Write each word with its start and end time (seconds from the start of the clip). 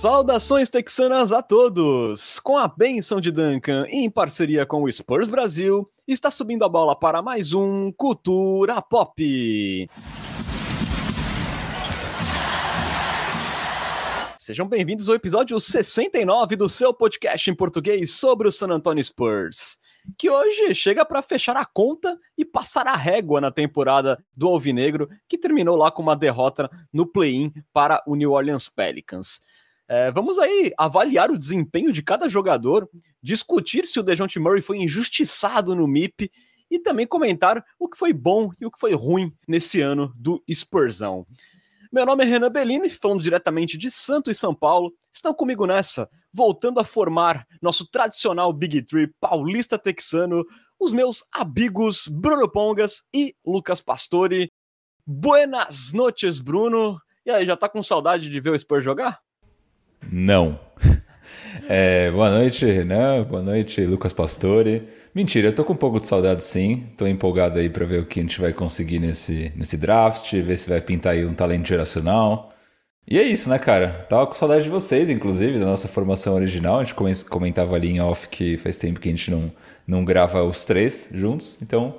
Saudações 0.00 0.68
texanas 0.68 1.32
a 1.32 1.42
todos! 1.42 2.38
Com 2.38 2.56
a 2.56 2.68
benção 2.68 3.20
de 3.20 3.32
Duncan, 3.32 3.84
em 3.88 4.08
parceria 4.08 4.64
com 4.64 4.84
o 4.84 4.92
Spurs 4.92 5.26
Brasil, 5.26 5.90
está 6.06 6.30
subindo 6.30 6.64
a 6.64 6.68
bola 6.68 6.94
para 6.94 7.20
mais 7.20 7.52
um 7.52 7.90
Cultura 7.90 8.80
Pop. 8.80 9.88
Sejam 14.38 14.68
bem-vindos 14.68 15.08
ao 15.08 15.16
episódio 15.16 15.58
69 15.58 16.54
do 16.54 16.68
seu 16.68 16.94
podcast 16.94 17.50
em 17.50 17.54
português 17.56 18.12
sobre 18.12 18.46
o 18.46 18.52
San 18.52 18.68
Antonio 18.68 19.02
Spurs, 19.02 19.80
que 20.16 20.30
hoje 20.30 20.76
chega 20.76 21.04
para 21.04 21.22
fechar 21.22 21.56
a 21.56 21.66
conta 21.66 22.16
e 22.36 22.44
passar 22.44 22.86
a 22.86 22.94
régua 22.94 23.40
na 23.40 23.50
temporada 23.50 24.16
do 24.36 24.46
Alvinegro, 24.46 25.08
que 25.28 25.36
terminou 25.36 25.74
lá 25.74 25.90
com 25.90 26.02
uma 26.02 26.14
derrota 26.14 26.70
no 26.92 27.04
play-in 27.04 27.52
para 27.72 28.00
o 28.06 28.14
New 28.14 28.30
Orleans 28.30 28.68
Pelicans. 28.68 29.40
É, 29.88 30.10
vamos 30.10 30.38
aí 30.38 30.70
avaliar 30.76 31.30
o 31.30 31.38
desempenho 31.38 31.90
de 31.90 32.02
cada 32.02 32.28
jogador, 32.28 32.88
discutir 33.22 33.86
se 33.86 33.98
o 33.98 34.02
Dejounte 34.02 34.38
Murray 34.38 34.60
foi 34.60 34.76
injustiçado 34.76 35.74
no 35.74 35.88
MIP 35.88 36.30
e 36.70 36.78
também 36.78 37.06
comentar 37.06 37.64
o 37.78 37.88
que 37.88 37.96
foi 37.96 38.12
bom 38.12 38.50
e 38.60 38.66
o 38.66 38.70
que 38.70 38.78
foi 38.78 38.94
ruim 38.94 39.32
nesse 39.48 39.80
ano 39.80 40.12
do 40.14 40.44
Spursão. 40.50 41.26
Meu 41.90 42.04
nome 42.04 42.22
é 42.22 42.26
Renan 42.26 42.50
Bellini, 42.50 42.90
falando 42.90 43.22
diretamente 43.22 43.78
de 43.78 43.90
Santo 43.90 44.30
e 44.30 44.34
São 44.34 44.54
Paulo. 44.54 44.92
Estão 45.10 45.32
comigo 45.32 45.66
nessa, 45.66 46.06
voltando 46.30 46.80
a 46.80 46.84
formar 46.84 47.46
nosso 47.62 47.86
tradicional 47.90 48.52
Big 48.52 48.82
Tree 48.82 49.10
paulista 49.18 49.78
texano, 49.78 50.44
os 50.78 50.92
meus 50.92 51.24
amigos 51.32 52.06
Bruno 52.06 52.46
Pongas 52.46 53.02
e 53.14 53.34
Lucas 53.42 53.80
Pastore. 53.80 54.52
Buenas 55.06 55.94
noches, 55.94 56.40
Bruno. 56.40 56.98
E 57.24 57.30
aí, 57.30 57.46
já 57.46 57.56
tá 57.56 57.70
com 57.70 57.82
saudade 57.82 58.28
de 58.28 58.38
ver 58.38 58.50
o 58.50 58.58
Spurs 58.58 58.84
jogar? 58.84 59.18
Não. 60.10 60.58
É, 61.70 62.10
boa 62.10 62.30
noite, 62.30 62.64
Renan. 62.64 63.24
Boa 63.24 63.42
noite, 63.42 63.84
Lucas 63.84 64.10
Pastore. 64.14 64.88
Mentira, 65.14 65.48
eu 65.48 65.54
tô 65.54 65.62
com 65.64 65.74
um 65.74 65.76
pouco 65.76 66.00
de 66.00 66.06
saudade 66.06 66.42
sim. 66.42 66.86
Tô 66.96 67.06
empolgado 67.06 67.58
aí 67.58 67.68
para 67.68 67.84
ver 67.84 68.00
o 68.00 68.06
que 68.06 68.20
a 68.20 68.22
gente 68.22 68.40
vai 68.40 68.54
conseguir 68.54 68.98
nesse, 68.98 69.52
nesse 69.54 69.76
draft, 69.76 70.32
ver 70.32 70.56
se 70.56 70.66
vai 70.66 70.80
pintar 70.80 71.12
aí 71.12 71.26
um 71.26 71.34
talento 71.34 71.68
geracional. 71.68 72.54
E 73.06 73.18
é 73.18 73.22
isso, 73.22 73.50
né, 73.50 73.58
cara? 73.58 74.06
Tava 74.08 74.26
com 74.26 74.32
saudade 74.32 74.64
de 74.64 74.70
vocês, 74.70 75.10
inclusive, 75.10 75.58
da 75.58 75.66
nossa 75.66 75.88
formação 75.88 76.34
original. 76.34 76.80
A 76.80 76.84
gente 76.84 76.94
comentava 77.26 77.74
ali 77.74 77.90
em 77.90 78.00
off 78.00 78.28
que 78.28 78.56
faz 78.56 78.78
tempo 78.78 78.98
que 78.98 79.08
a 79.08 79.12
gente 79.12 79.30
não, 79.30 79.50
não 79.86 80.04
grava 80.06 80.42
os 80.44 80.64
três 80.64 81.10
juntos. 81.12 81.60
Então, 81.60 81.96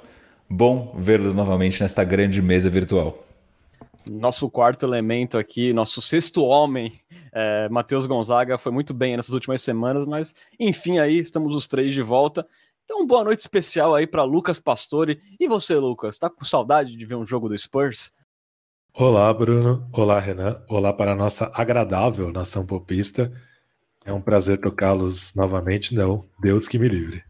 bom 0.49 0.95
vê-los 0.97 1.35
novamente 1.35 1.79
nesta 1.79 2.03
grande 2.03 2.41
mesa 2.41 2.71
virtual 2.71 3.23
nosso 4.09 4.49
quarto 4.49 4.85
elemento 4.85 5.37
aqui, 5.37 5.71
nosso 5.71 6.01
sexto 6.01 6.43
homem, 6.43 6.93
é, 7.31 7.69
Matheus 7.69 8.05
Gonzaga, 8.05 8.57
foi 8.57 8.71
muito 8.71 8.93
bem 8.93 9.15
nessas 9.15 9.33
últimas 9.33 9.61
semanas, 9.61 10.05
mas 10.05 10.33
enfim, 10.59 10.99
aí 10.99 11.17
estamos 11.17 11.55
os 11.55 11.67
três 11.67 11.93
de 11.93 12.01
volta. 12.01 12.45
Então, 12.83 13.05
boa 13.05 13.23
noite 13.23 13.39
especial 13.39 13.93
aí 13.93 14.07
para 14.07 14.23
Lucas 14.23 14.59
Pastore. 14.59 15.21
E 15.39 15.47
você, 15.47 15.75
Lucas, 15.75 16.17
tá 16.17 16.27
com 16.29 16.43
saudade 16.43 16.95
de 16.95 17.05
ver 17.05 17.15
um 17.15 17.25
jogo 17.25 17.47
do 17.47 17.57
Spurs? 17.57 18.11
Olá, 18.93 19.31
Bruno. 19.31 19.87
Olá, 19.93 20.19
Renan. 20.19 20.61
Olá 20.67 20.91
para 20.91 21.11
a 21.11 21.15
nossa 21.15 21.51
agradável 21.53 22.31
nação 22.31 22.65
popista. 22.65 23.31
É 24.03 24.11
um 24.11 24.19
prazer 24.19 24.59
tocá-los 24.59 25.35
novamente. 25.35 25.93
Não, 25.93 26.25
Deus 26.41 26.67
que 26.67 26.79
me 26.79 26.87
livre. 26.87 27.23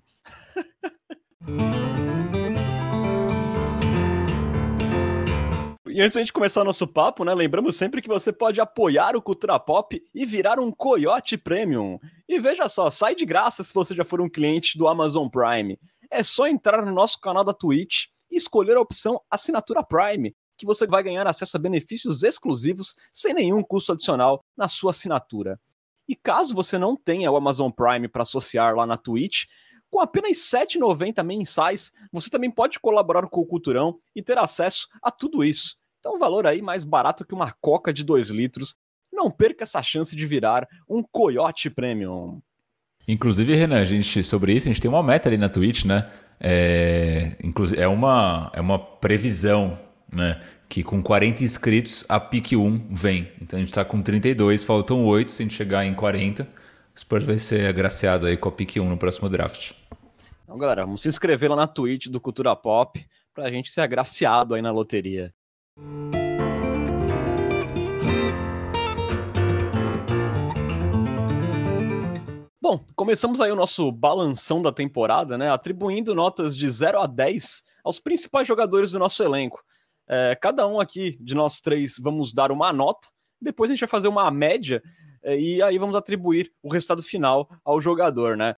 E 6.00 6.02
antes 6.02 6.16
da 6.16 6.22
gente 6.22 6.31
começar 6.31 6.64
nosso 6.64 6.88
papo, 6.88 7.25
né, 7.25 7.36
lembramos 7.36 7.75
sempre 7.75 8.02
que 8.02 8.08
você 8.08 8.31
pode 8.31 8.61
apoiar 8.61 9.17
o 9.17 9.21
Cultura 9.21 9.60
Pop 9.60 10.02
e 10.15 10.26
virar 10.26 10.58
um 10.58 10.71
Coyote 10.71 11.37
Premium. 11.37 11.99
E 12.26 12.39
veja 12.39 12.70
só, 12.70 12.89
sai 12.89 13.14
de 13.14 13.26
graça 13.26 13.65
se 13.65 13.73
você 13.73 13.93
já 13.93 14.05
for 14.05 14.21
um 14.21 14.30
cliente 14.30 14.77
do 14.77 14.88
Amazon 14.88 15.27
Prime. 15.27 15.77
É 16.09 16.23
só 16.23 16.48
entrar 16.48 16.86
no 16.86 16.93
nosso 16.93 17.20
canal 17.20 17.43
da 17.43 17.52
Twitch 17.52 18.05
e 18.32 18.38
escolher 18.38 18.77
a 18.77 18.80
opção 18.80 19.20
Assinatura 19.30 19.83
Prime, 19.83 20.33
que 20.55 20.65
você 20.65 20.88
vai 20.88 21.04
ganhar 21.04 21.27
acesso 21.27 21.58
a 21.58 21.59
benefícios 21.59 22.23
exclusivos 22.23 22.95
sem 23.11 23.33
nenhum 23.33 23.61
custo 23.61 23.92
adicional 23.92 24.42
na 24.55 24.70
sua 24.70 24.92
assinatura. 24.92 25.59
E 26.08 26.15
caso 26.15 26.55
você 26.55 26.77
não 26.77 26.95
tenha 26.95 27.30
o 27.30 27.36
Amazon 27.36 27.71
Prime 27.71 28.08
para 28.08 28.21
associar 28.21 28.73
lá 28.73 28.86
na 28.86 28.95
Twitch, 28.95 29.48
com 29.92 29.99
apenas 29.99 30.49
R$ 30.54 30.65
7,90 30.65 31.21
mensais, 31.26 31.92
você 32.09 32.30
também 32.30 32.49
pode 32.49 32.80
colaborar 32.80 33.27
com 33.27 33.42
o 33.42 33.45
Culturão 33.45 33.99
e 34.15 34.21
ter 34.21 34.38
acesso 34.38 34.88
a 35.02 35.11
tudo 35.11 35.43
isso. 35.43 35.77
Então, 35.99 36.15
um 36.15 36.20
valor 36.20 36.48
aí 36.48 36.61
mais 36.61 36.83
barato 36.83 37.26
que 37.26 37.33
uma 37.33 37.52
coca 37.60 37.92
de 37.93 38.04
2 38.04 38.30
litros. 38.30 38.76
Não 39.11 39.30
perca 39.30 39.64
essa 39.64 39.82
chance 39.83 40.15
de 40.15 40.26
virar 40.26 40.67
um 40.87 41.04
Coyote 41.04 41.70
Premium. 41.70 42.42
Inclusive, 43.08 43.55
Renan, 43.55 43.82
a 43.82 43.86
gente, 43.86 44.23
sobre 44.23 44.54
isso, 44.54 44.67
a 44.67 44.71
gente 44.71 44.82
tem 44.82 44.89
uma 44.89 45.04
meta 45.04 45.27
ali 45.27 45.38
na 45.38 45.49
Twitch, 45.49 45.83
né? 45.83 46.09
É, 46.39 47.36
é, 47.76 47.88
uma, 47.88 48.52
é 48.54 48.61
uma 48.61 48.80
previsão, 48.80 49.77
né? 50.11 50.39
Que 50.70 50.83
com 50.83 51.02
40 51.02 51.43
inscritos, 51.43 52.05
a 52.08 52.20
PIC 52.20 52.55
1 52.55 52.88
vem. 52.92 53.32
Então 53.42 53.58
a 53.58 53.59
gente 53.59 53.70
está 53.70 53.83
com 53.83 54.02
32, 54.02 54.64
faltam 54.64 55.04
8. 55.05 55.32
Se 55.32 55.42
a 55.42 55.45
gente 55.45 55.55
chegar 55.55 55.83
em 55.83 55.93
40, 55.93 56.43
o 56.43 56.99
Spurs 56.99 57.26
vai 57.26 57.39
ser 57.39 57.67
agraciado 57.67 58.27
aí 58.27 58.38
com 58.38 58.48
a 58.48 58.52
PIC 58.52 58.80
1 58.80 58.88
no 58.88 58.98
próximo 58.98 59.27
draft. 59.27 59.73
Então, 60.43 60.58
galera, 60.58 60.86
vamos 60.86 61.02
se 61.02 61.09
inscrever 61.09 61.49
lá 61.49 61.55
na 61.55 61.67
Twitch 61.67 62.08
do 62.08 62.21
Cultura 62.21 62.55
Pop 62.55 63.04
para 63.33 63.45
a 63.45 63.52
gente 63.52 63.71
ser 63.71 63.82
agraciado 63.82 64.54
aí 64.54 64.61
na 64.61 64.71
loteria. 64.71 65.33
Bom, 72.61 72.85
começamos 72.95 73.41
aí 73.41 73.51
o 73.51 73.55
nosso 73.55 73.91
balanção 73.91 74.61
da 74.61 74.71
temporada, 74.71 75.39
né? 75.39 75.49
Atribuindo 75.49 76.13
notas 76.13 76.55
de 76.55 76.69
0 76.69 76.99
a 76.99 77.07
10 77.07 77.63
aos 77.83 77.99
principais 77.99 78.47
jogadores 78.47 78.91
do 78.91 78.99
nosso 78.99 79.23
elenco. 79.23 79.63
É, 80.07 80.35
cada 80.35 80.67
um 80.67 80.79
aqui 80.79 81.17
de 81.19 81.33
nós 81.33 81.59
três 81.61 81.97
vamos 81.97 82.31
dar 82.31 82.51
uma 82.51 82.71
nota, 82.71 83.07
depois 83.41 83.69
a 83.69 83.73
gente 83.73 83.79
vai 83.79 83.89
fazer 83.89 84.07
uma 84.07 84.29
média 84.29 84.83
é, 85.23 85.39
e 85.39 85.61
aí 85.61 85.77
vamos 85.77 85.95
atribuir 85.95 86.51
o 86.61 86.71
resultado 86.71 87.01
final 87.01 87.49
ao 87.63 87.81
jogador, 87.81 88.37
né? 88.37 88.55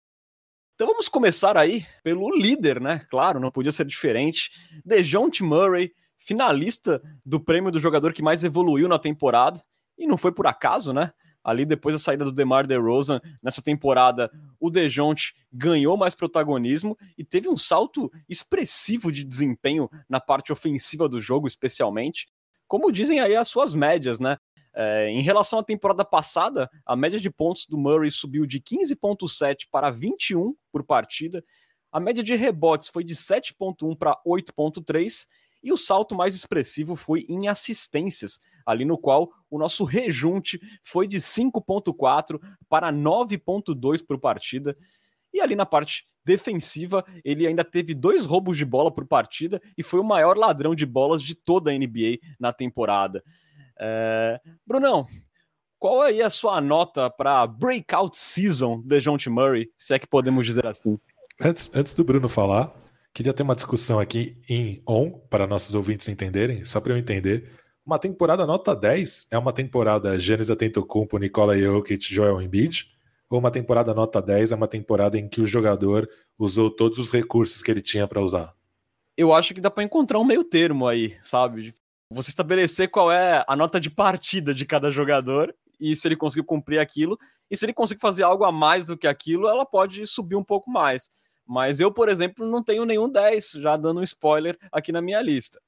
Então 0.74 0.86
vamos 0.86 1.08
começar 1.08 1.56
aí 1.56 1.86
pelo 2.02 2.34
líder, 2.36 2.80
né? 2.80 3.06
Claro, 3.08 3.40
não 3.40 3.50
podia 3.50 3.72
ser 3.72 3.86
diferente. 3.86 4.50
DeJounte 4.84 5.42
Murray, 5.42 5.92
finalista 6.24 7.02
do 7.24 7.40
prêmio 7.40 7.70
do 7.70 7.80
jogador 7.80 8.12
que 8.12 8.22
mais 8.22 8.44
evoluiu 8.44 8.88
na 8.88 8.98
temporada, 8.98 9.62
e 9.98 10.06
não 10.06 10.16
foi 10.16 10.32
por 10.32 10.46
acaso, 10.46 10.92
né? 10.92 11.12
Ali 11.44 11.64
depois 11.64 11.94
da 11.94 11.98
saída 11.98 12.24
do 12.24 12.32
DeMar 12.32 12.66
DeRozan, 12.66 13.20
nessa 13.42 13.60
temporada, 13.60 14.30
o 14.60 14.70
DeJounte 14.70 15.34
ganhou 15.52 15.96
mais 15.96 16.14
protagonismo 16.14 16.96
e 17.18 17.24
teve 17.24 17.48
um 17.48 17.56
salto 17.56 18.10
expressivo 18.28 19.10
de 19.10 19.24
desempenho 19.24 19.90
na 20.08 20.20
parte 20.20 20.52
ofensiva 20.52 21.08
do 21.08 21.20
jogo, 21.20 21.48
especialmente. 21.48 22.28
Como 22.68 22.92
dizem 22.92 23.20
aí 23.20 23.34
as 23.34 23.48
suas 23.48 23.74
médias, 23.74 24.20
né? 24.20 24.38
É, 24.74 25.10
em 25.10 25.20
relação 25.20 25.58
à 25.58 25.62
temporada 25.62 26.04
passada, 26.04 26.70
a 26.86 26.96
média 26.96 27.18
de 27.18 27.28
pontos 27.28 27.66
do 27.66 27.76
Murray 27.76 28.10
subiu 28.10 28.46
de 28.46 28.60
15,7 28.60 29.66
para 29.70 29.90
21 29.90 30.54
por 30.70 30.84
partida. 30.84 31.44
A 31.90 32.00
média 32.00 32.22
de 32.22 32.34
rebotes 32.34 32.88
foi 32.88 33.04
de 33.04 33.14
7,1 33.14 33.98
para 33.98 34.16
8,3 34.26 35.26
e 35.62 35.72
o 35.72 35.76
salto 35.76 36.14
mais 36.14 36.34
expressivo 36.34 36.96
foi 36.96 37.24
em 37.28 37.48
assistências, 37.48 38.38
ali 38.66 38.84
no 38.84 38.98
qual 38.98 39.30
o 39.50 39.58
nosso 39.58 39.84
rejunte 39.84 40.60
foi 40.82 41.06
de 41.06 41.18
5.4 41.18 42.40
para 42.68 42.92
9.2 42.92 44.04
por 44.04 44.18
partida. 44.18 44.76
E 45.32 45.40
ali 45.40 45.54
na 45.54 45.64
parte 45.64 46.06
defensiva, 46.24 47.04
ele 47.24 47.46
ainda 47.46 47.64
teve 47.64 47.94
dois 47.94 48.24
roubos 48.24 48.56
de 48.56 48.64
bola 48.64 48.92
por 48.92 49.06
partida 49.06 49.60
e 49.76 49.82
foi 49.82 50.00
o 50.00 50.04
maior 50.04 50.36
ladrão 50.36 50.74
de 50.74 50.86
bolas 50.86 51.22
de 51.22 51.34
toda 51.34 51.70
a 51.70 51.74
NBA 51.74 52.18
na 52.38 52.52
temporada. 52.52 53.22
É... 53.78 54.40
Brunão, 54.66 55.06
qual 55.78 56.02
aí 56.02 56.20
é 56.20 56.24
a 56.24 56.30
sua 56.30 56.60
nota 56.60 57.10
para 57.10 57.46
breakout 57.46 58.16
season 58.16 58.80
de 58.84 59.00
John 59.00 59.16
T. 59.16 59.28
Murray, 59.28 59.68
se 59.76 59.94
é 59.94 59.98
que 59.98 60.06
podemos 60.06 60.46
dizer 60.46 60.66
assim? 60.66 60.98
Antes, 61.40 61.70
antes 61.74 61.94
do 61.94 62.04
Bruno 62.04 62.28
falar, 62.28 62.72
Queria 63.14 63.34
ter 63.34 63.42
uma 63.42 63.54
discussão 63.54 64.00
aqui 64.00 64.38
em 64.48 64.82
on, 64.88 65.10
para 65.10 65.46
nossos 65.46 65.74
ouvintes 65.74 66.08
entenderem, 66.08 66.64
só 66.64 66.80
para 66.80 66.94
eu 66.94 66.96
entender. 66.96 67.50
Uma 67.84 67.98
temporada 67.98 68.46
nota 68.46 68.74
10 68.74 69.26
é 69.30 69.36
uma 69.36 69.52
temporada 69.52 70.18
Giannis 70.18 70.48
Antetokounmpo, 70.48 71.18
Nikola 71.18 71.58
Jokic, 71.58 72.02
Joel 72.12 72.40
Embiid? 72.40 72.86
Ou 73.28 73.38
uma 73.38 73.50
temporada 73.50 73.92
nota 73.92 74.22
10 74.22 74.52
é 74.52 74.56
uma 74.56 74.66
temporada 74.66 75.18
em 75.18 75.28
que 75.28 75.42
o 75.42 75.46
jogador 75.46 76.08
usou 76.38 76.70
todos 76.70 76.98
os 76.98 77.10
recursos 77.10 77.62
que 77.62 77.70
ele 77.70 77.82
tinha 77.82 78.08
para 78.08 78.22
usar? 78.22 78.54
Eu 79.14 79.34
acho 79.34 79.52
que 79.52 79.60
dá 79.60 79.70
para 79.70 79.84
encontrar 79.84 80.18
um 80.18 80.24
meio 80.24 80.42
termo 80.42 80.88
aí, 80.88 81.14
sabe? 81.22 81.74
Você 82.10 82.30
estabelecer 82.30 82.88
qual 82.88 83.12
é 83.12 83.44
a 83.46 83.54
nota 83.54 83.78
de 83.78 83.90
partida 83.90 84.54
de 84.54 84.64
cada 84.64 84.90
jogador 84.90 85.54
e 85.78 85.94
se 85.94 86.08
ele 86.08 86.16
conseguiu 86.16 86.44
cumprir 86.44 86.78
aquilo. 86.78 87.18
E 87.50 87.56
se 87.58 87.66
ele 87.66 87.74
conseguir 87.74 88.00
fazer 88.00 88.22
algo 88.22 88.44
a 88.44 88.52
mais 88.52 88.86
do 88.86 88.96
que 88.96 89.06
aquilo, 89.06 89.48
ela 89.48 89.66
pode 89.66 90.06
subir 90.06 90.36
um 90.36 90.44
pouco 90.44 90.70
mais. 90.70 91.10
Mas 91.46 91.80
eu, 91.80 91.92
por 91.92 92.08
exemplo, 92.08 92.46
não 92.46 92.62
tenho 92.62 92.84
nenhum 92.84 93.10
10, 93.10 93.52
já 93.60 93.76
dando 93.76 94.00
um 94.00 94.02
spoiler 94.02 94.56
aqui 94.70 94.92
na 94.92 95.02
minha 95.02 95.20
lista. 95.20 95.60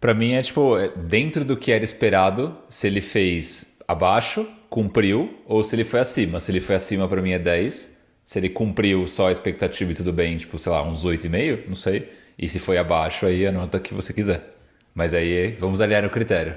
Para 0.00 0.14
mim 0.14 0.32
é 0.32 0.42
tipo, 0.42 0.76
é, 0.76 0.88
dentro 0.88 1.44
do 1.44 1.56
que 1.56 1.70
era 1.70 1.84
esperado, 1.84 2.56
se 2.68 2.86
ele 2.86 3.00
fez 3.00 3.78
abaixo, 3.86 4.46
cumpriu 4.68 5.38
ou 5.46 5.62
se 5.62 5.76
ele 5.76 5.84
foi 5.84 6.00
acima. 6.00 6.40
Se 6.40 6.50
ele 6.50 6.60
foi 6.60 6.76
acima, 6.76 7.06
para 7.06 7.22
mim 7.22 7.32
é 7.32 7.38
10. 7.38 8.02
Se 8.24 8.38
ele 8.38 8.48
cumpriu 8.48 9.06
só 9.06 9.28
a 9.28 9.32
expectativa 9.32 9.92
e 9.92 9.94
tudo 9.94 10.12
bem, 10.12 10.36
tipo, 10.36 10.58
sei 10.58 10.72
lá, 10.72 10.82
uns 10.82 11.04
8,5, 11.04 11.68
não 11.68 11.74
sei. 11.74 12.10
E 12.38 12.48
se 12.48 12.58
foi 12.58 12.78
abaixo, 12.78 13.26
aí 13.26 13.46
a 13.46 13.52
nota 13.52 13.78
que 13.78 13.94
você 13.94 14.12
quiser. 14.12 14.56
Mas 14.94 15.14
aí 15.14 15.52
vamos 15.52 15.80
aliar 15.80 16.04
o 16.04 16.10
critério. 16.10 16.56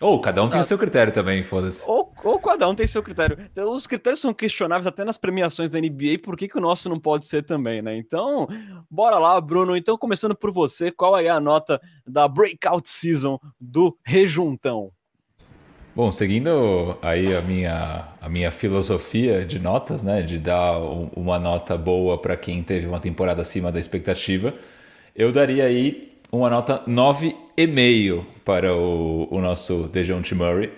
Ou 0.00 0.20
cada 0.20 0.42
um 0.42 0.48
tem 0.48 0.58
ah. 0.58 0.62
o 0.62 0.64
seu 0.64 0.76
critério 0.76 1.12
também, 1.12 1.42
foda-se. 1.42 1.88
Ou, 1.88 2.12
ou 2.24 2.38
cada 2.40 2.68
um 2.68 2.74
tem 2.74 2.86
seu 2.86 3.02
critério. 3.02 3.38
Então, 3.40 3.72
os 3.72 3.86
critérios 3.86 4.20
são 4.20 4.34
questionáveis 4.34 4.86
até 4.86 5.04
nas 5.04 5.16
premiações 5.16 5.70
da 5.70 5.80
NBA, 5.80 6.18
por 6.22 6.36
que, 6.36 6.48
que 6.48 6.58
o 6.58 6.60
nosso 6.60 6.88
não 6.88 6.98
pode 6.98 7.26
ser 7.26 7.44
também, 7.44 7.80
né? 7.80 7.96
Então, 7.96 8.48
bora 8.90 9.18
lá, 9.18 9.40
Bruno. 9.40 9.76
Então, 9.76 9.96
começando 9.96 10.34
por 10.34 10.52
você, 10.52 10.90
qual 10.90 11.16
é 11.16 11.28
a 11.28 11.38
nota 11.38 11.80
da 12.06 12.26
Breakout 12.26 12.88
Season 12.88 13.38
do 13.60 13.96
Rejuntão? 14.04 14.90
Bom, 15.94 16.10
seguindo 16.10 16.98
aí 17.00 17.36
a 17.36 17.40
minha, 17.40 18.08
a 18.20 18.28
minha 18.28 18.50
filosofia 18.50 19.44
de 19.46 19.60
notas, 19.60 20.02
né, 20.02 20.22
de 20.22 20.40
dar 20.40 20.76
uma 21.14 21.38
nota 21.38 21.78
boa 21.78 22.18
para 22.18 22.36
quem 22.36 22.64
teve 22.64 22.88
uma 22.88 22.98
temporada 22.98 23.42
acima 23.42 23.70
da 23.70 23.78
expectativa, 23.78 24.52
eu 25.14 25.30
daria 25.30 25.64
aí 25.64 26.12
uma 26.32 26.50
nota 26.50 26.82
9,5 27.56 28.24
para 28.44 28.74
o, 28.74 29.28
o 29.30 29.40
nosso 29.40 29.88
DeJounte 29.88 30.34
Murray. 30.34 30.72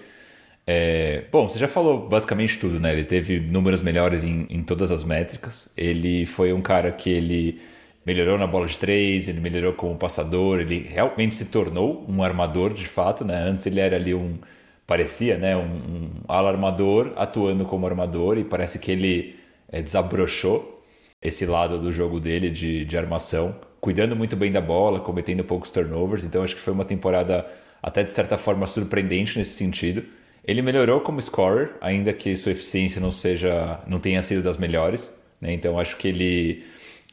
É, 0.66 1.24
bom, 1.30 1.48
você 1.48 1.58
já 1.58 1.68
falou 1.68 2.08
basicamente 2.08 2.58
tudo, 2.58 2.80
né? 2.80 2.92
Ele 2.92 3.04
teve 3.04 3.38
números 3.40 3.82
melhores 3.82 4.24
em, 4.24 4.46
em 4.50 4.62
todas 4.62 4.90
as 4.90 5.04
métricas. 5.04 5.70
Ele 5.76 6.26
foi 6.26 6.52
um 6.52 6.60
cara 6.60 6.90
que 6.92 7.08
ele 7.10 7.60
melhorou 8.04 8.38
na 8.38 8.46
bola 8.46 8.66
de 8.66 8.78
três, 8.78 9.28
ele 9.28 9.40
melhorou 9.40 9.72
como 9.72 9.96
passador, 9.96 10.60
ele 10.60 10.78
realmente 10.80 11.34
se 11.34 11.46
tornou 11.46 12.04
um 12.08 12.22
armador 12.22 12.72
de 12.72 12.86
fato, 12.86 13.24
né? 13.24 13.36
Antes 13.36 13.66
ele 13.66 13.80
era 13.80 13.96
ali 13.96 14.14
um 14.14 14.38
parecia, 14.86 15.36
né, 15.36 15.56
um, 15.56 15.62
um 15.62 16.10
alarmador 16.28 17.12
atuando 17.16 17.64
como 17.64 17.86
armador 17.86 18.38
e 18.38 18.44
parece 18.44 18.78
que 18.78 18.92
ele 18.92 19.36
é, 19.70 19.82
desabrochou 19.82 20.84
esse 21.20 21.44
lado 21.44 21.78
do 21.78 21.90
jogo 21.90 22.20
dele 22.20 22.50
de, 22.50 22.84
de 22.84 22.96
armação 22.96 23.58
cuidando 23.86 24.16
muito 24.16 24.34
bem 24.34 24.50
da 24.50 24.60
bola, 24.60 24.98
cometendo 24.98 25.44
poucos 25.44 25.70
turnovers. 25.70 26.24
Então 26.24 26.42
acho 26.42 26.56
que 26.56 26.60
foi 26.60 26.72
uma 26.72 26.84
temporada 26.84 27.46
até 27.80 28.02
de 28.02 28.12
certa 28.12 28.36
forma 28.36 28.66
surpreendente 28.66 29.38
nesse 29.38 29.52
sentido. 29.52 30.02
Ele 30.44 30.60
melhorou 30.60 31.00
como 31.02 31.22
scorer, 31.22 31.70
ainda 31.80 32.12
que 32.12 32.34
sua 32.34 32.50
eficiência 32.50 33.00
não 33.00 33.12
seja, 33.12 33.78
não 33.86 34.00
tenha 34.00 34.20
sido 34.22 34.42
das 34.42 34.58
melhores. 34.58 35.20
Né? 35.40 35.52
Então 35.52 35.78
acho 35.78 35.96
que 35.98 36.08
ele 36.08 36.64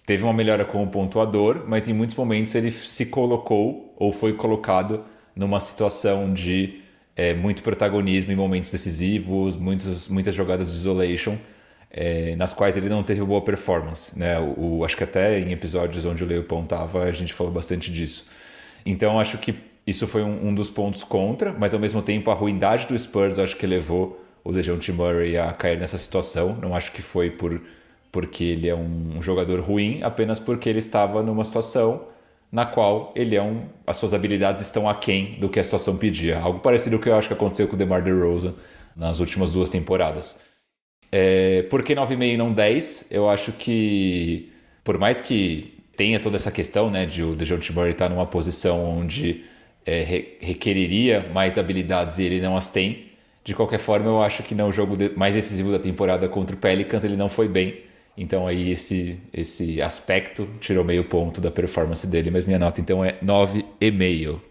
teve 0.03 0.23
uma 0.23 0.33
melhora 0.33 0.65
como 0.65 0.87
pontuador, 0.87 1.63
mas 1.67 1.87
em 1.87 1.93
muitos 1.93 2.15
momentos 2.15 2.55
ele 2.55 2.71
se 2.71 3.05
colocou 3.05 3.93
ou 3.95 4.11
foi 4.11 4.33
colocado 4.33 5.03
numa 5.35 5.59
situação 5.59 6.33
de 6.33 6.79
é, 7.15 7.35
muito 7.35 7.61
protagonismo 7.61 8.31
em 8.31 8.35
momentos 8.35 8.71
decisivos, 8.71 9.55
muitos, 9.55 10.09
muitas 10.09 10.33
jogadas 10.33 10.71
de 10.71 10.77
isolation 10.77 11.37
é, 11.93 12.35
nas 12.35 12.51
quais 12.51 12.75
ele 12.75 12.89
não 12.89 13.03
teve 13.03 13.23
boa 13.23 13.41
performance. 13.41 14.17
Né? 14.17 14.39
O, 14.39 14.79
o, 14.79 14.85
acho 14.85 14.97
que 14.97 15.03
até 15.03 15.39
em 15.39 15.51
episódios 15.51 16.03
onde 16.03 16.23
o 16.23 16.27
Leopão 16.27 16.63
estava, 16.63 17.03
a 17.03 17.11
gente 17.11 17.33
falou 17.33 17.53
bastante 17.53 17.91
disso. 17.91 18.25
Então 18.83 19.19
acho 19.19 19.37
que 19.37 19.53
isso 19.85 20.07
foi 20.07 20.23
um, 20.23 20.47
um, 20.47 20.55
dos 20.55 20.71
pontos 20.71 21.03
contra, 21.03 21.53
mas 21.53 21.73
ao 21.73 21.79
mesmo 21.79 22.01
tempo 22.01 22.31
a 22.31 22.33
ruindade 22.33 22.87
do 22.87 22.97
Spurs 22.97 23.37
acho 23.37 23.55
que 23.55 23.67
levou 23.67 24.19
o 24.43 24.51
DeJounte 24.51 24.91
Murray 24.91 25.37
a 25.37 25.53
cair 25.53 25.77
nessa 25.77 25.97
situação. 25.97 26.57
Não 26.61 26.75
acho 26.75 26.91
que 26.91 27.01
foi 27.01 27.29
por 27.29 27.61
porque 28.11 28.43
ele 28.43 28.69
é 28.69 28.75
um, 28.75 29.19
jogador 29.23 29.59
ruim, 29.59 30.03
apenas 30.03 30.39
porque 30.39 30.69
ele 30.69 30.77
estava 30.77 31.23
numa 31.23 31.43
situação 31.43 32.03
na 32.51 32.63
qual 32.63 33.11
ele 33.15 33.35
é 33.35 33.41
um, 33.41 33.65
as 33.87 33.97
suas 33.97 34.13
habilidades 34.13 34.61
estão 34.61 34.87
aquém 34.87 35.39
do 35.39 35.49
que 35.49 35.59
a 35.59 35.63
situação 35.63 35.97
pedia. 35.97 36.39
Algo 36.39 36.59
parecido 36.59 36.97
com 36.97 37.01
o 37.01 37.03
que 37.03 37.09
eu 37.09 37.15
acho 37.15 37.27
que 37.27 37.33
aconteceu 37.33 37.67
com 37.67 37.73
o 37.73 37.77
DeMar 37.77 38.03
DeRozan 38.03 38.53
nas 38.95 39.19
últimas 39.19 39.51
duas 39.51 39.71
temporadas. 39.71 40.41
É, 41.15 41.61
por 41.69 41.83
que 41.83 41.93
9,5 41.93 42.33
e 42.33 42.37
não 42.37 42.51
10? 42.51 43.09
Eu 43.11 43.29
acho 43.29 43.51
que, 43.51 44.51
por 44.83 44.97
mais 44.97 45.21
que 45.21 45.77
tenha 45.95 46.19
toda 46.19 46.37
essa 46.37 46.51
questão 46.51 46.89
né, 46.89 47.05
de 47.05 47.21
o 47.21 47.35
DeJounte 47.35 47.71
Murray 47.71 47.91
estar 47.91 48.09
numa 48.09 48.25
posição 48.25 48.83
onde 48.83 49.45
é, 49.85 50.01
re 50.01 50.37
requeriria 50.41 51.29
mais 51.31 51.59
habilidades 51.59 52.17
e 52.17 52.23
ele 52.23 52.41
não 52.41 52.57
as 52.57 52.67
tem, 52.67 53.11
de 53.43 53.53
qualquer 53.53 53.77
forma 53.77 54.07
eu 54.07 54.23
acho 54.23 54.41
que 54.41 54.55
no 54.55 54.71
jogo 54.71 54.95
mais 55.15 55.35
decisivo 55.35 55.71
da 55.71 55.77
temporada 55.77 56.27
contra 56.27 56.55
o 56.55 56.59
Pelicans 56.59 57.03
ele 57.03 57.15
não 57.15 57.29
foi 57.29 57.47
bem. 57.47 57.83
Então 58.17 58.47
aí 58.47 58.71
esse, 58.71 59.21
esse 59.31 59.79
aspecto 59.83 60.49
tirou 60.59 60.83
meio 60.83 61.03
ponto 61.03 61.39
da 61.39 61.51
performance 61.51 62.07
dele, 62.07 62.31
mas 62.31 62.47
minha 62.47 62.57
nota 62.57 62.81
então 62.81 63.05
é 63.05 63.19
9,5. 63.19 64.41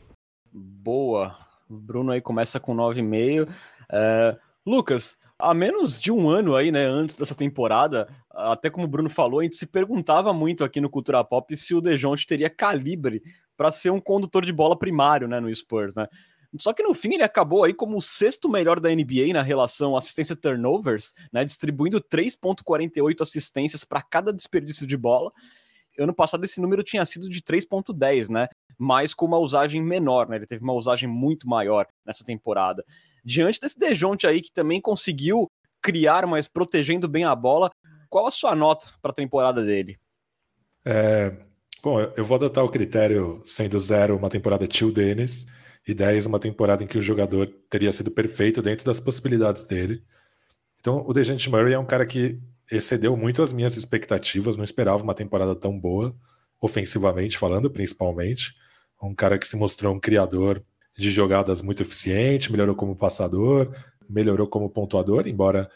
Boa. 0.53 1.37
Bruno 1.69 2.13
aí 2.13 2.21
começa 2.21 2.61
com 2.61 2.73
9,5. 2.73 3.49
Uh, 3.49 4.39
Lucas, 4.65 5.17
há 5.43 5.53
menos 5.53 6.01
de 6.01 6.13
um 6.13 6.31
ano 6.31 6.55
aí, 6.55 6.71
né, 6.71 6.85
antes 6.85 7.17
dessa 7.17 7.35
temporada, 7.35 8.09
até 8.31 8.71
como 8.71 8.87
o 8.87 8.89
Bruno 8.89 9.11
falou, 9.11 9.41
a 9.41 9.43
gente 9.43 9.57
se 9.57 9.67
perguntava 9.67 10.33
muito 10.33 10.63
aqui 10.63 10.81
no 10.81 10.89
Cultura 10.89 11.25
Pop 11.25 11.55
se 11.57 11.75
o 11.75 11.81
Dejounte 11.81 12.27
teria 12.27 12.49
calibre 12.49 13.23
para 13.57 13.71
ser 13.73 13.91
um 13.91 14.01
condutor 14.01 14.45
de 14.45 14.53
bola 14.53 14.79
primário, 14.79 15.27
né, 15.27 15.41
no 15.41 15.53
Spurs, 15.53 15.95
né? 15.97 16.07
Só 16.59 16.73
que 16.73 16.83
no 16.83 16.93
fim 16.93 17.15
ele 17.15 17.23
acabou 17.23 17.65
aí 17.65 17.73
como 17.73 17.97
o 17.97 18.03
sexto 18.03 18.49
melhor 18.49 18.79
da 18.79 18.91
NBA 18.91 19.33
na 19.33 19.43
relação 19.43 19.97
assistência 19.97 20.37
turnovers, 20.37 21.13
né, 21.33 21.45
distribuindo 21.45 22.01
3.48 22.01 23.23
assistências 23.23 23.85
para 23.85 24.03
cada 24.03 24.33
desperdício 24.33 24.87
de 24.87 24.97
bola. 24.97 25.33
Ano 25.99 26.15
passado 26.15 26.45
esse 26.45 26.61
número 26.61 26.83
tinha 26.83 27.05
sido 27.05 27.29
de 27.29 27.41
3.10, 27.41 28.29
né? 28.29 28.49
Mas 28.79 29.15
com 29.15 29.27
uma 29.27 29.39
usagem 29.39 29.83
menor, 29.83 30.29
né? 30.29 30.37
Ele 30.37 30.47
teve 30.47 30.63
uma 30.63 30.73
usagem 30.75 31.09
muito 31.09 31.49
maior 31.49 31.87
nessa 32.05 32.25
temporada 32.25 32.85
diante 33.25 33.61
desse 33.61 33.79
Dejonte 33.79 34.27
aí 34.27 34.41
que 34.41 34.53
também 34.53 34.81
conseguiu 34.81 35.51
criar, 35.81 36.27
mas 36.27 36.49
protegendo 36.49 37.09
bem 37.09 37.25
a 37.25 37.35
bola, 37.35 37.71
qual 38.09 38.27
a 38.27 38.31
sua 38.31 38.55
nota 38.55 38.87
para 39.01 39.11
a 39.11 39.15
temporada 39.15 39.63
dele? 39.63 39.99
É, 40.85 41.35
bom, 41.83 42.01
eu 42.17 42.25
vou 42.25 42.37
adotar 42.37 42.65
o 42.65 42.69
critério 42.69 43.41
sendo 43.45 43.79
zero 43.79 44.17
uma 44.17 44.29
temporada 44.29 44.67
tio 44.67 44.93
Dennis 44.93 45.47
e 45.87 45.95
10 45.95 46.27
uma 46.27 46.39
temporada 46.39 46.85
em 46.85 46.87
que 46.87 46.99
o 46.99 47.03
jogador 47.03 47.47
teria 47.69 47.91
sido 47.91 48.11
perfeito 48.11 48.63
dentro 48.63 48.85
das 48.85 49.01
possibilidades 49.01 49.65
dele. 49.65 50.05
Então, 50.79 51.05
o 51.07 51.13
Dejante 51.13 51.49
Murray 51.49 51.75
é 51.75 51.79
um 51.79 51.87
cara 51.87 52.07
que 52.07 52.41
excedeu 52.71 53.17
muito 53.17 53.43
as 53.43 53.53
minhas 53.53 53.77
expectativas, 53.77 54.57
não 54.57 54.65
esperava 54.65 55.03
uma 55.03 55.15
temporada 55.15 55.55
tão 55.55 55.79
boa, 55.79 56.15
ofensivamente 56.61 57.39
falando, 57.39 57.71
principalmente. 57.71 58.55
Um 59.03 59.15
cara 59.15 59.39
que 59.39 59.47
se 59.47 59.57
mostrou 59.57 59.95
um 59.95 60.01
criador 60.01 60.65
de 60.97 61.11
jogadas 61.11 61.63
muito 61.63 61.83
eficiente, 61.83 62.51
melhorou 62.51 62.75
como 62.75 62.97
passador, 62.97 63.75
melhorou 64.09 64.47
como 64.47 64.69
pontuador, 64.69 65.27
embora 65.27 65.71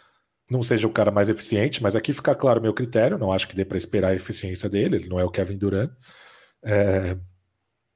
não 0.51 0.63
seja 0.63 0.87
o 0.87 0.93
cara 0.93 1.11
mais 1.11 1.29
eficiente, 1.29 1.83
mas 1.83 1.97
aqui 1.97 2.13
fica 2.13 2.35
claro 2.35 2.61
o 2.61 2.63
meu 2.63 2.73
critério, 2.73 3.19
não 3.19 3.33
acho 3.33 3.49
que 3.49 3.57
dê 3.57 3.65
para 3.65 3.77
esperar 3.77 4.09
a 4.09 4.15
eficiência 4.15 4.69
dele, 4.69 4.97
ele 4.97 5.09
não 5.09 5.19
é 5.19 5.25
o 5.25 5.31
Kevin 5.31 5.57
Durant. 5.57 5.91
É, 6.65 7.17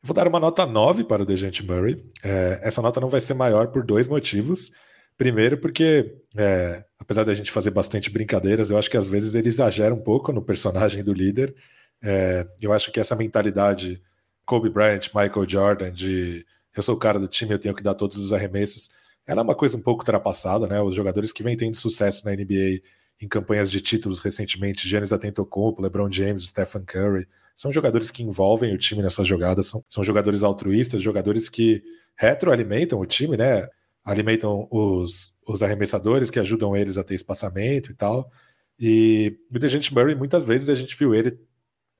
vou 0.03 0.15
dar 0.15 0.27
uma 0.27 0.41
nota 0.41 0.67
9 0.67 1.05
para 1.05 1.23
o 1.23 1.27
Dejante 1.27 1.65
Murray. 1.65 1.97
É, 2.23 2.61
essa 2.62 2.83
nota 2.83 3.00
não 3.00 3.09
vai 3.09 3.21
ser 3.21 3.35
maior 3.35 3.69
por 3.69 3.85
dois 3.85 4.09
motivos. 4.09 4.71
Primeiro, 5.17 5.59
porque 5.59 6.17
é, 6.37 6.85
apesar 6.99 7.25
da 7.25 7.35
gente 7.35 7.53
fazer 7.53 7.71
bastante 7.71 8.11
brincadeiras, 8.11 8.71
eu 8.71 8.79
acho 8.79 8.91
que 8.91 8.97
às 8.97 9.09
vezes 9.09 9.35
ele 9.35 9.49
exagera 9.49 9.95
um 9.95 10.00
pouco 10.00 10.33
no 10.33 10.43
personagem 10.43 11.05
do 11.05 11.12
líder. 11.12 11.55
É, 12.03 12.47
eu 12.61 12.73
acho 12.73 12.91
que 12.91 12.99
essa 12.99 13.15
mentalidade 13.15 14.03
Kobe 14.47 14.71
Bryant, 14.71 15.09
Michael 15.15 15.49
Jordan, 15.49 15.93
de 15.93 16.45
eu 16.81 16.83
sou 16.83 16.95
o 16.97 16.99
cara 16.99 17.19
do 17.19 17.29
time, 17.29 17.53
eu 17.53 17.59
tenho 17.59 17.75
que 17.75 17.83
dar 17.83 17.95
todos 17.95 18.17
os 18.17 18.33
arremessos. 18.33 18.91
Ela 19.27 19.43
é 19.43 19.45
uma 19.45 19.55
coisa 19.55 19.77
um 19.77 19.81
pouco 19.81 20.01
ultrapassada, 20.01 20.67
né? 20.67 20.81
Os 20.81 20.95
jogadores 20.95 21.33
que 21.33 21.43
vêm 21.43 21.57
tendo 21.57 21.77
sucesso 21.77 22.25
na 22.25 22.33
NBA 22.33 22.81
em 23.21 23.29
campanhas 23.29 23.71
de 23.71 23.81
títulos 23.81 24.21
recentemente, 24.21 24.89
Giannis 24.89 25.13
Antetokounmpo, 25.13 25.83
LeBron 25.83 26.11
James, 26.11 26.47
Stephen 26.47 26.83
Curry, 26.85 27.29
são 27.55 27.71
jogadores 27.71 28.11
que 28.11 28.23
envolvem 28.23 28.75
o 28.75 28.79
time 28.79 29.03
nessas 29.03 29.27
jogadas, 29.27 29.67
são, 29.67 29.85
são 29.89 30.03
jogadores 30.03 30.43
altruístas, 30.43 31.03
jogadores 31.03 31.51
que 31.51 31.83
retroalimentam 32.17 32.99
o 32.99 33.05
time, 33.05 33.37
né? 33.37 33.69
Alimentam 34.03 34.67
os, 34.71 35.35
os 35.47 35.63
arremessadores 35.63 36.31
que 36.31 36.41
ajudam 36.41 36.75
eles 36.75 36.97
a 36.97 37.05
ter 37.05 37.15
espaçamento 37.15 37.91
e 37.93 37.95
tal. 37.95 38.31
E 38.79 39.39
o 39.55 39.59
DeJounte 39.59 39.93
Murray, 39.93 40.15
muitas 40.15 40.43
vezes 40.43 40.71
a 40.71 40.75
gente 40.75 40.97
viu 40.97 41.15
ele 41.15 41.39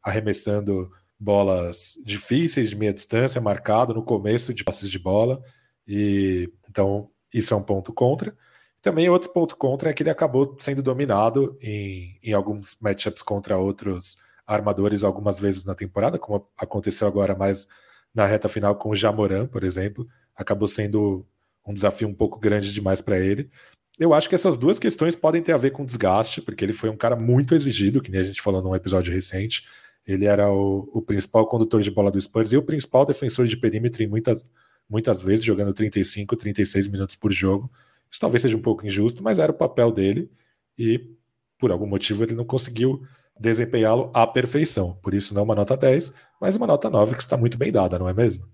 arremessando 0.03 0.91
bolas 1.21 1.95
difíceis 2.05 2.71
de 2.71 2.77
meia 2.77 2.95
distância, 2.95 3.41
marcado 3.41 3.93
no 3.93 4.03
começo 4.03 4.55
de 4.55 4.65
passes 4.65 4.91
de 4.91 4.99
bola. 4.99 5.43
E 5.87 6.51
então 6.69 7.11
isso 7.33 7.53
é 7.53 7.57
um 7.57 7.63
ponto 7.63 7.93
contra. 7.93 8.35
Também 8.81 9.11
outro 9.11 9.31
ponto 9.31 9.57
contra 9.57 9.91
é 9.91 9.93
que 9.93 10.03
ele 10.03 10.11
acabou 10.11 10.57
sendo 10.59 10.83
dominado 10.83 11.59
em, 11.61 12.19
em 12.23 12.33
alguns 12.33 12.77
matchups 12.81 13.23
contra 13.23 13.59
outros 13.59 14.17
armadores 14.47 15.05
algumas 15.05 15.39
vezes 15.39 15.65
na 15.65 15.75
temporada, 15.75 16.19
como 16.19 16.49
aconteceu 16.57 17.07
agora 17.07 17.37
mais 17.37 17.69
na 18.15 18.27
reta 18.27 18.49
final 18.49 18.75
com 18.75 18.91
o 18.91 18.97
Jamoran, 18.97 19.47
por 19.47 19.63
exemplo. 19.63 20.09
Acabou 20.35 20.67
sendo 20.67 21.27
um 21.67 21.75
desafio 21.75 22.09
um 22.09 22.15
pouco 22.15 22.39
grande 22.39 22.73
demais 22.73 23.03
para 23.03 23.19
ele. 23.19 23.51
Eu 23.99 24.15
acho 24.15 24.29
que 24.29 24.35
essas 24.35 24.57
duas 24.57 24.79
questões 24.79 25.15
podem 25.15 25.43
ter 25.43 25.53
a 25.53 25.59
ver 25.59 25.73
com 25.73 25.85
desgaste, 25.85 26.41
porque 26.41 26.65
ele 26.65 26.73
foi 26.73 26.89
um 26.89 26.97
cara 26.97 27.15
muito 27.15 27.55
exigido, 27.55 28.01
que 28.01 28.11
nem 28.11 28.23
a 28.23 28.25
gente 28.25 28.41
falou 28.41 28.63
num 28.63 28.75
episódio 28.75 29.13
recente. 29.13 29.67
Ele 30.11 30.25
era 30.25 30.51
o, 30.51 30.89
o, 30.93 31.03
principal 31.03 31.47
condutor 31.47 31.81
de 31.83 31.91
bola 31.91 32.11
do 32.11 32.21
Spurs 32.21 32.53
e 32.53 32.57
o 32.57 32.63
principal 32.63 33.07
defensor 33.07 33.47
de 33.47 33.57
perímetro 33.57 34.03
em 34.03 34.07
muitas, 34.07 34.43
muitas 34.89 35.21
vezes, 35.21 35.45
jogando 35.45 35.73
35, 35.73 36.37
36 36.37 36.89
minutos 36.89 37.17
por 37.17 37.33
jogo. 37.33 37.71
Isso 38.11 38.21
talvez 38.21 38.43
seja 38.43 38.57
um 38.57 38.63
pouco 38.63 38.87
injusto, 38.87 39.23
mas 39.23 39.39
era 39.39 39.53
o 39.53 39.55
papel 39.55 39.93
dele 39.93 40.31
e 40.77 41.01
por 41.59 41.71
algum 41.71 41.87
motivo 41.87 42.25
ele 42.25 42.35
não 42.35 42.45
conseguiu 42.45 43.03
desempenhá-lo 43.39 44.11
à 44.13 44.27
perfeição. 44.27 44.99
Por 45.03 45.15
isso, 45.15 45.35
não 45.35 45.45
uma 45.45 45.55
nota 45.55 45.77
10, 45.77 46.13
mas 46.41 46.57
uma 46.57 46.67
nota 46.67 46.91
9 46.91 47.15
que 47.15 47.23
está 47.23 47.37
muito 47.37 47.57
bem 47.57 47.71
dada, 47.71 47.99
não 47.99 48.09
é 48.09 48.13
mesmo? 48.13 48.45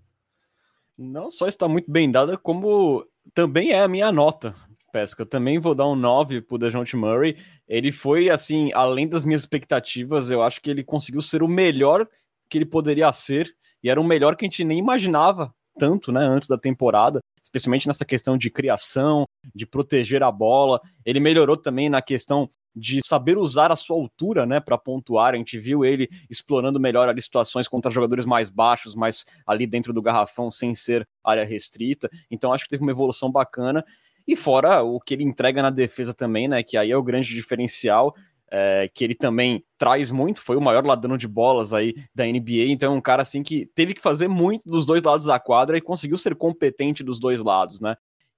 Não 0.99 1.31
só 1.31 1.47
está 1.47 1.69
muito 1.69 1.91
bem 1.91 2.11
dada, 2.11 2.37
como 2.37 3.05
também 3.35 3.71
é 3.71 3.81
a 3.81 3.89
minha 3.89 4.11
nota. 4.13 4.55
Pesca, 4.97 5.21
eu 5.21 5.27
também 5.27 5.59
vou 5.59 5.75
dar 5.75 5.87
um 5.87 5.95
9 5.95 6.41
pro 6.41 6.57
DeJounte 6.57 6.97
Murray. 6.97 7.37
Ele 7.69 7.93
foi, 7.93 8.31
assim, 8.31 8.71
além 8.73 9.07
das 9.07 9.27
minhas 9.27 9.43
expectativas, 9.43 10.31
eu 10.31 10.43
acho 10.43 10.59
que 10.63 10.71
ele 10.71 10.83
conseguiu 10.83 11.21
ser 11.21 11.43
o 11.43 11.49
melhor 11.49 12.09
que 12.49 12.57
ele 12.57 12.65
poderia 12.65 13.13
ser, 13.13 13.55
e 13.85 13.91
era 13.91 14.01
o 14.01 14.05
melhor 14.05 14.37
que 14.37 14.47
a 14.47 14.49
gente 14.49 14.65
nem 14.65 14.79
imaginava 14.79 15.53
tanto, 15.79 16.11
né, 16.11 16.25
antes 16.25 16.49
da 16.49 16.57
temporada, 16.57 17.21
especialmente 17.45 17.87
nessa 17.87 18.07
questão 18.07 18.39
de 18.39 18.49
criação, 18.49 19.27
de 19.55 19.67
proteger 19.67 20.23
a 20.23 20.33
bola. 20.33 20.81
Ele 21.05 21.21
melhorou 21.21 21.59
também 21.59 21.91
na 21.91 22.01
questão 22.01 22.49
de 22.75 23.01
saber 23.05 23.37
usar 23.37 23.71
a 23.73 23.77
sua 23.77 23.97
altura, 23.97 24.47
né, 24.47 24.61
para 24.61 24.79
pontuar. 24.79 25.35
A 25.35 25.37
gente 25.37 25.59
viu 25.59 25.85
ele 25.85 26.09
explorando 26.31 26.81
melhor 26.81 27.09
ali 27.09 27.21
situações 27.21 27.69
contra 27.69 27.91
jogadores 27.91 28.25
mais 28.25 28.49
baixos, 28.49 28.95
mais 28.95 29.27
ali 29.47 29.67
dentro 29.67 29.93
do 29.93 30.01
garrafão, 30.01 30.51
sem 30.51 30.75
ser 30.75 31.07
área 31.23 31.45
restrita. 31.45 32.09
Então 32.31 32.53
acho 32.53 32.65
que 32.65 32.71
teve 32.71 32.83
uma 32.83 32.93
evolução 32.93 33.31
bacana. 33.31 33.85
E 34.27 34.35
fora 34.35 34.83
o 34.83 35.01
que 35.01 35.15
ele 35.15 35.25
entrega 35.25 35.63
na 35.63 35.71
defesa 35.71 36.13
também, 36.13 36.49
né, 36.49 36.63
que 36.63 36.77
aí 36.77 36.91
é 36.91 36.97
o 36.97 37.03
grande 37.03 37.29
diferencial. 37.29 38.15
É, 38.49 38.89
que 38.95 39.03
ele 39.03 39.17
também 39.17 39.65
traz 39.77 40.13
muito, 40.13 40.41
foi 40.41 40.57
o 40.57 40.61
maior 40.61 40.87
ladrão 40.87 41.17
de 41.17 41.27
bolas 41.27 41.75
aí 41.75 41.97
da 42.15 42.25
NBA, 42.25 42.69
então 42.69 42.95
é 42.95 42.97
um 42.97 43.01
cara 43.01 43.23
assim 43.23 43.43
que 43.43 43.67
teve 43.75 43.93
que 43.93 44.01
fazer 44.01 44.29
muito 44.29 44.71
dos 44.71 44.87
dois 44.87 45.03
lados 45.03 45.27
da 45.27 45.37
quadra 45.41 45.77
e 45.77 45.81
conseguiu 45.81 46.17
ser 46.17 46.37
competente 46.37 47.03
dos 47.03 47.19
dois 47.19 47.43
lados, 47.43 47.81
né? 47.81 47.97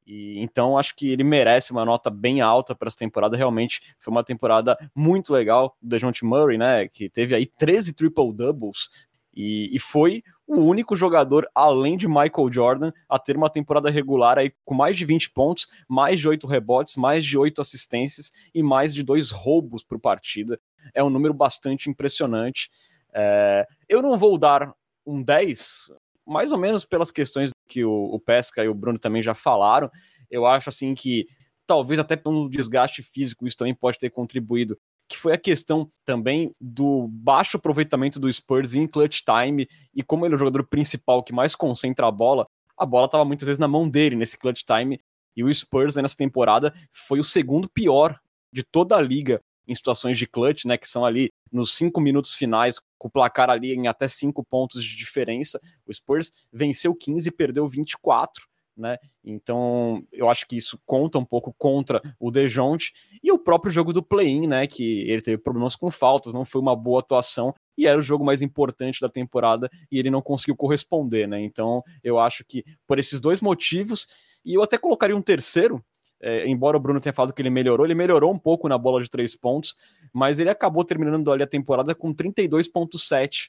E, 0.08 0.40
então 0.40 0.78
acho 0.78 0.96
que 0.96 1.10
ele 1.10 1.22
merece 1.22 1.70
uma 1.70 1.84
nota 1.84 2.08
bem 2.08 2.40
alta 2.40 2.74
para 2.74 2.88
essa 2.88 2.96
temporada. 2.96 3.36
Realmente 3.36 3.82
foi 3.98 4.10
uma 4.10 4.24
temporada 4.24 4.78
muito 4.94 5.30
legal 5.30 5.76
do 5.82 5.88
DeJounte 5.90 6.24
Murray, 6.24 6.56
né? 6.56 6.88
Que 6.88 7.10
teve 7.10 7.34
aí 7.34 7.44
13 7.44 7.92
triple 7.92 8.32
doubles 8.32 8.88
e, 9.34 9.68
e, 9.76 9.78
foi 9.78 10.22
o 10.48 10.62
único 10.62 10.96
jogador, 10.96 11.46
além 11.54 11.94
de 11.94 12.08
Michael 12.08 12.50
Jordan, 12.50 12.92
a 13.06 13.18
ter 13.18 13.36
uma 13.36 13.50
temporada 13.50 13.90
regular 13.90 14.38
aí 14.38 14.50
com 14.64 14.74
mais 14.74 14.96
de 14.96 15.04
20 15.04 15.30
pontos, 15.30 15.68
mais 15.86 16.18
de 16.18 16.26
8 16.26 16.46
rebotes, 16.46 16.96
mais 16.96 17.22
de 17.24 17.36
8 17.36 17.60
assistências 17.60 18.32
e 18.54 18.62
mais 18.62 18.94
de 18.94 19.02
dois 19.02 19.30
roubos 19.30 19.84
por 19.84 20.00
partida. 20.00 20.58
É 20.94 21.04
um 21.04 21.10
número 21.10 21.34
bastante 21.34 21.90
impressionante. 21.90 22.70
É, 23.12 23.66
eu 23.86 24.00
não 24.00 24.16
vou 24.16 24.38
dar 24.38 24.72
um 25.04 25.22
10, 25.22 25.92
mais 26.26 26.50
ou 26.50 26.58
menos 26.58 26.82
pelas 26.82 27.10
questões 27.10 27.50
que 27.68 27.84
o, 27.84 27.92
o 27.92 28.18
Pesca 28.18 28.64
e 28.64 28.68
o 28.68 28.74
Bruno 28.74 28.98
também 28.98 29.20
já 29.20 29.34
falaram. 29.34 29.90
Eu 30.30 30.46
acho 30.46 30.70
assim 30.70 30.94
que 30.94 31.26
talvez 31.66 32.00
até 32.00 32.16
pelo 32.16 32.48
desgaste 32.48 33.02
físico 33.02 33.46
isso 33.46 33.56
também 33.56 33.74
pode 33.74 33.98
ter 33.98 34.08
contribuído 34.08 34.78
que 35.08 35.16
foi 35.16 35.32
a 35.32 35.38
questão 35.38 35.88
também 36.04 36.52
do 36.60 37.08
baixo 37.08 37.56
aproveitamento 37.56 38.20
do 38.20 38.30
Spurs 38.32 38.74
em 38.74 38.86
clutch 38.86 39.22
time 39.22 39.68
e 39.94 40.02
como 40.02 40.26
ele 40.26 40.34
é 40.34 40.36
o 40.36 40.38
jogador 40.38 40.64
principal 40.66 41.22
que 41.22 41.32
mais 41.32 41.54
concentra 41.54 42.06
a 42.06 42.10
bola, 42.10 42.46
a 42.76 42.84
bola 42.84 43.06
estava 43.06 43.24
muitas 43.24 43.46
vezes 43.46 43.58
na 43.58 43.66
mão 43.66 43.88
dele 43.88 44.14
nesse 44.14 44.36
clutch 44.36 44.62
time 44.62 45.00
e 45.36 45.42
o 45.42 45.52
Spurs 45.52 45.96
né, 45.96 46.02
nessa 46.02 46.16
temporada 46.16 46.74
foi 46.92 47.18
o 47.18 47.24
segundo 47.24 47.68
pior 47.68 48.18
de 48.52 48.62
toda 48.62 48.96
a 48.96 49.00
liga 49.00 49.40
em 49.68 49.74
situações 49.74 50.18
de 50.18 50.26
clutch, 50.26 50.64
né, 50.64 50.78
que 50.78 50.88
são 50.88 51.04
ali 51.04 51.30
nos 51.52 51.76
cinco 51.76 52.00
minutos 52.00 52.34
finais, 52.34 52.80
com 52.96 53.08
o 53.08 53.10
placar 53.10 53.50
ali 53.50 53.74
em 53.74 53.86
até 53.86 54.08
cinco 54.08 54.42
pontos 54.42 54.82
de 54.82 54.96
diferença. 54.96 55.60
O 55.86 55.92
Spurs 55.92 56.32
venceu 56.50 56.94
15 56.94 57.28
e 57.28 57.32
perdeu 57.32 57.68
24. 57.68 58.48
Né? 58.78 58.96
Então, 59.24 60.04
eu 60.12 60.28
acho 60.28 60.46
que 60.46 60.56
isso 60.56 60.78
conta 60.86 61.18
um 61.18 61.24
pouco 61.24 61.52
contra 61.58 62.00
o 62.20 62.30
Dejounte 62.30 62.92
e 63.22 63.32
o 63.32 63.38
próprio 63.38 63.72
jogo 63.72 63.92
do 63.92 64.02
play-in, 64.02 64.46
né? 64.46 64.68
Que 64.68 65.00
ele 65.10 65.20
teve 65.20 65.36
problemas 65.36 65.74
com 65.74 65.90
faltas, 65.90 66.32
não 66.32 66.44
foi 66.44 66.60
uma 66.60 66.76
boa 66.76 67.00
atuação 67.00 67.52
e 67.76 67.86
era 67.86 67.98
o 67.98 68.02
jogo 68.02 68.24
mais 68.24 68.40
importante 68.40 69.00
da 69.00 69.08
temporada 69.08 69.68
e 69.90 69.98
ele 69.98 70.10
não 70.10 70.22
conseguiu 70.22 70.54
corresponder, 70.54 71.26
né? 71.26 71.40
Então, 71.40 71.82
eu 72.04 72.20
acho 72.20 72.44
que 72.44 72.64
por 72.86 73.00
esses 73.00 73.20
dois 73.20 73.40
motivos, 73.40 74.06
e 74.44 74.54
eu 74.54 74.62
até 74.62 74.78
colocaria 74.78 75.16
um 75.16 75.22
terceiro, 75.22 75.84
é, 76.20 76.48
embora 76.48 76.76
o 76.76 76.80
Bruno 76.80 77.00
tenha 77.00 77.12
falado 77.12 77.32
que 77.32 77.42
ele 77.42 77.50
melhorou, 77.50 77.84
ele 77.84 77.94
melhorou 77.94 78.32
um 78.32 78.38
pouco 78.38 78.68
na 78.68 78.78
bola 78.78 79.02
de 79.02 79.10
três 79.10 79.36
pontos, 79.36 79.74
mas 80.12 80.38
ele 80.38 80.50
acabou 80.50 80.84
terminando 80.84 81.30
ali 81.32 81.42
a 81.42 81.46
temporada 81.46 81.94
com 81.94 82.14
32,7% 82.14 83.48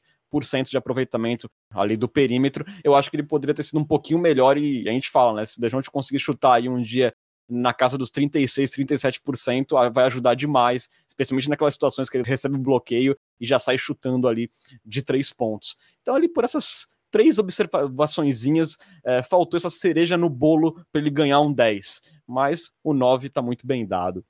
de 0.70 0.78
aproveitamento 0.78 1.50
ali 1.72 1.98
do 1.98 2.08
perímetro. 2.08 2.66
Eu 2.84 2.96
acho 2.96 3.10
que 3.10 3.16
ele 3.16 3.24
poderia 3.24 3.54
ter 3.54 3.64
sido 3.64 3.80
um 3.80 3.86
pouquinho 3.86 4.20
melhor 4.20 4.58
e 4.58 4.88
a 4.88 4.92
gente 4.92 5.10
fala, 5.10 5.34
né? 5.34 5.46
Se 5.46 5.58
o 5.58 5.62
Dejounte 5.62 5.90
conseguir 5.90 6.20
chutar 6.20 6.56
aí 6.56 6.70
um 6.70 6.82
dia 6.82 7.14
na 7.50 7.74
casa 7.74 7.98
dos 7.98 8.12
36, 8.12 8.72
37%, 8.72 9.92
vai 9.92 10.06
ajudar 10.06 10.36
demais, 10.36 10.88
especialmente 11.08 11.50
naquelas 11.50 11.74
situações 11.74 12.10
que 12.10 12.16
ele 12.16 12.24
recebe 12.24 12.56
um 12.56 12.62
bloqueio 12.62 13.18
e 13.40 13.46
já 13.46 13.58
sai 13.58 13.78
chutando 13.78 14.28
ali 14.28 14.52
de 14.86 15.02
três 15.02 15.34
pontos. 15.34 15.76
Então, 16.02 16.14
ali 16.14 16.30
por 16.30 16.44
essas 16.44 16.88
três 17.10 17.40
observaçõezinhas, 17.40 18.78
é, 19.04 19.24
faltou 19.24 19.58
essa 19.58 19.70
cereja 19.70 20.16
no 20.16 20.30
bolo 20.30 20.74
para 20.92 21.02
ele 21.02 21.10
ganhar 21.10 21.40
um 21.42 21.52
10, 21.52 22.02
mas 22.28 22.72
o 22.84 22.94
9 22.94 23.28
está 23.28 23.42
muito 23.42 23.66
bem 23.66 23.86
dado. 23.86 24.24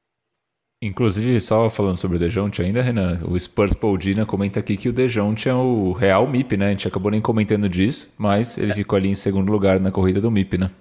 Inclusive, 0.81 1.41
só 1.41 1.69
falando 1.69 1.97
sobre 1.97 2.15
o 2.15 2.19
Dejounte 2.19 2.61
ainda, 2.61 2.81
Renan, 2.81 3.19
o 3.27 3.37
Spurs 3.37 3.73
Poldina 3.73 4.25
comenta 4.25 4.61
aqui 4.61 4.77
que 4.77 4.87
o 4.87 4.93
Dejounte 4.93 5.49
é 5.49 5.53
o 5.53 5.91
real 5.91 6.25
MIP, 6.25 6.55
né? 6.55 6.67
A 6.67 6.69
gente 6.69 6.87
acabou 6.87 7.11
nem 7.11 7.19
comentando 7.19 7.67
disso, 7.67 8.13
mas 8.17 8.57
ele 8.57 8.71
é. 8.71 8.75
ficou 8.75 8.95
ali 8.95 9.09
em 9.09 9.15
segundo 9.15 9.51
lugar 9.51 9.77
na 9.77 9.91
corrida 9.91 10.21
do 10.21 10.31
MIP, 10.31 10.57
né? 10.57 10.71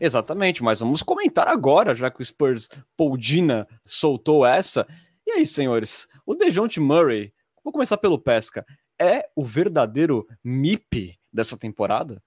Exatamente, 0.00 0.60
mas 0.60 0.80
vamos 0.80 1.04
comentar 1.04 1.46
agora, 1.46 1.94
já 1.94 2.10
que 2.10 2.20
o 2.20 2.24
Spurs 2.24 2.68
Poldina 2.96 3.68
soltou 3.84 4.44
essa. 4.44 4.84
E 5.24 5.30
aí, 5.30 5.46
senhores, 5.46 6.08
o 6.26 6.34
Dejounte 6.34 6.80
Murray, 6.80 7.32
vou 7.62 7.72
começar 7.72 7.96
pelo 7.96 8.18
Pesca, 8.18 8.66
é 9.00 9.24
o 9.36 9.44
verdadeiro 9.44 10.26
MIP 10.42 11.16
dessa 11.32 11.56
temporada? 11.56 12.20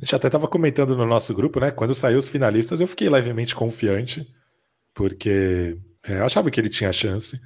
A 0.00 0.04
gente 0.04 0.14
até 0.14 0.28
estava 0.28 0.46
comentando 0.46 0.96
no 0.96 1.04
nosso 1.04 1.34
grupo, 1.34 1.58
né? 1.58 1.72
Quando 1.72 1.96
saiu 1.96 2.18
os 2.18 2.28
finalistas, 2.28 2.80
eu 2.80 2.86
fiquei 2.86 3.08
levemente 3.08 3.56
confiante, 3.56 4.24
porque 4.94 5.76
é, 6.08 6.20
achava 6.20 6.50
que 6.50 6.60
ele 6.60 6.68
tinha 6.68 6.92
chance. 6.92 7.40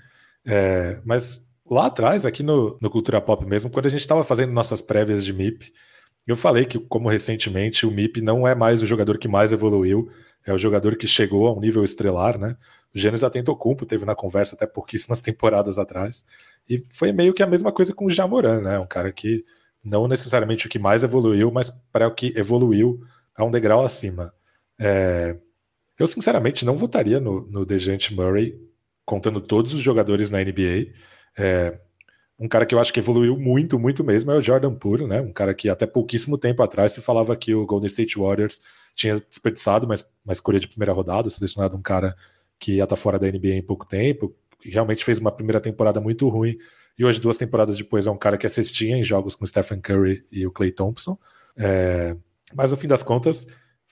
É, 0.47 1.01
mas 1.05 1.47
lá 1.69 1.87
atrás, 1.87 2.25
aqui 2.25 2.43
no, 2.43 2.79
no 2.81 2.91
Cultura 2.91 3.21
Pop 3.21 3.45
mesmo, 3.45 3.71
quando 3.71 3.87
a 3.87 3.91
gente 3.91 4.01
estava 4.01 4.25
fazendo 4.25 4.53
nossas 4.53 4.81
prévias 4.81 5.25
de 5.25 5.33
MIP, 5.33 5.73
eu 6.27 6.37
falei 6.37 6.65
que, 6.65 6.79
como 6.79 7.09
recentemente, 7.09 7.85
o 7.85 7.91
MIP 7.91 8.21
não 8.21 8.47
é 8.47 8.55
mais 8.55 8.83
o 8.83 8.87
jogador 8.87 9.19
que 9.19 9.27
mais 9.27 9.51
evoluiu, 9.53 10.09
é 10.47 10.53
o 10.53 10.59
jogador 10.59 10.97
que 10.97 11.07
chegou 11.07 11.47
a 11.49 11.53
um 11.53 11.61
nível 11.61 11.83
estrelar, 11.83 12.39
né? 12.39 12.57
O 12.95 12.99
Gênesis 12.99 13.25
Atentocumpo 13.25 13.87
teve 13.87 14.05
na 14.05 14.15
conversa 14.15 14.55
até 14.55 14.67
pouquíssimas 14.67 15.21
temporadas 15.23 15.79
atrás. 15.79 16.25
E 16.69 16.79
foi 16.93 17.13
meio 17.13 17.33
que 17.33 17.43
a 17.43 17.47
mesma 17.47 17.73
coisa 17.73 17.95
com 17.95 18.07
o 18.07 18.11
Jamoran, 18.11 18.61
né? 18.61 18.79
Um 18.79 18.87
cara 18.87 19.13
que 19.13 19.45
não 19.85 20.07
necessariamente 20.07 20.67
o 20.67 20.71
que 20.71 20.79
mais 20.79 21.03
evoluiu, 21.03 21.51
mas 21.51 21.73
para 21.91 22.07
o 22.07 22.15
que 22.15 22.33
evoluiu 22.37 23.01
a 23.35 23.45
um 23.45 23.51
degrau 23.51 23.85
acima. 23.85 24.33
É... 24.79 25.37
Eu, 26.03 26.07
sinceramente, 26.09 26.65
não 26.65 26.77
votaria 26.77 27.21
no, 27.21 27.43
no 27.49 27.65
Dejante 27.65 28.13
Murray, 28.13 28.61
contando 29.05 29.41
todos 29.41 29.73
os 29.73 29.81
jogadores 29.81 30.31
na 30.31 30.43
NBA. 30.43 30.93
É... 31.39 31.79
Um 32.39 32.49
cara 32.49 32.67
que 32.67 32.75
eu 32.75 32.81
acho 32.81 32.93
que 32.93 32.99
evoluiu 32.99 33.39
muito, 33.39 33.79
muito 33.79 34.03
mesmo 34.03 34.33
é 34.33 34.37
o 34.37 34.41
Jordan 34.41 34.75
Poole, 34.75 35.07
né? 35.07 35.21
Um 35.21 35.33
cara 35.33 35.55
que 35.55 35.69
até 35.69 35.87
pouquíssimo 35.87 36.37
tempo 36.37 36.61
atrás 36.61 36.91
se 36.91 37.01
falava 37.01 37.37
que 37.37 37.55
o 37.55 37.65
Golden 37.65 37.87
State 37.87 38.19
Warriors 38.19 38.61
tinha 38.97 39.21
desperdiçado 39.21 39.87
uma, 39.87 39.95
uma 40.25 40.33
escolha 40.33 40.59
de 40.59 40.67
primeira 40.67 40.93
rodada, 40.93 41.31
selecionado 41.31 41.77
um 41.77 41.83
cara 41.83 42.17
que 42.59 42.73
ia 42.73 42.83
estar 42.83 42.97
fora 42.97 43.17
da 43.17 43.31
NBA 43.31 43.55
em 43.55 43.63
pouco 43.63 43.87
tempo, 43.87 44.35
que 44.59 44.71
realmente 44.71 45.05
fez 45.05 45.21
uma 45.21 45.31
primeira 45.31 45.61
temporada 45.61 46.01
muito 46.01 46.29
ruim, 46.29 46.59
e 46.99 47.05
hoje, 47.05 47.21
duas 47.21 47.37
temporadas 47.37 47.77
depois, 47.77 48.09
é 48.09 48.11
um 48.11 48.19
cara 48.19 48.37
que 48.37 48.47
assistia 48.47 48.97
em 48.97 49.05
jogos 49.05 49.37
com 49.37 49.47
Stephen 49.47 49.81
Curry 49.81 50.25
e 50.33 50.45
o 50.45 50.51
Clay 50.51 50.73
Thompson. 50.73 51.17
É... 51.57 52.17
Mas 52.55 52.73
no 52.73 52.77
fim 52.77 52.89
das 52.89 53.05
contas, 53.05 53.47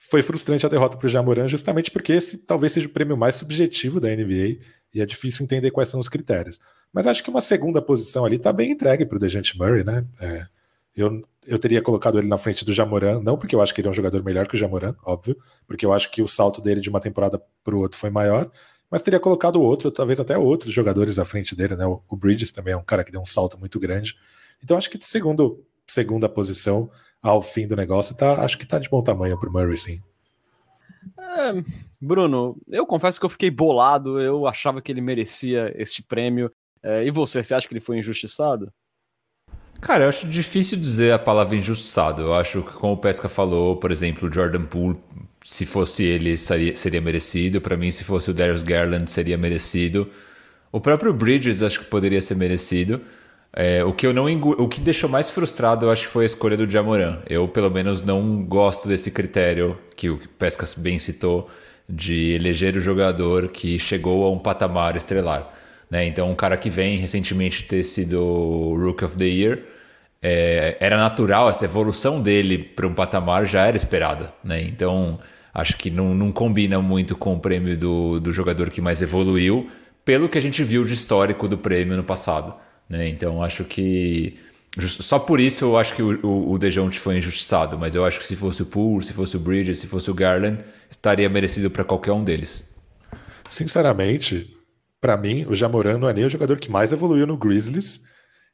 foi 0.09 0.23
frustrante 0.23 0.65
a 0.65 0.69
derrota 0.69 0.97
para 0.97 1.05
o 1.05 1.09
Jamoran, 1.09 1.47
justamente 1.47 1.91
porque 1.91 2.11
esse 2.11 2.39
talvez 2.39 2.73
seja 2.73 2.87
o 2.87 2.89
prêmio 2.89 3.15
mais 3.15 3.35
subjetivo 3.35 3.99
da 3.99 4.09
NBA 4.09 4.57
e 4.93 4.99
é 4.99 5.05
difícil 5.05 5.43
entender 5.43 5.69
quais 5.69 5.89
são 5.89 5.99
os 5.99 6.09
critérios. 6.09 6.59
Mas 6.91 7.05
acho 7.05 7.23
que 7.23 7.29
uma 7.29 7.39
segunda 7.39 7.81
posição 7.81 8.25
ali 8.25 8.35
está 8.35 8.51
bem 8.51 8.71
entregue 8.71 9.05
para 9.05 9.15
o 9.15 9.19
Dejante 9.19 9.57
Murray, 9.57 9.83
né? 9.83 10.03
É... 10.19 10.45
Eu, 10.93 11.23
eu 11.47 11.57
teria 11.57 11.81
colocado 11.81 12.17
ele 12.17 12.27
na 12.27 12.37
frente 12.37 12.65
do 12.65 12.73
Jamoran, 12.73 13.21
não 13.21 13.37
porque 13.37 13.55
eu 13.55 13.61
acho 13.61 13.73
que 13.73 13.79
ele 13.79 13.87
é 13.87 13.91
um 13.91 13.93
jogador 13.93 14.21
melhor 14.23 14.47
que 14.47 14.55
o 14.55 14.57
Jamoran, 14.57 14.95
óbvio, 15.05 15.37
porque 15.65 15.85
eu 15.85 15.93
acho 15.93 16.11
que 16.11 16.21
o 16.21 16.27
salto 16.27 16.59
dele 16.59 16.81
de 16.81 16.89
uma 16.89 16.99
temporada 16.99 17.41
para 17.63 17.75
o 17.75 17.79
outro 17.79 17.97
foi 17.97 18.09
maior, 18.09 18.51
mas 18.89 19.01
teria 19.01 19.19
colocado 19.19 19.61
outro, 19.61 19.89
talvez 19.89 20.19
até 20.19 20.37
outros 20.37 20.73
jogadores 20.73 21.17
à 21.17 21.23
frente 21.23 21.55
dele, 21.55 21.77
né? 21.77 21.85
O, 21.85 22.17
Bridges 22.17 22.51
também 22.51 22.73
é 22.73 22.77
um 22.77 22.83
cara 22.83 23.03
que 23.05 23.11
deu 23.11 23.21
um 23.21 23.25
salto 23.25 23.57
muito 23.57 23.79
grande. 23.79 24.17
Então 24.61 24.75
acho 24.75 24.89
que 24.89 24.99
segundo, 25.05 25.63
segunda 25.87 26.27
posição 26.27 26.91
ao 27.21 27.41
fim 27.41 27.67
do 27.67 27.75
negócio, 27.75 28.15
tá, 28.15 28.43
acho 28.43 28.57
que 28.57 28.65
tá 28.65 28.79
de 28.79 28.89
bom 28.89 29.01
tamanho 29.01 29.39
pro 29.39 29.51
Murray, 29.51 29.77
sim. 29.77 30.01
É, 31.17 31.63
Bruno, 31.99 32.57
eu 32.67 32.85
confesso 32.85 33.19
que 33.19 33.25
eu 33.25 33.29
fiquei 33.29 33.49
bolado, 33.49 34.19
eu 34.19 34.47
achava 34.47 34.81
que 34.81 34.91
ele 34.91 35.01
merecia 35.01 35.71
este 35.75 36.01
prêmio. 36.01 36.51
É, 36.83 37.05
e 37.05 37.11
você, 37.11 37.43
você 37.43 37.53
acha 37.53 37.67
que 37.67 37.73
ele 37.73 37.79
foi 37.79 37.99
injustiçado? 37.99 38.71
Cara, 39.79 40.03
eu 40.03 40.09
acho 40.09 40.27
difícil 40.27 40.77
dizer 40.77 41.11
a 41.11 41.19
palavra 41.19 41.55
injustiçado. 41.55 42.21
Eu 42.21 42.33
acho 42.33 42.61
que, 42.61 42.73
como 42.73 42.93
o 42.93 42.97
Pesca 42.97 43.27
falou, 43.27 43.77
por 43.77 43.91
exemplo, 43.91 44.29
o 44.29 44.33
Jordan 44.33 44.63
Poole 44.65 44.97
se 45.43 45.65
fosse 45.65 46.03
ele 46.03 46.37
seria, 46.37 46.75
seria 46.75 47.01
merecido. 47.01 47.59
Para 47.59 47.75
mim, 47.75 47.89
se 47.89 48.03
fosse 48.03 48.29
o 48.29 48.33
Darius 48.33 48.63
Garland, 48.63 49.09
seria 49.09 49.37
merecido. 49.37 50.09
O 50.71 50.79
próprio 50.79 51.13
Bridges 51.13 51.63
acho 51.63 51.79
que 51.79 51.85
poderia 51.85 52.21
ser 52.21 52.35
merecido. 52.35 53.01
É, 53.53 53.83
o 53.83 53.91
que 53.91 54.07
eu 54.07 54.13
não 54.13 54.25
o 54.33 54.67
que 54.69 54.79
deixou 54.79 55.09
mais 55.09 55.29
frustrado, 55.29 55.85
eu 55.85 55.91
acho 55.91 56.03
que 56.03 56.07
foi 56.07 56.23
a 56.23 56.25
escolha 56.25 56.55
do 56.55 56.69
Jamoran. 56.69 57.19
Eu 57.29 57.47
pelo 57.47 57.69
menos 57.69 58.01
não 58.01 58.43
gosto 58.43 58.87
desse 58.87 59.11
critério 59.11 59.77
que 59.95 60.09
o 60.09 60.19
Pescas 60.39 60.73
bem 60.75 60.97
citou 60.99 61.49
de 61.87 62.31
eleger 62.33 62.77
o 62.77 62.81
jogador 62.81 63.49
que 63.49 63.77
chegou 63.77 64.25
a 64.25 64.31
um 64.31 64.39
patamar 64.39 64.95
estrelar. 64.95 65.51
Né? 65.89 66.05
Então, 66.05 66.31
um 66.31 66.35
cara 66.35 66.57
que 66.57 66.69
vem 66.69 66.97
recentemente 66.97 67.63
ter 67.63 67.83
sido 67.83 68.17
Rook 68.77 69.03
of 69.03 69.17
the 69.17 69.25
Year, 69.25 69.59
é, 70.21 70.77
era 70.79 70.97
natural, 70.97 71.49
essa 71.49 71.65
evolução 71.65 72.21
dele 72.21 72.57
para 72.57 72.87
um 72.87 72.93
patamar 72.93 73.45
já 73.45 73.65
era 73.67 73.75
esperada. 73.75 74.33
Né? 74.41 74.61
Então, 74.63 75.19
acho 75.53 75.75
que 75.77 75.89
não, 75.89 76.13
não 76.15 76.31
combina 76.31 76.79
muito 76.79 77.17
com 77.17 77.33
o 77.33 77.39
prêmio 77.39 77.77
do, 77.77 78.19
do 78.21 78.31
jogador 78.31 78.69
que 78.69 78.79
mais 78.79 79.01
evoluiu, 79.01 79.69
pelo 80.05 80.29
que 80.29 80.37
a 80.37 80.41
gente 80.41 80.63
viu 80.63 80.85
de 80.85 80.93
histórico 80.93 81.47
do 81.47 81.57
prêmio 81.57 81.97
no 81.97 82.03
passado. 82.03 82.55
Né? 82.91 83.07
Então, 83.07 83.41
acho 83.41 83.63
que. 83.63 84.37
Só 84.77 85.17
por 85.17 85.39
isso 85.39 85.65
eu 85.65 85.77
acho 85.77 85.95
que 85.95 86.01
o, 86.01 86.19
o, 86.25 86.51
o 86.51 86.57
Dejounte 86.57 86.99
foi 86.99 87.17
injustiçado, 87.17 87.77
mas 87.77 87.95
eu 87.95 88.05
acho 88.05 88.19
que 88.19 88.25
se 88.25 88.35
fosse 88.35 88.61
o 88.61 88.65
Poole, 88.65 89.03
se 89.03 89.13
fosse 89.13 89.37
o 89.37 89.39
Bridges, 89.39 89.79
se 89.79 89.87
fosse 89.87 90.11
o 90.11 90.13
Garland, 90.13 90.63
estaria 90.89 91.29
merecido 91.29 91.69
para 91.69 91.85
qualquer 91.85 92.11
um 92.11 92.23
deles. 92.23 92.69
Sinceramente, 93.49 94.55
para 94.99 95.17
mim, 95.17 95.45
o 95.45 95.55
Jamoran 95.55 95.97
não 95.97 96.09
é 96.09 96.13
nem 96.13 96.25
o 96.25 96.29
jogador 96.29 96.57
que 96.57 96.71
mais 96.71 96.91
evoluiu 96.91 97.25
no 97.25 97.37
Grizzlies. 97.37 98.01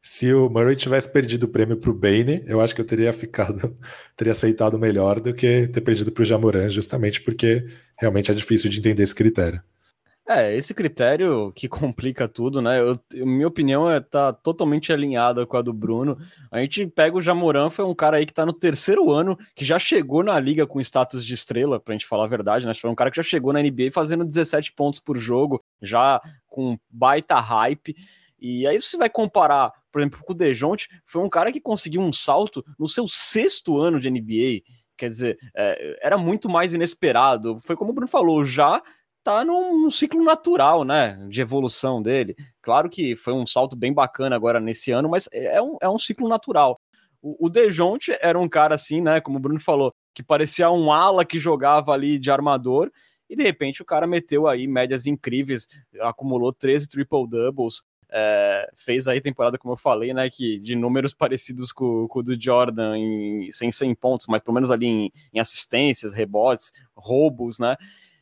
Se 0.02 0.32
o 0.34 0.50
Murray 0.50 0.76
tivesse 0.76 1.10
perdido 1.10 1.44
o 1.44 1.50
prêmio 1.50 1.78
para 1.78 1.90
o 1.92 1.94
Bane, 1.94 2.44
eu 2.46 2.62
acho 2.62 2.74
que 2.74 2.82
eu 2.82 2.86
teria 2.86 3.12
ficado, 3.14 3.76
teria 4.16 4.32
aceitado 4.34 4.78
melhor 4.80 5.20
do 5.20 5.34
que 5.34 5.68
ter 5.68 5.82
perdido 5.82 6.12
para 6.12 6.22
o 6.22 6.26
Jamoran, 6.26 6.70
justamente 6.70 7.22
porque 7.22 7.66
realmente 7.98 8.32
é 8.32 8.34
difícil 8.34 8.70
de 8.70 8.80
entender 8.80 9.04
esse 9.04 9.16
critério. 9.16 9.62
É, 10.30 10.54
esse 10.54 10.74
critério 10.74 11.54
que 11.56 11.70
complica 11.70 12.28
tudo, 12.28 12.62
né? 12.62 12.82
Eu, 12.82 13.00
minha 13.26 13.48
opinião 13.48 13.90
é 13.90 14.02
tá 14.02 14.34
totalmente 14.34 14.92
alinhada 14.92 15.46
com 15.46 15.56
a 15.56 15.62
do 15.62 15.72
Bruno. 15.72 16.18
A 16.52 16.60
gente 16.60 16.86
pega 16.86 17.16
o 17.16 17.22
Jamoran, 17.22 17.70
foi 17.70 17.86
um 17.86 17.96
cara 17.96 18.18
aí 18.18 18.26
que 18.26 18.34
tá 18.34 18.46
no 18.46 18.52
terceiro 18.52 19.10
ano, 19.10 19.38
que 19.56 19.64
já 19.64 19.80
chegou 19.80 20.24
na 20.24 20.38
liga 20.38 20.68
com 20.68 20.82
status 20.82 21.26
de 21.26 21.34
estrela, 21.34 21.80
pra 21.80 21.94
gente 21.94 22.06
falar 22.06 22.26
a 22.26 22.28
verdade, 22.28 22.68
né? 22.68 22.74
Foi 22.74 22.90
um 22.90 22.96
cara 22.96 23.10
que 23.10 23.16
já 23.16 23.24
chegou 23.24 23.54
na 23.54 23.62
NBA 23.62 23.90
fazendo 23.94 24.26
17 24.26 24.74
pontos 24.74 25.00
por 25.00 25.18
jogo, 25.18 25.64
já 25.82 26.20
com 26.46 26.78
baita 26.90 27.40
hype. 27.40 27.96
E 28.38 28.68
aí 28.68 28.82
você 28.82 28.98
vai 28.98 29.10
comparar, 29.10 29.72
por 29.92 30.02
exemplo, 30.02 30.20
com 30.26 30.34
o 30.34 30.36
Dejounte, 30.36 30.90
foi 31.06 31.24
um 31.24 31.30
cara 31.30 31.54
que 31.54 31.62
conseguiu 31.62 32.02
um 32.02 32.12
salto 32.12 32.66
no 32.78 32.88
seu 32.88 33.08
sexto 33.08 33.78
ano 33.80 33.98
de 33.98 34.12
NBA. 34.12 34.62
Quer 34.98 35.10
dizer, 35.10 35.38
é, 35.56 36.00
era 36.02 36.18
muito 36.18 36.50
mais 36.50 36.74
inesperado. 36.74 37.62
Foi 37.64 37.78
como 37.78 37.92
o 37.92 37.94
Bruno 37.94 38.08
falou, 38.08 38.44
já 38.44 38.82
tá 39.28 39.44
num, 39.44 39.92
ciclo 39.92 40.24
natural, 40.24 40.86
né, 40.86 41.18
de 41.30 41.42
evolução 41.42 42.02
dele. 42.02 42.34
Claro 42.62 42.90
que 42.90 43.14
foi 43.18 43.34
um 43.34 43.46
salto 43.46 43.76
bem 43.76 43.94
bacana 43.94 44.38
agora 44.38 44.58
nesse 44.58 44.90
ano, 44.94 45.10
mas 45.10 45.28
é 45.34 45.62
um, 45.62 45.76
é 45.82 45.90
um 45.90 46.00
ciclo 46.00 46.30
natural. 46.30 46.80
O, 47.22 47.48
o 47.48 47.50
Dejonte 47.50 48.18
era 48.22 48.40
um 48.40 48.48
cara 48.48 48.76
assim, 48.76 49.02
né, 49.02 49.20
como 49.20 49.38
o 49.38 49.42
Bruno 49.42 49.60
falou, 49.60 49.94
que 50.16 50.24
parecia 50.24 50.72
um 50.72 50.94
ala 50.94 51.26
que 51.26 51.40
jogava 51.40 51.92
ali 51.92 52.18
de 52.18 52.32
armador, 52.32 52.90
e 53.30 53.36
de 53.36 53.44
repente 53.44 53.82
o 53.82 53.86
cara 53.86 54.08
meteu 54.08 54.48
aí 54.48 54.66
médias 54.66 55.06
incríveis, 55.06 55.68
acumulou 56.00 56.54
13 56.54 56.88
triple-doubles, 56.88 57.82
é, 58.10 58.70
fez 58.78 59.10
aí 59.10 59.20
temporada, 59.20 59.58
como 59.58 59.74
eu 59.74 59.78
falei, 59.78 60.14
né, 60.14 60.30
que 60.30 60.58
de 60.58 60.74
números 60.74 61.14
parecidos 61.14 61.74
com, 61.74 62.08
com 62.08 62.20
o 62.20 62.24
do 62.24 62.42
Jordan, 62.42 62.98
em, 62.98 63.52
sem 63.52 63.74
100 63.74 63.94
pontos, 63.96 64.28
mas 64.30 64.42
pelo 64.42 64.56
menos 64.56 64.72
ali 64.72 64.86
em, 64.86 65.12
em 65.34 65.40
assistências, 65.42 66.14
rebotes, 66.14 66.72
roubos, 66.96 67.60
né, 67.60 67.76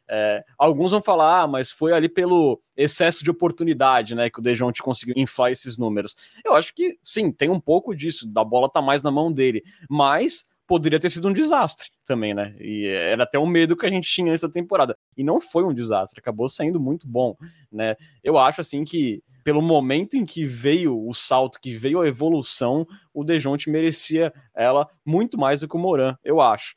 é, 0.10 0.44
alguns 0.58 0.92
vão 0.92 1.02
falar, 1.02 1.42
ah, 1.42 1.48
mas 1.48 1.72
foi 1.72 1.94
ali 1.94 2.08
pelo 2.08 2.62
excesso 2.76 3.24
de 3.24 3.32
oportunidade, 3.32 4.16
né, 4.16 4.30
que 4.30 4.40
o 4.40 4.42
Dejounte 4.42 4.82
conseguiu 4.82 5.16
inflar 5.18 5.52
esses 5.52 5.78
números. 5.78 6.16
Eu 6.44 6.54
acho 6.56 6.74
que 6.74 6.98
sim, 7.04 7.32
tem 7.32 7.50
um 7.50 7.60
pouco 7.60 7.96
disso, 7.96 8.28
da 8.28 8.44
bola 8.44 8.70
tá 8.70 8.82
mais 8.82 9.02
na 9.02 9.12
mão 9.12 9.32
dele, 9.32 9.64
mas 9.90 10.46
poderia 10.68 11.00
ter 11.00 11.10
sido 11.10 11.28
um 11.28 11.34
desastre 11.34 11.90
também, 12.06 12.34
né? 12.34 12.56
E 12.60 12.88
era 12.88 13.24
até 13.24 13.38
o 13.38 13.46
medo 13.46 13.76
que 13.76 13.86
a 13.86 13.90
gente 13.90 14.10
tinha 14.10 14.32
antes 14.32 14.42
da 14.42 14.50
temporada. 14.50 14.98
E 15.16 15.24
não 15.24 15.40
foi 15.40 15.64
um 15.64 15.74
desastre, 15.74 16.20
acabou 16.20 16.48
sendo 16.48 16.80
muito 16.80 17.08
bom, 17.08 17.36
né? 17.72 17.96
Eu 18.24 18.38
acho 18.38 18.62
assim 18.62 18.84
que 18.84 19.24
pelo 19.44 19.62
momento 19.62 20.18
em 20.18 20.26
que 20.26 20.44
veio 20.44 21.08
o 21.08 21.14
salto, 21.14 21.60
que 21.62 21.76
veio 21.78 22.02
a 22.02 22.08
evolução, 22.08 22.88
o 23.14 23.24
Dejounte 23.24 23.70
merecia 23.70 24.34
ela 24.56 24.88
muito 25.06 25.38
mais 25.38 25.62
do 25.62 25.68
que 25.68 25.76
o 25.76 25.80
Moran, 25.80 26.18
eu 26.24 26.42
acho. 26.42 26.76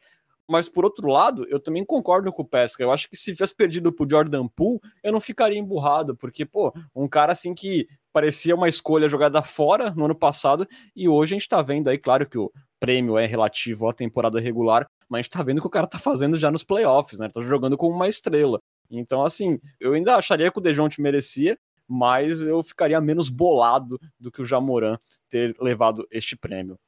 Mas 0.48 0.68
por 0.68 0.84
outro 0.84 1.08
lado, 1.08 1.46
eu 1.48 1.60
também 1.60 1.84
concordo 1.84 2.32
com 2.32 2.42
o 2.42 2.44
Pesca. 2.44 2.82
Eu 2.82 2.90
acho 2.90 3.08
que 3.08 3.16
se 3.16 3.32
tivesse 3.32 3.54
perdido 3.54 3.92
pro 3.92 4.08
Jordan 4.08 4.48
Poole, 4.48 4.80
eu 5.02 5.12
não 5.12 5.20
ficaria 5.20 5.58
emburrado, 5.58 6.16
porque, 6.16 6.46
pô, 6.46 6.72
um 6.96 7.06
cara 7.06 7.32
assim 7.32 7.54
que 7.54 7.86
parecia 8.12 8.54
uma 8.54 8.68
escolha 8.68 9.08
jogada 9.08 9.42
fora 9.42 9.90
no 9.90 10.06
ano 10.06 10.14
passado, 10.14 10.66
e 10.96 11.08
hoje 11.08 11.34
a 11.34 11.38
gente 11.38 11.48
tá 11.48 11.60
vendo 11.60 11.88
aí, 11.88 11.98
claro 11.98 12.28
que 12.28 12.38
o 12.38 12.50
prêmio 12.80 13.18
é 13.18 13.26
relativo 13.26 13.88
à 13.88 13.92
temporada 13.92 14.40
regular, 14.40 14.88
mas 15.08 15.20
a 15.20 15.22
gente 15.22 15.32
tá 15.32 15.42
vendo 15.42 15.58
o 15.58 15.60
que 15.60 15.66
o 15.66 15.70
cara 15.70 15.86
tá 15.86 15.98
fazendo 15.98 16.36
já 16.38 16.50
nos 16.50 16.64
playoffs, 16.64 17.18
né? 17.18 17.28
Tá 17.28 17.40
jogando 17.42 17.76
como 17.76 17.94
uma 17.94 18.08
estrela. 18.08 18.58
Então, 18.90 19.24
assim, 19.24 19.60
eu 19.78 19.92
ainda 19.92 20.16
acharia 20.16 20.50
que 20.50 20.58
o 20.58 20.62
Dejounte 20.62 21.00
merecia, 21.00 21.58
mas 21.86 22.42
eu 22.42 22.62
ficaria 22.62 23.00
menos 23.00 23.28
bolado 23.28 23.98
do 24.18 24.30
que 24.30 24.42
o 24.42 24.44
Jamoran 24.44 24.98
ter 25.28 25.54
levado 25.60 26.06
este 26.10 26.36
prêmio. 26.36 26.78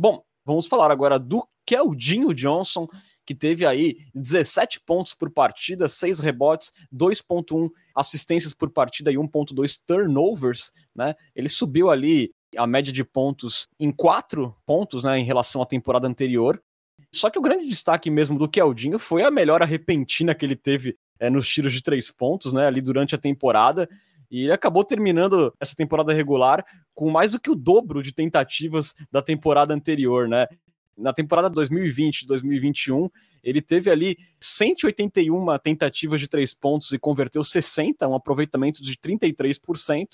Bom, 0.00 0.22
vamos 0.46 0.66
falar 0.66 0.90
agora 0.90 1.18
do 1.18 1.46
Keldinho 1.66 2.32
Johnson, 2.32 2.88
que 3.26 3.34
teve 3.34 3.66
aí 3.66 3.98
17 4.14 4.80
pontos 4.80 5.12
por 5.12 5.30
partida, 5.30 5.90
6 5.90 6.20
rebotes, 6.20 6.72
2.1 6.90 7.68
assistências 7.94 8.54
por 8.54 8.70
partida 8.70 9.12
e 9.12 9.16
1.2 9.16 9.78
turnovers, 9.86 10.72
né? 10.96 11.14
Ele 11.36 11.50
subiu 11.50 11.90
ali 11.90 12.32
a 12.56 12.66
média 12.66 12.90
de 12.90 13.04
pontos 13.04 13.68
em 13.78 13.92
4 13.92 14.56
pontos, 14.64 15.04
né, 15.04 15.18
em 15.18 15.24
relação 15.24 15.60
à 15.60 15.66
temporada 15.66 16.08
anterior. 16.08 16.58
Só 17.12 17.28
que 17.28 17.38
o 17.38 17.42
grande 17.42 17.68
destaque 17.68 18.08
mesmo 18.08 18.38
do 18.38 18.48
Keldinho 18.48 18.98
foi 18.98 19.22
a 19.22 19.30
melhora 19.30 19.66
repentina 19.66 20.34
que 20.34 20.46
ele 20.46 20.56
teve 20.56 20.96
é, 21.18 21.28
nos 21.28 21.46
tiros 21.46 21.74
de 21.74 21.82
três 21.82 22.10
pontos, 22.10 22.54
né, 22.54 22.66
ali 22.66 22.80
durante 22.80 23.14
a 23.14 23.18
temporada. 23.18 23.86
E 24.30 24.42
ele 24.42 24.52
acabou 24.52 24.84
terminando 24.84 25.52
essa 25.58 25.74
temporada 25.74 26.12
regular 26.12 26.64
com 26.94 27.10
mais 27.10 27.32
do 27.32 27.40
que 27.40 27.50
o 27.50 27.54
dobro 27.54 28.02
de 28.02 28.12
tentativas 28.12 28.94
da 29.10 29.20
temporada 29.20 29.74
anterior, 29.74 30.28
né? 30.28 30.46
Na 30.96 31.12
temporada 31.12 31.50
2020-2021, 31.50 33.10
ele 33.42 33.62
teve 33.62 33.90
ali 33.90 34.18
181 34.38 35.58
tentativas 35.58 36.20
de 36.20 36.28
três 36.28 36.52
pontos 36.52 36.92
e 36.92 36.98
converteu 36.98 37.42
60, 37.42 38.06
um 38.06 38.14
aproveitamento 38.14 38.82
de 38.82 38.96
33%. 38.96 40.06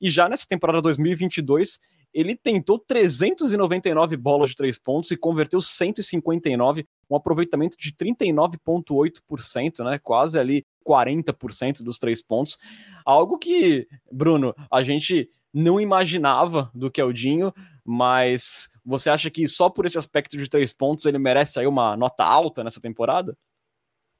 E 0.00 0.08
já 0.08 0.28
nessa 0.28 0.46
temporada 0.46 0.80
2022, 0.80 1.78
ele 2.14 2.36
tentou 2.36 2.78
399 2.78 4.16
bolas 4.16 4.50
de 4.50 4.56
três 4.56 4.78
pontos 4.78 5.10
e 5.10 5.16
converteu 5.16 5.60
159, 5.60 6.86
um 7.10 7.16
aproveitamento 7.16 7.76
de 7.76 7.92
39,8%, 7.92 9.84
né? 9.84 9.98
Quase 9.98 10.38
ali 10.38 10.64
40% 10.86 11.82
dos 11.82 11.98
três 11.98 12.22
pontos. 12.22 12.58
Algo 13.04 13.38
que, 13.38 13.86
Bruno, 14.10 14.54
a 14.70 14.82
gente 14.82 15.28
não 15.52 15.80
imaginava 15.80 16.70
do 16.74 16.90
Keldinho, 16.90 17.52
mas 17.84 18.68
você 18.84 19.10
acha 19.10 19.30
que 19.30 19.46
só 19.48 19.68
por 19.68 19.86
esse 19.86 19.98
aspecto 19.98 20.36
de 20.36 20.48
três 20.48 20.72
pontos 20.72 21.04
ele 21.06 21.18
merece 21.18 21.58
aí 21.58 21.66
uma 21.66 21.96
nota 21.96 22.24
alta 22.24 22.62
nessa 22.62 22.80
temporada? 22.80 23.36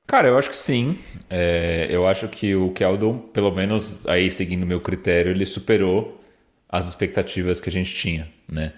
Cara, 0.06 0.26
eu 0.26 0.36
acho 0.36 0.50
que 0.50 0.56
sim. 0.56 0.98
É, 1.28 1.86
eu 1.88 2.06
acho 2.06 2.26
que 2.28 2.54
o 2.54 2.72
Keldon, 2.72 3.18
pelo 3.18 3.52
menos 3.52 4.06
aí 4.08 4.30
seguindo 4.30 4.66
meu 4.66 4.80
critério, 4.80 5.30
ele 5.30 5.46
superou 5.46 6.20
as 6.68 6.88
expectativas 6.88 7.60
que 7.60 7.68
a 7.68 7.72
gente 7.72 7.94
tinha, 7.94 8.28
né? 8.50 8.72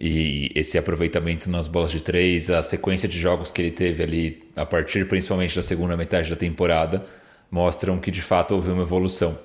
E 0.00 0.50
esse 0.54 0.78
aproveitamento 0.78 1.50
nas 1.50 1.68
bolas 1.68 1.90
de 1.90 2.00
três, 2.00 2.50
a 2.50 2.62
sequência 2.62 3.08
de 3.08 3.18
jogos 3.18 3.50
que 3.50 3.62
ele 3.62 3.70
teve 3.70 4.02
ali, 4.02 4.42
a 4.56 4.64
partir 4.64 5.06
principalmente 5.06 5.54
da 5.54 5.62
segunda 5.62 5.96
metade 5.96 6.30
da 6.30 6.36
temporada, 6.36 7.06
mostram 7.52 7.98
que 7.98 8.10
de 8.10 8.22
fato 8.22 8.54
houve 8.54 8.70
uma 8.70 8.82
evolução. 8.82 9.38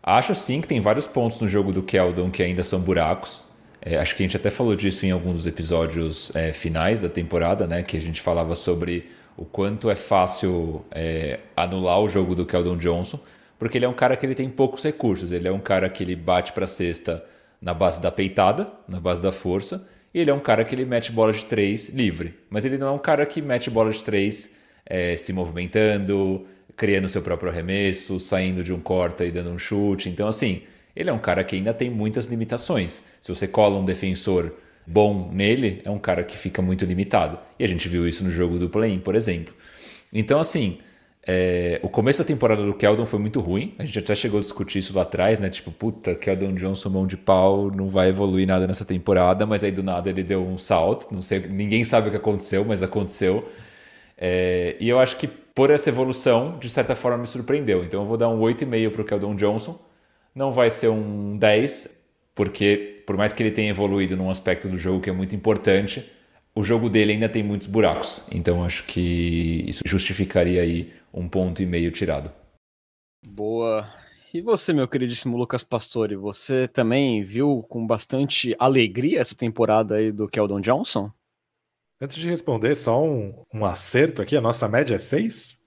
Acho 0.00 0.32
sim 0.32 0.60
que 0.60 0.68
tem 0.68 0.80
vários 0.80 1.08
pontos 1.08 1.40
no 1.40 1.48
jogo 1.48 1.72
do 1.72 1.82
Keldon 1.82 2.30
que 2.30 2.40
ainda 2.40 2.62
são 2.62 2.80
buracos. 2.80 3.42
É, 3.82 3.98
acho 3.98 4.14
que 4.14 4.22
a 4.22 4.26
gente 4.26 4.36
até 4.36 4.48
falou 4.48 4.76
disso 4.76 5.04
em 5.04 5.10
alguns 5.10 5.34
dos 5.34 5.46
episódios 5.46 6.34
é, 6.36 6.52
finais 6.52 7.00
da 7.00 7.08
temporada, 7.08 7.66
né? 7.66 7.82
Que 7.82 7.96
a 7.96 8.00
gente 8.00 8.20
falava 8.20 8.54
sobre 8.54 9.10
o 9.36 9.44
quanto 9.44 9.90
é 9.90 9.96
fácil 9.96 10.84
é, 10.92 11.40
anular 11.56 12.00
o 12.00 12.08
jogo 12.08 12.34
do 12.34 12.46
Keldon 12.46 12.76
Johnson, 12.76 13.20
porque 13.58 13.76
ele 13.76 13.84
é 13.84 13.88
um 13.88 13.94
cara 13.94 14.16
que 14.16 14.24
ele 14.24 14.34
tem 14.34 14.48
poucos 14.48 14.84
recursos. 14.84 15.32
Ele 15.32 15.48
é 15.48 15.52
um 15.52 15.60
cara 15.60 15.88
que 15.88 16.04
ele 16.04 16.14
bate 16.14 16.52
para 16.52 16.66
cesta 16.66 17.24
na 17.60 17.74
base 17.74 18.00
da 18.00 18.10
peitada, 18.10 18.70
na 18.88 19.00
base 19.00 19.20
da 19.20 19.32
força, 19.32 19.88
e 20.14 20.20
ele 20.20 20.30
é 20.30 20.34
um 20.34 20.40
cara 20.40 20.64
que 20.64 20.74
ele 20.74 20.84
mete 20.84 21.10
bola 21.10 21.32
de 21.32 21.44
três 21.44 21.88
livre. 21.88 22.34
Mas 22.48 22.64
ele 22.64 22.78
não 22.78 22.86
é 22.86 22.90
um 22.92 22.98
cara 22.98 23.26
que 23.26 23.42
mete 23.42 23.68
bola 23.68 23.90
de 23.90 24.02
três 24.02 24.56
é, 24.86 25.16
se 25.16 25.32
movimentando, 25.32 26.46
criando 26.78 27.08
seu 27.08 27.20
próprio 27.20 27.50
arremesso, 27.50 28.20
saindo 28.20 28.62
de 28.62 28.72
um 28.72 28.78
corta 28.78 29.24
e 29.24 29.32
dando 29.32 29.50
um 29.50 29.58
chute. 29.58 30.08
Então, 30.08 30.28
assim, 30.28 30.62
ele 30.94 31.10
é 31.10 31.12
um 31.12 31.18
cara 31.18 31.42
que 31.42 31.56
ainda 31.56 31.74
tem 31.74 31.90
muitas 31.90 32.26
limitações. 32.26 33.02
Se 33.20 33.34
você 33.34 33.48
cola 33.48 33.76
um 33.76 33.84
defensor 33.84 34.52
bom 34.86 35.28
nele, 35.32 35.82
é 35.84 35.90
um 35.90 35.98
cara 35.98 36.22
que 36.22 36.38
fica 36.38 36.62
muito 36.62 36.84
limitado. 36.84 37.36
E 37.58 37.64
a 37.64 37.66
gente 37.66 37.88
viu 37.88 38.06
isso 38.06 38.22
no 38.22 38.30
jogo 38.30 38.58
do 38.58 38.70
play-in, 38.70 39.00
por 39.00 39.16
exemplo. 39.16 39.52
Então, 40.12 40.38
assim, 40.38 40.78
é, 41.26 41.80
o 41.82 41.88
começo 41.88 42.20
da 42.20 42.24
temporada 42.24 42.64
do 42.64 42.72
Keldon 42.72 43.04
foi 43.04 43.18
muito 43.18 43.40
ruim. 43.40 43.74
A 43.76 43.84
gente 43.84 43.98
até 43.98 44.14
chegou 44.14 44.38
a 44.38 44.40
discutir 44.40 44.78
isso 44.78 44.94
lá 44.94 45.02
atrás, 45.02 45.40
né? 45.40 45.50
Tipo, 45.50 45.72
puta, 45.72 46.14
Keldon 46.14 46.54
Johnson, 46.54 46.90
mão 46.90 47.08
de 47.08 47.16
pau, 47.16 47.72
não 47.72 47.88
vai 47.88 48.10
evoluir 48.10 48.46
nada 48.46 48.68
nessa 48.68 48.84
temporada. 48.84 49.44
Mas 49.44 49.64
aí 49.64 49.72
do 49.72 49.82
nada 49.82 50.08
ele 50.08 50.22
deu 50.22 50.46
um 50.46 50.56
salto. 50.56 51.12
Não 51.12 51.20
sei, 51.22 51.40
ninguém 51.40 51.82
sabe 51.82 52.06
o 52.06 52.10
que 52.12 52.16
aconteceu, 52.16 52.64
mas 52.64 52.84
aconteceu. 52.84 53.48
É, 54.16 54.76
e 54.78 54.88
eu 54.88 55.00
acho 55.00 55.16
que 55.16 55.28
por 55.58 55.70
essa 55.70 55.88
evolução, 55.88 56.56
de 56.56 56.70
certa 56.70 56.94
forma, 56.94 57.18
me 57.18 57.26
surpreendeu. 57.26 57.82
Então 57.82 58.02
eu 58.02 58.06
vou 58.06 58.16
dar 58.16 58.28
um 58.28 58.38
8,5 58.38 58.92
para 58.92 59.02
o 59.02 59.04
Keldon 59.04 59.34
Johnson. 59.34 59.76
Não 60.32 60.52
vai 60.52 60.70
ser 60.70 60.86
um 60.86 61.36
10, 61.36 61.96
porque 62.32 63.02
por 63.04 63.16
mais 63.16 63.32
que 63.32 63.42
ele 63.42 63.50
tenha 63.50 63.70
evoluído 63.70 64.16
num 64.16 64.30
aspecto 64.30 64.68
do 64.68 64.78
jogo 64.78 65.00
que 65.00 65.10
é 65.10 65.12
muito 65.12 65.34
importante, 65.34 66.08
o 66.54 66.62
jogo 66.62 66.88
dele 66.88 67.14
ainda 67.14 67.28
tem 67.28 67.42
muitos 67.42 67.66
buracos. 67.66 68.24
Então 68.30 68.62
acho 68.62 68.84
que 68.84 69.64
isso 69.66 69.82
justificaria 69.84 70.62
aí 70.62 70.92
um 71.12 71.28
ponto 71.28 71.60
e 71.60 71.66
meio 71.66 71.90
tirado. 71.90 72.30
Boa. 73.26 73.84
E 74.32 74.40
você, 74.40 74.72
meu 74.72 74.86
queridíssimo 74.86 75.36
Lucas 75.36 75.64
Pastore, 75.64 76.14
você 76.14 76.68
também 76.68 77.24
viu 77.24 77.66
com 77.68 77.84
bastante 77.84 78.54
alegria 78.60 79.18
essa 79.18 79.34
temporada 79.34 79.96
aí 79.96 80.12
do 80.12 80.28
Keldon 80.28 80.60
Johnson? 80.60 81.10
Antes 82.00 82.16
de 82.16 82.28
responder, 82.28 82.74
só 82.76 83.02
um, 83.04 83.34
um 83.52 83.64
acerto 83.64 84.22
aqui, 84.22 84.36
a 84.36 84.40
nossa 84.40 84.68
média 84.68 84.94
é 84.94 84.98
6? 84.98 85.58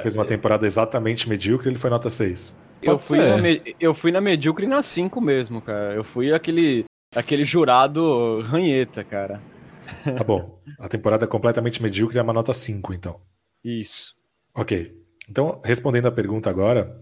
Fez 0.00 0.14
uma 0.14 0.24
temporada 0.24 0.66
exatamente 0.66 1.28
medíocre, 1.28 1.68
ele 1.68 1.78
foi 1.78 1.90
nota 1.90 2.08
6. 2.08 2.56
Eu 2.82 2.98
fui, 2.98 3.18
na, 3.18 3.36
eu 3.78 3.94
fui 3.94 4.10
na 4.10 4.20
medíocre 4.20 4.66
na 4.66 4.82
5 4.82 5.20
mesmo, 5.20 5.60
cara. 5.60 5.94
Eu 5.94 6.02
fui 6.02 6.32
aquele, 6.32 6.84
aquele 7.14 7.44
jurado 7.44 8.40
ranheta, 8.42 9.04
cara. 9.04 9.40
Tá 10.16 10.24
bom. 10.24 10.60
A 10.78 10.88
temporada 10.88 11.24
é 11.24 11.28
completamente 11.28 11.82
medíocre 11.82 12.18
é 12.18 12.22
uma 12.22 12.32
nota 12.32 12.52
5, 12.52 12.94
então. 12.94 13.20
Isso. 13.64 14.14
Ok. 14.54 14.96
Então, 15.28 15.60
respondendo 15.64 16.06
a 16.06 16.12
pergunta 16.12 16.48
agora, 16.48 17.00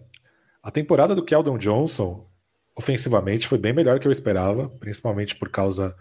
a 0.63 0.71
temporada 0.71 1.15
do 1.15 1.25
Keldon 1.25 1.59
Johnson, 1.59 2.27
ofensivamente, 2.77 3.47
foi 3.47 3.59
bem 3.59 3.73
melhor 3.73 3.99
que 3.99 4.07
eu 4.07 4.13
esperava, 4.13 4.69
principalmente 4.81 5.37
por 5.37 5.51
causa 5.51 5.95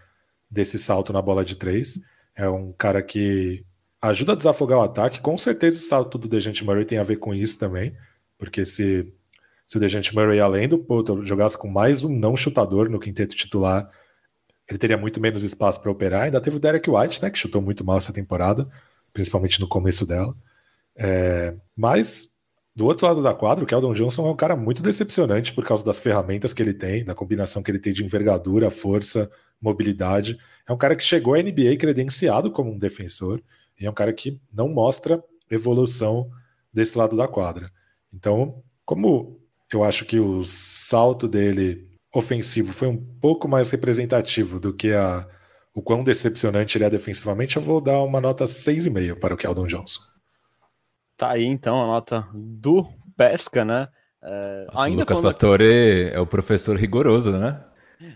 desse 0.50 0.80
salto 0.80 1.14
na 1.14 1.22
bola 1.22 1.46
de 1.46 1.56
três. 1.56 2.00
É 2.40 2.48
um 2.48 2.72
cara 2.72 3.04
que 3.04 3.66
ajuda 4.02 4.32
a 4.32 4.36
desafogar 4.36 4.80
o 4.80 4.84
ataque. 4.84 5.20
Com 5.20 5.38
certeza 5.38 5.78
o 5.78 5.82
salto 5.82 6.18
do 6.18 6.26
Dejante 6.26 6.64
Murray 6.64 6.86
tem 6.86 6.98
a 6.98 7.04
ver 7.04 7.18
com 7.18 7.34
isso 7.36 7.60
também, 7.60 7.94
porque 8.38 8.64
se, 8.66 9.14
se 9.68 9.76
o 9.76 9.80
Dejante 9.80 10.16
Murray, 10.16 10.40
além 10.40 10.66
do 10.66 10.80
Potter, 10.80 11.22
jogasse 11.24 11.58
com 11.58 11.68
mais 11.68 12.06
um 12.06 12.18
não 12.18 12.38
chutador 12.38 12.90
no 12.90 12.98
quinteto 12.98 13.36
titular, 13.36 13.90
ele 14.70 14.80
teria 14.80 14.98
muito 14.98 15.20
menos 15.20 15.44
espaço 15.44 15.82
para 15.82 15.92
operar. 15.92 16.24
Ainda 16.24 16.40
teve 16.40 16.56
o 16.56 16.60
Derek 16.62 16.90
White, 16.90 17.22
né, 17.22 17.30
que 17.30 17.38
chutou 17.38 17.62
muito 17.62 17.84
mal 17.84 17.98
essa 17.98 18.14
temporada, 18.14 18.70
principalmente 19.12 19.60
no 19.60 19.68
começo 19.68 20.06
dela. 20.06 20.34
É, 20.96 21.58
mas, 21.76 22.30
do 22.74 22.86
outro 22.86 23.06
lado 23.06 23.22
da 23.22 23.34
quadra, 23.34 23.66
o 23.66 23.68
Keldon 23.68 23.92
Johnson 23.92 24.26
é 24.26 24.32
um 24.32 24.36
cara 24.36 24.56
muito 24.56 24.82
decepcionante 24.82 25.52
por 25.52 25.66
causa 25.66 25.84
das 25.84 26.00
ferramentas 26.00 26.54
que 26.54 26.64
ele 26.64 26.74
tem, 26.74 27.04
da 27.04 27.14
combinação 27.14 27.62
que 27.62 27.70
ele 27.70 27.80
tem 27.80 27.92
de 27.92 28.02
envergadura, 28.02 28.72
força, 28.72 29.30
mobilidade. 29.62 30.38
É 30.68 30.72
um 30.72 30.78
cara 30.78 30.96
que 30.96 31.04
chegou 31.04 31.34
à 31.34 31.42
NBA 31.42 31.78
credenciado 31.80 32.52
como 32.52 32.72
um 32.72 32.78
defensor 32.78 33.42
e 33.80 33.86
é 33.86 33.90
um 33.90 33.94
cara 33.94 34.14
que 34.14 34.40
não 34.52 34.70
mostra 34.70 35.24
evolução 35.50 36.30
desse 36.74 36.98
lado 36.98 37.16
da 37.16 37.28
quadra. 37.28 37.72
Então, 38.14 38.62
como 38.86 39.40
eu 39.72 39.84
acho 39.84 40.06
que 40.06 40.20
o 40.20 40.44
salto 40.44 41.28
dele 41.28 41.90
ofensivo 42.14 42.74
foi 42.74 42.88
um 42.88 42.98
pouco 42.98 43.48
mais 43.48 43.70
representativo 43.70 44.60
do 44.60 44.74
que 44.74 44.94
a, 44.94 45.28
o 45.74 45.82
quão 45.82 46.04
decepcionante 46.04 46.78
ele 46.78 46.86
é 46.86 46.90
defensivamente, 46.90 47.58
eu 47.58 47.62
vou 47.62 47.80
dar 47.80 48.02
uma 48.02 48.20
nota 48.20 48.46
6,5 48.46 49.20
para 49.20 49.34
o 49.34 49.38
Keldon 49.38 49.68
Johnson. 49.68 50.02
Tá 51.16 51.32
aí 51.32 51.46
então 51.46 51.84
a 51.84 51.86
nota 51.86 52.28
do 52.34 52.88
Pesca, 53.16 53.64
né? 53.64 53.90
É, 54.22 54.66
Nossa, 54.68 54.84
ainda 54.84 54.98
o 54.98 55.00
Lucas 55.02 55.20
Pastore 55.20 56.10
é 56.12 56.20
o 56.20 56.26
professor 56.26 56.76
rigoroso, 56.76 57.38
né? 57.38 57.64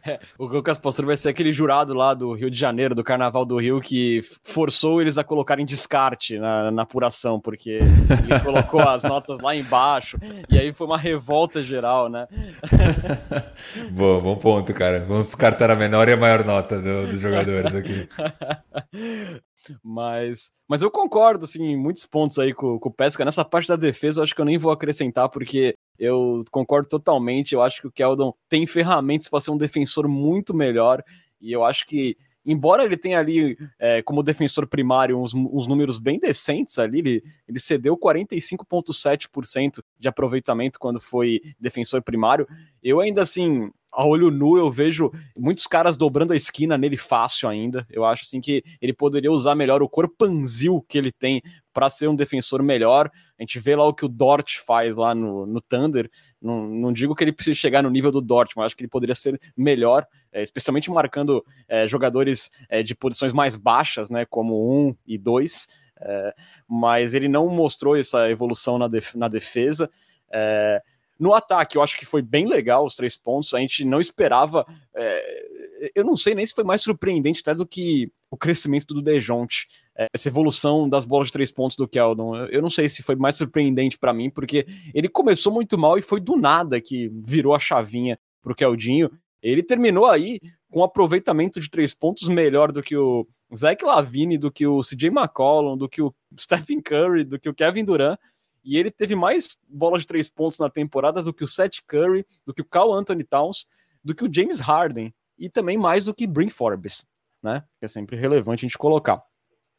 É, 0.05 0.19
o 0.39 0.45
Lucas 0.45 0.77
Pastore 0.77 1.07
vai 1.07 1.17
ser 1.17 1.29
aquele 1.29 1.51
jurado 1.51 1.93
lá 1.93 2.13
do 2.13 2.33
Rio 2.33 2.49
de 2.49 2.57
Janeiro, 2.57 2.95
do 2.95 3.03
Carnaval 3.03 3.45
do 3.45 3.57
Rio, 3.57 3.81
que 3.81 4.21
forçou 4.43 5.01
eles 5.01 5.17
a 5.17 5.23
colocarem 5.23 5.65
descarte 5.65 6.39
na, 6.39 6.71
na 6.71 6.83
apuração, 6.83 7.39
porque 7.39 7.71
ele 7.71 8.39
colocou 8.43 8.81
as 8.81 9.03
notas 9.03 9.39
lá 9.39 9.55
embaixo, 9.55 10.17
e 10.49 10.57
aí 10.57 10.71
foi 10.71 10.87
uma 10.87 10.97
revolta 10.97 11.61
geral, 11.61 12.09
né? 12.09 12.27
Boa, 13.91 14.19
bom 14.19 14.35
ponto, 14.35 14.73
cara. 14.73 14.99
Vamos 15.01 15.27
descartar 15.27 15.69
a 15.69 15.75
menor 15.75 16.07
e 16.07 16.13
a 16.13 16.17
maior 16.17 16.45
nota 16.45 16.79
do, 16.79 17.07
dos 17.07 17.19
jogadores 17.19 17.75
aqui. 17.75 18.07
Mas, 19.81 20.51
mas 20.67 20.81
eu 20.81 20.91
concordo, 20.91 21.45
assim, 21.45 21.63
em 21.63 21.77
muitos 21.77 22.05
pontos 22.05 22.37
aí 22.37 22.53
com, 22.53 22.77
com 22.77 22.89
o 22.89 22.93
Pesca. 22.93 23.23
Nessa 23.23 23.45
parte 23.45 23.67
da 23.67 23.75
defesa, 23.75 24.19
eu 24.19 24.23
acho 24.23 24.35
que 24.35 24.41
eu 24.41 24.45
nem 24.45 24.57
vou 24.57 24.71
acrescentar, 24.71 25.29
porque 25.29 25.75
eu 25.97 26.43
concordo 26.51 26.87
totalmente. 26.87 27.53
Eu 27.53 27.61
acho 27.61 27.81
que 27.81 27.87
o 27.87 27.91
Keldon 27.91 28.33
tem 28.49 28.65
ferramentas 28.65 29.27
para 29.27 29.39
ser 29.39 29.51
um 29.51 29.57
defensor 29.57 30.07
muito 30.07 30.53
melhor. 30.53 31.03
E 31.39 31.51
eu 31.51 31.63
acho 31.63 31.85
que, 31.85 32.17
embora 32.45 32.83
ele 32.83 32.97
tenha 32.97 33.19
ali, 33.19 33.57
é, 33.79 34.01
como 34.01 34.23
defensor 34.23 34.67
primário, 34.67 35.19
uns, 35.19 35.33
uns, 35.33 35.67
números 35.67 35.97
bem 35.97 36.19
decentes 36.19 36.79
ali, 36.79 36.99
ele, 36.99 37.23
ele 37.47 37.59
cedeu 37.59 37.97
45,7% 37.97 39.83
de 39.99 40.07
aproveitamento 40.07 40.79
quando 40.79 40.99
foi 40.99 41.41
defensor 41.59 42.01
primário. 42.01 42.47
Eu 42.81 42.99
ainda 42.99 43.21
assim 43.21 43.71
a 43.93 44.03
olho 44.05 44.31
nu 44.31 44.57
eu 44.57 44.71
vejo 44.71 45.11
muitos 45.37 45.67
caras 45.67 45.95
dobrando 45.95 46.33
a 46.33 46.35
esquina 46.35 46.77
nele 46.77 46.97
fácil 46.97 47.47
ainda. 47.47 47.85
Eu 47.89 48.03
acho 48.03 48.23
assim 48.23 48.41
que 48.41 48.63
ele 48.81 48.91
poderia 48.91 49.31
usar 49.31 49.53
melhor 49.53 49.83
o 49.83 49.89
corpanzil 49.89 50.83
que 50.89 50.97
ele 50.97 51.11
tem 51.11 51.41
para 51.71 51.89
ser 51.89 52.07
um 52.07 52.15
defensor 52.15 52.63
melhor. 52.63 53.09
A 53.43 53.45
gente 53.45 53.59
vê 53.59 53.75
lá 53.75 53.85
o 53.85 53.93
que 53.93 54.05
o 54.05 54.09
Dort 54.09 54.59
faz 54.65 54.95
lá 54.95 55.13
no, 55.13 55.45
no 55.45 55.59
Thunder. 55.59 56.09
Não, 56.41 56.65
não 56.65 56.93
digo 56.93 57.13
que 57.13 57.23
ele 57.23 57.33
precisa 57.33 57.59
chegar 57.59 57.83
no 57.83 57.89
nível 57.89 58.09
do 58.09 58.21
Dort, 58.21 58.53
mas 58.55 58.67
acho 58.67 58.77
que 58.77 58.83
ele 58.83 58.89
poderia 58.89 59.13
ser 59.13 59.37
melhor, 59.55 60.07
é, 60.31 60.41
especialmente 60.41 60.89
marcando 60.89 61.45
é, 61.67 61.85
jogadores 61.85 62.49
é, 62.69 62.81
de 62.81 62.95
posições 62.95 63.33
mais 63.33 63.57
baixas, 63.57 64.09
né, 64.09 64.25
como 64.25 64.73
um 64.73 64.95
e 65.05 65.17
dois. 65.17 65.67
Mas 66.67 67.13
ele 67.13 67.29
não 67.29 67.47
mostrou 67.47 67.95
essa 67.95 68.29
evolução 68.29 68.77
na, 68.77 68.89
def 68.89 69.15
na 69.15 69.29
defesa. 69.29 69.89
No 71.17 71.33
ataque, 71.33 71.77
eu 71.77 71.81
acho 71.81 71.97
que 71.97 72.05
foi 72.05 72.21
bem 72.21 72.45
legal 72.45 72.85
os 72.85 72.95
três 72.95 73.15
pontos. 73.15 73.53
A 73.53 73.59
gente 73.59 73.85
não 73.85 74.01
esperava. 74.01 74.65
É, 74.93 75.91
eu 75.95 76.03
não 76.03 76.17
sei 76.17 76.35
nem 76.35 76.45
se 76.45 76.53
foi 76.53 76.63
mais 76.63 76.81
surpreendente 76.81 77.39
até 77.41 77.55
do 77.55 77.65
que 77.65 78.11
o 78.29 78.35
crescimento 78.35 78.93
do 78.93 79.01
Dejonte. 79.01 79.67
É, 79.95 80.07
essa 80.13 80.27
evolução 80.27 80.89
das 80.89 81.05
bolas 81.05 81.27
de 81.27 81.33
três 81.33 81.51
pontos 81.51 81.77
do 81.77 81.87
Keldon. 81.87 82.35
Eu, 82.47 82.61
não 82.61 82.69
sei 82.69 82.89
se 82.89 83.03
foi 83.03 83.15
mais 83.15 83.35
surpreendente 83.35 83.97
para 83.97 84.11
mim, 84.11 84.29
porque 84.29 84.65
ele 84.93 85.07
começou 85.07 85.53
muito 85.53 85.77
mal 85.77 85.97
e 85.97 86.01
foi 86.01 86.19
do 86.19 86.35
nada 86.35 86.81
que 86.81 87.09
virou 87.13 87.53
a 87.53 87.59
chavinha 87.59 88.17
pro 88.41 88.55
Keldinho. 88.55 89.11
Ele 89.41 89.61
terminou 89.61 90.07
aí 90.07 90.39
com 90.71 90.79
um 90.79 90.83
aproveitamento 90.83 91.59
de 91.59 91.69
três 91.69 91.93
pontos 91.93 92.27
melhor 92.27 92.71
do 92.71 92.81
que 92.81 92.97
o 92.97 93.23
Zach 93.55 93.85
Lavine, 93.85 94.37
do 94.37 94.51
que 94.51 94.65
o 94.65 94.81
CJ 94.81 95.09
McCollum, 95.09 95.77
do 95.77 95.87
que 95.87 96.01
o 96.01 96.11
Stephen 96.39 96.81
Curry, 96.81 97.23
do 97.23 97.39
que 97.39 97.49
o 97.49 97.53
Kevin 97.53 97.85
Durant 97.85 98.17
e 98.63 98.77
ele 98.77 98.89
teve 98.89 99.15
mais 99.15 99.57
bolas 99.67 100.01
de 100.01 100.07
três 100.07 100.29
pontos 100.29 100.57
na 100.57 100.69
temporada 100.69 101.21
do 101.21 101.33
que 101.33 101.43
o 101.43 101.47
Seth 101.47 101.81
Curry, 101.85 102.25
do 102.45 102.53
que 102.53 102.61
o 102.61 102.65
Carl 102.65 102.93
Anthony 102.93 103.23
Towns, 103.23 103.67
do 104.03 104.15
que 104.15 104.23
o 104.23 104.33
James 104.33 104.59
Harden 104.59 105.13
e 105.37 105.49
também 105.49 105.77
mais 105.77 106.05
do 106.05 106.13
que 106.13 106.25
Brin 106.25 106.49
Forbes, 106.49 107.05
né? 107.41 107.63
Que 107.79 107.85
é 107.85 107.87
sempre 107.87 108.15
relevante 108.15 108.65
a 108.65 108.67
gente 108.67 108.77
colocar. 108.77 109.21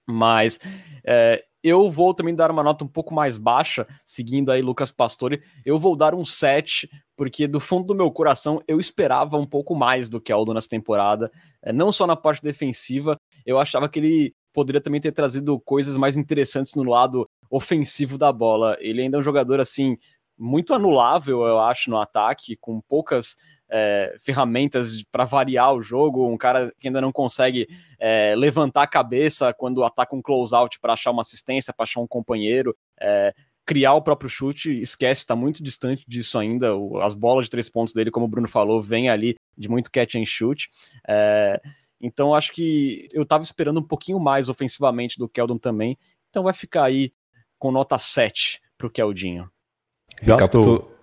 Mas 0.09 0.59
é, 1.07 1.43
eu 1.63 1.91
vou 1.91 2.13
também 2.13 2.35
dar 2.35 2.51
uma 2.51 2.63
nota 2.63 2.85
um 2.85 2.89
pouco 2.89 3.15
mais 3.15 3.39
baixa, 3.39 3.87
seguindo 4.05 4.53
aí 4.53 4.61
Lucas 4.61 4.91
Pastore. 4.91 5.41
Eu 5.65 5.79
vou 5.79 5.97
dar 5.97 6.15
um 6.15 6.25
7, 6.25 6.89
porque 7.17 7.49
do 7.49 7.59
fundo 7.59 7.87
do 7.87 7.95
meu 7.95 8.11
coração 8.11 8.61
eu 8.69 8.79
esperava 8.79 9.39
um 9.39 9.47
pouco 9.47 9.75
mais 9.75 10.09
do 10.11 10.21
que 10.21 10.31
Aldo 10.31 10.53
nessa 10.53 10.69
temporada. 10.69 11.31
É, 11.63 11.73
não 11.73 11.91
só 11.91 12.07
na 12.07 12.17
parte 12.17 12.43
defensiva, 12.43 13.19
eu 13.47 13.59
achava 13.59 13.89
que 13.89 13.99
ele 13.99 14.35
poderia 14.53 14.81
também 14.81 15.01
ter 15.01 15.13
trazido 15.13 15.59
coisas 15.59 15.97
mais 15.97 16.17
interessantes 16.17 16.75
no 16.75 16.85
lado 16.85 17.29
ofensivo 17.51 18.19
da 18.19 18.31
bola. 18.31 18.77
Ele 18.79 19.01
ainda 19.01 19.17
é 19.17 19.21
um 19.21 19.23
jogador 19.23 19.59
assim 19.59 19.97
muito 20.37 20.75
anulável, 20.75 21.47
eu 21.47 21.61
acho, 21.61 21.91
no 21.91 21.99
ataque, 21.99 22.57
com 22.57 22.81
poucas 22.83 23.37
é, 23.71 24.15
ferramentas 24.21 25.03
para 25.11 25.25
variar 25.25 25.75
o 25.75 25.83
jogo. 25.83 26.29
Um 26.29 26.37
cara 26.37 26.71
que 26.79 26.89
ainda 26.89 27.01
não 27.01 27.13
consegue 27.13 27.67
é, 27.99 28.35
levantar 28.37 28.83
a 28.83 28.87
cabeça 28.87 29.53
quando 29.53 29.85
ataca 29.85 30.15
um 30.15 30.23
close-out 30.23 30.79
para 30.81 30.93
achar 30.93 31.11
uma 31.11 31.23
assistência, 31.23 31.73
para 31.73 31.85
achar 31.85 32.01
um 32.01 32.07
companheiro. 32.07 32.77
É, 33.01 33.35
criar 33.67 33.95
o 33.95 34.03
próprio 34.03 34.29
chute, 34.29 34.71
esquece, 34.81 35.23
está 35.23 35.35
muito 35.35 35.63
distante 35.63 36.05
disso 36.07 36.39
ainda. 36.39 36.77
O, 36.77 37.01
as 37.01 37.15
bolas 37.15 37.47
de 37.47 37.51
três 37.51 37.69
pontos 37.69 37.95
dele, 37.95 38.11
como 38.11 38.27
o 38.27 38.29
Bruno 38.29 38.49
falou, 38.49 38.83
vem 38.83 39.09
ali 39.09 39.35
de 39.57 39.69
muito 39.69 39.91
catch 39.91 40.15
and 40.17 40.27
shoot. 40.27 40.69
É, 41.09 41.61
então 42.01 42.35
acho 42.35 42.53
que 42.53 43.09
eu 43.13 43.23
estava 43.23 43.43
esperando 43.43 43.81
um 43.81 43.87
pouquinho 43.87 44.21
mais 44.21 44.49
ofensivamente 44.49 45.19
do 45.19 45.29
Keldon 45.29 45.59
também. 45.59 45.97
Então 46.29 46.43
vai 46.43 46.53
ficar 46.53 46.85
aí 46.85 47.13
com 47.59 47.71
nota 47.71 47.97
7 47.97 48.61
para 48.77 48.87
o 48.87 48.91
Keldinho. 48.91 49.51
Gastou. 50.23 50.94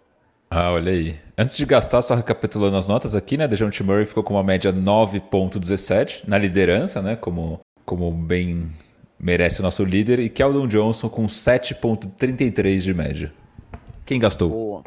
Ah, 0.53 0.73
olha 0.73 0.91
aí. 0.91 1.17
Antes 1.37 1.55
de 1.55 1.65
gastar, 1.65 2.01
só 2.01 2.13
recapitulando 2.13 2.75
as 2.75 2.85
notas 2.85 3.15
aqui, 3.15 3.37
né? 3.37 3.47
DeJounte 3.47 3.81
Murray 3.83 4.05
ficou 4.05 4.21
com 4.21 4.33
uma 4.33 4.43
média 4.43 4.73
9.17 4.73 6.27
na 6.27 6.37
liderança, 6.37 7.01
né? 7.01 7.15
Como, 7.15 7.61
como 7.85 8.11
bem 8.11 8.69
merece 9.17 9.61
o 9.61 9.63
nosso 9.63 9.85
líder. 9.85 10.19
E 10.19 10.27
Keldon 10.27 10.67
Johnson 10.67 11.07
com 11.07 11.25
7.33 11.25 12.79
de 12.81 12.93
média. 12.93 13.33
Quem 14.05 14.19
gastou? 14.19 14.49
Boa. 14.49 14.83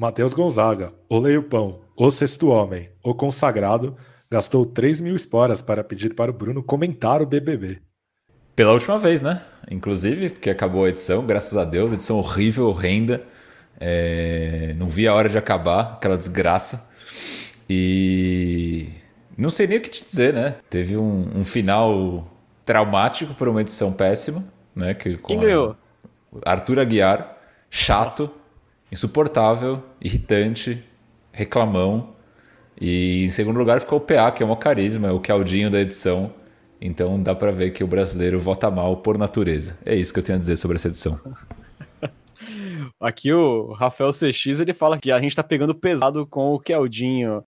Matheus 0.00 0.32
Gonzaga, 0.32 0.94
o 1.06 1.18
Leio-Pão, 1.18 1.80
o 1.94 2.10
sexto 2.10 2.48
homem, 2.48 2.88
o 3.04 3.14
consagrado, 3.14 3.94
gastou 4.30 4.64
3 4.64 5.00
mil 5.02 5.14
esporas 5.14 5.60
para 5.60 5.84
pedir 5.84 6.14
para 6.14 6.30
o 6.30 6.34
Bruno 6.34 6.62
comentar 6.62 7.20
o 7.20 7.26
BBB. 7.26 7.82
Pela 8.56 8.72
última 8.72 8.98
vez, 8.98 9.20
né? 9.20 9.42
Inclusive, 9.70 10.30
porque 10.30 10.48
acabou 10.48 10.86
a 10.86 10.88
edição, 10.88 11.26
graças 11.26 11.58
a 11.58 11.64
Deus, 11.64 11.92
edição 11.92 12.16
horrível, 12.16 12.68
horrenda. 12.68 13.22
É... 13.80 14.74
Não 14.76 14.88
vi 14.88 15.06
a 15.06 15.14
hora 15.14 15.28
de 15.28 15.38
acabar, 15.38 15.94
aquela 15.94 16.16
desgraça. 16.16 16.90
E 17.68 18.88
não 19.36 19.50
sei 19.50 19.66
nem 19.66 19.78
o 19.78 19.80
que 19.80 19.90
te 19.90 20.04
dizer, 20.04 20.32
né? 20.32 20.56
Teve 20.70 20.96
um, 20.96 21.28
um 21.34 21.44
final 21.44 22.28
traumático 22.64 23.34
por 23.34 23.48
uma 23.48 23.60
edição 23.60 23.92
péssima, 23.92 24.44
né? 24.74 24.94
Que, 24.94 25.16
Quem 25.16 25.40
ganhou? 25.40 25.76
Arthur 26.44 26.80
Aguiar, 26.80 27.36
chato, 27.70 28.22
Nossa. 28.22 28.34
insuportável, 28.90 29.82
irritante, 30.00 30.82
reclamão. 31.32 32.14
E 32.80 33.24
em 33.24 33.30
segundo 33.30 33.58
lugar 33.58 33.80
ficou 33.80 33.98
o 33.98 34.00
PA, 34.00 34.30
que 34.32 34.42
é 34.42 34.46
um 34.46 34.54
carisma, 34.56 35.08
é 35.08 35.12
o 35.12 35.20
Caldinho 35.20 35.70
da 35.70 35.80
edição. 35.80 36.32
Então 36.80 37.22
dá 37.22 37.34
para 37.34 37.50
ver 37.50 37.70
que 37.70 37.82
o 37.82 37.86
brasileiro 37.86 38.38
vota 38.38 38.70
mal 38.70 38.98
por 38.98 39.16
natureza. 39.16 39.78
É 39.86 39.94
isso 39.94 40.12
que 40.12 40.18
eu 40.18 40.24
tenho 40.24 40.36
a 40.36 40.40
dizer 40.40 40.56
sobre 40.56 40.76
essa 40.76 40.88
edição. 40.88 41.18
Aqui 43.04 43.30
o 43.32 43.72
Rafael 43.72 44.10
CX 44.10 44.60
ele 44.60 44.72
fala 44.72 44.98
que 44.98 45.12
a 45.12 45.20
gente 45.20 45.36
tá 45.36 45.42
pegando 45.42 45.74
pesado 45.74 46.26
com 46.26 46.54
o 46.54 46.58
Keldinho. 46.58 47.44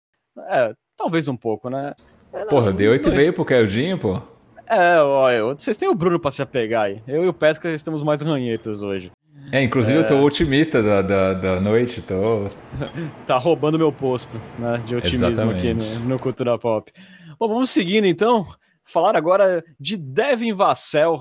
É, 0.48 0.74
talvez 0.96 1.28
um 1.28 1.36
pouco, 1.36 1.70
né? 1.70 1.94
É, 2.32 2.46
Porra, 2.46 2.68
eu 2.68 2.74
dei 2.74 2.88
8,5 2.88 3.34
pro 3.34 3.44
Keldinho, 3.44 3.98
pô. 3.98 4.22
É, 4.66 5.02
ó, 5.02 5.54
vocês 5.54 5.76
têm 5.76 5.90
o 5.90 5.94
Bruno 5.94 6.18
pra 6.18 6.32
se 6.32 6.42
apegar 6.42 6.86
aí. 6.86 7.04
Eu 7.06 7.26
e 7.26 7.28
o 7.28 7.34
Pesca 7.34 7.70
estamos 7.70 8.02
mais 8.02 8.22
ranhetas 8.22 8.82
hoje. 8.82 9.12
É, 9.52 9.62
inclusive 9.62 9.98
é... 9.98 10.02
eu 10.02 10.08
tô 10.08 10.16
é. 10.16 10.22
otimista 10.22 10.82
da, 10.82 11.02
da, 11.02 11.34
da 11.34 11.60
noite, 11.60 12.02
tô... 12.02 12.48
tá 13.28 13.38
roubando 13.38 13.78
meu 13.78 13.92
posto, 13.92 14.40
né, 14.58 14.82
de 14.86 14.96
otimismo 14.96 15.28
Exatamente. 15.28 15.68
aqui 15.68 15.74
no, 15.74 16.00
no 16.12 16.18
Cultura 16.18 16.58
Pop. 16.58 16.90
Bom, 17.38 17.50
vamos 17.50 17.70
seguindo 17.70 18.08
então 18.08 18.48
falar 18.86 19.18
agora 19.18 19.62
de 19.78 19.98
Devin 19.98 20.54
Vassell, 20.54 21.20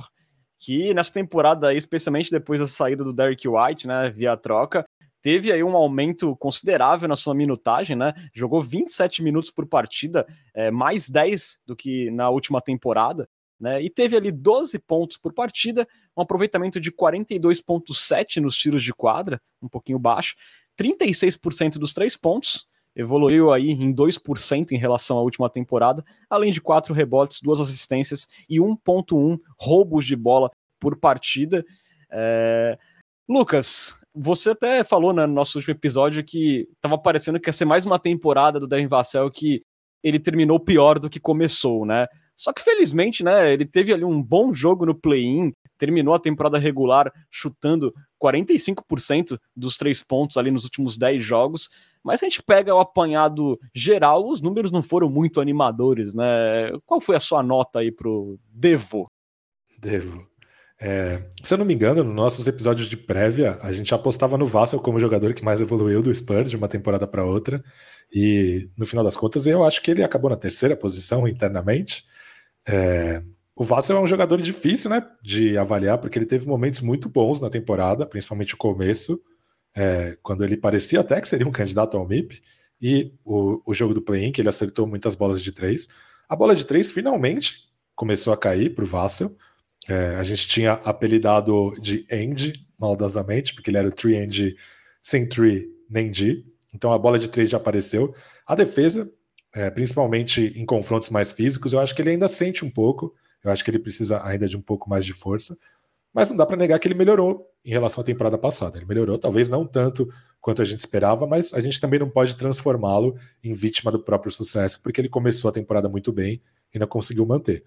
que 0.61 0.92
nessa 0.92 1.11
temporada, 1.11 1.73
especialmente 1.73 2.31
depois 2.31 2.61
da 2.61 2.66
saída 2.66 3.03
do 3.03 3.14
Derek 3.14 3.49
White, 3.49 3.88
né, 3.88 4.11
via 4.11 4.37
troca, 4.37 4.85
teve 5.23 5.51
aí 5.51 5.64
um 5.64 5.75
aumento 5.75 6.37
considerável 6.37 7.09
na 7.09 7.16
sua 7.16 7.35
minutagem, 7.35 7.96
né? 7.96 8.12
Jogou 8.35 8.62
27 8.62 9.23
minutos 9.23 9.51
por 9.51 9.66
partida, 9.66 10.27
é, 10.55 10.70
mais 10.70 11.09
10 11.09 11.61
do 11.66 11.75
que 11.75 12.11
na 12.11 12.29
última 12.29 12.61
temporada, 12.61 13.27
né? 13.59 13.83
E 13.83 13.88
teve 13.88 14.16
ali 14.16 14.31
12 14.31 14.79
pontos 14.81 15.16
por 15.16 15.33
partida, 15.33 15.88
um 16.14 16.20
aproveitamento 16.20 16.79
de 16.79 16.92
42,7 16.92 18.37
nos 18.42 18.55
tiros 18.55 18.83
de 18.83 18.92
quadra, 18.92 19.40
um 19.62 19.68
pouquinho 19.68 19.99
baixo, 19.99 20.35
36% 20.79 21.79
dos 21.79 21.94
três 21.94 22.18
pontos, 22.18 22.66
evoluiu 22.94 23.53
aí 23.53 23.70
em 23.70 23.94
2% 23.94 24.72
em 24.72 24.79
relação 24.79 25.18
à 25.18 25.22
última 25.22 25.48
temporada, 25.48 26.05
além 26.29 26.53
de 26.53 26.61
quatro 26.61 26.92
rebotes, 26.92 27.40
duas 27.42 27.61
assistências 27.61 28.26
e 28.48 28.59
1.1 28.59 29.38
roubos 29.59 30.07
de 30.07 30.16
bola 30.16 30.50
por 30.79 30.96
partida. 30.96 31.64
É... 32.11 32.79
Lucas, 33.29 33.94
você 34.14 34.50
até 34.50 34.83
falou 34.83 35.12
né, 35.12 35.26
no 35.26 35.35
nosso 35.35 35.59
último 35.59 35.72
episódio 35.72 36.24
que 36.24 36.68
estava 36.74 36.98
parecendo 36.98 37.38
que 37.38 37.48
ia 37.48 37.53
ser 37.53 37.64
mais 37.64 37.85
uma 37.85 37.98
temporada 37.98 38.59
do 38.59 38.66
Devin 38.66 38.88
Vassell 38.88 39.31
que 39.31 39.62
ele 40.03 40.18
terminou 40.18 40.59
pior 40.59 40.98
do 40.98 41.11
que 41.11 41.20
começou, 41.20 41.85
né? 41.85 42.07
Só 42.35 42.55
que 42.55 42.62
felizmente, 42.62 43.22
né, 43.22 43.53
ele 43.53 43.66
teve 43.66 43.92
ali 43.92 44.03
um 44.03 44.22
bom 44.22 44.55
jogo 44.55 44.87
no 44.87 44.94
play-in, 44.94 45.53
terminou 45.76 46.14
a 46.14 46.18
temporada 46.18 46.59
regular 46.59 47.12
chutando 47.31 47.94
45% 48.22 49.38
dos 49.55 49.76
três 49.76 50.03
pontos 50.03 50.38
ali 50.38 50.50
nos 50.50 50.64
últimos 50.64 50.96
10 50.96 51.22
jogos, 51.22 51.68
mas 52.03 52.21
se 52.21 52.27
a 52.27 52.29
gente 52.29 52.43
pega 52.43 52.75
o 52.75 52.81
apanhado 52.81 53.59
geral, 53.75 54.29
os 54.29 54.41
números 54.41 54.71
não 54.71 54.83
foram 54.83 55.09
muito 55.11 55.41
animadores, 55.41 56.15
né? 56.15 56.73
Qual 56.87 57.01
foi 57.01 57.17
a 57.17 57.21
sua 57.21 57.43
nota 57.43 57.81
aí 57.81 57.93
pro 57.93 58.39
Devo? 58.51 59.11
Devo. 59.79 60.31
É, 60.83 61.23
se 61.43 61.53
eu 61.53 61.59
não 61.59 61.65
me 61.67 61.75
engano, 61.75 62.03
nos 62.03 62.15
nossos 62.15 62.47
episódios 62.47 62.89
de 62.89 62.97
prévia, 62.97 63.59
a 63.61 63.71
gente 63.71 63.95
apostava 63.95 64.39
no 64.39 64.47
Vassell 64.47 64.81
como 64.81 64.99
jogador 64.99 65.35
que 65.35 65.45
mais 65.45 65.61
evoluiu 65.61 66.01
do 66.01 66.13
Spurs 66.13 66.49
de 66.49 66.57
uma 66.57 66.69
temporada 66.69 67.07
para 67.07 67.23
outra. 67.23 67.63
E 68.11 68.71
no 68.79 68.87
final 68.87 69.05
das 69.05 69.17
contas, 69.17 69.47
eu 69.47 69.63
acho 69.63 69.83
que 69.83 69.91
ele 69.91 70.03
acabou 70.03 70.31
na 70.31 70.37
terceira 70.37 70.75
posição 70.75 71.29
internamente. 71.29 72.05
É, 72.67 73.23
o 73.55 73.63
Vassell 73.63 73.99
é 73.99 74.01
um 74.01 74.07
jogador 74.07 74.41
difícil 74.41 74.89
né, 74.89 75.07
de 75.23 75.59
avaliar, 75.59 75.99
porque 75.99 76.19
ele 76.19 76.25
teve 76.25 76.47
momentos 76.49 76.81
muito 76.81 77.11
bons 77.11 77.43
na 77.43 77.51
temporada, 77.51 78.07
principalmente 78.07 78.55
o 78.55 78.59
começo 78.59 79.21
é, 79.74 80.16
quando 80.22 80.44
ele 80.44 80.56
parecia 80.56 81.00
até 81.00 81.20
que 81.20 81.28
seria 81.28 81.46
um 81.46 81.52
candidato 81.52 81.96
ao 81.96 82.06
MIP, 82.06 82.42
e 82.80 83.12
o, 83.24 83.61
o 83.66 83.74
jogo 83.74 83.92
do 83.92 84.00
play-in, 84.00 84.33
que 84.33 84.40
ele 84.40 84.48
acertou 84.48 84.87
muitas 84.87 85.14
bolas 85.14 85.42
de 85.42 85.52
três. 85.52 85.87
A 86.28 86.35
bola 86.35 86.54
de 86.54 86.64
três 86.64 86.90
finalmente 86.90 87.68
começou 87.94 88.33
a 88.33 88.37
cair 88.37 88.74
para 88.74 88.85
o 88.85 88.87
Vassell. 88.87 89.37
É, 89.88 90.16
a 90.16 90.22
gente 90.22 90.48
tinha 90.48 90.72
apelidado 90.72 91.74
de 91.80 92.06
End, 92.11 92.66
maldosamente, 92.78 93.54
porque 93.54 93.70
ele 93.70 93.76
era 93.76 93.88
o 93.88 93.92
three 93.92 94.16
end 94.16 94.56
sem 95.02 95.28
three 95.28 95.68
nem 95.88 96.11
D. 96.11 96.44
Então 96.74 96.92
a 96.92 96.98
bola 96.98 97.18
de 97.18 97.28
três 97.28 97.50
já 97.50 97.59
apareceu. 97.59 98.14
A 98.46 98.54
defesa, 98.54 99.11
é, 99.54 99.70
principalmente 99.70 100.52
em 100.56 100.64
confrontos 100.64 101.11
mais 101.11 101.30
físicos, 101.30 101.72
eu 101.72 101.80
acho 101.80 101.94
que 101.94 102.00
ele 102.00 102.11
ainda 102.11 102.28
sente 102.28 102.64
um 102.64 102.70
pouco. 102.70 103.14
Eu 103.44 103.50
acho 103.50 103.64
que 103.64 103.70
ele 103.70 103.78
precisa 103.78 104.24
ainda 104.24 104.46
de 104.46 104.56
um 104.56 104.62
pouco 104.62 104.88
mais 104.88 105.04
de 105.04 105.12
força. 105.12 105.59
Mas 106.12 106.29
não 106.29 106.37
dá 106.37 106.44
para 106.44 106.57
negar 106.57 106.79
que 106.79 106.88
ele 106.88 106.94
melhorou 106.94 107.46
em 107.64 107.70
relação 107.70 108.03
à 108.03 108.05
temporada 108.05 108.37
passada. 108.37 108.79
Ele 108.79 108.87
melhorou, 108.87 109.16
talvez 109.18 109.49
não 109.49 109.66
tanto 109.66 110.09
quanto 110.40 110.61
a 110.61 110.64
gente 110.64 110.81
esperava, 110.81 111.27
mas 111.27 111.55
a 111.55 111.61
gente 111.61 111.81
também 111.81 112.01
não 112.01 112.11
pode 112.11 112.37
transformá-lo 112.37 113.16
em 113.42 113.53
vítima 113.53 113.92
do 113.92 114.03
próprio 114.03 114.33
sucesso, 114.33 114.83
porque 114.83 115.01
ele 115.01 115.09
começou 115.09 115.49
a 115.49 115.53
temporada 115.53 115.88
muito 115.88 116.12
bem 116.12 116.42
e 116.75 116.79
não 116.79 116.87
conseguiu 116.87 117.25
manter. 117.25 117.64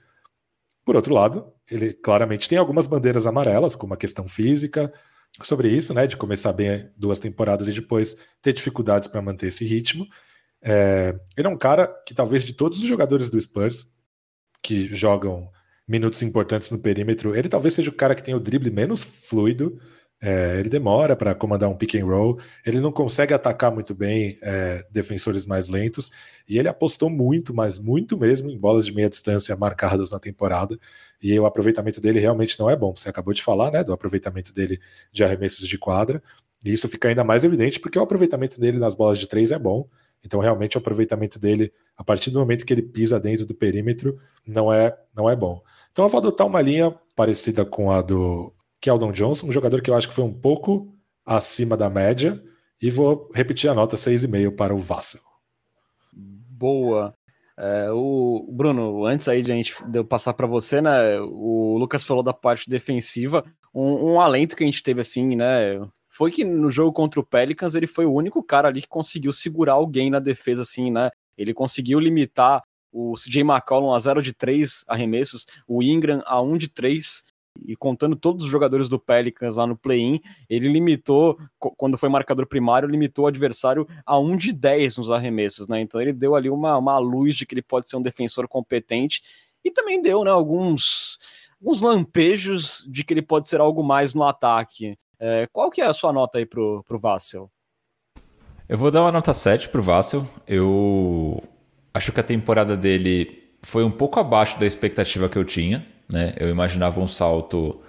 Por 0.83 0.95
outro 0.95 1.13
lado, 1.13 1.53
ele 1.69 1.93
claramente 1.93 2.49
tem 2.49 2.57
algumas 2.57 2.87
bandeiras 2.87 3.25
amarelas, 3.25 3.75
como 3.75 3.93
a 3.93 3.97
questão 3.97 4.27
física, 4.27 4.91
sobre 5.41 5.69
isso, 5.69 5.93
né, 5.93 6.05
de 6.05 6.17
começar 6.17 6.53
bem 6.53 6.89
duas 6.97 7.19
temporadas 7.19 7.67
e 7.67 7.71
depois 7.71 8.15
ter 8.41 8.53
dificuldades 8.53 9.07
para 9.07 9.21
manter 9.21 9.47
esse 9.47 9.65
ritmo. 9.65 10.05
É, 10.61 11.17
ele 11.35 11.47
é 11.47 11.49
um 11.49 11.57
cara 11.57 11.87
que 12.05 12.13
talvez 12.13 12.43
de 12.43 12.53
todos 12.53 12.79
os 12.79 12.85
jogadores 12.85 13.29
do 13.29 13.39
Spurs 13.39 13.87
que 14.61 14.85
jogam 14.87 15.49
minutos 15.87 16.21
importantes 16.21 16.71
no 16.71 16.79
perímetro. 16.79 17.35
Ele 17.35 17.49
talvez 17.49 17.73
seja 17.73 17.89
o 17.89 17.93
cara 17.93 18.15
que 18.15 18.23
tem 18.23 18.33
o 18.35 18.39
drible 18.39 18.71
menos 18.71 19.03
fluido. 19.03 19.79
É, 20.25 20.57
ele 20.57 20.69
demora 20.69 21.17
para 21.17 21.35
comandar 21.35 21.69
um 21.69 21.75
pick 21.75 21.95
and 21.95 22.05
roll. 22.05 22.39
Ele 22.65 22.79
não 22.79 22.93
consegue 22.93 23.33
atacar 23.33 23.73
muito 23.73 23.93
bem 23.93 24.37
é, 24.41 24.85
defensores 24.89 25.45
mais 25.45 25.67
lentos. 25.67 26.11
E 26.47 26.57
ele 26.57 26.69
apostou 26.69 27.09
muito, 27.09 27.53
mas 27.53 27.77
muito 27.77 28.17
mesmo, 28.17 28.49
em 28.49 28.57
bolas 28.57 28.85
de 28.85 28.93
meia 28.93 29.09
distância 29.09 29.53
marcadas 29.57 30.11
na 30.11 30.19
temporada. 30.19 30.79
E 31.21 31.37
o 31.37 31.45
aproveitamento 31.45 31.99
dele 31.99 32.19
realmente 32.19 32.57
não 32.57 32.69
é 32.69 32.75
bom. 32.75 32.95
Você 32.95 33.09
acabou 33.09 33.33
de 33.33 33.43
falar, 33.43 33.71
né, 33.71 33.83
do 33.83 33.91
aproveitamento 33.91 34.53
dele 34.53 34.79
de 35.11 35.23
arremessos 35.25 35.67
de 35.67 35.77
quadra. 35.77 36.23
E 36.63 36.71
isso 36.71 36.87
fica 36.87 37.09
ainda 37.09 37.25
mais 37.25 37.43
evidente 37.43 37.79
porque 37.79 37.99
o 37.99 38.01
aproveitamento 38.01 38.59
dele 38.59 38.77
nas 38.77 38.95
bolas 38.95 39.19
de 39.19 39.27
três 39.27 39.51
é 39.51 39.59
bom. 39.59 39.89
Então, 40.23 40.39
realmente, 40.39 40.77
o 40.77 40.79
aproveitamento 40.79 41.37
dele, 41.37 41.71
a 41.97 42.03
partir 42.03 42.31
do 42.31 42.39
momento 42.39 42.65
que 42.65 42.73
ele 42.73 42.81
pisa 42.81 43.19
dentro 43.19 43.45
do 43.45 43.53
perímetro, 43.53 44.17
não 44.47 44.71
é, 44.71 44.97
não 45.13 45.29
é 45.29 45.35
bom. 45.35 45.61
Então 45.93 46.05
eu 46.05 46.09
vou 46.09 46.17
adotar 46.17 46.47
uma 46.47 46.59
linha 46.59 46.93
parecida 47.15 47.63
com 47.63 47.91
a 47.91 48.01
do 48.01 48.51
Keldon 48.81 49.11
Johnson, 49.11 49.47
um 49.47 49.51
jogador 49.51 49.79
que 49.81 49.91
eu 49.91 49.95
acho 49.95 50.09
que 50.09 50.13
foi 50.13 50.23
um 50.23 50.33
pouco 50.33 50.91
acima 51.23 51.77
da 51.77 51.89
média, 51.89 52.43
e 52.81 52.89
vou 52.89 53.29
repetir 53.33 53.69
a 53.69 53.75
nota 53.75 53.95
6,5 53.95 54.55
para 54.55 54.73
o 54.73 54.79
Vassel. 54.79 55.21
Boa. 56.11 57.13
É, 57.55 57.91
o 57.91 58.49
Bruno, 58.51 59.05
antes 59.05 59.29
aí 59.29 59.43
de 59.43 59.51
a 59.51 59.55
gente 59.55 59.75
de 59.87 59.99
eu 59.99 60.03
passar 60.03 60.33
para 60.33 60.47
você, 60.47 60.81
né? 60.81 61.19
O 61.21 61.77
Lucas 61.77 62.03
falou 62.03 62.23
da 62.23 62.33
parte 62.33 62.67
defensiva, 62.67 63.45
um, 63.73 64.13
um, 64.13 64.19
alento 64.19 64.55
que 64.55 64.63
a 64.63 64.65
gente 64.65 64.81
teve 64.81 65.01
assim, 65.01 65.35
né? 65.35 65.79
Foi 66.15 66.29
que 66.29 66.45
no 66.45 66.69
jogo 66.69 66.93
contra 66.93 67.19
o 67.19 67.25
Pelicans 67.25 67.73
ele 67.73 67.87
foi 67.87 68.05
o 68.05 68.13
único 68.13 68.43
cara 68.43 68.67
ali 68.67 68.83
que 68.83 68.87
conseguiu 68.87 69.31
segurar 69.31 69.73
alguém 69.73 70.11
na 70.11 70.19
defesa, 70.19 70.61
assim, 70.61 70.91
né? 70.91 71.09
Ele 71.35 71.55
conseguiu 71.55 71.99
limitar 71.99 72.61
o 72.91 73.15
CJ 73.15 73.41
McCollum 73.41 73.91
a 73.91 73.97
0 73.97 74.21
de 74.21 74.31
3 74.31 74.85
arremessos, 74.87 75.47
o 75.67 75.81
Ingram 75.81 76.21
a 76.27 76.39
1 76.39 76.57
de 76.57 76.67
3, 76.67 77.23
e 77.65 77.75
contando 77.75 78.15
todos 78.15 78.45
os 78.45 78.51
jogadores 78.51 78.87
do 78.87 78.99
Pelicans 78.99 79.55
lá 79.55 79.65
no 79.65 79.75
play-in, 79.75 80.21
ele 80.47 80.67
limitou, 80.67 81.35
quando 81.57 81.97
foi 81.97 82.09
marcador 82.09 82.45
primário, 82.45 82.87
limitou 82.87 83.25
o 83.25 83.27
adversário 83.27 83.87
a 84.05 84.15
1 84.19 84.37
de 84.37 84.53
10 84.53 84.97
nos 84.97 85.09
arremessos, 85.09 85.67
né? 85.67 85.81
Então 85.81 85.99
ele 85.99 86.13
deu 86.13 86.35
ali 86.35 86.47
uma, 86.47 86.77
uma 86.77 86.99
luz 86.99 87.35
de 87.35 87.47
que 87.47 87.55
ele 87.55 87.63
pode 87.63 87.89
ser 87.89 87.95
um 87.95 88.01
defensor 88.03 88.47
competente 88.47 89.23
e 89.65 89.71
também 89.71 89.99
deu, 89.99 90.23
né, 90.23 90.29
alguns, 90.29 91.17
alguns 91.59 91.81
lampejos 91.81 92.85
de 92.87 93.03
que 93.03 93.15
ele 93.15 93.23
pode 93.23 93.47
ser 93.47 93.59
algo 93.59 93.81
mais 93.83 94.13
no 94.13 94.23
ataque. 94.23 94.95
É, 95.25 95.47
qual 95.53 95.71
que 95.71 95.79
é 95.79 95.85
a 95.85 95.93
sua 95.93 96.11
nota 96.11 96.37
aí 96.37 96.45
pro, 96.45 96.83
pro 96.85 96.99
Vassel? 96.99 97.49
Eu 98.67 98.77
vou 98.77 98.91
dar 98.91 99.03
uma 99.03 99.11
nota 99.11 99.31
7 99.31 99.69
pro 99.69 99.81
Vassel. 99.81 100.27
Eu 100.45 101.41
acho 101.93 102.11
que 102.11 102.19
a 102.19 102.23
temporada 102.23 102.75
dele 102.75 103.41
foi 103.61 103.85
um 103.85 103.91
pouco 103.91 104.19
abaixo 104.19 104.59
da 104.59 104.65
expectativa 104.65 105.29
que 105.29 105.37
eu 105.37 105.45
tinha. 105.45 105.87
Né? 106.11 106.33
Eu 106.37 106.49
imaginava 106.49 106.99
um 106.99 107.07
salto 107.07 107.81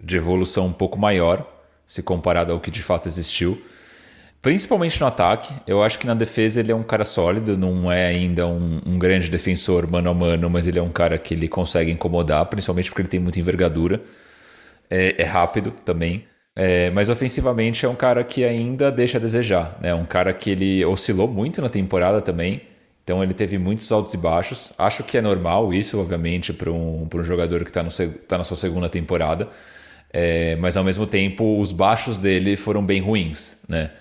de 0.00 0.16
evolução 0.16 0.66
um 0.66 0.72
pouco 0.72 0.96
maior, 0.96 1.44
se 1.84 2.00
comparado 2.00 2.52
ao 2.52 2.60
que 2.60 2.70
de 2.70 2.80
fato 2.80 3.08
existiu. 3.08 3.60
Principalmente 4.40 5.00
no 5.00 5.08
ataque. 5.08 5.52
Eu 5.66 5.82
acho 5.82 5.98
que 5.98 6.06
na 6.06 6.14
defesa 6.14 6.60
ele 6.60 6.70
é 6.70 6.76
um 6.76 6.84
cara 6.84 7.02
sólido, 7.02 7.58
não 7.58 7.90
é 7.90 8.06
ainda 8.06 8.46
um, 8.46 8.80
um, 8.86 8.96
grande 9.00 9.28
defensor 9.28 9.90
mano 9.90 10.10
a 10.10 10.14
mano, 10.14 10.48
mas 10.48 10.68
ele 10.68 10.78
é 10.78 10.82
um 10.82 10.92
cara 10.92 11.18
que 11.18 11.34
ele 11.34 11.48
consegue 11.48 11.90
incomodar, 11.90 12.46
principalmente 12.46 12.88
porque 12.88 13.02
ele 13.02 13.08
tem 13.08 13.18
muita 13.18 13.40
envergadura. 13.40 14.00
É, 14.88 15.20
é 15.20 15.24
rápido 15.24 15.72
também. 15.72 16.24
É, 16.60 16.90
mas 16.90 17.08
ofensivamente 17.08 17.86
é 17.86 17.88
um 17.88 17.94
cara 17.94 18.24
que 18.24 18.42
ainda 18.44 18.90
deixa 18.90 19.16
a 19.16 19.20
desejar. 19.20 19.78
É 19.80 19.86
né? 19.86 19.94
um 19.94 20.04
cara 20.04 20.34
que 20.34 20.50
ele 20.50 20.84
oscilou 20.84 21.28
muito 21.28 21.62
na 21.62 21.68
temporada 21.68 22.20
também. 22.20 22.62
Então 23.04 23.22
ele 23.22 23.32
teve 23.32 23.56
muitos 23.56 23.92
altos 23.92 24.12
e 24.12 24.16
baixos. 24.16 24.72
Acho 24.76 25.04
que 25.04 25.16
é 25.16 25.20
normal 25.20 25.72
isso, 25.72 26.00
obviamente, 26.00 26.52
para 26.52 26.72
um, 26.72 27.06
um 27.14 27.22
jogador 27.22 27.62
que 27.62 27.70
está 27.70 27.86
tá 28.26 28.38
na 28.38 28.42
sua 28.42 28.56
segunda 28.56 28.88
temporada. 28.88 29.48
É, 30.12 30.56
mas 30.56 30.76
ao 30.76 30.82
mesmo 30.82 31.06
tempo, 31.06 31.60
os 31.60 31.70
baixos 31.70 32.18
dele 32.18 32.56
foram 32.56 32.84
bem 32.84 33.00
ruins. 33.00 33.56
Né? 33.68 33.92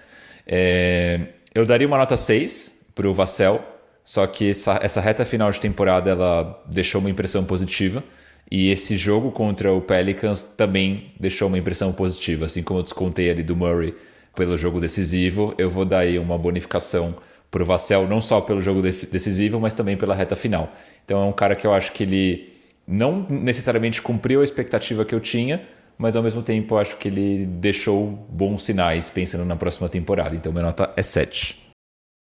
É, 0.48 1.20
eu 1.54 1.64
daria 1.64 1.86
uma 1.86 1.98
nota 2.00 2.18
6 2.18 2.86
para 2.96 3.08
o 3.08 3.14
Vassell, 3.14 3.64
só 4.04 4.26
que 4.26 4.50
essa, 4.50 4.80
essa 4.82 5.00
reta 5.00 5.24
final 5.24 5.52
de 5.52 5.60
temporada 5.62 6.10
ela 6.10 6.60
deixou 6.66 7.00
uma 7.02 7.10
impressão 7.10 7.46
positiva. 7.46 8.04
E 8.50 8.70
esse 8.70 8.96
jogo 8.96 9.32
contra 9.32 9.74
o 9.74 9.82
Pelicans 9.82 10.42
também 10.42 11.12
deixou 11.20 11.48
uma 11.48 11.58
impressão 11.58 11.92
positiva. 11.92 12.46
Assim 12.46 12.64
como 12.64 12.80
eu 12.80 12.84
descontei 12.84 13.30
ali 13.30 13.44
do 13.44 13.56
Murray 13.56 13.94
pelo 14.36 14.58
jogo 14.58 14.80
decisivo, 14.80 15.54
eu 15.58 15.70
vou 15.70 15.84
dar 15.84 16.00
aí 16.00 16.18
uma 16.18 16.38
bonificação 16.38 17.16
para 17.52 17.64
o 17.64 17.66
Vassell, 17.66 18.08
não 18.08 18.22
só 18.22 18.40
pelo 18.42 18.62
jogo 18.62 18.82
decisivo, 18.82 19.60
mas 19.60 19.74
também 19.74 19.98
pela 19.98 20.14
reta 20.14 20.36
final. 20.36 20.72
Então 21.04 21.22
é 21.22 21.26
um 21.26 21.32
cara 21.32 21.56
que 21.56 21.66
eu 21.66 21.74
acho 21.74 21.92
que 21.92 22.04
ele 22.04 22.50
não 22.88 23.26
necessariamente 23.30 24.02
cumpriu 24.02 24.42
a 24.42 24.44
expectativa 24.44 25.04
que 25.04 25.14
eu 25.14 25.20
tinha, 25.20 25.62
mas 25.98 26.16
ao 26.16 26.24
mesmo 26.24 26.42
tempo 26.42 26.76
eu 26.76 26.80
acho 26.80 26.98
que 26.98 27.08
ele 27.08 27.46
deixou 27.46 28.08
bons 28.30 28.64
sinais 28.64 29.10
pensando 29.10 29.44
na 29.44 29.56
próxima 29.56 29.90
temporada. 29.90 30.36
Então 30.36 30.52
minha 30.52 30.64
nota 30.64 30.94
é 30.96 31.02
7. 31.02 31.67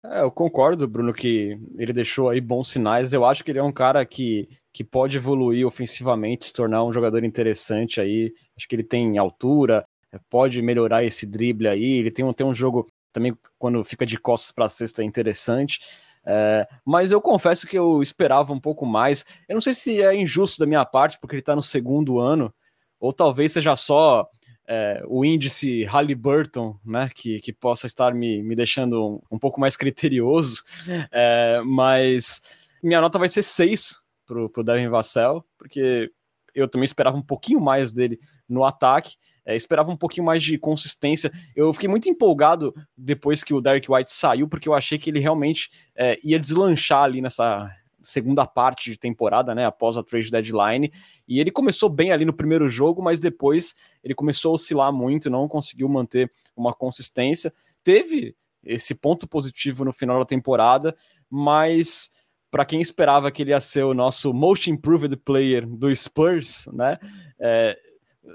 É, 0.05 0.21
eu 0.21 0.31
concordo, 0.31 0.87
Bruno, 0.87 1.13
que 1.13 1.57
ele 1.77 1.93
deixou 1.93 2.29
aí 2.29 2.41
bons 2.41 2.69
sinais. 2.69 3.13
Eu 3.13 3.25
acho 3.25 3.43
que 3.43 3.51
ele 3.51 3.59
é 3.59 3.63
um 3.63 3.71
cara 3.71 4.05
que, 4.05 4.49
que 4.73 4.83
pode 4.83 5.15
evoluir 5.15 5.65
ofensivamente, 5.65 6.45
se 6.45 6.53
tornar 6.53 6.83
um 6.83 6.91
jogador 6.91 7.23
interessante 7.23 8.01
aí. 8.01 8.33
Acho 8.57 8.67
que 8.67 8.75
ele 8.75 8.83
tem 8.83 9.17
altura, 9.17 9.85
é, 10.11 10.19
pode 10.29 10.61
melhorar 10.61 11.03
esse 11.03 11.25
drible 11.25 11.67
aí. 11.67 11.99
Ele 11.99 12.11
tem 12.11 12.25
um, 12.25 12.33
tem 12.33 12.45
um 12.45 12.53
jogo 12.53 12.85
também, 13.13 13.37
quando 13.57 13.83
fica 13.83 14.05
de 14.05 14.17
costas 14.17 14.51
para 14.51 14.65
a 14.65 14.69
cesta, 14.69 15.01
é 15.01 15.05
interessante. 15.05 15.79
É, 16.25 16.67
mas 16.85 17.11
eu 17.11 17.21
confesso 17.21 17.67
que 17.67 17.77
eu 17.77 18.01
esperava 18.01 18.51
um 18.51 18.59
pouco 18.59 18.85
mais. 18.85 19.25
Eu 19.47 19.53
não 19.53 19.61
sei 19.61 19.73
se 19.73 20.01
é 20.01 20.13
injusto 20.15 20.59
da 20.59 20.65
minha 20.65 20.83
parte, 20.83 21.17
porque 21.19 21.35
ele 21.35 21.41
está 21.41 21.55
no 21.55 21.61
segundo 21.61 22.19
ano, 22.19 22.53
ou 22.99 23.13
talvez 23.13 23.53
seja 23.53 23.75
só 23.75 24.27
é, 24.67 25.03
o 25.07 25.25
índice 25.25 25.83
Halliburton, 25.83 26.77
né, 26.85 27.09
que, 27.13 27.39
que 27.39 27.51
possa 27.51 27.85
estar 27.85 28.13
me, 28.13 28.41
me 28.41 28.55
deixando 28.55 29.15
um, 29.15 29.35
um 29.35 29.39
pouco 29.39 29.59
mais 29.59 29.75
criterioso, 29.75 30.63
é, 31.11 31.61
mas 31.65 32.41
minha 32.81 33.01
nota 33.01 33.19
vai 33.19 33.29
ser 33.29 33.43
6 33.43 34.01
para 34.25 34.39
o 34.39 34.63
Devin 34.63 34.89
Vassell, 34.89 35.43
porque 35.57 36.11
eu 36.55 36.67
também 36.67 36.85
esperava 36.85 37.17
um 37.17 37.21
pouquinho 37.21 37.59
mais 37.59 37.91
dele 37.91 38.19
no 38.47 38.63
ataque, 38.63 39.15
é, 39.45 39.55
esperava 39.55 39.91
um 39.91 39.97
pouquinho 39.97 40.25
mais 40.25 40.41
de 40.41 40.57
consistência. 40.57 41.31
Eu 41.55 41.73
fiquei 41.73 41.89
muito 41.89 42.09
empolgado 42.09 42.73
depois 42.97 43.43
que 43.43 43.53
o 43.53 43.59
Derek 43.59 43.91
White 43.91 44.11
saiu, 44.11 44.47
porque 44.47 44.69
eu 44.69 44.73
achei 44.73 44.97
que 44.97 45.09
ele 45.09 45.19
realmente 45.19 45.69
é, 45.95 46.17
ia 46.23 46.39
deslanchar 46.39 47.03
ali 47.03 47.21
nessa 47.21 47.69
segunda 48.03 48.45
parte 48.45 48.91
de 48.91 48.97
temporada, 48.97 49.55
né, 49.55 49.65
após 49.65 49.97
a 49.97 50.03
trade 50.03 50.29
deadline, 50.29 50.91
e 51.27 51.39
ele 51.39 51.51
começou 51.51 51.89
bem 51.89 52.11
ali 52.11 52.25
no 52.25 52.33
primeiro 52.33 52.69
jogo, 52.69 53.01
mas 53.01 53.19
depois 53.19 53.75
ele 54.03 54.13
começou 54.13 54.51
a 54.51 54.53
oscilar 54.55 54.91
muito, 54.91 55.29
não 55.29 55.47
conseguiu 55.47 55.87
manter 55.87 56.31
uma 56.55 56.73
consistência. 56.73 57.53
Teve 57.83 58.35
esse 58.63 58.93
ponto 58.93 59.27
positivo 59.27 59.83
no 59.83 59.91
final 59.91 60.19
da 60.19 60.25
temporada, 60.25 60.95
mas 61.29 62.09
para 62.51 62.65
quem 62.65 62.81
esperava 62.81 63.31
que 63.31 63.41
ele 63.41 63.51
ia 63.51 63.61
ser 63.61 63.83
o 63.83 63.93
nosso 63.93 64.33
most 64.33 64.69
improved 64.69 65.15
player 65.17 65.65
do 65.65 65.93
Spurs, 65.95 66.67
né, 66.71 66.99
é, 67.39 67.77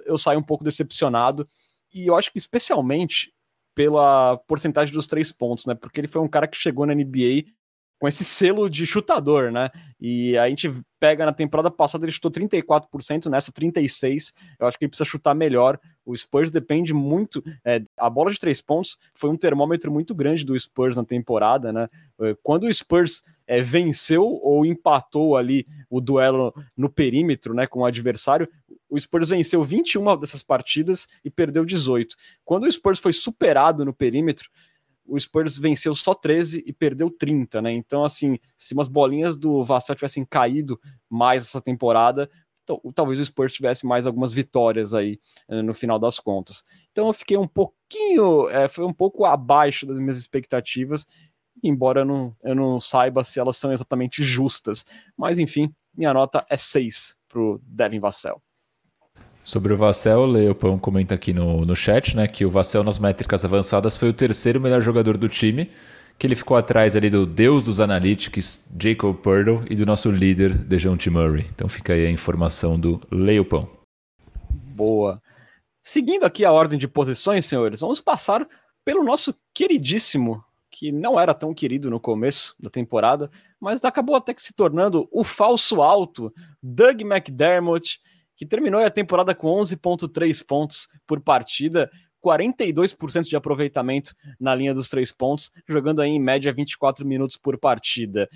eu 0.06 0.18
saí 0.18 0.36
um 0.36 0.42
pouco 0.42 0.64
decepcionado, 0.64 1.48
e 1.92 2.06
eu 2.06 2.16
acho 2.16 2.30
que 2.32 2.38
especialmente 2.38 3.32
pela 3.78 4.36
porcentagem 4.38 4.92
dos 4.92 5.06
três 5.06 5.30
pontos, 5.30 5.64
né? 5.64 5.72
Porque 5.72 6.00
ele 6.00 6.08
foi 6.08 6.20
um 6.20 6.26
cara 6.26 6.48
que 6.48 6.56
chegou 6.56 6.84
na 6.84 6.92
NBA 6.92 7.44
com 7.98 8.06
esse 8.06 8.24
selo 8.24 8.70
de 8.70 8.86
chutador, 8.86 9.50
né? 9.50 9.70
E 10.00 10.38
a 10.38 10.48
gente 10.48 10.72
pega 11.00 11.26
na 11.26 11.32
temporada 11.32 11.70
passada, 11.70 12.04
ele 12.04 12.12
chutou 12.12 12.30
34%, 12.30 13.26
nessa 13.26 13.50
36%. 13.50 14.32
Eu 14.58 14.66
acho 14.66 14.78
que 14.78 14.84
ele 14.84 14.90
precisa 14.90 15.08
chutar 15.08 15.34
melhor. 15.34 15.78
O 16.06 16.16
Spurs 16.16 16.50
depende 16.50 16.94
muito. 16.94 17.42
É, 17.64 17.82
a 17.96 18.08
bola 18.08 18.30
de 18.30 18.38
três 18.38 18.60
pontos 18.60 18.96
foi 19.14 19.28
um 19.30 19.36
termômetro 19.36 19.90
muito 19.90 20.14
grande 20.14 20.44
do 20.44 20.58
Spurs 20.58 20.96
na 20.96 21.04
temporada, 21.04 21.72
né? 21.72 21.88
É, 22.20 22.36
quando 22.42 22.64
o 22.64 22.72
Spurs 22.72 23.22
é, 23.46 23.60
venceu 23.60 24.24
ou 24.24 24.64
empatou 24.64 25.36
ali 25.36 25.64
o 25.90 26.00
duelo 26.00 26.54
no 26.76 26.88
perímetro, 26.88 27.52
né, 27.52 27.66
com 27.66 27.80
o 27.80 27.84
adversário, 27.84 28.48
o 28.88 28.98
Spurs 28.98 29.28
venceu 29.28 29.62
21 29.64 30.16
dessas 30.16 30.42
partidas 30.42 31.06
e 31.24 31.30
perdeu 31.30 31.64
18. 31.64 32.14
Quando 32.44 32.64
o 32.64 32.72
Spurs 32.72 32.98
foi 32.98 33.12
superado 33.12 33.84
no 33.84 33.92
perímetro, 33.92 34.48
o 35.08 35.18
Spurs 35.18 35.56
venceu 35.56 35.94
só 35.94 36.14
13 36.14 36.62
e 36.66 36.72
perdeu 36.72 37.10
30, 37.10 37.62
né? 37.62 37.72
Então, 37.72 38.04
assim, 38.04 38.38
se 38.56 38.74
umas 38.74 38.88
bolinhas 38.88 39.36
do 39.36 39.64
Vassal 39.64 39.96
tivessem 39.96 40.24
caído 40.24 40.78
mais 41.08 41.42
essa 41.42 41.60
temporada, 41.60 42.30
talvez 42.94 43.18
o 43.18 43.24
Spurs 43.24 43.52
tivesse 43.52 43.86
mais 43.86 44.06
algumas 44.06 44.32
vitórias 44.32 44.92
aí 44.92 45.18
eh, 45.48 45.62
no 45.62 45.72
final 45.72 45.98
das 45.98 46.20
contas. 46.20 46.62
Então 46.92 47.06
eu 47.06 47.12
fiquei 47.12 47.36
um 47.36 47.48
pouquinho, 47.48 48.48
é, 48.50 48.68
foi 48.68 48.84
um 48.84 48.92
pouco 48.92 49.24
abaixo 49.24 49.86
das 49.86 49.98
minhas 49.98 50.18
expectativas, 50.18 51.06
embora 51.62 52.02
eu 52.02 52.04
não, 52.04 52.36
eu 52.42 52.54
não 52.54 52.78
saiba 52.78 53.24
se 53.24 53.40
elas 53.40 53.56
são 53.56 53.72
exatamente 53.72 54.22
justas. 54.22 54.84
Mas 55.16 55.38
enfim, 55.38 55.72
minha 55.94 56.12
nota 56.12 56.44
é 56.50 56.56
6 56.56 57.16
para 57.28 57.40
o 57.40 57.60
Devin 57.62 58.00
Vassell. 58.00 58.42
Sobre 59.48 59.72
o 59.72 59.78
Vassell, 59.78 60.18
o 60.18 60.26
Leopão 60.26 60.78
comenta 60.78 61.14
aqui 61.14 61.32
no, 61.32 61.62
no 61.62 61.74
chat, 61.74 62.14
né, 62.14 62.28
que 62.28 62.44
o 62.44 62.50
Vassell 62.50 62.84
nas 62.84 62.98
métricas 62.98 63.46
avançadas 63.46 63.96
foi 63.96 64.10
o 64.10 64.12
terceiro 64.12 64.60
melhor 64.60 64.82
jogador 64.82 65.16
do 65.16 65.26
time, 65.26 65.70
que 66.18 66.26
ele 66.26 66.36
ficou 66.36 66.54
atrás 66.54 66.94
ali 66.94 67.08
do 67.08 67.24
deus 67.24 67.64
dos 67.64 67.80
analytics, 67.80 68.70
Jacob 68.78 69.16
Purtle, 69.16 69.64
e 69.70 69.74
do 69.74 69.86
nosso 69.86 70.10
líder, 70.10 70.52
Dejounte 70.52 71.08
Murray. 71.08 71.46
Então 71.48 71.66
fica 71.66 71.94
aí 71.94 72.04
a 72.04 72.10
informação 72.10 72.78
do 72.78 73.00
Leopão. 73.10 73.66
Boa. 74.50 75.18
Seguindo 75.82 76.24
aqui 76.24 76.44
a 76.44 76.52
ordem 76.52 76.78
de 76.78 76.86
posições, 76.86 77.46
senhores, 77.46 77.80
vamos 77.80 78.02
passar 78.02 78.46
pelo 78.84 79.02
nosso 79.02 79.34
queridíssimo, 79.54 80.44
que 80.70 80.92
não 80.92 81.18
era 81.18 81.32
tão 81.32 81.54
querido 81.54 81.88
no 81.88 81.98
começo 81.98 82.54
da 82.60 82.68
temporada, 82.68 83.30
mas 83.58 83.82
acabou 83.82 84.14
até 84.14 84.34
que 84.34 84.42
se 84.42 84.52
tornando 84.52 85.08
o 85.10 85.24
falso 85.24 85.80
alto, 85.80 86.30
Doug 86.62 87.00
McDermott, 87.00 87.98
que 88.38 88.46
terminou 88.46 88.80
a 88.80 88.88
temporada 88.88 89.34
com 89.34 89.48
11,3 89.48 90.46
pontos 90.46 90.88
por 91.04 91.20
partida, 91.20 91.90
42% 92.24 93.28
de 93.28 93.36
aproveitamento 93.36 94.14
na 94.38 94.54
linha 94.54 94.72
dos 94.72 94.88
três 94.88 95.10
pontos, 95.10 95.50
jogando 95.68 96.00
aí 96.00 96.10
em 96.10 96.20
média 96.20 96.52
24 96.52 97.04
minutos 97.04 97.36
por 97.36 97.58
partida. 97.58 98.28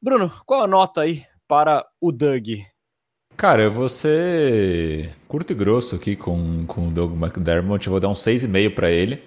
Bruno, 0.00 0.32
qual 0.46 0.62
a 0.62 0.68
nota 0.68 1.00
aí 1.00 1.24
para 1.48 1.84
o 2.00 2.12
Doug? 2.12 2.48
Cara, 3.36 3.62
eu 3.62 3.72
vou 3.72 3.88
ser 3.88 5.10
curto 5.26 5.52
e 5.52 5.56
grosso 5.56 5.96
aqui 5.96 6.14
com, 6.14 6.64
com 6.66 6.86
o 6.86 6.92
Doug 6.92 7.12
McDermott, 7.20 7.84
eu 7.86 7.90
vou 7.90 8.00
dar 8.00 8.08
um 8.08 8.12
6,5 8.12 8.72
para 8.72 8.88
ele. 8.88 9.20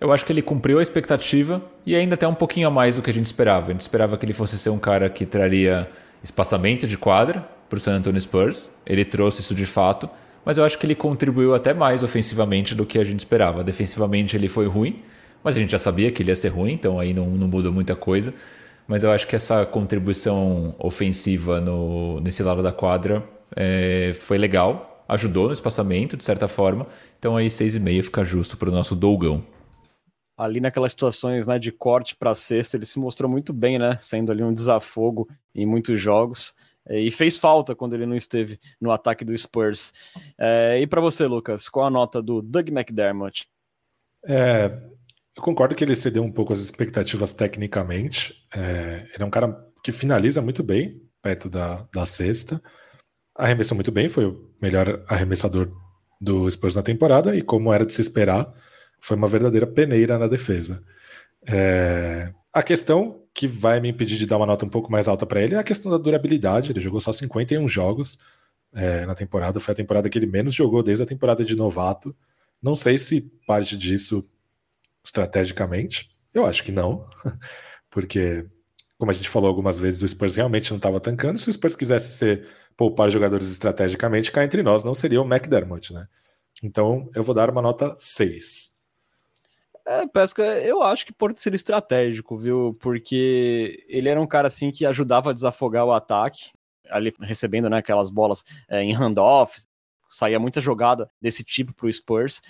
Eu 0.00 0.10
acho 0.10 0.24
que 0.24 0.32
ele 0.32 0.42
cumpriu 0.42 0.78
a 0.78 0.82
expectativa 0.82 1.62
e 1.84 1.94
ainda 1.94 2.14
até 2.14 2.26
um 2.26 2.34
pouquinho 2.34 2.68
a 2.68 2.70
mais 2.70 2.96
do 2.96 3.02
que 3.02 3.10
a 3.10 3.14
gente 3.14 3.26
esperava. 3.26 3.66
A 3.66 3.72
gente 3.72 3.82
esperava 3.82 4.16
que 4.16 4.24
ele 4.24 4.32
fosse 4.32 4.58
ser 4.58 4.70
um 4.70 4.78
cara 4.78 5.10
que 5.10 5.26
traria 5.26 5.90
espaçamento 6.22 6.86
de 6.86 6.96
quadra, 6.96 7.46
para 7.68 7.76
o 7.76 7.80
San 7.80 7.96
Antonio 7.96 8.20
Spurs. 8.20 8.70
Ele 8.86 9.04
trouxe 9.04 9.40
isso 9.40 9.54
de 9.54 9.66
fato, 9.66 10.08
mas 10.44 10.58
eu 10.58 10.64
acho 10.64 10.78
que 10.78 10.86
ele 10.86 10.94
contribuiu 10.94 11.54
até 11.54 11.72
mais 11.72 12.02
ofensivamente 12.02 12.74
do 12.74 12.84
que 12.84 12.98
a 12.98 13.04
gente 13.04 13.20
esperava. 13.20 13.64
Defensivamente 13.64 14.36
ele 14.36 14.48
foi 14.48 14.66
ruim, 14.66 15.02
mas 15.42 15.56
a 15.56 15.58
gente 15.58 15.72
já 15.72 15.78
sabia 15.78 16.10
que 16.12 16.22
ele 16.22 16.30
ia 16.30 16.36
ser 16.36 16.48
ruim, 16.48 16.72
então 16.72 17.00
aí 17.00 17.14
não, 17.14 17.26
não 17.26 17.48
mudou 17.48 17.72
muita 17.72 17.96
coisa. 17.96 18.34
Mas 18.86 19.02
eu 19.02 19.10
acho 19.10 19.26
que 19.26 19.34
essa 19.34 19.64
contribuição 19.64 20.74
ofensiva 20.78 21.60
no, 21.60 22.20
nesse 22.20 22.42
lado 22.42 22.62
da 22.62 22.72
quadra 22.72 23.24
é, 23.56 24.12
foi 24.14 24.36
legal, 24.36 25.04
ajudou 25.08 25.46
no 25.46 25.52
espaçamento, 25.52 26.16
de 26.16 26.24
certa 26.24 26.48
forma. 26.48 26.86
Então 27.18 27.36
aí 27.36 27.46
6,5 27.46 28.02
fica 28.02 28.24
justo 28.24 28.56
para 28.56 28.68
o 28.68 28.72
nosso 28.72 28.94
Dolgão. 28.94 29.42
Ali 30.36 30.60
naquelas 30.60 30.92
situações 30.92 31.46
né, 31.46 31.58
de 31.58 31.70
corte 31.70 32.16
para 32.16 32.34
sexta, 32.34 32.76
ele 32.76 32.84
se 32.84 32.98
mostrou 32.98 33.30
muito 33.30 33.52
bem, 33.52 33.78
né? 33.78 33.96
Sendo 34.00 34.32
ali 34.32 34.42
um 34.42 34.52
desafogo 34.52 35.28
em 35.54 35.64
muitos 35.64 36.00
jogos. 36.00 36.52
É, 36.88 37.00
e 37.00 37.10
fez 37.10 37.38
falta 37.38 37.74
quando 37.74 37.94
ele 37.94 38.06
não 38.06 38.16
esteve 38.16 38.58
no 38.80 38.90
ataque 38.90 39.24
do 39.24 39.36
Spurs. 39.36 39.92
É, 40.38 40.78
e 40.80 40.86
para 40.86 41.00
você, 41.00 41.26
Lucas, 41.26 41.68
qual 41.68 41.86
a 41.86 41.90
nota 41.90 42.22
do 42.22 42.42
Doug 42.42 42.68
McDermott? 42.68 43.46
É, 44.26 44.66
Eu 45.36 45.42
concordo 45.42 45.74
que 45.74 45.82
ele 45.84 45.96
cedeu 45.96 46.22
um 46.22 46.32
pouco 46.32 46.52
as 46.52 46.60
expectativas 46.60 47.32
tecnicamente. 47.32 48.34
É, 48.54 49.06
ele 49.12 49.22
é 49.22 49.24
um 49.24 49.30
cara 49.30 49.56
que 49.82 49.92
finaliza 49.92 50.40
muito 50.40 50.62
bem 50.62 51.00
perto 51.22 51.48
da, 51.48 51.86
da 51.92 52.06
cesta. 52.06 52.62
Arremessou 53.36 53.74
muito 53.74 53.90
bem, 53.90 54.08
foi 54.08 54.26
o 54.26 54.50
melhor 54.62 55.02
arremessador 55.08 55.72
do 56.20 56.48
Spurs 56.50 56.76
na 56.76 56.82
temporada 56.82 57.34
e, 57.34 57.42
como 57.42 57.72
era 57.72 57.84
de 57.84 57.92
se 57.92 58.00
esperar, 58.00 58.52
foi 59.00 59.16
uma 59.16 59.26
verdadeira 59.26 59.66
peneira 59.66 60.18
na 60.18 60.26
defesa. 60.28 60.82
É, 61.46 62.32
a 62.54 62.62
questão 62.62 63.26
que 63.34 63.48
vai 63.48 63.80
me 63.80 63.88
impedir 63.88 64.16
de 64.16 64.26
dar 64.26 64.36
uma 64.36 64.46
nota 64.46 64.64
um 64.64 64.68
pouco 64.68 64.90
mais 64.90 65.08
alta 65.08 65.26
para 65.26 65.42
ele 65.42 65.56
é 65.56 65.58
a 65.58 65.64
questão 65.64 65.90
da 65.90 65.98
durabilidade. 65.98 66.70
Ele 66.70 66.80
jogou 66.80 67.00
só 67.00 67.12
51 67.12 67.66
jogos 67.66 68.16
é, 68.72 69.04
na 69.06 69.14
temporada, 69.14 69.58
foi 69.58 69.72
a 69.72 69.76
temporada 69.76 70.08
que 70.08 70.16
ele 70.16 70.26
menos 70.26 70.54
jogou 70.54 70.80
desde 70.80 71.02
a 71.02 71.06
temporada 71.06 71.44
de 71.44 71.56
novato. 71.56 72.16
Não 72.62 72.76
sei 72.76 72.96
se 72.96 73.22
parte 73.44 73.76
disso 73.76 74.24
estrategicamente, 75.04 76.16
eu 76.32 76.46
acho 76.46 76.62
que 76.62 76.72
não, 76.72 77.06
porque, 77.90 78.46
como 78.96 79.10
a 79.10 79.14
gente 79.14 79.28
falou 79.28 79.48
algumas 79.48 79.78
vezes, 79.78 80.02
o 80.02 80.08
Spurs 80.08 80.36
realmente 80.36 80.70
não 80.70 80.78
estava 80.78 81.00
tancando. 81.00 81.38
Se 81.38 81.48
o 81.48 81.52
Spurs 81.52 81.74
quisesse 81.74 82.16
ser 82.16 82.48
poupar 82.76 83.10
jogadores 83.10 83.48
estrategicamente, 83.48 84.30
cá 84.30 84.44
entre 84.44 84.62
nós 84.62 84.84
não 84.84 84.94
seria 84.94 85.20
o 85.20 85.26
McDermott, 85.26 85.92
né? 85.92 86.06
Então 86.62 87.10
eu 87.14 87.24
vou 87.24 87.34
dar 87.34 87.50
uma 87.50 87.60
nota 87.60 87.94
6. 87.98 88.73
É, 89.86 90.06
Pesca, 90.06 90.42
eu 90.42 90.82
acho 90.82 91.04
que 91.04 91.12
pode 91.12 91.40
ser 91.42 91.54
estratégico, 91.54 92.38
viu? 92.38 92.74
Porque 92.80 93.84
ele 93.86 94.08
era 94.08 94.20
um 94.20 94.26
cara 94.26 94.48
assim 94.48 94.70
que 94.70 94.86
ajudava 94.86 95.30
a 95.30 95.32
desafogar 95.34 95.84
o 95.84 95.92
ataque, 95.92 96.52
ali 96.88 97.12
recebendo 97.20 97.68
né, 97.68 97.78
aquelas 97.78 98.08
bolas 98.08 98.44
é, 98.68 98.82
em 98.82 98.92
handoffs, 98.92 99.68
saía 100.08 100.38
muita 100.38 100.60
jogada 100.60 101.10
desse 101.20 101.44
tipo 101.44 101.74
pro 101.74 101.92
Spurs. 101.92 102.40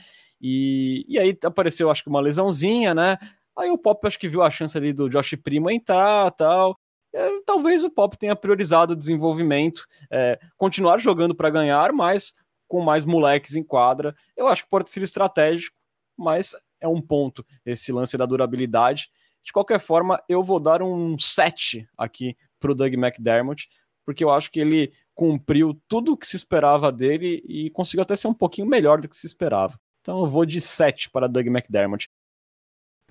E, 0.40 1.04
e 1.08 1.18
aí 1.18 1.36
apareceu, 1.44 1.90
acho 1.90 2.04
que 2.04 2.08
uma 2.08 2.20
lesãozinha, 2.20 2.94
né? 2.94 3.18
Aí 3.56 3.70
o 3.70 3.78
Pop 3.78 4.06
acho 4.06 4.18
que 4.18 4.28
viu 4.28 4.42
a 4.42 4.50
chance 4.50 4.76
ali 4.76 4.92
do 4.92 5.08
Josh 5.08 5.34
Primo 5.42 5.70
entrar 5.70 6.30
tal. 6.32 6.76
É, 7.12 7.28
talvez 7.46 7.82
o 7.84 7.90
Pop 7.90 8.16
tenha 8.16 8.36
priorizado 8.36 8.92
o 8.92 8.96
desenvolvimento, 8.96 9.86
é, 10.10 10.38
continuar 10.56 10.98
jogando 10.98 11.34
para 11.34 11.50
ganhar, 11.50 11.92
mas 11.92 12.32
com 12.68 12.80
mais 12.82 13.04
moleques 13.04 13.54
em 13.56 13.62
quadra. 13.62 14.14
Eu 14.36 14.48
acho 14.48 14.64
que 14.64 14.70
pode 14.70 14.90
ser 14.90 15.02
estratégico, 15.02 15.76
mas 16.16 16.54
é 16.84 16.88
um 16.88 17.00
ponto 17.00 17.44
esse 17.64 17.90
lance 17.92 18.16
da 18.16 18.26
durabilidade. 18.26 19.08
De 19.42 19.52
qualquer 19.52 19.80
forma, 19.80 20.22
eu 20.28 20.42
vou 20.42 20.60
dar 20.60 20.82
um 20.82 21.18
7 21.18 21.88
aqui 21.96 22.36
para 22.60 22.72
o 22.72 22.74
Doug 22.74 22.94
McDermott, 22.94 23.68
porque 24.04 24.22
eu 24.22 24.30
acho 24.30 24.50
que 24.50 24.60
ele 24.60 24.92
cumpriu 25.14 25.80
tudo 25.88 26.12
o 26.12 26.16
que 26.16 26.26
se 26.26 26.36
esperava 26.36 26.90
dele 26.92 27.42
e 27.46 27.70
conseguiu 27.70 28.02
até 28.02 28.16
ser 28.16 28.28
um 28.28 28.34
pouquinho 28.34 28.66
melhor 28.66 29.00
do 29.00 29.08
que 29.08 29.16
se 29.16 29.26
esperava. 29.26 29.78
Então 30.00 30.20
eu 30.20 30.26
vou 30.26 30.44
de 30.44 30.60
7 30.60 31.10
para 31.10 31.26
Doug 31.26 31.46
McDermott. 31.46 32.08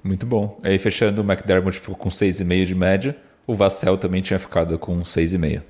Muito 0.04 0.26
bom. 0.26 0.60
Aí 0.64 0.78
fechando, 0.78 1.22
o 1.22 1.26
McDermott 1.26 1.80
ficou 1.80 1.96
com 1.96 2.10
6,5 2.10 2.66
de 2.66 2.76
média. 2.76 3.18
O 3.48 3.54
Vassell 3.54 3.98
também 3.98 4.22
tinha 4.22 4.38
ficado 4.38 4.78
com 4.78 5.02
6,5. 5.02 5.64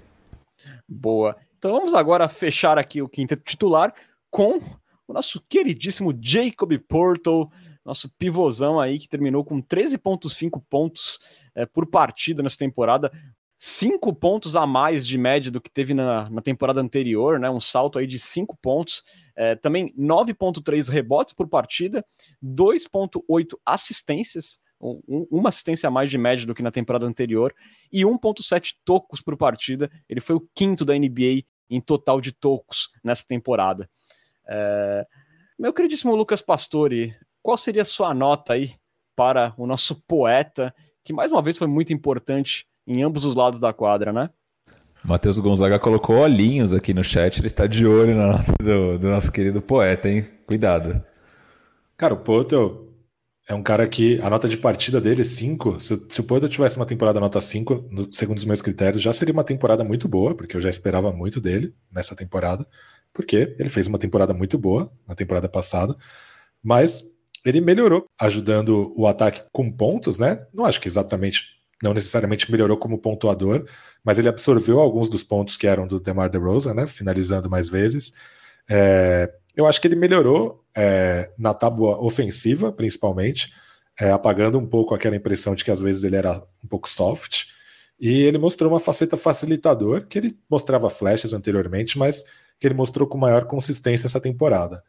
Boa. 0.87 1.35
Então 1.57 1.71
vamos 1.71 1.93
agora 1.93 2.27
fechar 2.27 2.77
aqui 2.77 3.01
o 3.01 3.07
quinto 3.07 3.35
titular 3.37 3.93
com 4.29 4.59
o 5.07 5.13
nosso 5.13 5.41
queridíssimo 5.47 6.17
Jacob 6.19 6.77
Portal, 6.87 7.51
nosso 7.85 8.09
pivôzão 8.17 8.79
aí 8.79 8.97
que 8.97 9.09
terminou 9.09 9.43
com 9.43 9.61
13,5 9.61 10.61
pontos 10.69 11.19
é, 11.55 11.65
por 11.65 11.85
partida 11.85 12.41
nessa 12.41 12.57
temporada, 12.57 13.11
cinco 13.65 14.13
pontos 14.13 14.57
a 14.57 14.67
mais 14.67 15.07
de 15.07 15.17
média 15.17 15.49
do 15.49 15.61
que 15.61 15.71
teve 15.71 15.93
na, 15.93 16.29
na 16.29 16.41
temporada 16.41 16.81
anterior, 16.81 17.39
né? 17.39 17.49
Um 17.49 17.61
salto 17.61 17.97
aí 17.97 18.05
de 18.05 18.19
cinco 18.19 18.57
pontos. 18.57 19.01
É, 19.35 19.55
também 19.55 19.93
9,3 19.97 20.89
rebotes 20.89 21.33
por 21.33 21.47
partida, 21.47 22.03
2,8 22.43 23.57
assistências, 23.65 24.59
um, 24.81 25.25
uma 25.31 25.47
assistência 25.47 25.87
a 25.87 25.91
mais 25.91 26.09
de 26.09 26.17
média 26.17 26.45
do 26.45 26.53
que 26.53 26.61
na 26.61 26.71
temporada 26.71 27.05
anterior, 27.05 27.55
e 27.89 28.01
1,7 28.01 28.73
tocos 28.83 29.21
por 29.21 29.37
partida. 29.37 29.89
Ele 30.09 30.19
foi 30.19 30.35
o 30.35 30.47
quinto 30.53 30.83
da 30.83 30.93
NBA 30.93 31.43
em 31.69 31.79
total 31.79 32.19
de 32.19 32.33
tocos 32.33 32.89
nessa 33.01 33.25
temporada. 33.25 33.89
É... 34.45 35.07
Meu 35.57 35.71
queridíssimo 35.71 36.15
Lucas 36.15 36.41
Pastore, 36.41 37.15
qual 37.43 37.57
seria 37.57 37.81
a 37.81 37.85
sua 37.85 38.13
nota 38.13 38.53
aí 38.53 38.73
para 39.15 39.53
o 39.57 39.67
nosso 39.67 40.01
poeta, 40.07 40.73
que 41.03 41.13
mais 41.13 41.31
uma 41.31 41.41
vez 41.41 41.57
foi 41.57 41.67
muito 41.67 41.93
importante 41.93 42.65
em 42.87 43.03
ambos 43.03 43.25
os 43.25 43.35
lados 43.35 43.59
da 43.59 43.73
quadra, 43.73 44.11
né? 44.11 44.29
Matheus 45.03 45.37
Gonzaga 45.37 45.77
colocou 45.77 46.15
olhinhos 46.15 46.73
aqui 46.73 46.93
no 46.93 47.03
chat, 47.03 47.37
ele 47.37 47.47
está 47.47 47.67
de 47.67 47.85
olho 47.85 48.15
na 48.15 48.37
nota 48.37 48.53
do, 48.61 48.97
do 48.97 49.07
nosso 49.09 49.31
querido 49.31 49.61
poeta, 49.61 50.09
hein? 50.09 50.25
Cuidado. 50.47 51.03
Cara, 51.97 52.13
o 52.13 52.17
Poto 52.17 52.89
é 53.47 53.53
um 53.53 53.61
cara 53.61 53.85
que 53.87 54.19
a 54.21 54.29
nota 54.29 54.47
de 54.47 54.57
partida 54.57 55.01
dele, 55.01 55.25
5. 55.25 55.79
Se, 55.81 56.01
se, 56.09 56.21
o 56.21 56.23
Poto 56.23 56.47
tivesse 56.47 56.77
uma 56.77 56.85
temporada 56.85 57.19
nota 57.19 57.41
5, 57.41 58.09
segundo 58.13 58.37
os 58.37 58.45
meus 58.45 58.61
critérios, 58.61 59.03
já 59.03 59.11
seria 59.11 59.33
uma 59.33 59.43
temporada 59.43 59.83
muito 59.83 60.07
boa, 60.07 60.33
porque 60.33 60.55
eu 60.55 60.61
já 60.61 60.69
esperava 60.69 61.11
muito 61.11 61.41
dele 61.41 61.75
nessa 61.91 62.15
temporada, 62.15 62.65
porque 63.11 63.53
ele 63.59 63.69
fez 63.69 63.87
uma 63.87 63.99
temporada 63.99 64.33
muito 64.33 64.57
boa 64.57 64.89
na 65.05 65.13
temporada 65.13 65.49
passada, 65.49 65.95
mas 66.63 67.12
ele 67.45 67.61
melhorou, 67.61 68.05
ajudando 68.19 68.93
o 68.95 69.07
ataque 69.07 69.43
com 69.51 69.71
pontos, 69.71 70.19
né? 70.19 70.45
Não 70.53 70.65
acho 70.65 70.79
que 70.79 70.87
exatamente, 70.87 71.57
não 71.81 71.93
necessariamente 71.93 72.51
melhorou 72.51 72.77
como 72.77 72.97
pontuador, 72.97 73.67
mas 74.03 74.17
ele 74.17 74.29
absorveu 74.29 74.79
alguns 74.79 75.09
dos 75.09 75.23
pontos 75.23 75.57
que 75.57 75.67
eram 75.67 75.85
do 75.85 75.99
DeMar 75.99 76.29
DeRozan, 76.29 76.73
né? 76.73 76.87
Finalizando 76.87 77.49
mais 77.49 77.69
vezes. 77.69 78.13
É, 78.69 79.31
eu 79.55 79.67
acho 79.67 79.79
que 79.81 79.87
ele 79.87 79.95
melhorou 79.95 80.63
é, 80.75 81.31
na 81.37 81.53
tábua 81.53 81.99
ofensiva, 82.01 82.71
principalmente, 82.71 83.53
é, 83.99 84.11
apagando 84.11 84.57
um 84.57 84.65
pouco 84.65 84.95
aquela 84.95 85.15
impressão 85.15 85.53
de 85.53 85.63
que 85.63 85.71
às 85.71 85.81
vezes 85.81 86.03
ele 86.03 86.15
era 86.15 86.43
um 86.63 86.67
pouco 86.67 86.89
soft. 86.89 87.45
E 87.99 88.21
ele 88.21 88.37
mostrou 88.37 88.71
uma 88.71 88.79
faceta 88.79 89.15
facilitador, 89.15 90.07
que 90.07 90.17
ele 90.17 90.37
mostrava 90.49 90.89
flashes 90.89 91.33
anteriormente, 91.33 91.97
mas 91.97 92.23
que 92.59 92.67
ele 92.67 92.73
mostrou 92.73 93.07
com 93.07 93.17
maior 93.17 93.45
consistência 93.45 94.07
essa 94.07 94.19
temporada. 94.19 94.83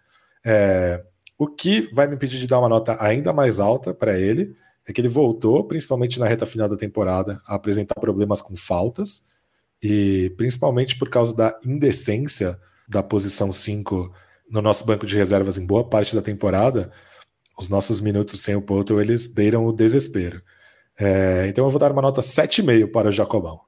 É, 0.45 1.05
o 1.39 1.47
que 1.47 1.93
vai 1.93 2.07
me 2.07 2.15
impedir 2.15 2.39
de 2.39 2.47
dar 2.47 2.61
uma 2.61 2.69
nota 2.69 2.97
ainda 3.01 3.33
mais 3.33 3.59
alta 3.61 3.93
para 3.93 4.19
ele 4.19 4.55
é 4.87 4.93
que 4.93 5.01
ele 5.01 5.09
voltou, 5.09 5.65
principalmente 5.65 6.21
na 6.21 6.27
reta 6.27 6.47
final 6.47 6.69
da 6.69 6.77
temporada, 6.77 7.39
a 7.47 7.55
apresentar 7.55 7.95
problemas 7.95 8.43
com 8.43 8.55
faltas, 8.55 9.25
e 9.83 10.33
principalmente 10.37 10.99
por 10.99 11.09
causa 11.09 11.35
da 11.35 11.59
indecência 11.65 12.59
da 12.89 13.03
posição 13.03 13.53
5 13.53 14.13
no 14.51 14.61
nosso 14.61 14.85
banco 14.85 15.07
de 15.07 15.17
reservas 15.17 15.57
em 15.57 15.67
boa 15.67 15.89
parte 15.89 16.15
da 16.15 16.23
temporada, 16.23 16.93
os 17.59 17.69
nossos 17.69 18.01
minutos 18.01 18.41
sem 18.41 18.55
o 18.55 18.63
Poto, 18.63 19.01
eles 19.01 19.27
beiram 19.27 19.65
o 19.67 19.73
desespero. 19.73 20.43
É, 20.99 21.47
então 21.49 21.65
eu 21.65 21.71
vou 21.71 21.81
dar 21.81 21.93
uma 21.93 22.03
nota 22.03 22.21
7,5 22.21 22.91
para 22.91 23.09
o 23.09 23.13
Jacobão. 23.13 23.61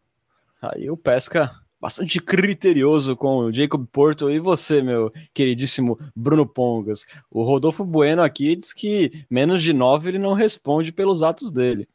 Aí 0.61 0.91
o 0.91 0.97
Pesca 0.97 1.51
bastante 1.87 2.19
criterioso 2.19 3.15
com 3.15 3.39
o 3.39 3.53
Jacob 3.53 3.87
Porto 3.93 4.29
e 4.29 4.41
você, 4.41 4.83
meu 4.83 5.13
queridíssimo 5.33 5.97
Bruno 6.17 6.45
Pongas. 6.45 7.07
O 7.31 7.45
Rodolfo 7.45 7.85
Bueno 7.85 8.23
aqui 8.23 8.57
diz 8.57 8.73
que 8.73 9.25
menos 9.31 9.63
de 9.63 9.73
9 9.73 10.09
ele 10.09 10.19
não 10.19 10.33
responde 10.33 10.91
pelos 10.91 11.23
atos 11.23 11.53
dele. 11.53 11.89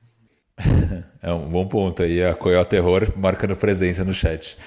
É 1.23 1.31
um 1.31 1.47
bom 1.47 1.67
ponto 1.67 2.01
aí, 2.01 2.23
a 2.23 2.33
Coyote 2.33 2.71
Terror 2.71 3.13
marcando 3.15 3.55
presença 3.55 4.03
no 4.03 4.11
chat. 4.11 4.57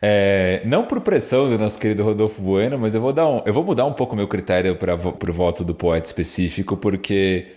É, 0.00 0.62
não 0.64 0.84
por 0.84 1.00
pressão 1.00 1.50
do 1.50 1.58
nosso 1.58 1.76
querido 1.76 2.04
Rodolfo 2.04 2.40
Bueno, 2.40 2.78
mas 2.78 2.94
eu 2.94 3.00
vou, 3.00 3.12
dar 3.12 3.28
um, 3.28 3.42
eu 3.44 3.52
vou 3.52 3.64
mudar 3.64 3.84
um 3.84 3.92
pouco 3.92 4.14
meu 4.14 4.28
critério 4.28 4.76
para 4.76 4.94
o 4.94 5.32
voto 5.32 5.64
do 5.64 5.74
poeta 5.74 6.06
específico, 6.06 6.76
porque 6.76 7.48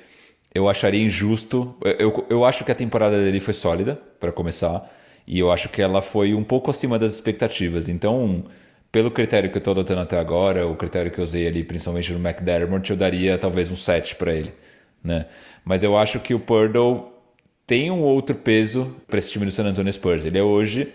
eu 0.56 0.68
acharia 0.68 1.04
injusto. 1.04 1.76
Eu, 2.00 2.26
eu 2.28 2.44
acho 2.44 2.66
que 2.66 2.72
a 2.72 2.76
temporada 2.76 3.16
dele 3.16 3.40
foi 3.40 3.54
sólida, 3.54 3.96
para 4.20 4.32
começar. 4.32 4.90
E 5.28 5.40
eu 5.40 5.52
acho 5.52 5.70
que 5.70 5.82
ela 5.82 6.02
foi 6.02 6.34
um 6.34 6.44
pouco 6.44 6.70
acima 6.70 7.00
das 7.00 7.14
expectativas. 7.14 7.90
Então, 7.90 8.44
pelo 8.92 9.10
critério 9.12 9.50
que 9.50 9.58
eu 9.58 9.60
estou 9.60 9.72
adotando 9.72 10.02
até 10.02 10.20
agora, 10.20 10.68
o 10.68 10.76
critério 10.76 11.12
que 11.12 11.20
eu 11.20 11.24
usei 11.24 11.48
ali, 11.48 11.64
principalmente 11.64 12.14
no 12.14 12.20
McDermott, 12.20 12.90
eu 12.90 12.96
daria 12.96 13.38
talvez 13.38 13.72
um 13.72 13.76
7 13.76 14.16
para 14.16 14.34
ele. 14.34 14.54
Né? 15.04 15.26
Mas 15.64 15.84
eu 15.84 15.98
acho 15.98 16.20
que 16.20 16.34
o 16.34 16.40
Purdle 16.40 17.12
tem 17.66 17.90
um 17.90 18.02
outro 18.02 18.36
peso 18.36 18.96
para 19.08 19.18
esse 19.18 19.32
time 19.32 19.46
do 19.46 19.52
San 19.52 19.66
Antonio 19.66 19.92
Spurs. 19.92 20.26
Ele 20.26 20.38
é 20.38 20.44
hoje 20.44 20.88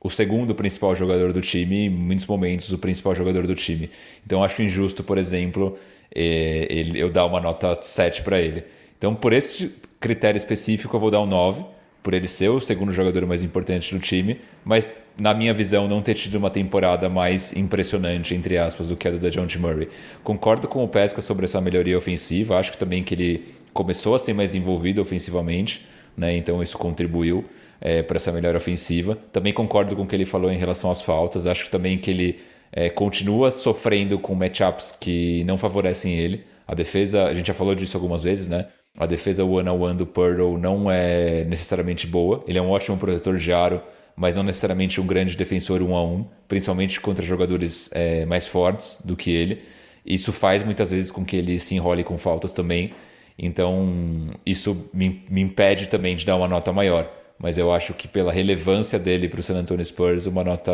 o 0.00 0.10
segundo 0.10 0.54
principal 0.54 0.94
jogador 0.94 1.32
do 1.32 1.40
time, 1.40 1.86
em 1.86 1.90
muitos 1.90 2.26
momentos 2.26 2.72
o 2.72 2.78
principal 2.78 3.14
jogador 3.14 3.46
do 3.46 3.54
time. 3.54 3.90
Então 4.24 4.42
acho 4.42 4.62
injusto, 4.62 5.02
por 5.02 5.18
exemplo, 5.18 5.76
eh, 6.14 6.84
eu 6.94 7.08
dar 7.08 7.26
uma 7.26 7.40
nota 7.40 7.74
7 7.74 8.22
para 8.22 8.40
ele. 8.40 8.64
Então, 8.98 9.14
por 9.14 9.32
esse 9.32 9.74
critério 10.00 10.38
específico, 10.38 10.96
eu 10.96 11.00
vou 11.00 11.10
dar 11.10 11.20
um 11.20 11.26
9 11.26 11.64
por 12.06 12.14
ele 12.14 12.28
ser 12.28 12.50
o 12.50 12.60
segundo 12.60 12.92
jogador 12.92 13.26
mais 13.26 13.42
importante 13.42 13.92
do 13.92 14.00
time, 14.00 14.38
mas 14.64 14.88
na 15.18 15.34
minha 15.34 15.52
visão 15.52 15.88
não 15.88 16.00
ter 16.00 16.14
tido 16.14 16.36
uma 16.36 16.50
temporada 16.50 17.08
mais 17.08 17.52
impressionante, 17.56 18.32
entre 18.32 18.56
aspas, 18.56 18.86
do 18.86 18.96
que 18.96 19.08
a 19.08 19.10
do 19.10 19.28
John 19.28 19.48
T. 19.48 19.58
Murray. 19.58 19.88
Concordo 20.22 20.68
com 20.68 20.84
o 20.84 20.88
Pesca 20.88 21.20
sobre 21.20 21.46
essa 21.46 21.60
melhoria 21.60 21.98
ofensiva, 21.98 22.58
acho 22.58 22.70
que 22.70 22.78
também 22.78 23.02
que 23.02 23.12
ele 23.12 23.44
começou 23.72 24.14
a 24.14 24.20
ser 24.20 24.34
mais 24.34 24.54
envolvido 24.54 25.02
ofensivamente, 25.02 25.84
né? 26.16 26.36
então 26.36 26.62
isso 26.62 26.78
contribuiu 26.78 27.44
é, 27.80 28.04
para 28.04 28.18
essa 28.18 28.30
melhora 28.30 28.56
ofensiva. 28.56 29.18
Também 29.32 29.52
concordo 29.52 29.96
com 29.96 30.02
o 30.02 30.06
que 30.06 30.14
ele 30.14 30.24
falou 30.24 30.52
em 30.52 30.56
relação 30.56 30.92
às 30.92 31.02
faltas, 31.02 31.44
acho 31.44 31.68
também 31.70 31.98
que 31.98 32.12
ele 32.12 32.38
é, 32.70 32.88
continua 32.88 33.50
sofrendo 33.50 34.16
com 34.16 34.32
matchups 34.32 34.92
que 34.92 35.42
não 35.42 35.58
favorecem 35.58 36.16
ele. 36.16 36.44
A 36.68 36.74
defesa, 36.76 37.24
a 37.24 37.34
gente 37.34 37.48
já 37.48 37.54
falou 37.54 37.74
disso 37.74 37.96
algumas 37.96 38.22
vezes, 38.22 38.46
né? 38.46 38.68
A 38.96 39.06
defesa 39.06 39.44
one-on-one 39.44 39.96
do 39.96 40.06
Purdle 40.06 40.56
não 40.56 40.90
é 40.90 41.44
necessariamente 41.44 42.06
boa. 42.06 42.42
Ele 42.46 42.58
é 42.58 42.62
um 42.62 42.70
ótimo 42.70 42.96
protetor 42.96 43.36
de 43.36 43.52
aro, 43.52 43.82
mas 44.16 44.36
não 44.36 44.42
necessariamente 44.42 45.00
um 45.00 45.06
grande 45.06 45.36
defensor 45.36 45.82
um 45.82 45.94
a 45.94 46.02
um, 46.02 46.24
principalmente 46.48 47.00
contra 47.00 47.24
jogadores 47.24 47.90
é, 47.92 48.24
mais 48.24 48.46
fortes 48.48 49.02
do 49.04 49.14
que 49.14 49.30
ele. 49.30 49.62
Isso 50.04 50.32
faz 50.32 50.62
muitas 50.62 50.90
vezes 50.90 51.10
com 51.10 51.24
que 51.24 51.36
ele 51.36 51.58
se 51.58 51.74
enrole 51.74 52.02
com 52.02 52.16
faltas 52.16 52.52
também. 52.52 52.92
Então, 53.38 54.30
isso 54.46 54.88
me, 54.94 55.22
me 55.28 55.42
impede 55.42 55.88
também 55.88 56.16
de 56.16 56.24
dar 56.24 56.36
uma 56.36 56.48
nota 56.48 56.72
maior. 56.72 57.10
Mas 57.38 57.58
eu 57.58 57.70
acho 57.70 57.92
que 57.92 58.08
pela 58.08 58.32
relevância 58.32 58.98
dele 58.98 59.28
para 59.28 59.40
o 59.40 59.42
San 59.42 59.56
Antonio 59.58 59.84
Spurs, 59.84 60.24
uma 60.24 60.42
nota, 60.42 60.72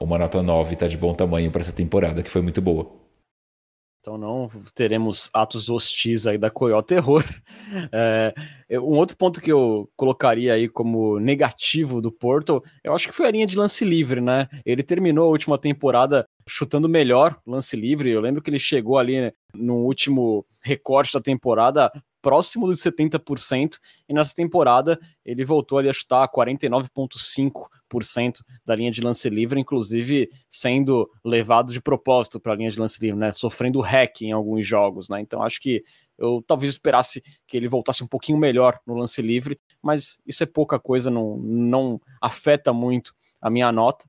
uma 0.00 0.16
nota 0.16 0.42
9 0.42 0.72
está 0.74 0.88
de 0.88 0.96
bom 0.96 1.12
tamanho 1.12 1.50
para 1.50 1.60
essa 1.60 1.72
temporada, 1.72 2.22
que 2.22 2.30
foi 2.30 2.40
muito 2.40 2.62
boa. 2.62 3.03
Então 4.04 4.18
não 4.18 4.50
teremos 4.74 5.30
atos 5.32 5.70
hostis 5.70 6.26
aí 6.26 6.36
da 6.36 6.50
Coyote 6.50 6.88
Terror. 6.88 7.24
É, 7.90 8.34
um 8.78 8.98
outro 8.98 9.16
ponto 9.16 9.40
que 9.40 9.50
eu 9.50 9.90
colocaria 9.96 10.52
aí 10.52 10.68
como 10.68 11.18
negativo 11.18 12.00
do 12.00 12.12
Porto, 12.12 12.62
eu 12.82 12.94
acho 12.94 13.08
que 13.08 13.14
foi 13.14 13.26
a 13.26 13.30
linha 13.30 13.46
de 13.46 13.56
lance 13.56 13.84
livre, 13.84 14.20
né? 14.20 14.48
Ele 14.64 14.82
terminou 14.82 15.26
a 15.26 15.30
última 15.30 15.58
temporada 15.58 16.26
chutando 16.46 16.88
melhor 16.88 17.38
lance 17.46 17.74
livre. 17.74 18.10
Eu 18.10 18.20
lembro 18.20 18.42
que 18.42 18.50
ele 18.50 18.58
chegou 18.58 18.98
ali 18.98 19.20
né, 19.20 19.32
no 19.54 19.76
último 19.76 20.46
recorte 20.62 21.14
da 21.14 21.20
temporada 21.20 21.90
próximo 22.20 22.66
dos 22.66 22.80
70%, 22.80 23.76
e 24.08 24.14
nessa 24.14 24.34
temporada 24.34 24.98
ele 25.24 25.44
voltou 25.44 25.78
ali 25.78 25.88
a 25.88 25.92
chutar 25.92 26.28
49,5% 26.28 27.52
da 28.64 28.74
linha 28.74 28.90
de 28.90 29.00
lance 29.00 29.28
livre, 29.28 29.60
inclusive 29.60 30.28
sendo 30.48 31.10
levado 31.24 31.72
de 31.72 31.80
propósito 31.80 32.40
para 32.40 32.52
a 32.52 32.56
linha 32.56 32.70
de 32.70 32.78
lance 32.78 33.00
livre, 33.00 33.18
né? 33.18 33.32
Sofrendo 33.32 33.80
hack 33.80 34.22
em 34.22 34.32
alguns 34.32 34.66
jogos, 34.66 35.08
né? 35.08 35.20
Então 35.20 35.42
acho 35.42 35.60
que 35.60 35.84
eu 36.16 36.42
talvez 36.46 36.70
esperasse 36.70 37.22
que 37.46 37.56
ele 37.56 37.68
voltasse 37.68 38.02
um 38.02 38.06
pouquinho 38.08 38.38
melhor 38.38 38.78
no 38.86 38.94
lance 38.94 39.20
livre, 39.20 39.58
mas 39.82 40.18
isso 40.26 40.42
é 40.42 40.46
pouca 40.46 40.78
coisa, 40.78 41.10
não, 41.10 41.36
não 41.38 42.00
afeta 42.20 42.72
muito 42.72 43.14
a 43.40 43.50
minha 43.50 43.70
nota. 43.72 44.06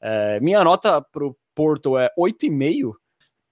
É, 0.00 0.40
minha 0.40 0.62
nota 0.64 1.00
para 1.00 1.26
o 1.26 1.36
Porto 1.54 1.98
é 1.98 2.10
8,5, 2.18 2.92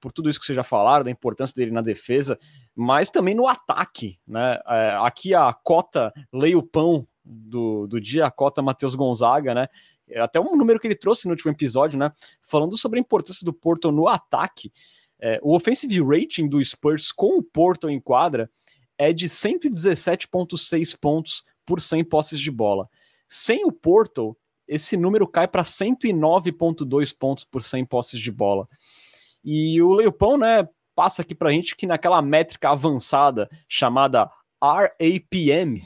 por 0.01 0.13
tudo 0.13 0.31
isso 0.31 0.41
que 0.41 0.47
vocês 0.47 0.57
já 0.57 0.65
falaram, 0.65 1.05
da 1.05 1.11
importância 1.11 1.55
dele 1.55 1.71
na 1.71 1.83
defesa 1.83 2.39
mas 2.83 3.11
também 3.11 3.35
no 3.35 3.47
ataque, 3.47 4.19
né? 4.27 4.59
É, 4.67 4.97
aqui 5.03 5.35
a 5.35 5.53
cota 5.53 6.11
Leio 6.33 6.63
Pão 6.63 7.07
do, 7.25 7.87
do 7.87 8.01
dia, 8.01 8.27
a 8.27 8.31
cota 8.31 8.63
Matheus 8.63 8.95
Gonzaga, 8.95 9.55
né? 9.55 9.69
É 10.09 10.21
até 10.21 10.41
um 10.41 10.57
número 10.57 10.81
que 10.81 10.87
ele 10.87 10.97
trouxe 10.97 11.27
no 11.27 11.33
último 11.33 11.53
episódio, 11.53 11.99
né? 11.99 12.13
Falando 12.43 12.77
sobre 12.77 12.99
a 12.99 13.01
importância 13.01 13.45
do 13.45 13.53
Porto 13.53 13.93
no 13.93 14.09
ataque. 14.09 14.73
É, 15.21 15.39
o 15.43 15.55
offensive 15.55 16.01
rating 16.03 16.49
do 16.49 16.63
Spurs 16.65 17.13
com 17.13 17.39
o 17.39 17.43
Porto 17.43 17.89
em 17.89 18.01
quadra 18.01 18.51
é 18.99 19.13
de 19.13 19.29
117,6 19.29 20.99
pontos 20.99 21.45
por 21.65 21.81
100 21.81 22.05
posses 22.05 22.41
de 22.41 22.51
bola. 22.51 22.89
Sem 23.29 23.65
o 23.65 23.73
Porto, 23.73 24.37
esse 24.67 24.97
número 24.97 25.27
cai 25.27 25.47
para 25.47 25.63
109,2 25.63 27.17
pontos 27.17 27.45
por 27.45 27.63
100 27.63 27.85
posses 27.87 28.21
de 28.21 28.31
bola. 28.31 28.69
E 29.45 29.81
o 29.81 29.95
Leopão, 29.95 30.37
né, 30.37 30.69
passa 30.95 31.23
aqui 31.23 31.35
para 31.35 31.49
a 31.49 31.53
gente 31.53 31.77
que 31.77 31.87
naquela 31.87 32.21
métrica 32.21 32.71
avançada 32.71 33.49
chamada 33.69 34.31
RAPM, 34.63 35.83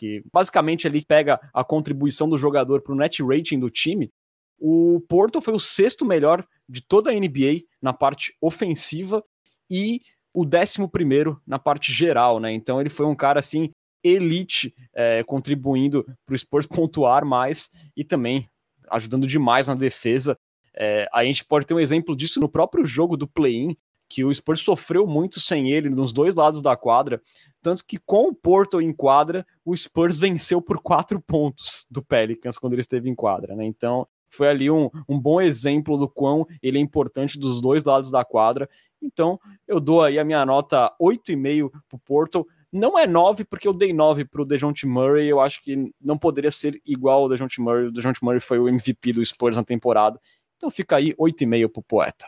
que 0.00 0.24
basicamente 0.32 0.86
ele 0.86 1.04
pega 1.04 1.38
a 1.52 1.62
contribuição 1.62 2.26
do 2.26 2.38
jogador 2.38 2.80
para 2.80 2.94
o 2.94 2.96
net 2.96 3.22
rating 3.22 3.58
do 3.58 3.68
time, 3.68 4.10
o 4.58 4.98
Porto 5.06 5.42
foi 5.42 5.52
o 5.52 5.58
sexto 5.58 6.06
melhor 6.06 6.42
de 6.66 6.80
toda 6.80 7.10
a 7.10 7.14
NBA 7.14 7.64
na 7.82 7.92
parte 7.92 8.34
ofensiva 8.40 9.22
e 9.70 10.00
o 10.32 10.46
décimo 10.46 10.88
primeiro 10.88 11.38
na 11.46 11.58
parte 11.58 11.92
geral, 11.92 12.40
né? 12.40 12.50
Então 12.50 12.80
ele 12.80 12.88
foi 12.88 13.04
um 13.04 13.14
cara 13.14 13.40
assim 13.40 13.70
elite, 14.02 14.74
é, 14.94 15.22
contribuindo 15.22 16.06
para 16.24 16.34
o 16.34 16.38
Spurs 16.38 16.64
pontuar 16.66 17.22
mais 17.22 17.68
e 17.94 18.02
também 18.02 18.48
ajudando 18.90 19.26
demais 19.26 19.68
na 19.68 19.74
defesa. 19.74 20.34
É, 20.74 21.06
a 21.12 21.22
gente 21.24 21.44
pode 21.44 21.66
ter 21.66 21.74
um 21.74 21.80
exemplo 21.80 22.16
disso 22.16 22.40
no 22.40 22.48
próprio 22.48 22.86
jogo 22.86 23.18
do 23.18 23.28
play-in, 23.28 23.76
que 24.10 24.24
o 24.24 24.34
Spurs 24.34 24.60
sofreu 24.60 25.06
muito 25.06 25.38
sem 25.38 25.70
ele 25.70 25.88
nos 25.88 26.12
dois 26.12 26.34
lados 26.34 26.60
da 26.60 26.76
quadra, 26.76 27.22
tanto 27.62 27.84
que 27.86 27.96
com 27.96 28.26
o 28.26 28.34
Porto 28.34 28.80
em 28.82 28.92
quadra, 28.92 29.46
o 29.64 29.74
Spurs 29.74 30.18
venceu 30.18 30.60
por 30.60 30.82
quatro 30.82 31.20
pontos 31.20 31.86
do 31.88 32.02
Pelicans 32.02 32.58
quando 32.58 32.72
ele 32.72 32.82
esteve 32.82 33.08
em 33.08 33.14
quadra, 33.14 33.54
né? 33.54 33.64
Então 33.64 34.08
foi 34.28 34.48
ali 34.48 34.68
um, 34.68 34.90
um 35.08 35.18
bom 35.18 35.40
exemplo 35.40 35.96
do 35.96 36.08
quão 36.08 36.44
ele 36.60 36.78
é 36.78 36.80
importante 36.80 37.38
dos 37.38 37.60
dois 37.60 37.84
lados 37.84 38.10
da 38.10 38.24
quadra. 38.24 38.68
Então 39.00 39.38
eu 39.66 39.78
dou 39.78 40.02
aí 40.02 40.18
a 40.18 40.24
minha 40.24 40.44
nota 40.44 40.92
8,5 41.00 41.70
para 41.70 41.96
o 41.96 41.98
Porto. 42.00 42.46
Não 42.72 42.98
é 42.98 43.06
9, 43.06 43.44
porque 43.44 43.66
eu 43.66 43.72
dei 43.72 43.92
9 43.92 44.24
para 44.24 44.42
o 44.42 44.44
DeJounte 44.44 44.86
Murray. 44.86 45.28
Eu 45.28 45.40
acho 45.40 45.62
que 45.62 45.92
não 46.00 46.18
poderia 46.18 46.50
ser 46.50 46.80
igual 46.84 47.22
ao 47.22 47.28
DeJounte 47.28 47.60
Murray. 47.60 47.86
O 47.86 47.92
DeJounte 47.92 48.22
Murray 48.24 48.40
foi 48.40 48.58
o 48.58 48.68
MVP 48.68 49.12
do 49.12 49.24
Spurs 49.24 49.56
na 49.56 49.64
temporada. 49.64 50.20
Então 50.56 50.70
fica 50.70 50.96
aí 50.96 51.14
8,5 51.14 51.68
para 51.68 51.80
o 51.80 51.82
Poeta. 51.82 52.26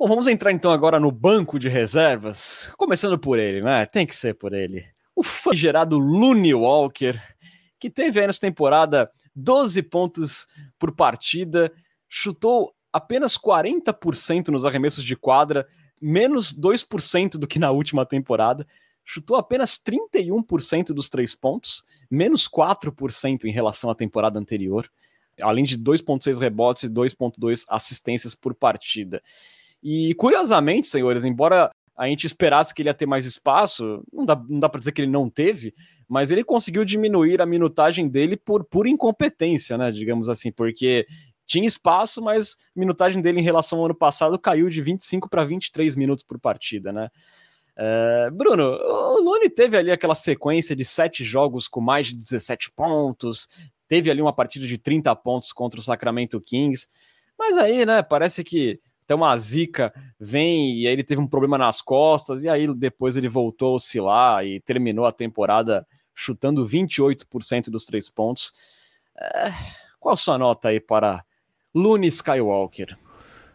Bom, 0.00 0.08
vamos 0.08 0.26
entrar 0.28 0.50
então 0.50 0.72
agora 0.72 0.98
no 0.98 1.12
banco 1.12 1.58
de 1.58 1.68
reservas, 1.68 2.72
começando 2.78 3.18
por 3.18 3.38
ele, 3.38 3.60
né? 3.60 3.84
Tem 3.84 4.06
que 4.06 4.16
ser 4.16 4.32
por 4.32 4.54
ele. 4.54 4.82
O 5.14 5.22
gerado 5.52 5.98
Looney 5.98 6.54
Walker, 6.54 7.20
que 7.78 7.90
teve 7.90 8.18
aí 8.18 8.26
nessa 8.26 8.40
temporada 8.40 9.12
12 9.36 9.82
pontos 9.82 10.46
por 10.78 10.90
partida, 10.92 11.70
chutou 12.08 12.74
apenas 12.90 13.36
40% 13.36 14.48
nos 14.48 14.64
arremessos 14.64 15.04
de 15.04 15.14
quadra, 15.14 15.68
menos 16.00 16.50
2% 16.50 17.32
do 17.32 17.46
que 17.46 17.58
na 17.58 17.70
última 17.70 18.06
temporada, 18.06 18.66
chutou 19.04 19.36
apenas 19.36 19.78
31% 19.78 20.94
dos 20.94 21.10
três 21.10 21.34
pontos, 21.34 21.84
menos 22.10 22.48
4% 22.48 23.44
em 23.44 23.52
relação 23.52 23.90
à 23.90 23.94
temporada 23.94 24.38
anterior, 24.38 24.90
além 25.42 25.62
de 25.62 25.76
2,6 25.76 26.38
rebotes 26.38 26.84
e 26.84 26.88
2,2 26.88 27.66
assistências 27.68 28.34
por 28.34 28.54
partida. 28.54 29.22
E 29.82 30.14
curiosamente, 30.14 30.88
senhores, 30.88 31.24
embora 31.24 31.70
a 31.96 32.06
gente 32.06 32.26
esperasse 32.26 32.74
que 32.74 32.80
ele 32.80 32.88
ia 32.88 32.94
ter 32.94 33.06
mais 33.06 33.26
espaço, 33.26 34.02
não 34.12 34.24
dá, 34.24 34.34
não 34.48 34.58
dá 34.58 34.68
para 34.68 34.78
dizer 34.78 34.92
que 34.92 35.02
ele 35.02 35.10
não 35.10 35.28
teve, 35.28 35.74
mas 36.08 36.30
ele 36.30 36.42
conseguiu 36.42 36.84
diminuir 36.84 37.42
a 37.42 37.46
minutagem 37.46 38.08
dele 38.08 38.36
por 38.36 38.64
pura 38.64 38.88
incompetência, 38.88 39.76
né? 39.76 39.90
Digamos 39.90 40.28
assim, 40.28 40.50
porque 40.50 41.06
tinha 41.46 41.66
espaço, 41.66 42.22
mas 42.22 42.56
a 42.74 42.80
minutagem 42.80 43.20
dele 43.20 43.40
em 43.40 43.44
relação 43.44 43.80
ao 43.80 43.84
ano 43.86 43.94
passado 43.94 44.38
caiu 44.38 44.70
de 44.70 44.80
25 44.80 45.28
para 45.28 45.44
23 45.44 45.94
minutos 45.96 46.24
por 46.24 46.38
partida, 46.38 46.90
né? 46.90 47.10
É, 47.76 48.30
Bruno, 48.30 48.62
o 48.64 49.20
Lune 49.20 49.50
teve 49.50 49.76
ali 49.76 49.90
aquela 49.90 50.14
sequência 50.14 50.76
de 50.76 50.84
sete 50.84 51.24
jogos 51.24 51.66
com 51.66 51.80
mais 51.80 52.06
de 52.06 52.16
17 52.16 52.70
pontos, 52.70 53.48
teve 53.88 54.10
ali 54.10 54.22
uma 54.22 54.32
partida 54.32 54.66
de 54.66 54.78
30 54.78 55.14
pontos 55.16 55.52
contra 55.52 55.80
o 55.80 55.82
Sacramento 55.82 56.40
Kings, 56.40 56.86
mas 57.38 57.58
aí, 57.58 57.84
né, 57.84 58.02
parece 58.02 58.44
que 58.44 58.78
até 59.10 59.14
uma 59.16 59.36
zica 59.36 59.92
vem 60.20 60.78
e 60.78 60.86
aí 60.86 60.92
ele 60.92 61.02
teve 61.02 61.20
um 61.20 61.26
problema 61.26 61.58
nas 61.58 61.82
costas, 61.82 62.44
e 62.44 62.48
aí 62.48 62.72
depois 62.72 63.16
ele 63.16 63.28
voltou 63.28 63.72
a 63.72 63.74
oscilar 63.74 64.46
e 64.46 64.60
terminou 64.60 65.04
a 65.04 65.10
temporada 65.10 65.84
chutando 66.14 66.64
28% 66.64 67.70
dos 67.70 67.86
três 67.86 68.08
pontos. 68.08 68.52
É, 69.18 69.52
qual 69.98 70.16
sua 70.16 70.38
nota 70.38 70.68
aí 70.68 70.78
para 70.78 71.24
Looney 71.74 72.08
Skywalker? 72.08 72.96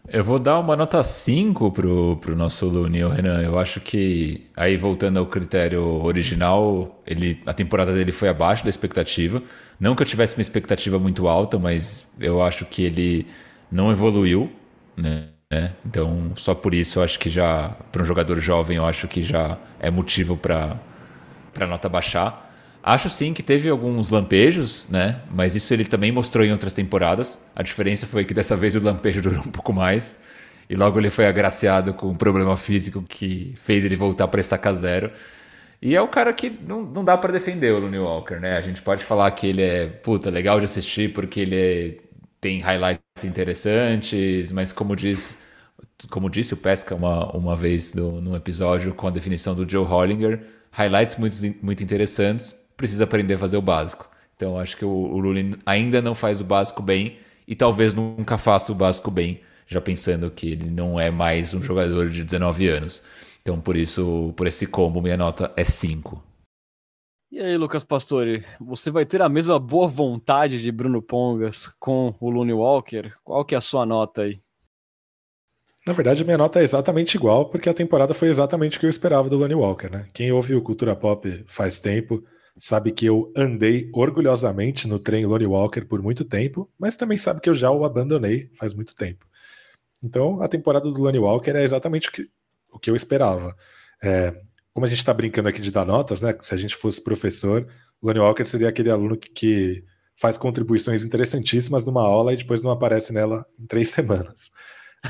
Eu 0.09 0.23
vou 0.23 0.37
dar 0.37 0.59
uma 0.59 0.75
nota 0.75 1.01
5 1.01 1.71
pro, 1.71 2.17
pro 2.17 2.35
nosso 2.35 2.67
Looney, 2.67 3.07
Renan. 3.07 3.41
Eu 3.41 3.57
acho 3.57 3.79
que, 3.79 4.51
aí 4.55 4.77
voltando 4.77 5.17
ao 5.17 5.25
critério 5.25 5.83
original, 6.03 7.01
ele, 7.07 7.41
a 7.45 7.53
temporada 7.53 7.91
dele 7.91 8.11
foi 8.11 8.29
abaixo 8.29 8.63
da 8.63 8.69
expectativa. 8.69 9.41
Não 9.79 9.95
que 9.95 10.03
eu 10.03 10.07
tivesse 10.07 10.37
uma 10.37 10.43
expectativa 10.43 10.99
muito 10.99 11.27
alta, 11.27 11.57
mas 11.57 12.13
eu 12.19 12.43
acho 12.43 12.65
que 12.65 12.83
ele 12.83 13.25
não 13.71 13.89
evoluiu, 13.89 14.51
né? 14.95 15.34
Né? 15.49 15.73
Então, 15.85 16.31
só 16.35 16.53
por 16.53 16.73
isso 16.73 16.99
eu 16.99 17.03
acho 17.03 17.19
que 17.19 17.29
já, 17.29 17.69
para 17.91 18.01
um 18.01 18.05
jogador 18.05 18.39
jovem, 18.39 18.77
eu 18.77 18.85
acho 18.85 19.07
que 19.07 19.21
já 19.21 19.57
é 19.79 19.89
motivo 19.89 20.35
para 20.35 20.79
a 21.59 21.67
nota 21.67 21.87
baixar. 21.87 22.45
Acho 22.83 23.09
sim 23.09 23.33
que 23.33 23.41
teve 23.41 23.67
alguns 23.67 24.11
lampejos, 24.11 24.87
né? 24.89 25.21
Mas 25.31 25.55
isso 25.55 25.73
ele 25.73 25.85
também 25.85 26.11
mostrou 26.11 26.45
em 26.45 26.51
outras 26.51 26.73
temporadas. 26.73 27.43
A 27.55 27.63
diferença 27.63 28.05
foi 28.05 28.23
que 28.25 28.33
dessa 28.33 28.55
vez 28.55 28.75
o 28.75 28.79
lampejo 28.79 29.21
durou 29.23 29.39
um 29.39 29.51
pouco 29.51 29.73
mais. 29.73 30.19
E 30.69 30.75
logo 30.75 30.99
ele 30.99 31.09
foi 31.09 31.27
agraciado 31.27 31.93
com 31.93 32.09
um 32.09 32.15
problema 32.15 32.55
físico 32.57 33.03
que 33.03 33.53
fez 33.57 33.83
ele 33.85 33.95
voltar 33.95 34.27
para 34.27 34.39
estacar 34.39 34.73
zero. 34.73 35.11
E 35.81 35.95
é 35.95 36.01
o 36.01 36.07
cara 36.07 36.33
que 36.33 36.49
não, 36.49 36.83
não 36.83 37.03
dá 37.03 37.17
para 37.17 37.31
defender 37.31 37.73
o 37.73 37.79
Looney 37.79 37.99
Walker, 37.99 38.35
né? 38.35 38.57
A 38.57 38.61
gente 38.61 38.81
pode 38.81 39.03
falar 39.03 39.29
que 39.31 39.47
ele 39.47 39.61
é, 39.61 39.87
puta, 39.87 40.29
legal 40.29 40.59
de 40.59 40.65
assistir 40.65 41.13
porque 41.13 41.39
ele 41.39 41.55
é, 41.55 41.97
tem 42.45 42.59
highlights 42.59 43.23
interessantes, 43.23 44.51
mas 44.51 44.71
como 44.71 44.95
diz 44.95 45.39
como 46.11 46.29
disse 46.29 46.53
o 46.53 46.57
Pesca 46.57 46.93
uma, 46.93 47.35
uma 47.35 47.55
vez 47.55 47.95
no, 47.95 48.21
num 48.21 48.35
episódio 48.35 48.93
com 48.93 49.07
a 49.07 49.09
definição 49.09 49.55
do 49.55 49.67
Joe 49.67 49.83
Hollinger, 49.83 50.45
highlights 50.69 51.17
muito, 51.17 51.35
muito 51.63 51.81
interessantes, 51.81 52.55
precisa 52.77 53.05
aprender 53.05 53.33
a 53.33 53.37
fazer 53.39 53.57
o 53.57 53.63
básico. 53.63 54.07
Então 54.35 54.59
acho 54.59 54.77
que 54.77 54.85
o, 54.85 54.89
o 54.89 55.17
Lulin 55.17 55.55
ainda 55.65 56.03
não 56.03 56.13
faz 56.13 56.39
o 56.39 56.43
básico 56.43 56.83
bem 56.83 57.17
e 57.47 57.55
talvez 57.55 57.95
nunca 57.95 58.37
faça 58.37 58.71
o 58.71 58.75
básico 58.75 59.09
bem, 59.09 59.41
já 59.65 59.81
pensando 59.81 60.29
que 60.29 60.51
ele 60.51 60.69
não 60.69 60.99
é 60.99 61.09
mais 61.09 61.51
um 61.55 61.63
jogador 61.63 62.11
de 62.11 62.23
19 62.23 62.67
anos. 62.67 63.01
Então, 63.41 63.59
por 63.59 63.75
isso, 63.75 64.33
por 64.37 64.45
esse 64.45 64.67
combo, 64.67 65.01
minha 65.01 65.17
nota 65.17 65.51
é 65.57 65.63
5. 65.63 66.23
E 67.35 67.39
aí, 67.41 67.57
Lucas 67.57 67.83
Pastore, 67.83 68.45
você 68.61 68.89
vai 68.89 69.05
ter 69.05 69.21
a 69.21 69.27
mesma 69.27 69.59
boa 69.59 69.89
vontade 69.89 70.61
de 70.61 70.71
Bruno 70.71 71.01
Pongas 71.01 71.67
com 71.77 72.15
o 72.17 72.29
Looney 72.29 72.53
Walker? 72.53 73.11
Qual 73.25 73.43
que 73.43 73.53
é 73.53 73.57
a 73.57 73.61
sua 73.61 73.85
nota 73.85 74.21
aí? 74.21 74.39
Na 75.85 75.91
verdade, 75.91 76.23
minha 76.23 76.37
nota 76.37 76.61
é 76.61 76.63
exatamente 76.63 77.15
igual, 77.15 77.49
porque 77.49 77.67
a 77.67 77.73
temporada 77.73 78.13
foi 78.13 78.29
exatamente 78.29 78.77
o 78.77 78.79
que 78.79 78.85
eu 78.85 78.89
esperava 78.89 79.27
do 79.27 79.35
Looney 79.35 79.53
Walker, 79.53 79.89
né? 79.89 80.07
Quem 80.13 80.31
ouve 80.31 80.55
o 80.55 80.61
Cultura 80.61 80.95
Pop 80.95 81.43
faz 81.45 81.77
tempo 81.77 82.23
sabe 82.57 82.93
que 82.93 83.05
eu 83.05 83.33
andei 83.35 83.89
orgulhosamente 83.93 84.87
no 84.87 84.97
trem 84.97 85.25
Lonnie 85.25 85.45
Walker 85.45 85.81
por 85.81 86.01
muito 86.01 86.23
tempo, 86.23 86.71
mas 86.79 86.95
também 86.95 87.17
sabe 87.17 87.41
que 87.41 87.49
eu 87.49 87.53
já 87.53 87.69
o 87.69 87.83
abandonei 87.83 88.49
faz 88.53 88.73
muito 88.73 88.95
tempo. 88.95 89.25
Então, 90.01 90.41
a 90.41 90.47
temporada 90.47 90.89
do 90.89 91.01
Lonnie 91.01 91.19
Walker 91.19 91.51
é 91.51 91.63
exatamente 91.65 92.07
o 92.07 92.13
que, 92.13 92.29
o 92.71 92.79
que 92.79 92.89
eu 92.89 92.95
esperava. 92.95 93.53
É, 94.01 94.33
como 94.75 94.85
a 94.85 94.89
gente 94.89 94.97
está 94.97 95.13
brincando 95.13 95.47
aqui 95.47 95.61
de 95.61 95.71
dar 95.71 95.85
notas, 95.85 96.19
né? 96.19 96.35
Se 96.41 96.53
a 96.53 96.57
gente 96.57 96.75
fosse 96.75 97.01
professor, 97.01 97.65
o 98.01 98.07
Lonnie 98.07 98.19
Walker 98.21 98.43
seria 98.43 98.67
aquele 98.67 98.89
aluno 98.89 99.15
que, 99.15 99.29
que 99.29 99.83
faz 100.17 100.37
contribuições 100.37 101.01
interessantíssimas 101.01 101.85
numa 101.85 102.01
aula 102.01 102.33
e 102.33 102.35
depois 102.35 102.61
não 102.61 102.69
aparece 102.69 103.13
nela 103.13 103.45
em 103.57 103.65
três 103.65 103.87
semanas. 103.95 104.51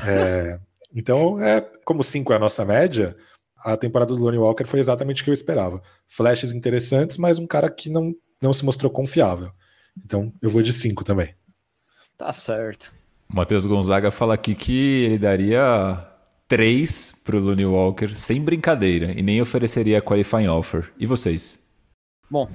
É, 0.06 0.60
então, 0.94 1.42
é, 1.42 1.60
como 1.84 2.04
cinco 2.04 2.32
é 2.32 2.36
a 2.36 2.38
nossa 2.38 2.64
média, 2.64 3.16
a 3.58 3.76
temporada 3.76 4.14
do 4.14 4.22
Lonnie 4.22 4.38
Walker 4.38 4.64
foi 4.64 4.78
exatamente 4.78 5.22
o 5.22 5.24
que 5.24 5.30
eu 5.30 5.34
esperava. 5.34 5.82
Flashes 6.06 6.52
interessantes, 6.52 7.18
mas 7.18 7.40
um 7.40 7.46
cara 7.46 7.68
que 7.68 7.90
não, 7.90 8.14
não 8.40 8.52
se 8.52 8.64
mostrou 8.64 8.88
confiável. 8.88 9.50
Então 10.04 10.32
eu 10.40 10.48
vou 10.48 10.62
de 10.62 10.72
5 10.72 11.02
também. 11.02 11.34
Tá 12.16 12.32
certo. 12.32 12.94
O 13.28 13.34
Matheus 13.34 13.66
Gonzaga 13.66 14.12
fala 14.12 14.34
aqui 14.34 14.54
que 14.54 15.06
ele 15.06 15.18
daria 15.18 16.08
3 16.48 17.22
pro 17.24 17.40
Lonnie 17.40 17.66
Walker 17.66 18.14
sem 18.14 18.42
brincadeira 18.42 19.12
e 19.12 19.22
nem 19.22 19.40
ofereceria 19.40 20.02
qualifying 20.02 20.48
offer. 20.48 20.92
E 20.98 21.06
vocês? 21.06 21.70
Bom, 22.30 22.48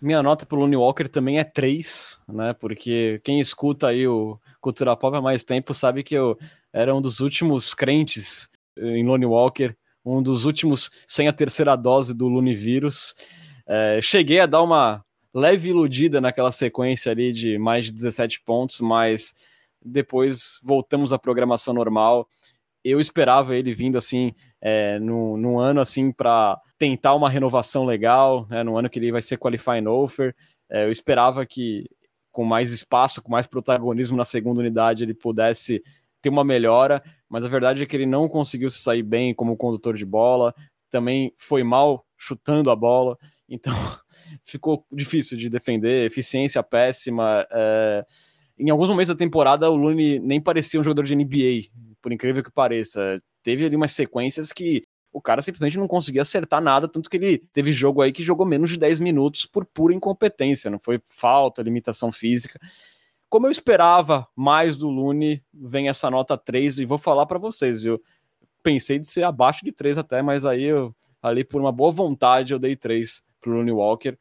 minha 0.00 0.22
nota 0.22 0.46
pro 0.46 0.58
Lonnie 0.58 0.76
Walker 0.76 1.08
também 1.08 1.38
é 1.38 1.44
3, 1.44 2.20
né? 2.28 2.52
Porque 2.52 3.20
quem 3.24 3.40
escuta 3.40 3.88
aí 3.88 4.06
o 4.06 4.38
Cultura 4.60 4.96
Pop 4.96 5.16
há 5.16 5.20
mais 5.20 5.44
tempo 5.44 5.74
sabe 5.74 6.02
que 6.02 6.14
eu 6.14 6.38
era 6.72 6.94
um 6.94 7.00
dos 7.00 7.20
últimos 7.20 7.74
crentes 7.74 8.48
em 8.76 9.04
Lonnie 9.04 9.26
Walker 9.26 9.74
um 10.04 10.22
dos 10.22 10.44
últimos 10.44 10.90
sem 11.06 11.28
a 11.28 11.32
terceira 11.32 11.74
dose 11.76 12.12
do 12.12 12.28
Lunivírus. 12.28 13.14
É, 13.66 14.00
cheguei 14.02 14.40
a 14.40 14.46
dar 14.46 14.62
uma 14.62 15.02
leve 15.32 15.70
iludida 15.70 16.20
naquela 16.20 16.52
sequência 16.52 17.10
ali 17.10 17.32
de 17.32 17.58
mais 17.58 17.86
de 17.86 17.92
17 17.92 18.42
pontos, 18.42 18.80
mas 18.80 19.34
depois 19.82 20.60
voltamos 20.62 21.12
à 21.12 21.18
programação 21.18 21.72
normal. 21.72 22.28
Eu 22.84 23.00
esperava 23.00 23.56
ele 23.56 23.74
vindo 23.74 23.96
assim, 23.96 24.34
é, 24.60 24.98
no, 24.98 25.36
num 25.36 25.58
ano 25.58 25.80
assim, 25.80 26.12
para 26.12 26.60
tentar 26.78 27.14
uma 27.14 27.30
renovação 27.30 27.84
legal, 27.84 28.46
né, 28.50 28.62
no 28.62 28.76
ano 28.76 28.90
que 28.90 28.98
ele 28.98 29.10
vai 29.10 29.22
ser 29.22 29.38
qualifying 29.38 29.86
offer. 29.86 30.34
É, 30.70 30.84
eu 30.84 30.90
esperava 30.90 31.46
que 31.46 31.86
com 32.34 32.44
mais 32.44 32.72
espaço, 32.72 33.22
com 33.22 33.30
mais 33.30 33.46
protagonismo 33.46 34.16
na 34.16 34.24
segunda 34.24 34.60
unidade, 34.60 35.04
ele 35.04 35.14
pudesse 35.14 35.80
ter 36.20 36.30
uma 36.30 36.42
melhora, 36.42 37.00
mas 37.28 37.44
a 37.44 37.48
verdade 37.48 37.82
é 37.82 37.86
que 37.86 37.94
ele 37.94 38.06
não 38.06 38.28
conseguiu 38.28 38.68
se 38.68 38.80
sair 38.80 39.04
bem 39.04 39.32
como 39.32 39.56
condutor 39.56 39.94
de 39.94 40.04
bola, 40.04 40.52
também 40.90 41.32
foi 41.36 41.62
mal 41.62 42.04
chutando 42.18 42.70
a 42.70 42.76
bola, 42.76 43.16
então 43.48 43.74
ficou 44.42 44.84
difícil 44.90 45.38
de 45.38 45.48
defender, 45.48 46.06
eficiência 46.06 46.62
péssima. 46.62 47.46
É... 47.52 48.04
Em 48.58 48.70
alguns 48.70 48.88
momentos 48.88 49.14
da 49.14 49.18
temporada, 49.18 49.70
o 49.70 49.76
Lune 49.76 50.18
nem 50.18 50.40
parecia 50.40 50.80
um 50.80 50.84
jogador 50.84 51.04
de 51.04 51.14
NBA, 51.14 51.68
por 52.04 52.12
incrível 52.12 52.42
que 52.42 52.50
pareça. 52.50 53.18
Teve 53.42 53.64
ali 53.64 53.74
umas 53.74 53.92
sequências 53.92 54.52
que 54.52 54.84
o 55.10 55.22
cara 55.22 55.40
simplesmente 55.40 55.78
não 55.78 55.88
conseguia 55.88 56.20
acertar 56.20 56.60
nada, 56.60 56.86
tanto 56.86 57.08
que 57.08 57.16
ele 57.16 57.38
teve 57.50 57.72
jogo 57.72 58.02
aí 58.02 58.12
que 58.12 58.22
jogou 58.22 58.44
menos 58.44 58.68
de 58.68 58.76
10 58.76 59.00
minutos 59.00 59.46
por 59.46 59.64
pura 59.64 59.94
incompetência, 59.94 60.70
não 60.70 60.78
foi 60.78 61.00
falta, 61.06 61.62
limitação 61.62 62.12
física. 62.12 62.60
Como 63.26 63.46
eu 63.46 63.50
esperava 63.50 64.28
mais 64.36 64.76
do 64.76 64.90
Lune, 64.90 65.42
vem 65.50 65.88
essa 65.88 66.10
nota 66.10 66.36
3 66.36 66.80
e 66.80 66.84
vou 66.84 66.98
falar 66.98 67.24
para 67.24 67.38
vocês, 67.38 67.82
viu? 67.82 67.98
Pensei 68.62 68.98
de 68.98 69.06
ser 69.06 69.22
abaixo 69.22 69.64
de 69.64 69.72
3 69.72 69.96
até, 69.96 70.20
mas 70.20 70.44
aí 70.44 70.64
eu, 70.64 70.94
ali 71.22 71.42
por 71.42 71.58
uma 71.58 71.72
boa 71.72 71.90
vontade 71.90 72.52
eu 72.52 72.58
dei 72.58 72.76
3 72.76 73.24
pro 73.40 73.52
Lune 73.52 73.72
Walker. 73.72 74.18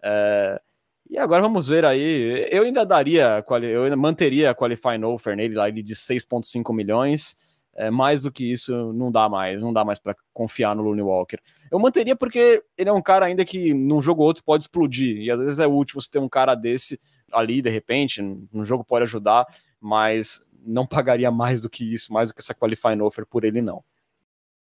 É, 0.00 0.62
e 1.08 1.18
agora 1.18 1.42
vamos 1.42 1.68
ver 1.68 1.84
aí. 1.84 2.48
Eu 2.50 2.64
ainda 2.64 2.84
daria, 2.84 3.44
eu 3.62 3.84
ainda 3.84 3.96
manteria 3.96 4.50
a 4.50 4.54
qualifying 4.54 5.04
offer 5.04 5.36
nele 5.36 5.54
lá 5.54 5.70
de 5.70 5.94
6,5 5.94 6.74
milhões. 6.74 7.36
É, 7.78 7.90
mais 7.90 8.22
do 8.22 8.32
que 8.32 8.50
isso, 8.50 8.72
não 8.94 9.12
dá 9.12 9.28
mais, 9.28 9.60
não 9.60 9.70
dá 9.70 9.84
mais 9.84 9.98
para 9.98 10.16
confiar 10.32 10.74
no 10.74 10.82
Looney 10.82 11.02
Walker. 11.02 11.36
Eu 11.70 11.78
manteria 11.78 12.16
porque 12.16 12.64
ele 12.74 12.88
é 12.88 12.92
um 12.92 13.02
cara 13.02 13.26
ainda 13.26 13.44
que 13.44 13.74
num 13.74 14.00
jogo 14.00 14.22
ou 14.22 14.28
outro 14.28 14.42
pode 14.42 14.64
explodir, 14.64 15.18
e 15.18 15.30
às 15.30 15.38
vezes 15.38 15.58
é 15.58 15.66
útil 15.66 16.00
você 16.00 16.10
ter 16.10 16.18
um 16.18 16.28
cara 16.28 16.54
desse 16.54 16.98
ali 17.30 17.60
de 17.60 17.68
repente, 17.68 18.22
no 18.22 18.64
jogo 18.64 18.82
pode 18.82 19.02
ajudar, 19.02 19.44
mas 19.78 20.40
não 20.64 20.86
pagaria 20.88 21.30
mais 21.30 21.60
do 21.60 21.68
que 21.68 21.84
isso, 21.84 22.14
mais 22.14 22.30
do 22.30 22.34
que 22.34 22.40
essa 22.40 22.54
qualifying 22.54 23.02
offer 23.02 23.26
por 23.26 23.44
ele 23.44 23.60
não. 23.60 23.84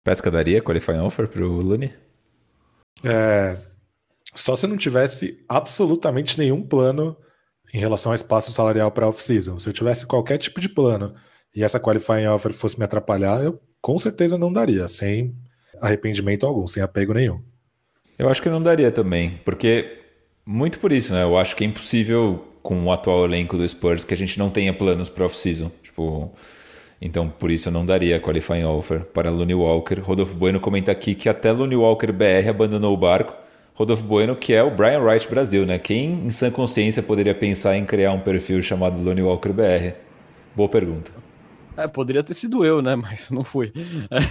Pesca 0.04 0.30
daria 0.30 0.62
qualifying 0.62 1.00
offer 1.00 1.26
pro 1.26 1.50
Looney? 1.50 1.94
É, 3.02 3.58
só 4.36 4.56
se 4.56 4.68
não 4.68 4.78
tivesse 4.78 5.44
absolutamente 5.50 6.38
nenhum 6.38 6.62
plano 6.62 7.18
em 7.74 7.80
relação 7.80 8.12
ao 8.12 8.16
espaço 8.16 8.52
salarial 8.52 8.92
para 8.92 9.08
off-season. 9.08 9.58
Se 9.58 9.68
eu 9.68 9.74
tivesse 9.74 10.06
qualquer 10.06 10.38
tipo 10.38 10.60
de 10.62 10.70
plano 10.70 11.16
e 11.56 11.64
essa 11.64 11.80
qualifying 11.80 12.28
offer 12.28 12.52
fosse 12.52 12.78
me 12.78 12.86
atrapalhar, 12.86 13.44
eu 13.44 13.60
com 13.82 13.98
certeza 13.98 14.38
não 14.38 14.52
daria, 14.52 14.88
sem 14.88 15.36
arrependimento 15.82 16.46
algum, 16.46 16.68
sem 16.68 16.84
apego 16.84 17.14
nenhum. 17.14 17.42
Eu 18.18 18.30
acho 18.30 18.42
que 18.42 18.50
não 18.50 18.62
daria 18.62 18.92
também, 18.92 19.40
porque 19.44 20.00
muito 20.46 20.80
por 20.80 20.92
isso, 20.92 21.14
né? 21.14 21.24
Eu 21.24 21.38
acho 21.38 21.56
que 21.56 21.64
é 21.64 21.68
impossível 21.68 22.46
com 22.62 22.84
o 22.86 22.92
atual 22.92 23.26
elenco 23.26 23.58
do 23.58 23.68
Spurs 23.68 24.04
que 24.04 24.14
a 24.14 24.18
gente 24.18 24.40
não 24.40 24.50
tenha 24.50 24.74
planos 24.74 25.10
para 25.10 25.26
off-season. 25.26 25.72
Tipo, 25.84 26.34
então 27.02 27.30
por 27.30 27.52
isso 27.52 27.68
eu 27.68 27.74
não 27.74 27.86
daria 27.86 28.20
qualifying 28.20 28.64
offer 28.64 29.06
para 29.06 29.30
Looney 29.30 29.56
Walker. 29.56 30.00
Rodolfo 30.00 30.36
Bueno 30.36 30.60
comenta 30.60 30.92
aqui 30.92 31.14
que 31.14 31.30
até 31.30 31.52
Looney 31.52 31.78
Walker 31.78 32.12
BR 32.12 32.50
abandonou 32.50 32.94
o 32.94 32.98
barco. 32.98 33.45
Rodolfo 33.76 34.04
Bueno, 34.04 34.38
que 34.38 34.54
é 34.54 34.64
o 34.64 34.72
Brian 34.72 35.02
Wright 35.02 35.28
Brasil, 35.30 35.66
né? 35.66 35.78
Quem 35.78 36.26
em 36.26 36.30
sã 36.30 36.50
consciência 36.50 37.04
poderia 37.04 37.36
pensar 37.36 37.76
em 37.76 37.86
criar 37.86 38.14
um 38.14 38.22
perfil 38.22 38.62
chamado 38.62 39.04
Looney 39.04 39.22
Walker 39.22 39.52
BR? 39.52 39.94
Boa 40.56 40.70
pergunta. 40.70 41.12
É, 41.76 41.86
poderia 41.86 42.24
ter 42.24 42.34
sido 42.34 42.64
eu, 42.64 42.82
né? 42.82 42.96
Mas 42.96 43.30
não 43.32 43.44
fui. 43.44 43.74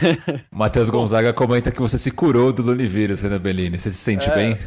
Matheus 0.50 0.88
Gonzaga 0.88 1.30
comenta 1.34 1.70
que 1.70 1.80
você 1.80 1.98
se 1.98 2.10
curou 2.10 2.54
do 2.54 2.62
Lunivírus, 2.62 3.20
Renan 3.20 3.38
Bellini. 3.38 3.78
Você 3.78 3.90
se 3.90 3.98
sente 3.98 4.30
é, 4.30 4.34
bem? 4.34 4.58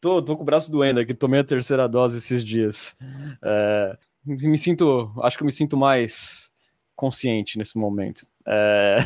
Tô, 0.00 0.22
tô 0.22 0.36
com 0.36 0.42
o 0.42 0.46
braço 0.46 0.70
doendo 0.70 1.00
aqui, 1.00 1.14
tomei 1.14 1.40
a 1.40 1.44
terceira 1.44 1.88
dose 1.88 2.18
esses 2.18 2.44
dias. 2.44 2.96
É, 3.42 3.96
me 4.24 4.56
sinto, 4.56 5.12
acho 5.20 5.36
que 5.36 5.42
eu 5.42 5.46
me 5.46 5.52
sinto 5.52 5.76
mais 5.76 6.52
consciente 6.94 7.58
nesse 7.58 7.76
momento. 7.76 8.24
É, 8.46 8.98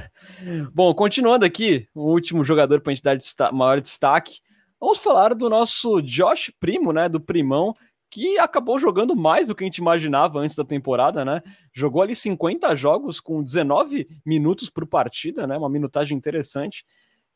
bom, 0.75 0.93
continuando 0.95 1.47
aqui, 1.47 1.89
o 1.95 2.13
último 2.13 2.45
jogador 2.45 2.83
para 2.83 2.93
a 2.93 2.95
gente 2.95 3.05
dar 3.05 3.53
maior 3.53 3.81
destaque, 3.81 4.41
vamos 4.81 4.99
falar 4.99 5.35
do 5.35 5.49
nosso 5.49 6.01
Josh 6.03 6.53
Primo, 6.59 6.93
né? 6.93 7.09
Do 7.09 7.21
Primão, 7.21 7.75
que 8.11 8.39
acabou 8.39 8.79
jogando 8.79 9.17
mais 9.17 9.49
do 9.49 9.55
que 9.55 9.65
a 9.65 9.67
gente 9.67 9.79
imaginava 9.79 10.39
antes 10.39 10.57
da 10.57 10.65
temporada, 10.65 11.25
né? 11.25 11.43
Jogou 11.73 12.03
ali 12.03 12.15
50 12.15 12.75
jogos 12.77 13.21
com 13.21 13.43
19 13.43 14.07
minutos 14.25 14.71
por 14.71 14.87
partida, 14.87 15.47
né? 15.47 15.57
Uma 15.57 15.69
minutagem 15.69 16.17
interessante. 16.17 16.85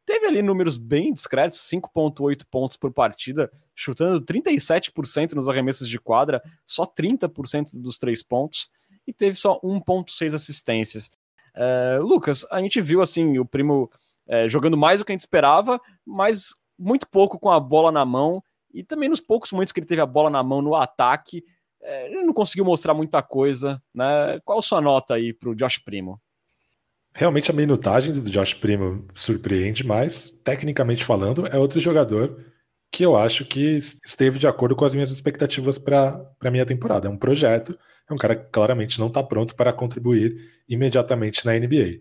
Teve 0.07 0.27
ali 0.27 0.43
números 0.43 0.77
bem 0.77 1.13
discretos, 1.13 1.59
5.8 1.71 2.45
pontos 2.51 2.77
por 2.77 2.93
partida, 2.93 3.51
chutando 3.75 4.25
37% 4.25 5.35
nos 5.35 5.49
arremessos 5.49 5.89
de 5.89 5.99
quadra, 5.99 6.43
só 6.67 6.85
30% 6.85 7.73
dos 7.75 7.99
três 7.99 8.23
pontos, 8.23 8.71
e 9.07 9.13
teve 9.13 9.37
só 9.37 9.61
1.6 9.61 10.35
assistências. 10.35 11.11
É, 11.55 11.99
Lucas, 12.01 12.47
a 12.51 12.61
gente 12.61 12.81
viu 12.81 13.03
assim 13.03 13.39
o 13.39 13.45
primo 13.45 13.91
é, 14.27 14.49
jogando 14.49 14.77
mais 14.77 14.99
do 14.99 15.05
que 15.05 15.13
a 15.13 15.15
gente 15.15 15.21
esperava, 15.21 15.81
mas 16.07 16.55
muito 16.81 17.07
pouco 17.07 17.39
com 17.39 17.51
a 17.51 17.61
bola 17.61 17.93
na 17.93 18.05
mão 18.05 18.43
e 18.73 18.83
também 18.83 19.09
nos 19.09 19.21
poucos 19.21 19.53
momentos 19.53 19.73
que 19.73 19.81
ele 19.81 19.87
teve 19.87 20.01
a 20.01 20.07
bola 20.07 20.31
na 20.31 20.43
mão 20.43 20.63
no 20.63 20.75
ataque, 20.75 21.45
é, 21.83 22.07
ele 22.07 22.23
não 22.23 22.33
conseguiu 22.33 22.65
mostrar 22.65 22.95
muita 22.95 23.23
coisa, 23.23 23.83
né? 23.95 24.41
Qual 24.45 24.59
a 24.59 24.63
sua 24.63 24.81
nota 24.81 25.15
aí 25.15 25.33
para 25.33 25.51
o 25.51 25.55
Josh 25.55 25.79
Primo? 25.79 26.21
Realmente 27.13 27.51
a 27.51 27.55
minutagem 27.55 28.15
do 28.15 28.31
Josh 28.31 28.55
Primo 28.55 29.07
surpreende, 29.15 29.85
mas 29.85 30.31
tecnicamente 30.31 31.05
falando, 31.05 31.47
é 31.47 31.59
outro 31.59 31.81
jogador 31.81 32.45
que 32.93 33.05
eu 33.05 33.17
acho 33.17 33.45
que 33.45 33.77
esteve 34.05 34.39
de 34.39 34.47
acordo 34.47 34.75
com 34.75 34.85
as 34.85 34.95
minhas 34.95 35.11
expectativas 35.11 35.79
para 35.79 36.25
a 36.41 36.51
minha 36.51 36.67
temporada. 36.67 37.07
É 37.07 37.11
um 37.11 37.17
projeto, 37.17 37.79
é 38.09 38.13
um 38.13 38.17
cara 38.17 38.35
que 38.35 38.51
claramente 38.51 38.99
não 38.99 39.09
está 39.09 39.23
pronto 39.23 39.55
para 39.55 39.73
contribuir 39.73 40.63
imediatamente 40.69 41.45
na 41.47 41.53
NBA. 41.53 42.01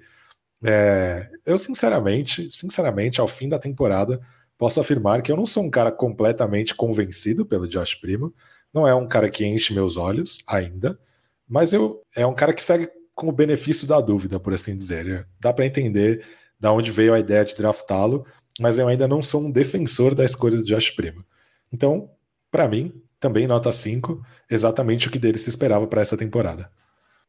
É, 0.63 1.29
eu 1.45 1.57
sinceramente, 1.57 2.49
sinceramente, 2.51 3.21
ao 3.21 3.27
fim 3.27 3.47
da 3.47 3.59
temporada, 3.59 4.19
posso 4.59 4.81
afirmar 4.81 5.21
que 5.21 5.31
eu 5.31 5.37
não 5.37 5.45
sou 5.45 5.63
um 5.63 5.69
cara 5.69 5.89
completamente 5.89 6.75
convencido 6.75 7.45
pelo 7.45 7.65
Josh 7.65 7.95
Primo. 7.95 8.33
Não 8.73 8.85
é 8.85 8.93
um 8.93 9.07
cara 9.07 9.29
que 9.31 9.45
enche 9.45 9.73
meus 9.73 9.95
olhos 9.95 10.39
ainda, 10.45 10.99
mas 11.47 11.71
eu 11.71 12.03
é 12.13 12.27
um 12.27 12.35
cara 12.35 12.53
que 12.53 12.63
segue 12.63 12.89
com 13.15 13.29
o 13.29 13.31
benefício 13.31 13.87
da 13.87 14.01
dúvida, 14.01 14.37
por 14.37 14.53
assim 14.53 14.77
dizer. 14.77 15.25
Dá 15.39 15.53
para 15.53 15.65
entender 15.65 16.25
da 16.59 16.73
onde 16.73 16.91
veio 16.91 17.13
a 17.13 17.19
ideia 17.19 17.45
de 17.45 17.55
draftá-lo, 17.55 18.25
mas 18.59 18.77
eu 18.77 18.89
ainda 18.89 19.07
não 19.07 19.21
sou 19.21 19.41
um 19.41 19.49
defensor 19.49 20.13
da 20.13 20.25
escolha 20.25 20.57
do 20.57 20.65
Josh 20.65 20.89
Primo. 20.91 21.23
Então, 21.71 22.11
para 22.51 22.67
mim, 22.67 23.01
também 23.17 23.47
nota 23.47 23.71
5, 23.71 24.21
exatamente 24.49 25.07
o 25.07 25.11
que 25.11 25.17
dele 25.17 25.37
se 25.37 25.49
esperava 25.49 25.87
para 25.87 26.01
essa 26.01 26.17
temporada. 26.17 26.69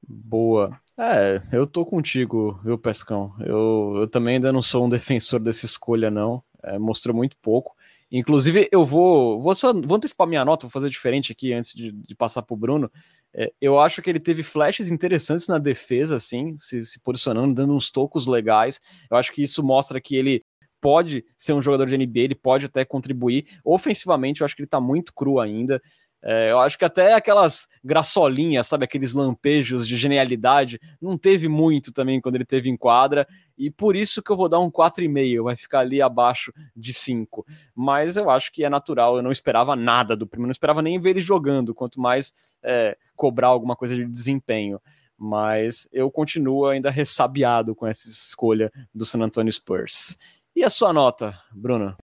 Boa. 0.02 0.76
É, 0.98 1.40
eu 1.52 1.64
tô 1.64 1.86
contigo, 1.86 2.58
viu, 2.64 2.76
Pescão? 2.76 3.34
Eu, 3.38 3.92
eu 4.00 4.08
também 4.08 4.34
ainda 4.34 4.52
não 4.52 4.62
sou 4.62 4.84
um 4.84 4.88
defensor 4.88 5.38
dessa 5.38 5.64
escolha, 5.64 6.10
não. 6.10 6.42
É, 6.62 6.78
mostrou 6.78 7.14
muito 7.14 7.36
pouco. 7.38 7.74
Inclusive, 8.10 8.68
eu 8.72 8.84
vou, 8.84 9.40
vou, 9.40 9.54
só, 9.54 9.72
vou 9.72 9.96
antecipar 9.96 10.26
minha 10.26 10.44
nota, 10.44 10.66
vou 10.66 10.70
fazer 10.70 10.90
diferente 10.90 11.30
aqui 11.30 11.52
antes 11.52 11.72
de, 11.72 11.92
de 11.92 12.14
passar 12.14 12.42
para 12.42 12.54
o 12.54 12.56
Bruno. 12.56 12.90
É, 13.32 13.52
eu 13.60 13.78
acho 13.78 14.02
que 14.02 14.10
ele 14.10 14.18
teve 14.18 14.42
flashes 14.42 14.90
interessantes 14.90 15.46
na 15.46 15.58
defesa, 15.58 16.16
assim, 16.16 16.56
se, 16.58 16.84
se 16.84 16.98
posicionando, 16.98 17.54
dando 17.54 17.72
uns 17.72 17.90
tocos 17.90 18.26
legais. 18.26 18.80
Eu 19.08 19.16
acho 19.16 19.32
que 19.32 19.42
isso 19.42 19.62
mostra 19.62 20.00
que 20.00 20.16
ele 20.16 20.44
pode 20.80 21.24
ser 21.36 21.52
um 21.52 21.62
jogador 21.62 21.86
de 21.86 21.96
NBA, 21.96 22.20
ele 22.20 22.34
pode 22.34 22.66
até 22.66 22.84
contribuir. 22.84 23.46
Ofensivamente, 23.64 24.40
eu 24.40 24.44
acho 24.44 24.56
que 24.56 24.62
ele 24.62 24.66
está 24.66 24.80
muito 24.80 25.12
cru 25.12 25.38
ainda. 25.38 25.80
É, 26.22 26.50
eu 26.50 26.58
acho 26.58 26.78
que 26.78 26.84
até 26.84 27.14
aquelas 27.14 27.66
graçolinhas, 27.82 28.66
sabe, 28.66 28.84
aqueles 28.84 29.14
lampejos 29.14 29.88
de 29.88 29.96
genialidade, 29.96 30.78
não 31.00 31.16
teve 31.16 31.48
muito 31.48 31.92
também 31.92 32.20
quando 32.20 32.34
ele 32.34 32.44
teve 32.44 32.68
em 32.68 32.76
quadra, 32.76 33.26
e 33.56 33.70
por 33.70 33.96
isso 33.96 34.22
que 34.22 34.30
eu 34.30 34.36
vou 34.36 34.48
dar 34.48 34.60
um 34.60 34.70
4,5, 34.70 35.42
vai 35.44 35.56
ficar 35.56 35.80
ali 35.80 36.02
abaixo 36.02 36.52
de 36.76 36.92
5. 36.92 37.46
Mas 37.74 38.16
eu 38.16 38.28
acho 38.28 38.52
que 38.52 38.64
é 38.64 38.68
natural, 38.68 39.16
eu 39.16 39.22
não 39.22 39.32
esperava 39.32 39.74
nada 39.74 40.14
do 40.14 40.26
primo, 40.26 40.46
não 40.46 40.52
esperava 40.52 40.82
nem 40.82 41.00
ver 41.00 41.10
ele 41.10 41.20
jogando, 41.20 41.74
quanto 41.74 42.00
mais 42.00 42.32
é, 42.62 42.96
cobrar 43.16 43.48
alguma 43.48 43.74
coisa 43.74 43.96
de 43.96 44.04
desempenho. 44.04 44.80
Mas 45.16 45.88
eu 45.92 46.10
continuo 46.10 46.66
ainda 46.66 46.90
ressabiado 46.90 47.74
com 47.74 47.86
essa 47.86 48.08
escolha 48.08 48.70
do 48.94 49.04
San 49.04 49.20
Antonio 49.20 49.52
Spurs. 49.52 50.16
E 50.56 50.64
a 50.64 50.70
sua 50.70 50.92
nota, 50.92 51.38
Bruno? 51.52 51.96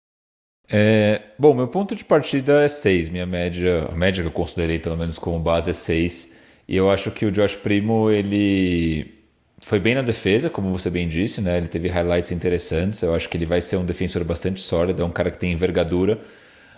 É, 0.67 1.21
bom, 1.37 1.53
meu 1.53 1.67
ponto 1.67 1.95
de 1.95 2.03
partida 2.03 2.63
é 2.63 2.67
6. 2.67 3.09
Minha 3.09 3.25
média, 3.25 3.87
a 3.91 3.95
média 3.95 4.21
que 4.21 4.27
eu 4.27 4.31
considerei 4.31 4.79
pelo 4.79 4.97
menos 4.97 5.19
como 5.19 5.39
base 5.39 5.69
é 5.69 5.73
6. 5.73 6.35
E 6.67 6.75
eu 6.75 6.89
acho 6.89 7.11
que 7.11 7.25
o 7.25 7.31
Josh 7.31 7.55
Primo, 7.55 8.09
ele 8.09 9.13
foi 9.61 9.79
bem 9.79 9.95
na 9.95 10.01
defesa, 10.01 10.49
como 10.49 10.71
você 10.71 10.89
bem 10.89 11.07
disse, 11.07 11.41
né? 11.41 11.57
Ele 11.57 11.67
teve 11.67 11.87
highlights 11.87 12.31
interessantes. 12.31 13.01
Eu 13.01 13.13
acho 13.13 13.29
que 13.29 13.37
ele 13.37 13.45
vai 13.45 13.61
ser 13.61 13.77
um 13.77 13.85
defensor 13.85 14.23
bastante 14.23 14.61
sólido, 14.61 15.01
é 15.03 15.05
um 15.05 15.11
cara 15.11 15.29
que 15.29 15.37
tem 15.37 15.51
envergadura. 15.51 16.19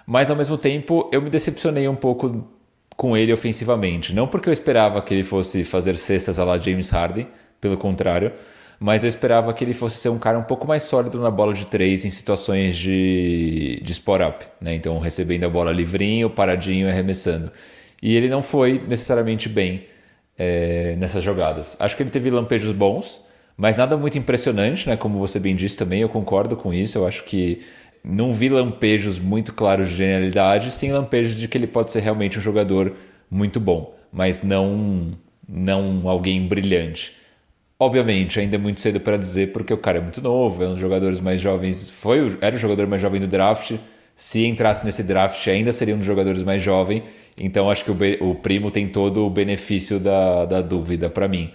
Mas 0.06 0.30
ao 0.30 0.36
mesmo 0.36 0.58
tempo, 0.58 1.10
eu 1.12 1.22
me 1.22 1.30
decepcionei 1.30 1.88
um 1.88 1.96
pouco 1.96 2.48
com 2.96 3.16
ele 3.16 3.32
ofensivamente. 3.32 4.14
Não 4.14 4.28
porque 4.28 4.50
eu 4.50 4.54
esperava 4.54 5.02
que 5.02 5.14
ele 5.14 5.24
fosse 5.24 5.64
fazer 5.64 5.98
cestas 5.98 6.40
a 6.40 6.44
lá 6.44 6.58
James 6.58 6.90
Harden, 6.90 7.28
pelo 7.62 7.78
contrário 7.78 8.34
mas 8.80 9.04
eu 9.04 9.10
esperava 9.10 9.54
que 9.54 9.64
ele 9.64 9.74
fosse 9.74 9.98
ser 9.98 10.10
um 10.10 10.20
cara 10.20 10.38
um 10.38 10.44
pouco 10.44 10.68
mais 10.68 10.84
sólido 10.84 11.20
na 11.20 11.32
bola 11.32 11.54
de 11.54 11.66
três 11.66 12.06
em 12.06 12.10
situações 12.10 12.78
de, 12.78 13.82
de 13.84 13.92
spot-up, 13.92 14.46
né? 14.62 14.76
Então 14.76 15.00
recebendo 15.00 15.46
a 15.46 15.50
bola 15.50 15.72
livrinho, 15.72 16.30
paradinho, 16.30 16.88
arremessando. 16.88 17.52
E 18.02 18.16
ele 18.16 18.30
não 18.30 18.44
foi 18.44 18.84
necessariamente 18.88 19.50
bem 19.50 19.86
é, 20.38 20.96
nessas 20.98 21.24
jogadas. 21.24 21.76
Acho 21.80 21.96
que 21.96 22.04
ele 22.04 22.12
teve 22.12 22.30
lampejos 22.30 22.72
bons, 22.72 23.22
mas 23.56 23.76
nada 23.76 23.98
muito 23.98 24.18
impressionante, 24.18 24.88
né? 24.88 24.96
Como 24.96 25.18
você 25.18 25.40
bem 25.40 25.56
disse 25.56 25.78
também, 25.78 26.02
eu 26.02 26.10
concordo 26.10 26.56
com 26.56 26.74
isso. 26.74 26.98
Eu 27.00 27.08
acho 27.08 27.24
que 27.24 27.62
não 28.04 28.32
vi 28.32 28.48
lampejos 28.50 29.20
muito 29.20 29.54
claros 29.54 29.90
de 29.90 29.96
genialidade, 29.96 30.72
sim 30.72 30.92
lampejos 30.92 31.36
de 31.36 31.48
que 31.48 31.58
ele 31.58 31.68
pode 31.68 31.92
ser 31.92 32.02
realmente 32.02 32.38
um 32.38 32.42
jogador 32.42 32.94
muito 33.30 33.60
bom, 33.60 33.96
mas 34.12 34.44
não 34.44 35.18
não 35.48 36.08
alguém 36.08 36.46
brilhante. 36.46 37.16
Obviamente, 37.80 38.40
ainda 38.40 38.56
é 38.56 38.60
muito 38.60 38.82
cedo 38.82 39.00
para 39.00 39.18
dizer, 39.18 39.54
porque 39.54 39.72
o 39.72 39.78
cara 39.78 40.00
é 40.00 40.02
muito 40.02 40.20
novo, 40.20 40.64
é 40.64 40.68
um 40.68 40.72
dos 40.72 40.80
jogadores 40.80 41.20
mais 41.20 41.40
jovens, 41.40 41.90
foi, 41.90 42.36
era 42.42 42.56
o 42.56 42.60
jogador 42.60 42.88
mais 42.88 43.02
jovem 43.02 43.22
do 43.22 43.28
draft. 43.28 43.78
Se 44.16 44.46
entrasse 44.48 44.84
nesse 44.84 45.04
draft, 45.04 45.48
ainda 45.48 45.72
seria 45.72 45.94
um 45.94 46.00
dos 46.00 46.08
jogadores 46.08 46.42
mais 46.42 46.62
jovens. 46.64 47.04
Então, 47.38 47.70
acho 47.70 47.86
que 47.86 47.92
o, 47.92 48.32
o 48.32 48.34
primo 48.34 48.72
tem 48.72 48.90
todo 48.90 49.24
o 49.24 49.30
benefício 49.30 50.00
da, 50.00 50.46
da 50.46 50.62
dúvida 50.62 51.08
para 51.08 51.28
mim. 51.28 51.54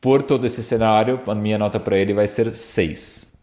Por 0.00 0.22
todo 0.22 0.44
esse 0.44 0.60
cenário, 0.60 1.20
a 1.24 1.34
minha 1.36 1.56
nota 1.56 1.78
para 1.78 1.96
ele 1.96 2.12
vai 2.12 2.26
ser 2.26 2.50
6. 2.50 3.38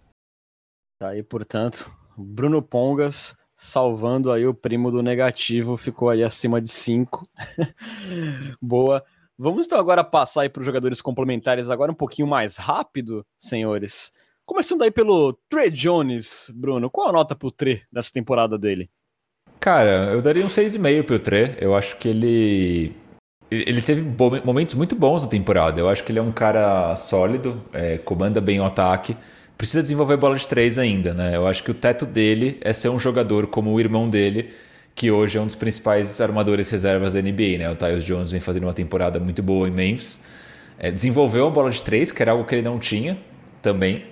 Tá 1.00 1.10
aí, 1.10 1.24
portanto, 1.24 1.90
Bruno 2.18 2.62
Pongas 2.62 3.38
salvando 3.56 4.32
aí 4.32 4.46
o 4.46 4.54
primo 4.54 4.92
do 4.92 5.02
negativo, 5.02 5.78
ficou 5.78 6.10
aí 6.10 6.24
acima 6.24 6.62
de 6.62 6.70
5. 6.70 7.28
Boa. 8.62 9.04
Vamos 9.40 9.66
então 9.66 9.78
agora 9.78 10.04
passar 10.04 10.42
aí 10.42 10.50
para 10.50 10.62
os 10.62 10.66
jogadores 10.66 11.00
complementares 11.00 11.70
agora 11.70 11.92
um 11.92 11.96
pouquinho 11.96 12.28
mais 12.28 12.58
rápido, 12.58 13.24
senhores. 13.38 14.12
Começando 14.48 14.82
aí 14.82 14.90
pelo 14.90 15.34
Trey 15.48 15.70
Jones, 15.70 16.52
Bruno. 16.56 16.90
Qual 16.90 17.10
a 17.10 17.12
nota 17.12 17.36
pro 17.36 17.52
Trey 17.52 17.84
dessa 17.92 18.12
temporada 18.12 18.58
dele? 18.58 18.90
Cara, 19.60 20.12
eu 20.12 20.22
daria 20.22 20.44
um 20.44 20.48
6,5 20.48 21.04
pro 21.04 21.20
Trey. 21.20 21.56
Eu 21.60 21.76
acho 21.76 21.98
que 21.98 22.08
ele 22.08 22.96
ele 23.52 23.82
teve 23.82 24.02
momentos 24.44 24.76
muito 24.76 24.96
bons 24.96 25.24
na 25.24 25.30
temporada. 25.30 25.80
Eu 25.80 25.88
acho 25.88 26.04
que 26.04 26.12
ele 26.12 26.20
é 26.20 26.22
um 26.22 26.32
cara 26.32 26.96
sólido, 26.96 27.62
é, 27.74 27.98
comanda 28.00 28.42
bem 28.42 28.60
o 28.60 28.66
ataque. 28.66 29.16
Precisa 29.58 29.82
desenvolver 29.82 30.18
bola 30.18 30.36
de 30.36 30.48
três 30.48 30.78
ainda, 30.78 31.14
né? 31.14 31.36
Eu 31.36 31.48
acho 31.48 31.64
que 31.64 31.72
o 31.72 31.74
teto 31.74 32.06
dele 32.06 32.58
é 32.62 32.74
ser 32.74 32.90
um 32.90 33.00
jogador 33.00 33.48
como 33.48 33.72
o 33.72 33.80
irmão 33.80 34.10
dele, 34.10 34.52
que 34.98 35.12
hoje 35.12 35.38
é 35.38 35.42
um 35.42 35.46
dos 35.46 35.54
principais 35.54 36.20
armadores 36.20 36.72
reservas 36.72 37.14
da 37.14 37.22
NBA, 37.22 37.60
né? 37.60 37.70
O 37.70 37.76
Tyus 37.76 38.04
Jones 38.04 38.32
vem 38.32 38.42
fazendo 38.42 38.64
uma 38.64 38.74
temporada 38.74 39.20
muito 39.20 39.44
boa 39.44 39.68
em 39.68 39.72
Memphis. 39.72 40.24
É, 40.80 40.90
desenvolveu 40.90 41.46
a 41.46 41.52
bola 41.52 41.70
de 41.70 41.80
três, 41.84 42.12
que 42.12 42.20
era 42.20 42.32
algo 42.32 42.44
que 42.46 42.56
ele 42.56 42.64
não 42.64 42.80
tinha 42.80 43.16
também, 43.62 44.06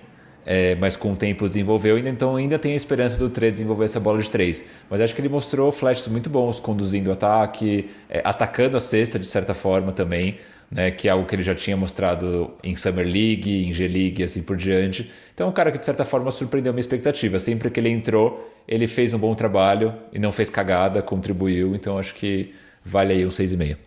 é, 0.45 0.75
mas 0.75 0.95
com 0.95 1.13
o 1.13 1.15
tempo 1.15 1.47
desenvolveu, 1.47 1.97
então 1.97 2.35
ainda 2.35 2.59
tem 2.59 2.73
a 2.73 2.75
esperança 2.75 3.17
do 3.17 3.31
Trey 3.31 3.49
desenvolver 3.49 3.85
essa 3.85 3.99
bola 3.99 4.21
de 4.21 4.29
três. 4.29 4.65
Mas 4.87 5.01
acho 5.01 5.15
que 5.15 5.21
ele 5.21 5.29
mostrou 5.29 5.71
flashes 5.71 6.07
muito 6.07 6.29
bons, 6.29 6.59
conduzindo 6.59 7.09
o 7.09 7.13
ataque, 7.13 7.89
é, 8.07 8.21
atacando 8.23 8.77
a 8.77 8.79
cesta 8.79 9.17
de 9.17 9.25
certa 9.25 9.55
forma 9.55 9.91
também 9.91 10.37
né, 10.71 10.91
que 10.91 11.07
é 11.07 11.11
algo 11.11 11.27
que 11.27 11.35
ele 11.35 11.43
já 11.43 11.55
tinha 11.55 11.77
mostrado 11.77 12.53
em 12.63 12.75
Summer 12.75 13.05
League, 13.05 13.65
em 13.65 13.73
G-League 13.73 14.21
e 14.21 14.25
assim 14.25 14.43
por 14.43 14.57
diante. 14.57 15.11
Então, 15.33 15.47
é 15.47 15.49
um 15.49 15.53
cara 15.53 15.71
que 15.71 15.77
de 15.77 15.85
certa 15.85 16.05
forma 16.05 16.31
surpreendeu 16.31 16.73
minha 16.73 16.81
expectativa. 16.81 17.39
Sempre 17.39 17.69
que 17.69 17.79
ele 17.79 17.89
entrou, 17.89 18.51
ele 18.67 18.87
fez 18.87 19.13
um 19.13 19.19
bom 19.19 19.35
trabalho 19.35 19.93
e 20.11 20.19
não 20.19 20.31
fez 20.31 20.49
cagada, 20.49 21.01
contribuiu. 21.01 21.75
Então, 21.75 21.97
acho 21.97 22.15
que 22.15 22.53
vale 22.83 23.13
aí 23.13 23.25
um 23.25 23.29
6,5. 23.29 23.77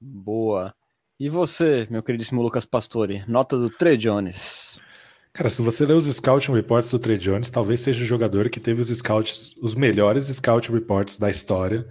Boa. 0.00 0.74
E 1.18 1.28
você, 1.28 1.86
meu 1.90 2.02
queridíssimo 2.02 2.42
Lucas 2.42 2.64
Pastore, 2.64 3.24
nota 3.28 3.56
do 3.56 3.70
Trey 3.70 3.96
Jones? 3.96 4.80
Cara, 5.32 5.48
se 5.48 5.62
você 5.62 5.86
ler 5.86 5.94
os 5.94 6.06
scouting 6.06 6.52
reports 6.52 6.90
do 6.90 6.98
Trey 6.98 7.16
Jones, 7.16 7.48
talvez 7.48 7.80
seja 7.80 8.02
o 8.02 8.06
jogador 8.06 8.50
que 8.50 8.60
teve 8.60 8.82
os 8.82 8.88
scouts, 8.88 9.54
os 9.62 9.74
melhores 9.74 10.26
scouting 10.26 10.72
reports 10.72 11.16
da 11.16 11.30
história. 11.30 11.86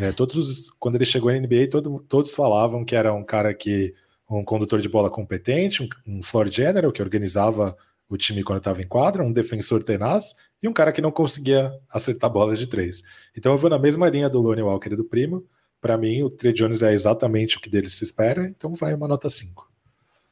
É, 0.00 0.12
todos 0.12 0.34
os, 0.34 0.70
quando 0.78 0.94
ele 0.94 1.04
chegou 1.04 1.30
na 1.30 1.38
NBA, 1.38 1.68
todo, 1.70 2.02
todos 2.08 2.34
falavam 2.34 2.86
que 2.86 2.96
era 2.96 3.12
um 3.12 3.22
cara 3.22 3.52
que 3.52 3.94
um 4.30 4.42
condutor 4.42 4.80
de 4.80 4.88
bola 4.88 5.10
competente, 5.10 5.82
um, 5.82 5.88
um 6.06 6.22
floor 6.22 6.50
general 6.50 6.90
que 6.90 7.02
organizava 7.02 7.76
o 8.08 8.16
time 8.16 8.42
quando 8.42 8.58
estava 8.58 8.80
em 8.80 8.86
quadra, 8.86 9.22
um 9.22 9.30
defensor 9.30 9.82
tenaz 9.82 10.34
e 10.62 10.66
um 10.66 10.72
cara 10.72 10.90
que 10.90 11.02
não 11.02 11.12
conseguia 11.12 11.70
acertar 11.90 12.30
bolas 12.30 12.58
de 12.58 12.66
três. 12.66 13.02
Então 13.36 13.52
eu 13.52 13.58
vou 13.58 13.68
na 13.68 13.78
mesma 13.78 14.08
linha 14.08 14.30
do 14.30 14.40
Lonnie 14.40 14.62
Walker 14.62 14.90
e 14.90 14.96
do 14.96 15.04
Primo. 15.04 15.46
Para 15.82 15.98
mim, 15.98 16.22
o 16.22 16.30
Trey 16.30 16.54
Jones 16.54 16.82
é 16.82 16.94
exatamente 16.94 17.58
o 17.58 17.60
que 17.60 17.68
dele 17.68 17.90
se 17.90 18.02
espera, 18.02 18.48
então 18.48 18.74
vai 18.74 18.94
uma 18.94 19.06
nota 19.06 19.28
5. 19.28 19.70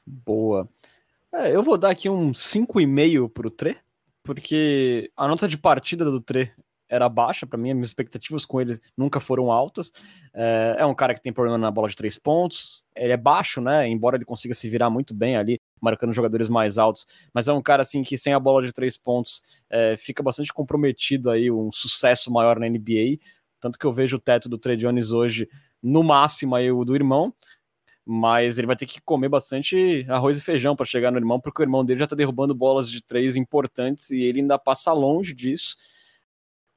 Boa. 0.06 0.66
É, 1.30 1.54
eu 1.54 1.62
vou 1.62 1.76
dar 1.76 1.90
aqui 1.90 2.08
um 2.08 2.32
5,5 2.32 3.28
para 3.30 3.46
o 3.46 3.50
Trey, 3.50 3.76
porque 4.22 5.10
a 5.14 5.28
nota 5.28 5.46
de 5.46 5.58
partida 5.58 6.06
do 6.06 6.22
Trey 6.22 6.50
era 6.88 7.08
baixa 7.08 7.46
para 7.46 7.58
mim, 7.58 7.70
as 7.70 7.74
minhas 7.74 7.88
expectativas 7.88 8.44
com 8.44 8.60
ele 8.60 8.78
nunca 8.96 9.20
foram 9.20 9.52
altas. 9.52 9.92
É, 10.32 10.76
é, 10.78 10.86
um 10.86 10.94
cara 10.94 11.14
que 11.14 11.22
tem 11.22 11.32
problema 11.32 11.58
na 11.58 11.70
bola 11.70 11.88
de 11.88 11.96
três 11.96 12.18
pontos, 12.18 12.84
ele 12.96 13.12
é 13.12 13.16
baixo, 13.16 13.60
né? 13.60 13.88
Embora 13.88 14.16
ele 14.16 14.24
consiga 14.24 14.54
se 14.54 14.68
virar 14.68 14.90
muito 14.90 15.14
bem 15.14 15.36
ali, 15.36 15.60
marcando 15.80 16.12
jogadores 16.12 16.48
mais 16.48 16.78
altos, 16.78 17.06
mas 17.32 17.48
é 17.48 17.52
um 17.52 17.62
cara 17.62 17.82
assim 17.82 18.02
que 18.02 18.16
sem 18.16 18.32
a 18.32 18.40
bola 18.40 18.62
de 18.62 18.72
três 18.72 18.96
pontos 18.96 19.42
é, 19.70 19.96
fica 19.96 20.22
bastante 20.22 20.52
comprometido 20.52 21.30
aí, 21.30 21.50
um 21.50 21.70
sucesso 21.70 22.30
maior 22.32 22.58
na 22.58 22.68
NBA. 22.68 23.18
Tanto 23.60 23.78
que 23.78 23.84
eu 23.84 23.92
vejo 23.92 24.16
o 24.16 24.20
teto 24.20 24.48
do 24.48 24.56
Trey 24.58 24.76
Jones 24.76 25.12
hoje 25.12 25.48
no 25.82 26.02
máximo 26.02 26.54
aí 26.54 26.70
o 26.70 26.84
do 26.84 26.94
irmão, 26.94 27.32
mas 28.10 28.58
ele 28.58 28.66
vai 28.66 28.74
ter 28.74 28.86
que 28.86 29.02
comer 29.02 29.28
bastante 29.28 30.06
arroz 30.08 30.38
e 30.38 30.42
feijão 30.42 30.74
para 30.74 30.86
chegar 30.86 31.10
no 31.10 31.18
irmão, 31.18 31.38
porque 31.38 31.60
o 31.60 31.64
irmão 31.64 31.84
dele 31.84 32.00
já 32.00 32.06
tá 32.06 32.16
derrubando 32.16 32.54
bolas 32.54 32.90
de 32.90 33.02
três 33.02 33.36
importantes 33.36 34.10
e 34.10 34.22
ele 34.22 34.40
ainda 34.40 34.58
passa 34.58 34.92
longe 34.94 35.34
disso. 35.34 35.76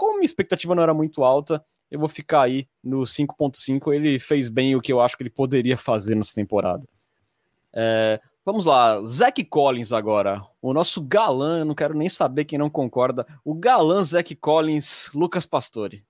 Como 0.02 0.16
minha 0.16 0.26
expectativa 0.26 0.74
não 0.74 0.82
era 0.82 0.96
muito 0.96 1.24
alta, 1.24 1.64
eu 1.92 2.00
vou 2.00 2.10
ficar 2.10 2.42
aí 2.42 2.68
no 2.84 3.02
5.5. 3.02 3.94
Ele 3.94 4.18
fez 4.18 4.50
bem 4.50 4.76
o 4.76 4.82
que 4.82 4.92
eu 4.92 5.00
acho 5.00 5.16
que 5.16 5.22
ele 5.22 5.30
poderia 5.30 5.78
fazer 5.78 6.16
nessa 6.16 6.34
temporada. 6.34 6.84
É, 7.72 8.20
vamos 8.44 8.66
lá, 8.66 9.00
Zach 9.06 9.44
Collins 9.44 9.94
agora. 9.94 10.42
O 10.60 10.74
nosso 10.74 11.04
galã, 11.04 11.60
eu 11.60 11.66
não 11.66 11.76
quero 11.76 11.96
nem 11.96 12.10
saber 12.10 12.46
quem 12.46 12.58
não 12.58 12.68
concorda. 12.68 13.28
O 13.46 13.54
galã 13.54 14.04
Zach 14.04 14.36
Collins, 14.38 15.12
Lucas 15.14 15.46
Pastore. 15.46 16.04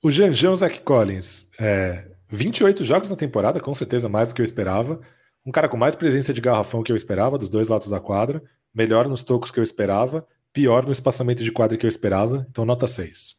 O 0.00 0.08
Janjão 0.08 0.54
Zach 0.54 0.80
Collins, 0.82 1.50
é, 1.58 2.12
28 2.28 2.84
jogos 2.84 3.10
na 3.10 3.16
temporada, 3.16 3.58
com 3.58 3.74
certeza 3.74 4.08
mais 4.08 4.28
do 4.28 4.36
que 4.36 4.40
eu 4.40 4.44
esperava. 4.44 5.00
Um 5.44 5.50
cara 5.50 5.68
com 5.68 5.76
mais 5.76 5.96
presença 5.96 6.32
de 6.32 6.40
garrafão 6.40 6.84
que 6.84 6.92
eu 6.92 6.96
esperava, 6.96 7.38
dos 7.38 7.48
dois 7.50 7.66
lados 7.66 7.88
da 7.88 7.98
quadra, 7.98 8.40
melhor 8.72 9.08
nos 9.08 9.24
tocos 9.24 9.50
que 9.50 9.58
eu 9.58 9.64
esperava, 9.64 10.24
pior 10.54 10.86
no 10.86 10.92
espaçamento 10.92 11.42
de 11.42 11.52
quadra 11.52 11.76
que 11.76 11.84
eu 11.84 11.88
esperava, 11.88 12.46
então 12.48 12.64
nota 12.64 12.86
6. 12.86 13.36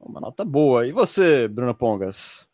Uma 0.00 0.20
nota 0.20 0.44
boa. 0.44 0.86
E 0.86 0.92
você, 0.92 1.46
Bruno 1.46 1.74
Pongas? 1.74 2.48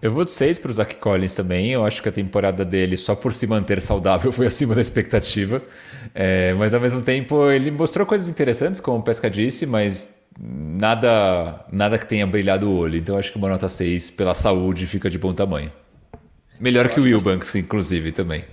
Eu 0.00 0.12
vou 0.12 0.24
de 0.24 0.32
6 0.32 0.58
para 0.58 0.70
o 0.70 0.74
Zach 0.74 0.94
Collins 0.96 1.32
também. 1.32 1.70
Eu 1.70 1.84
acho 1.84 2.02
que 2.02 2.08
a 2.08 2.12
temporada 2.12 2.64
dele, 2.64 2.96
só 2.96 3.14
por 3.14 3.32
se 3.32 3.46
manter 3.46 3.80
saudável, 3.80 4.30
foi 4.32 4.46
acima 4.46 4.74
da 4.74 4.80
expectativa. 4.80 5.62
É, 6.14 6.52
mas 6.54 6.74
ao 6.74 6.80
mesmo 6.80 7.00
tempo, 7.00 7.50
ele 7.50 7.70
mostrou 7.70 8.06
coisas 8.06 8.28
interessantes, 8.28 8.80
como 8.80 8.98
o 8.98 9.02
Pesca 9.02 9.30
disse, 9.30 9.64
mas 9.64 10.26
nada, 10.38 11.64
nada 11.72 11.98
que 11.98 12.06
tenha 12.06 12.26
brilhado 12.26 12.68
o 12.68 12.76
olho. 12.76 12.96
Então 12.96 13.16
acho 13.16 13.32
que 13.32 13.38
uma 13.38 13.48
nota 13.48 13.68
6 13.68 14.10
pela 14.12 14.34
saúde 14.34 14.86
fica 14.86 15.08
de 15.08 15.18
bom 15.18 15.32
tamanho. 15.32 15.72
Melhor 16.60 16.88
que 16.88 17.00
o 17.00 17.04
Wilbanks, 17.04 17.54
inclusive, 17.54 18.12
também. 18.12 18.44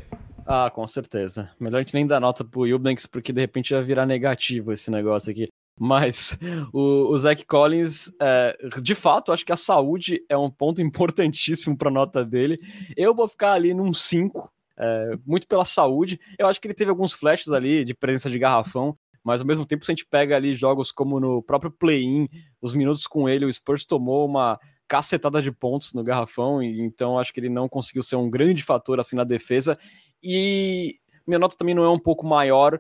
Ah, 0.51 0.67
com 0.71 0.87
certeza. 0.87 1.51
Melhor 1.59 1.77
a 1.77 1.81
gente 1.83 1.93
nem 1.93 2.07
dar 2.07 2.19
nota 2.19 2.43
pro 2.43 2.61
Wilbanks, 2.61 3.05
porque 3.05 3.31
de 3.31 3.39
repente 3.39 3.71
vai 3.71 3.83
virar 3.83 4.07
negativo 4.07 4.71
esse 4.73 4.89
negócio 4.89 5.29
aqui. 5.29 5.47
Mas 5.79 6.39
o, 6.73 7.13
o 7.13 7.17
Zach 7.19 7.45
Collins, 7.45 8.11
é, 8.19 8.57
de 8.81 8.95
fato, 8.95 9.31
acho 9.31 9.45
que 9.45 9.51
a 9.51 9.55
saúde 9.55 10.25
é 10.27 10.35
um 10.35 10.49
ponto 10.49 10.81
importantíssimo 10.81 11.77
para 11.77 11.89
a 11.89 11.93
nota 11.93 12.25
dele. 12.25 12.57
Eu 12.97 13.13
vou 13.13 13.27
ficar 13.27 13.53
ali 13.53 13.75
num 13.75 13.93
5, 13.93 14.51
é, 14.75 15.11
muito 15.23 15.47
pela 15.47 15.63
saúde. 15.63 16.19
Eu 16.39 16.47
acho 16.47 16.59
que 16.59 16.65
ele 16.65 16.73
teve 16.73 16.89
alguns 16.89 17.13
flashes 17.13 17.51
ali 17.51 17.85
de 17.85 17.93
presença 17.93 18.27
de 18.27 18.39
garrafão, 18.39 18.97
mas 19.23 19.41
ao 19.41 19.47
mesmo 19.47 19.67
tempo, 19.67 19.85
se 19.85 19.91
a 19.91 19.93
gente 19.93 20.07
pega 20.07 20.35
ali 20.35 20.55
jogos 20.55 20.91
como 20.91 21.19
no 21.19 21.43
próprio 21.43 21.69
play-in, 21.69 22.27
os 22.59 22.73
minutos 22.73 23.05
com 23.05 23.29
ele, 23.29 23.45
o 23.45 23.53
Spurs 23.53 23.85
tomou 23.85 24.25
uma 24.25 24.59
cacetada 24.89 25.39
de 25.41 25.51
pontos 25.51 25.93
no 25.93 26.03
garrafão, 26.03 26.61
e 26.61 26.81
então 26.81 27.19
acho 27.19 27.31
que 27.31 27.39
ele 27.39 27.47
não 27.47 27.69
conseguiu 27.69 28.01
ser 28.01 28.15
um 28.15 28.29
grande 28.29 28.63
fator 28.63 28.99
assim 28.99 29.15
na 29.15 29.23
defesa. 29.23 29.77
E 30.21 30.95
minha 31.25 31.37
nota 31.37 31.55
também 31.55 31.75
não 31.75 31.83
é 31.83 31.89
um 31.89 31.99
pouco 31.99 32.25
maior 32.25 32.77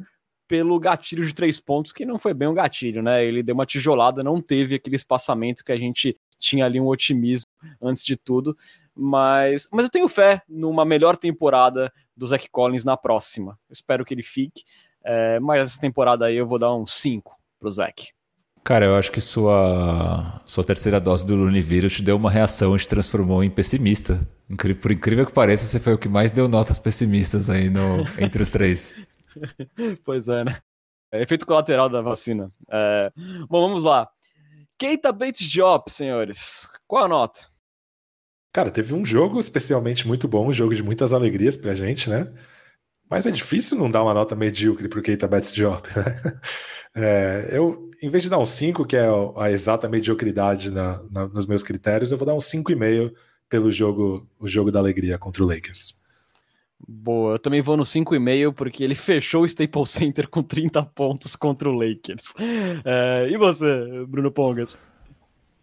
pelo 0.47 0.79
gatilho 0.79 1.23
de 1.23 1.33
três 1.33 1.59
pontos, 1.59 1.93
que 1.93 2.07
não 2.07 2.17
foi 2.17 2.33
bem 2.33 2.47
um 2.47 2.53
gatilho, 2.55 3.03
né? 3.03 3.23
Ele 3.23 3.43
deu 3.43 3.53
uma 3.53 3.67
tijolada, 3.67 4.23
não 4.23 4.41
teve 4.41 4.75
aquele 4.75 4.95
espaçamento 4.95 5.63
que 5.63 5.71
a 5.71 5.77
gente 5.77 6.17
tinha 6.39 6.65
ali 6.65 6.81
um 6.81 6.87
otimismo 6.87 7.51
antes 7.79 8.03
de 8.03 8.17
tudo. 8.17 8.57
Mas, 8.95 9.69
mas 9.71 9.83
eu 9.83 9.91
tenho 9.91 10.09
fé 10.09 10.41
numa 10.49 10.83
melhor 10.83 11.15
temporada 11.15 11.93
do 12.17 12.27
Zach 12.27 12.49
Collins 12.49 12.83
na 12.83 12.97
próxima. 12.97 13.51
Eu 13.69 13.73
espero 13.73 14.03
que 14.03 14.13
ele 14.13 14.23
fique. 14.23 14.63
É, 15.03 15.39
mas 15.39 15.61
essa 15.61 15.79
temporada 15.79 16.25
aí 16.25 16.35
eu 16.35 16.47
vou 16.47 16.57
dar 16.57 16.73
um 16.73 16.85
5 16.85 17.35
pro 17.59 17.69
Zach. 17.69 18.11
Cara, 18.69 18.85
eu 18.85 18.93
acho 18.93 19.11
que 19.11 19.19
sua, 19.19 20.43
sua 20.45 20.63
terceira 20.63 20.99
dose 20.99 21.25
do 21.25 21.35
Lunivírus 21.35 21.91
te 21.91 22.03
deu 22.03 22.15
uma 22.15 22.29
reação 22.29 22.75
e 22.75 22.77
te 22.77 22.87
transformou 22.87 23.43
em 23.43 23.49
pessimista. 23.49 24.21
Por 24.79 24.91
incrível 24.91 25.25
que 25.25 25.33
pareça, 25.33 25.65
você 25.65 25.79
foi 25.79 25.95
o 25.95 25.97
que 25.97 26.07
mais 26.07 26.31
deu 26.31 26.47
notas 26.47 26.77
pessimistas 26.77 27.49
aí 27.49 27.67
no, 27.67 28.01
entre 28.19 28.43
os 28.43 28.51
três. 28.51 29.09
pois 30.05 30.29
é, 30.29 30.43
né? 30.43 30.59
É 31.11 31.23
efeito 31.23 31.47
colateral 31.47 31.89
da 31.89 31.99
vacina. 31.99 32.51
É... 32.69 33.11
Bom, 33.49 33.67
vamos 33.67 33.83
lá. 33.83 34.07
Keita 34.77 35.11
Bates 35.11 35.49
Diop, 35.49 35.89
senhores. 35.89 36.69
Qual 36.87 37.05
a 37.05 37.07
nota? 37.07 37.47
Cara, 38.53 38.69
teve 38.69 38.93
um 38.93 39.03
jogo 39.03 39.39
especialmente 39.39 40.07
muito 40.07 40.27
bom, 40.27 40.47
um 40.47 40.53
jogo 40.53 40.75
de 40.75 40.83
muitas 40.83 41.11
alegrias 41.11 41.57
pra 41.57 41.73
gente, 41.73 42.07
né? 42.07 42.31
Mas 43.09 43.25
é 43.25 43.31
difícil 43.31 43.79
não 43.79 43.89
dar 43.89 44.03
uma 44.03 44.13
nota 44.13 44.35
medíocre 44.35 44.87
pro 44.87 45.01
Keita 45.01 45.27
Bates 45.27 45.51
Diop, 45.51 45.87
né? 45.97 46.39
É, 46.95 47.49
eu, 47.51 47.89
em 48.01 48.09
vez 48.09 48.23
de 48.23 48.29
dar 48.29 48.39
um 48.39 48.45
5, 48.45 48.85
que 48.85 48.95
é 48.95 49.07
a 49.37 49.51
exata 49.51 49.87
mediocridade 49.87 50.71
na, 50.71 51.03
na, 51.11 51.27
nos 51.27 51.45
meus 51.45 51.63
critérios, 51.63 52.11
eu 52.11 52.17
vou 52.17 52.25
dar 52.25 52.33
um 52.33 52.39
5,5 52.39 53.13
pelo 53.49 53.71
jogo, 53.71 54.27
o 54.39 54.47
jogo 54.47 54.71
da 54.71 54.79
alegria 54.79 55.17
contra 55.17 55.43
o 55.43 55.47
Lakers. 55.47 55.99
Boa, 56.87 57.33
eu 57.33 57.39
também 57.39 57.61
vou 57.61 57.75
no 57.75 57.83
5,5 57.83 58.53
porque 58.53 58.83
ele 58.83 58.95
fechou 58.95 59.43
o 59.43 59.45
Staples 59.45 59.89
Center 59.89 60.27
com 60.27 60.41
30 60.41 60.83
pontos 60.83 61.35
contra 61.35 61.69
o 61.69 61.73
Lakers. 61.73 62.33
É, 62.85 63.27
e 63.29 63.37
você, 63.37 64.05
Bruno 64.07 64.31
Pongas? 64.31 64.79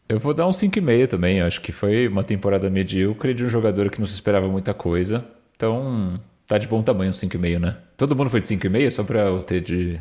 Eu 0.09 0.21
vou 0.21 0.33
dar 0.33 0.47
um 0.47 0.51
5,5 0.51 1.09
também. 1.09 1.41
Acho 1.41 1.61
que 1.61 1.73
foi 1.73 2.07
uma 2.07 2.23
temporada 2.23 2.71
medíocre 2.71 3.35
de 3.35 3.45
um 3.45 3.49
jogador 3.49 3.91
que 3.91 3.99
não 3.99 4.07
se 4.07 4.15
esperava 4.15 4.47
muita 4.47 4.73
coisa. 4.73 5.27
Então, 5.57 6.21
tá 6.47 6.59
de 6.59 6.69
bom 6.69 6.83
tamanho 6.83 7.11
um 7.11 7.13
5,5, 7.13 7.59
né? 7.59 7.77
Todo 7.97 8.15
mundo 8.15 8.31
foi 8.31 8.41
de 8.41 8.47
5,5 8.49 8.91
só 8.91 9.03
pra 9.03 9.23
eu 9.23 9.43
ter 9.43 9.61
de. 9.61 10.01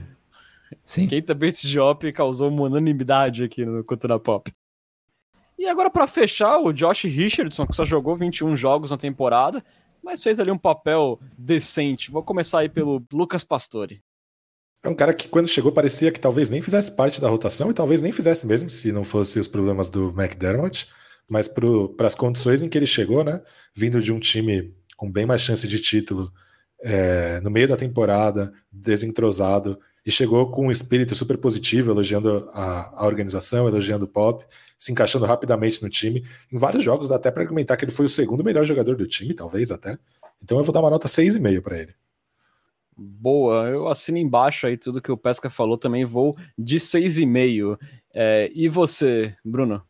Sim. 0.83 1.07
Keita 1.07 1.33
Bates 1.33 1.61
Diop 1.61 2.11
causou 2.11 2.49
uma 2.49 2.63
unanimidade 2.63 3.43
aqui 3.43 3.65
no 3.65 3.83
Cultura 3.83 4.19
Pop. 4.19 4.51
E 5.57 5.67
agora, 5.67 5.89
para 5.89 6.07
fechar, 6.07 6.59
o 6.59 6.73
Josh 6.73 7.03
Richardson, 7.03 7.65
que 7.65 7.75
só 7.75 7.85
jogou 7.85 8.15
21 8.15 8.57
jogos 8.57 8.91
na 8.91 8.97
temporada, 8.97 9.63
mas 10.03 10.21
fez 10.21 10.39
ali 10.39 10.51
um 10.51 10.57
papel 10.57 11.19
decente. 11.37 12.11
Vou 12.11 12.21
começar 12.21 12.59
aí 12.59 12.69
pelo 12.69 13.03
Lucas 13.11 13.43
Pastore. 13.43 14.03
É 14.83 14.89
um 14.89 14.93
cara 14.93 15.13
que 15.13 15.27
quando 15.27 15.47
chegou 15.47 15.71
parecia 15.71 16.11
que 16.11 16.19
talvez 16.19 16.47
nem 16.47 16.61
fizesse 16.61 16.91
parte 16.91 17.19
da 17.19 17.27
rotação 17.27 17.71
e 17.71 17.73
talvez 17.73 18.03
nem 18.03 18.11
fizesse 18.11 18.45
mesmo 18.45 18.69
se 18.69 18.91
não 18.91 19.03
fosse 19.03 19.39
os 19.39 19.47
problemas 19.47 19.89
do 19.89 20.13
McDermott, 20.15 20.87
mas 21.27 21.47
para 21.47 22.05
as 22.05 22.13
condições 22.13 22.61
em 22.61 22.69
que 22.69 22.77
ele 22.77 22.85
chegou, 22.85 23.23
né, 23.23 23.41
vindo 23.75 23.99
de 23.99 24.13
um 24.13 24.19
time 24.19 24.75
com 24.95 25.11
bem 25.11 25.25
mais 25.25 25.41
chance 25.41 25.67
de 25.67 25.81
título 25.81 26.31
é, 26.83 27.41
no 27.41 27.49
meio 27.49 27.67
da 27.67 27.75
temporada, 27.75 28.53
desentrosado, 28.71 29.79
e 30.05 30.11
chegou 30.11 30.51
com 30.51 30.67
um 30.67 30.71
espírito 30.71 31.15
super 31.15 31.37
positivo, 31.37 31.91
elogiando 31.91 32.47
a, 32.53 33.01
a 33.01 33.07
organização, 33.07 33.67
elogiando 33.67 34.05
o 34.05 34.07
Pop, 34.07 34.45
se 34.77 34.91
encaixando 34.91 35.25
rapidamente 35.25 35.81
no 35.81 35.89
time. 35.89 36.23
Em 36.51 36.57
vários 36.57 36.83
jogos 36.83 37.09
dá 37.09 37.15
até 37.15 37.31
para 37.31 37.41
argumentar 37.41 37.75
que 37.75 37.85
ele 37.85 37.91
foi 37.91 38.05
o 38.05 38.09
segundo 38.09 38.43
melhor 38.43 38.65
jogador 38.65 38.95
do 38.95 39.07
time, 39.07 39.33
talvez 39.33 39.71
até. 39.71 39.97
Então 40.43 40.59
eu 40.59 40.63
vou 40.63 40.73
dar 40.73 40.81
uma 40.81 40.91
nota 40.91 41.07
6,5 41.07 41.61
para 41.61 41.79
ele. 41.79 41.95
Boa, 42.97 43.67
eu 43.67 43.87
assino 43.87 44.17
embaixo 44.17 44.67
aí 44.67 44.77
tudo 44.77 45.01
que 45.01 45.11
o 45.11 45.17
Pesca 45.17 45.49
falou, 45.49 45.77
também 45.77 46.05
vou 46.05 46.37
de 46.57 46.77
6,5. 46.77 47.77
É, 48.13 48.49
e 48.53 48.69
você, 48.69 49.35
Bruno? 49.43 49.83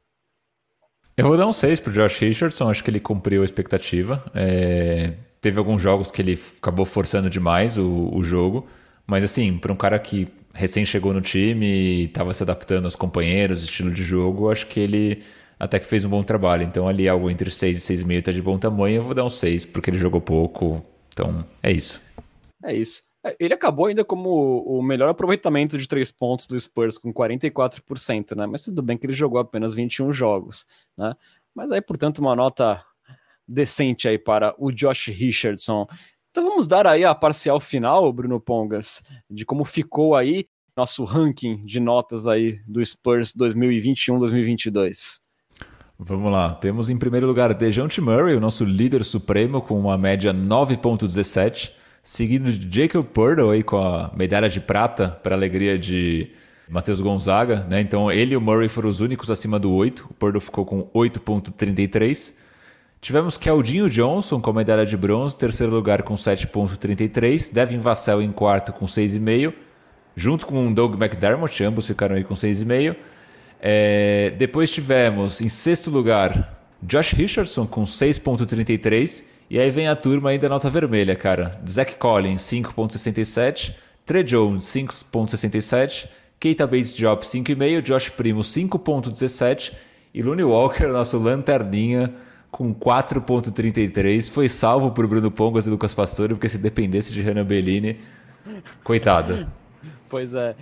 Eu 1.17 1.27
vou 1.27 1.37
dar 1.37 1.45
um 1.45 1.53
6 1.53 1.79
pro 1.81 1.93
Josh 1.93 2.19
Richardson, 2.19 2.69
acho 2.69 2.83
que 2.83 2.89
ele 2.89 2.99
cumpriu 2.99 3.41
a 3.41 3.45
expectativa. 3.45 4.23
É, 4.33 5.13
teve 5.39 5.59
alguns 5.59 5.81
jogos 5.81 6.09
que 6.09 6.21
ele 6.21 6.39
acabou 6.57 6.85
forçando 6.85 7.29
demais 7.29 7.77
o, 7.77 8.09
o 8.11 8.23
jogo, 8.23 8.67
mas 9.07 9.23
assim, 9.23 9.57
para 9.57 9.71
um 9.71 9.75
cara 9.75 9.99
que 9.99 10.27
recém 10.53 10.85
chegou 10.85 11.13
no 11.13 11.21
time 11.21 11.65
e 11.65 12.03
estava 12.05 12.33
se 12.33 12.43
adaptando 12.43 12.85
aos 12.85 12.95
companheiros, 12.95 13.63
estilo 13.63 13.91
de 13.91 14.03
jogo, 14.03 14.49
acho 14.49 14.67
que 14.67 14.79
ele 14.79 15.21
até 15.59 15.79
que 15.79 15.85
fez 15.85 16.03
um 16.05 16.09
bom 16.09 16.23
trabalho. 16.23 16.63
Então 16.63 16.87
ali 16.87 17.07
algo 17.07 17.29
entre 17.29 17.49
6 17.49 17.89
e 17.89 17.93
6,5 17.93 18.17
está 18.17 18.31
de 18.31 18.41
bom 18.41 18.57
tamanho, 18.57 18.97
eu 18.97 19.01
vou 19.01 19.13
dar 19.13 19.25
um 19.25 19.29
6 19.29 19.65
porque 19.65 19.89
ele 19.89 19.97
jogou 19.97 20.21
pouco. 20.21 20.81
Então 21.09 21.45
é 21.61 21.71
isso. 21.71 22.01
É 22.63 22.73
isso. 22.75 23.03
É, 23.25 23.35
ele 23.39 23.53
acabou 23.53 23.87
ainda 23.87 24.05
como 24.05 24.63
o 24.63 24.81
melhor 24.83 25.09
aproveitamento 25.09 25.77
de 25.77 25.87
três 25.87 26.11
pontos 26.11 26.45
do 26.45 26.59
Spurs, 26.59 26.97
com 26.97 27.11
44%, 27.13 28.35
né? 28.35 28.45
Mas 28.45 28.63
tudo 28.63 28.81
bem 28.83 28.97
que 28.97 29.05
ele 29.05 29.13
jogou 29.13 29.39
apenas 29.39 29.73
21 29.73 30.13
jogos, 30.13 30.65
né? 30.97 31.13
Mas 31.53 31.71
aí, 31.71 31.81
portanto, 31.81 32.19
uma 32.19 32.35
nota 32.35 32.83
decente 33.47 34.07
aí 34.07 34.17
para 34.17 34.53
o 34.57 34.71
Josh 34.71 35.07
Richardson. 35.07 35.87
Então 36.35 36.49
vamos 36.49 36.67
dar 36.67 36.85
aí 36.85 37.05
a 37.05 37.15
parcial 37.15 37.61
final, 37.61 38.11
Bruno 38.11 38.41
Pongas, 38.41 39.01
de 39.31 39.45
como 39.45 39.63
ficou 39.63 40.13
aí 40.15 40.45
nosso 40.75 41.05
ranking 41.05 41.61
de 41.65 41.79
notas 41.79 42.27
aí 42.27 42.59
do 42.67 42.83
Spurs 42.83 43.33
2021-2022. 43.33 45.21
Vamos 45.97 46.29
lá, 46.29 46.53
temos 46.55 46.89
em 46.89 46.97
primeiro 46.97 47.25
lugar 47.25 47.53
Dejounte 47.53 48.01
Murray, 48.01 48.35
o 48.35 48.41
nosso 48.41 48.65
líder 48.65 49.05
supremo, 49.05 49.61
com 49.61 49.79
uma 49.79 49.97
média 49.97 50.33
9.17, 50.33 51.71
seguido 52.03 52.51
de 52.51 52.81
Jacob 52.81 53.05
Purtle 53.05 53.51
aí 53.51 53.63
com 53.63 53.77
a 53.77 54.11
medalha 54.13 54.49
de 54.49 54.59
prata 54.59 55.07
para 55.07 55.37
alegria 55.37 55.79
de 55.79 56.33
Matheus 56.67 56.99
Gonzaga, 56.99 57.65
né? 57.69 57.79
Então 57.79 58.11
ele 58.11 58.33
e 58.33 58.37
o 58.37 58.41
Murray 58.41 58.67
foram 58.67 58.89
os 58.89 58.99
únicos 58.99 59.31
acima 59.31 59.57
do 59.57 59.71
8, 59.71 60.07
o 60.11 60.13
Purtle 60.13 60.41
ficou 60.41 60.65
com 60.65 60.83
8.33. 60.93 62.43
Tivemos 63.05 63.37
Keldinho 63.37 63.87
Johnson 63.87 64.41
com 64.41 64.51
medalha 64.51 64.83
de 64.83 64.97
bronze, 64.97 65.37
terceiro 65.37 65.71
lugar 65.71 66.01
com 66.01 66.15
7,33. 66.15 67.53
Devin 67.53 67.77
Vassell 67.77 68.19
em 68.19 68.31
quarto 68.31 68.73
com 68.73 68.87
6,5. 68.87 69.53
Junto 70.15 70.47
com 70.47 70.73
Doug 70.73 70.95
McDermott, 70.95 71.63
ambos 71.63 71.85
ficaram 71.85 72.15
aí 72.15 72.23
com 72.23 72.33
6,5. 72.33 72.95
É, 73.61 74.33
depois 74.39 74.71
tivemos 74.71 75.39
em 75.39 75.47
sexto 75.47 75.91
lugar 75.91 76.59
Josh 76.81 77.11
Richardson 77.11 77.67
com 77.67 77.83
6,33. 77.83 79.25
E 79.51 79.59
aí 79.59 79.69
vem 79.69 79.87
a 79.87 79.95
turma 79.95 80.31
ainda 80.31 80.49
nota 80.49 80.67
vermelha, 80.67 81.15
cara. 81.15 81.61
Zach 81.69 81.97
Collins 81.97 82.41
5,67. 82.41 83.75
Trey 84.03 84.23
Jones 84.23 84.65
5,67. 84.65 86.07
Keita 86.39 86.65
Bates 86.65 86.95
Drop 86.95 87.23
5,5. 87.23 87.81
Josh 87.83 88.09
Primo 88.09 88.41
5,17. 88.41 89.73
E 90.11 90.23
Looney 90.23 90.43
Walker, 90.43 90.87
nosso 90.87 91.19
lanterninha, 91.19 92.11
com 92.55 92.73
4.33. 92.73 94.31
Foi 94.31 94.47
salvo 94.47 94.91
por 94.91 95.05
Bruno 95.05 95.29
Pongas 95.29 95.67
e 95.67 95.69
Lucas 95.69 95.93
Pastore, 95.93 96.33
porque 96.33 96.47
se 96.47 96.57
dependesse 96.57 97.11
de 97.11 97.19
Renan 97.19 97.43
Bellini, 97.43 97.99
coitado. 98.81 99.51
pois 100.07 100.33
é. 100.33 100.55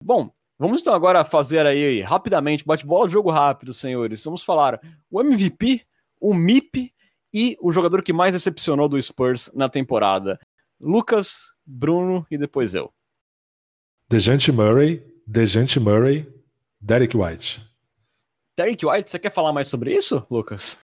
Bom, 0.00 0.30
vamos 0.56 0.80
então 0.80 0.94
agora 0.94 1.24
fazer 1.24 1.66
aí 1.66 2.00
rapidamente, 2.00 2.64
bate-bola, 2.64 3.08
jogo 3.08 3.28
rápido, 3.28 3.74
senhores. 3.74 4.24
Vamos 4.24 4.44
falar 4.44 4.80
o 5.10 5.20
MVP, 5.20 5.82
o 6.20 6.32
MIP 6.32 6.94
e 7.34 7.56
o 7.60 7.72
jogador 7.72 8.04
que 8.04 8.12
mais 8.12 8.32
decepcionou 8.32 8.88
do 8.88 9.02
Spurs 9.02 9.50
na 9.52 9.68
temporada. 9.68 10.38
Lucas, 10.80 11.52
Bruno 11.66 12.24
e 12.30 12.38
depois 12.38 12.76
eu. 12.76 12.92
Dejante 14.08 14.52
Murray, 14.52 15.02
Dejante 15.26 15.80
Murray, 15.80 16.32
Derek 16.80 17.16
White. 17.16 17.68
Derek 18.56 18.86
White, 18.86 19.10
você 19.10 19.18
quer 19.18 19.30
falar 19.30 19.52
mais 19.52 19.66
sobre 19.66 19.92
isso, 19.92 20.24
Lucas? 20.30 20.78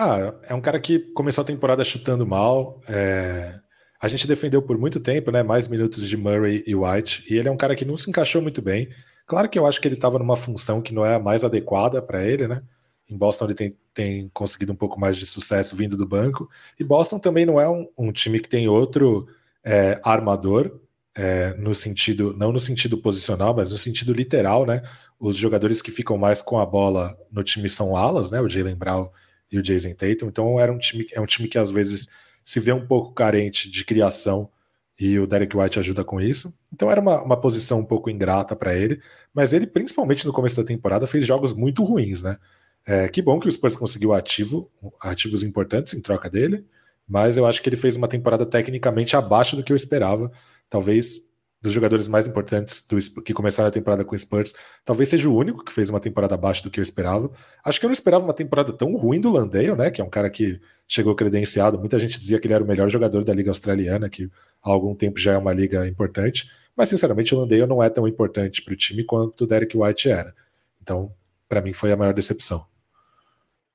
Ah, 0.00 0.32
é 0.44 0.54
um 0.54 0.60
cara 0.60 0.78
que 0.78 1.00
começou 1.12 1.42
a 1.42 1.44
temporada 1.44 1.82
chutando 1.82 2.24
mal. 2.24 2.80
É... 2.88 3.58
A 4.00 4.06
gente 4.06 4.28
defendeu 4.28 4.62
por 4.62 4.78
muito 4.78 5.00
tempo, 5.00 5.32
né? 5.32 5.42
Mais 5.42 5.66
minutos 5.66 6.08
de 6.08 6.16
Murray 6.16 6.62
e 6.64 6.72
White. 6.72 7.24
E 7.28 7.36
ele 7.36 7.48
é 7.48 7.50
um 7.50 7.56
cara 7.56 7.74
que 7.74 7.84
não 7.84 7.96
se 7.96 8.08
encaixou 8.08 8.40
muito 8.40 8.62
bem. 8.62 8.88
Claro 9.26 9.48
que 9.48 9.58
eu 9.58 9.66
acho 9.66 9.80
que 9.80 9.88
ele 9.88 9.96
estava 9.96 10.16
numa 10.16 10.36
função 10.36 10.80
que 10.80 10.94
não 10.94 11.04
é 11.04 11.16
a 11.16 11.18
mais 11.18 11.42
adequada 11.42 12.00
para 12.00 12.24
ele, 12.24 12.46
né? 12.46 12.62
Em 13.10 13.16
Boston 13.18 13.46
ele 13.46 13.54
tem, 13.54 13.76
tem, 13.92 14.30
conseguido 14.32 14.72
um 14.72 14.76
pouco 14.76 15.00
mais 15.00 15.16
de 15.16 15.26
sucesso 15.26 15.74
vindo 15.74 15.96
do 15.96 16.06
banco. 16.06 16.48
E 16.78 16.84
Boston 16.84 17.18
também 17.18 17.44
não 17.44 17.60
é 17.60 17.68
um, 17.68 17.88
um 17.98 18.12
time 18.12 18.38
que 18.38 18.48
tem 18.48 18.68
outro 18.68 19.26
é, 19.64 20.00
armador, 20.04 20.80
é, 21.12 21.54
no 21.54 21.74
sentido, 21.74 22.32
não 22.38 22.52
no 22.52 22.60
sentido 22.60 22.98
posicional, 22.98 23.52
mas 23.52 23.72
no 23.72 23.78
sentido 23.78 24.12
literal, 24.12 24.64
né? 24.64 24.80
Os 25.18 25.34
jogadores 25.34 25.82
que 25.82 25.90
ficam 25.90 26.16
mais 26.16 26.40
com 26.40 26.60
a 26.60 26.66
bola 26.66 27.18
no 27.32 27.42
time 27.42 27.68
são 27.68 27.96
alas, 27.96 28.30
né? 28.30 28.40
O 28.40 28.48
Jalen 28.48 28.76
Brown 28.76 29.10
e 29.50 29.58
o 29.58 29.62
Jason 29.62 29.94
Tatum. 29.94 30.26
Então 30.26 30.58
era 30.58 30.72
um 30.72 30.78
time, 30.78 31.06
é 31.12 31.20
um 31.20 31.26
time 31.26 31.48
que 31.48 31.58
às 31.58 31.70
vezes 31.70 32.08
se 32.44 32.60
vê 32.60 32.72
um 32.72 32.86
pouco 32.86 33.12
carente 33.12 33.70
de 33.70 33.84
criação 33.84 34.50
e 34.98 35.18
o 35.18 35.26
Derek 35.26 35.56
White 35.56 35.78
ajuda 35.78 36.04
com 36.04 36.20
isso. 36.20 36.58
Então 36.72 36.90
era 36.90 37.00
uma, 37.00 37.22
uma 37.22 37.40
posição 37.40 37.80
um 37.80 37.84
pouco 37.84 38.10
ingrata 38.10 38.56
para 38.56 38.74
ele, 38.74 39.00
mas 39.32 39.52
ele, 39.52 39.66
principalmente 39.66 40.26
no 40.26 40.32
começo 40.32 40.56
da 40.56 40.64
temporada, 40.64 41.06
fez 41.06 41.24
jogos 41.26 41.54
muito 41.54 41.84
ruins, 41.84 42.22
né? 42.22 42.36
É, 42.84 43.06
que 43.08 43.20
bom 43.20 43.38
que 43.38 43.46
o 43.46 43.52
Spurs 43.52 43.76
conseguiu 43.76 44.14
ativo, 44.14 44.70
ativos 45.00 45.42
importantes 45.42 45.92
em 45.92 46.00
troca 46.00 46.30
dele, 46.30 46.64
mas 47.06 47.36
eu 47.36 47.46
acho 47.46 47.62
que 47.62 47.68
ele 47.68 47.76
fez 47.76 47.96
uma 47.96 48.08
temporada 48.08 48.46
tecnicamente 48.46 49.14
abaixo 49.14 49.56
do 49.56 49.62
que 49.62 49.72
eu 49.72 49.76
esperava. 49.76 50.32
Talvez 50.70 51.27
dos 51.60 51.72
jogadores 51.72 52.06
mais 52.06 52.26
importantes 52.26 52.86
do, 52.86 53.22
que 53.22 53.34
começaram 53.34 53.68
a 53.68 53.72
temporada 53.72 54.04
com 54.04 54.14
o 54.14 54.18
Spurs, 54.18 54.54
talvez 54.84 55.08
seja 55.08 55.28
o 55.28 55.36
único 55.36 55.64
que 55.64 55.72
fez 55.72 55.90
uma 55.90 55.98
temporada 55.98 56.34
abaixo 56.34 56.62
do 56.62 56.70
que 56.70 56.78
eu 56.78 56.82
esperava. 56.82 57.30
Acho 57.64 57.80
que 57.80 57.86
eu 57.86 57.88
não 57.88 57.94
esperava 57.94 58.24
uma 58.24 58.32
temporada 58.32 58.72
tão 58.72 58.94
ruim 58.94 59.20
do 59.20 59.30
Landale, 59.30 59.74
né? 59.74 59.90
Que 59.90 60.00
é 60.00 60.04
um 60.04 60.10
cara 60.10 60.30
que 60.30 60.60
chegou 60.86 61.14
credenciado. 61.14 61.78
Muita 61.78 61.98
gente 61.98 62.18
dizia 62.18 62.38
que 62.38 62.46
ele 62.46 62.54
era 62.54 62.62
o 62.62 62.66
melhor 62.66 62.88
jogador 62.88 63.24
da 63.24 63.34
Liga 63.34 63.50
Australiana, 63.50 64.08
que 64.08 64.30
há 64.62 64.70
algum 64.70 64.94
tempo 64.94 65.18
já 65.18 65.32
é 65.32 65.38
uma 65.38 65.52
liga 65.52 65.86
importante. 65.86 66.48
Mas, 66.76 66.90
sinceramente, 66.90 67.34
o 67.34 67.40
Landale 67.40 67.66
não 67.66 67.82
é 67.82 67.90
tão 67.90 68.06
importante 68.06 68.62
para 68.62 68.72
o 68.72 68.76
time 68.76 69.02
quanto 69.02 69.42
o 69.42 69.46
Derek 69.46 69.76
White 69.76 70.08
era. 70.08 70.32
Então, 70.80 71.12
para 71.48 71.60
mim, 71.60 71.72
foi 71.72 71.90
a 71.90 71.96
maior 71.96 72.14
decepção. 72.14 72.64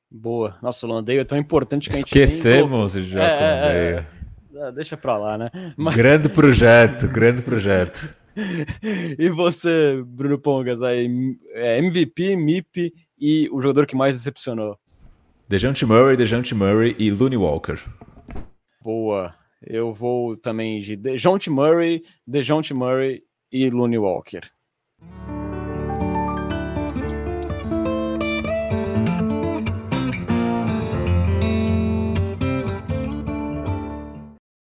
Boa. 0.10 0.58
Nossa, 0.62 0.86
o 0.86 0.90
Landale 0.90 1.20
é 1.20 1.26
tão 1.26 1.38
importante 1.38 1.90
que 1.90 1.96
a 1.96 1.98
gente. 1.98 2.06
Esquecemos 2.06 2.96
nem... 2.96 3.04
já 3.04 3.24
é, 3.24 3.38
com 3.38 3.44
o 3.44 3.48
Landale. 3.48 3.78
É, 3.78 4.06
deixa 4.74 4.96
pra 4.98 5.18
lá, 5.18 5.38
né? 5.38 5.50
Mas... 5.76 5.96
Grande 5.96 6.30
projeto, 6.30 7.08
grande 7.08 7.42
projeto. 7.42 8.14
e 9.18 9.30
você, 9.30 10.04
Bruno 10.06 10.40
Pongas, 10.40 10.82
aí, 10.82 11.38
é 11.52 11.78
MVP, 11.80 12.36
MIP 12.36 12.94
e 13.20 13.50
o 13.52 13.62
jogador 13.62 13.86
que 13.86 13.96
mais 13.96 14.16
decepcionou? 14.16 14.78
Dejante 15.48 15.86
Murray, 15.86 16.18
Dejante 16.18 16.56
Murray 16.56 16.96
e 16.98 17.12
Looney 17.12 17.38
Walker. 17.38 17.76
Boa. 18.82 19.34
Eu 19.66 19.94
vou 19.94 20.36
também 20.36 20.80
de 20.82 20.96
Dejante 20.96 21.50
Murray, 21.50 22.04
Dejante 22.28 22.74
Murray 22.74 23.24
e 23.52 23.70
Looney 23.70 23.98
Walker. 23.98 24.42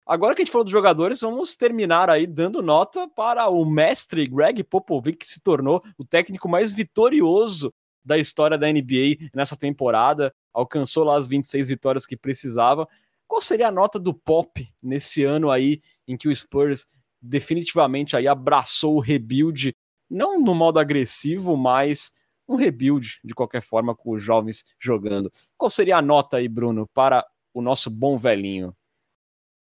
Agora 0.05 0.35
que 0.35 0.41
a 0.41 0.45
gente 0.45 0.51
falou 0.51 0.65
dos 0.65 0.71
jogadores, 0.71 1.21
vamos 1.21 1.55
terminar 1.55 2.09
aí 2.09 2.27
dando 2.27 2.61
nota 2.61 3.07
para 3.07 3.47
o 3.47 3.65
mestre 3.65 4.27
Greg 4.27 4.61
Popovich, 4.63 5.17
que 5.17 5.25
se 5.25 5.39
tornou 5.39 5.81
o 5.97 6.03
técnico 6.03 6.49
mais 6.49 6.73
vitorioso 6.73 7.73
da 8.03 8.17
história 8.17 8.57
da 8.57 8.67
NBA 8.67 9.29
nessa 9.33 9.55
temporada, 9.55 10.33
alcançou 10.53 11.05
lá 11.05 11.15
as 11.15 11.25
26 11.25 11.69
vitórias 11.69 12.05
que 12.05 12.17
precisava. 12.17 12.85
Qual 13.25 13.39
seria 13.39 13.69
a 13.69 13.71
nota 13.71 13.97
do 13.97 14.13
Pop 14.13 14.67
nesse 14.81 15.23
ano 15.23 15.49
aí 15.49 15.81
em 16.05 16.17
que 16.17 16.27
o 16.27 16.35
Spurs 16.35 16.85
definitivamente 17.21 18.17
aí 18.17 18.27
abraçou 18.27 18.97
o 18.97 18.99
rebuild, 18.99 19.73
não 20.09 20.41
no 20.41 20.53
modo 20.53 20.79
agressivo, 20.79 21.55
mas 21.55 22.11
um 22.45 22.55
rebuild 22.55 23.19
de 23.23 23.33
qualquer 23.33 23.61
forma 23.61 23.95
com 23.95 24.11
os 24.11 24.21
jovens 24.21 24.65
jogando. 24.77 25.31
Qual 25.57 25.69
seria 25.69 25.97
a 25.97 26.01
nota 26.01 26.37
aí, 26.37 26.49
Bruno, 26.49 26.85
para 26.93 27.25
o 27.53 27.61
nosso 27.61 27.89
bom 27.89 28.17
velhinho? 28.17 28.75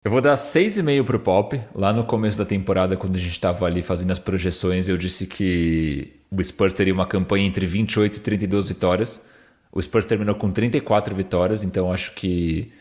Eu 0.04 0.10
vou 0.10 0.20
dar 0.20 0.34
6,5 0.34 1.04
pro 1.04 1.20
Pop. 1.20 1.60
Lá 1.72 1.92
no 1.92 2.04
começo 2.04 2.36
da 2.36 2.44
temporada, 2.44 2.96
quando 2.96 3.14
a 3.14 3.18
gente 3.20 3.30
estava 3.30 3.66
ali 3.66 3.82
fazendo 3.82 4.10
as 4.10 4.18
projeções, 4.18 4.88
eu 4.88 4.96
disse 4.96 5.28
que 5.28 6.12
o 6.28 6.42
Spurs 6.42 6.72
teria 6.72 6.92
uma 6.92 7.06
campanha 7.06 7.46
entre 7.46 7.66
28 7.66 8.16
e 8.16 8.20
32 8.20 8.68
vitórias. 8.68 9.28
O 9.70 9.80
Spurs 9.80 10.04
terminou 10.04 10.34
com 10.34 10.50
34 10.50 11.14
vitórias, 11.14 11.62
então 11.62 11.92
acho 11.92 12.14
que 12.14 12.72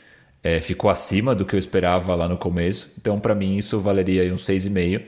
é, 0.43 0.59
ficou 0.59 0.89
acima 0.89 1.35
do 1.35 1.45
que 1.45 1.55
eu 1.55 1.59
esperava 1.59 2.15
lá 2.15 2.27
no 2.27 2.37
começo. 2.37 2.93
Então, 2.97 3.19
para 3.19 3.35
mim, 3.35 3.55
isso 3.55 3.79
valeria 3.79 4.33
um 4.33 4.37
6,5. 4.37 5.03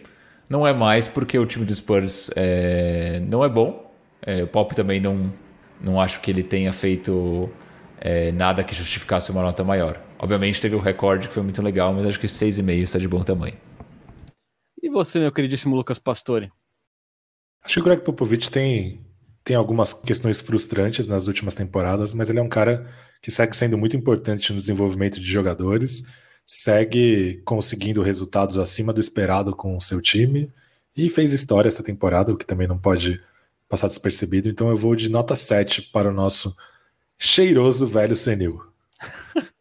Não 0.47 0.67
é 0.67 0.73
mais 0.73 1.07
porque 1.07 1.39
o 1.39 1.47
time 1.47 1.65
do 1.65 1.73
Spurs 1.73 2.29
é, 2.35 3.23
não 3.27 3.43
é 3.43 3.49
bom. 3.49 3.91
É, 4.21 4.43
o 4.43 4.47
Pop 4.47 4.75
também 4.75 4.99
não, 4.99 5.33
não 5.81 5.99
acho 5.99 6.21
que 6.21 6.29
ele 6.29 6.43
tenha 6.43 6.71
feito 6.71 7.51
é, 7.99 8.31
nada 8.31 8.63
que 8.63 8.75
justificasse 8.75 9.31
uma 9.31 9.41
nota 9.41 9.63
maior. 9.63 9.99
Obviamente 10.23 10.61
teve 10.61 10.73
o 10.73 10.79
recorde 10.79 11.27
que 11.27 11.33
foi 11.33 11.43
muito 11.43 11.61
legal, 11.61 11.93
mas 11.93 12.05
acho 12.05 12.17
que 12.17 12.27
6,5 12.27 12.81
está 12.81 12.97
de 12.97 13.09
bom 13.09 13.21
tamanho. 13.25 13.57
E 14.81 14.89
você, 14.89 15.19
meu 15.19 15.33
queridíssimo 15.33 15.75
Lucas 15.75 15.99
Pastore? 15.99 16.49
Acho 17.61 17.73
que 17.73 17.79
o 17.81 17.83
Greg 17.83 18.03
Popovich 18.03 18.49
tem, 18.49 19.05
tem 19.43 19.57
algumas 19.57 19.91
questões 19.91 20.39
frustrantes 20.39 21.07
nas 21.07 21.27
últimas 21.27 21.55
temporadas, 21.55 22.13
mas 22.13 22.29
ele 22.29 22.39
é 22.39 22.41
um 22.41 22.47
cara 22.47 22.89
que 23.21 23.29
segue 23.29 23.53
sendo 23.53 23.77
muito 23.77 23.97
importante 23.97 24.53
no 24.53 24.61
desenvolvimento 24.61 25.19
de 25.19 25.29
jogadores, 25.29 26.05
segue 26.45 27.41
conseguindo 27.43 28.01
resultados 28.01 28.57
acima 28.57 28.93
do 28.93 29.01
esperado 29.01 29.53
com 29.53 29.75
o 29.75 29.81
seu 29.81 30.01
time 30.01 30.49
e 30.95 31.09
fez 31.09 31.33
história 31.33 31.67
essa 31.67 31.83
temporada, 31.83 32.31
o 32.31 32.37
que 32.37 32.45
também 32.45 32.67
não 32.67 32.77
pode 32.77 33.21
passar 33.67 33.89
despercebido. 33.89 34.47
Então 34.47 34.69
eu 34.69 34.77
vou 34.77 34.95
de 34.95 35.09
nota 35.09 35.35
7 35.35 35.81
para 35.91 36.07
o 36.07 36.13
nosso 36.13 36.55
cheiroso 37.17 37.85
velho 37.85 38.15
senil. 38.15 38.61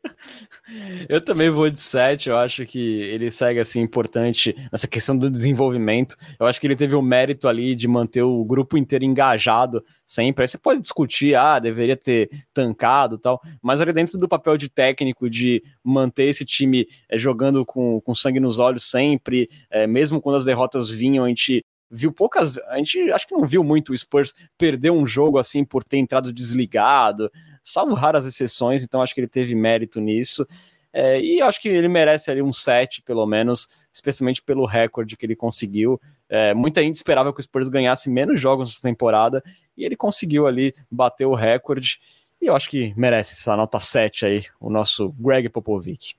Eu 1.08 1.20
também 1.20 1.50
vou 1.50 1.68
de 1.68 1.80
7, 1.80 2.28
eu 2.28 2.36
acho 2.36 2.64
que 2.64 2.78
ele 2.78 3.30
segue 3.30 3.60
assim 3.60 3.80
importante 3.80 4.54
nessa 4.70 4.86
questão 4.86 5.16
do 5.16 5.30
desenvolvimento. 5.30 6.16
Eu 6.38 6.46
acho 6.46 6.60
que 6.60 6.66
ele 6.66 6.76
teve 6.76 6.94
o 6.94 7.02
mérito 7.02 7.48
ali 7.48 7.74
de 7.74 7.86
manter 7.88 8.22
o 8.22 8.44
grupo 8.44 8.76
inteiro 8.76 9.04
engajado 9.04 9.84
sempre. 10.06 10.42
Aí 10.42 10.48
você 10.48 10.58
pode 10.58 10.80
discutir, 10.80 11.34
ah, 11.34 11.58
deveria 11.58 11.96
ter 11.96 12.30
tancado 12.54 13.18
tal, 13.18 13.40
mas 13.60 13.80
ali 13.80 13.92
dentro 13.92 14.18
do 14.18 14.28
papel 14.28 14.56
de 14.56 14.68
técnico, 14.68 15.28
de 15.28 15.62
manter 15.82 16.24
esse 16.24 16.44
time 16.44 16.86
é, 17.08 17.18
jogando 17.18 17.64
com, 17.64 18.00
com 18.00 18.14
sangue 18.14 18.40
nos 18.40 18.58
olhos 18.58 18.90
sempre, 18.90 19.48
é, 19.70 19.86
mesmo 19.86 20.20
quando 20.20 20.36
as 20.36 20.44
derrotas 20.44 20.88
vinham, 20.88 21.24
a 21.24 21.28
gente 21.28 21.64
viu 21.92 22.10
poucas. 22.10 22.56
A 22.68 22.78
gente 22.78 23.12
acho 23.12 23.28
que 23.28 23.34
não 23.34 23.46
viu 23.46 23.62
muito 23.62 23.92
o 23.92 23.98
Spurs 23.98 24.32
perder 24.56 24.90
um 24.90 25.04
jogo 25.04 25.38
assim 25.38 25.62
por 25.62 25.84
ter 25.84 25.98
entrado 25.98 26.32
desligado, 26.32 27.30
salvo 27.62 27.94
raras 27.94 28.26
exceções, 28.26 28.82
então 28.82 29.02
acho 29.02 29.14
que 29.14 29.20
ele 29.20 29.28
teve 29.28 29.54
mérito 29.54 30.00
nisso. 30.00 30.46
É, 30.92 31.18
e 31.20 31.40
acho 31.40 31.60
que 31.60 31.68
ele 31.68 31.88
merece 31.88 32.30
ali 32.30 32.42
um 32.42 32.52
7, 32.52 33.00
pelo 33.02 33.26
menos, 33.26 33.66
especialmente 33.92 34.42
pelo 34.42 34.66
recorde 34.66 35.16
que 35.16 35.24
ele 35.24 35.34
conseguiu. 35.34 35.98
É, 36.28 36.52
muita 36.52 36.82
gente 36.82 36.96
esperava 36.96 37.32
que 37.32 37.40
o 37.40 37.42
Spurs 37.42 37.68
ganhasse 37.68 38.10
menos 38.10 38.38
jogos 38.38 38.68
nessa 38.68 38.82
temporada, 38.82 39.42
e 39.76 39.84
ele 39.84 39.96
conseguiu 39.96 40.46
ali 40.46 40.74
bater 40.90 41.24
o 41.24 41.34
recorde. 41.34 41.98
E 42.40 42.46
eu 42.46 42.54
acho 42.54 42.68
que 42.68 42.92
merece 42.96 43.32
essa 43.32 43.56
nota 43.56 43.80
7 43.80 44.26
aí, 44.26 44.44
o 44.60 44.68
nosso 44.68 45.10
Greg 45.18 45.48
Popovic. 45.48 46.14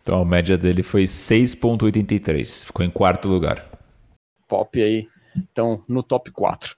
Então 0.00 0.22
a 0.22 0.24
média 0.24 0.56
dele 0.56 0.82
foi 0.82 1.04
6,83, 1.04 2.66
ficou 2.66 2.86
em 2.86 2.90
quarto 2.90 3.28
lugar. 3.28 3.68
Pop 4.48 4.80
aí, 4.80 5.08
então 5.36 5.84
no 5.88 6.02
top 6.02 6.30
4. 6.30 6.76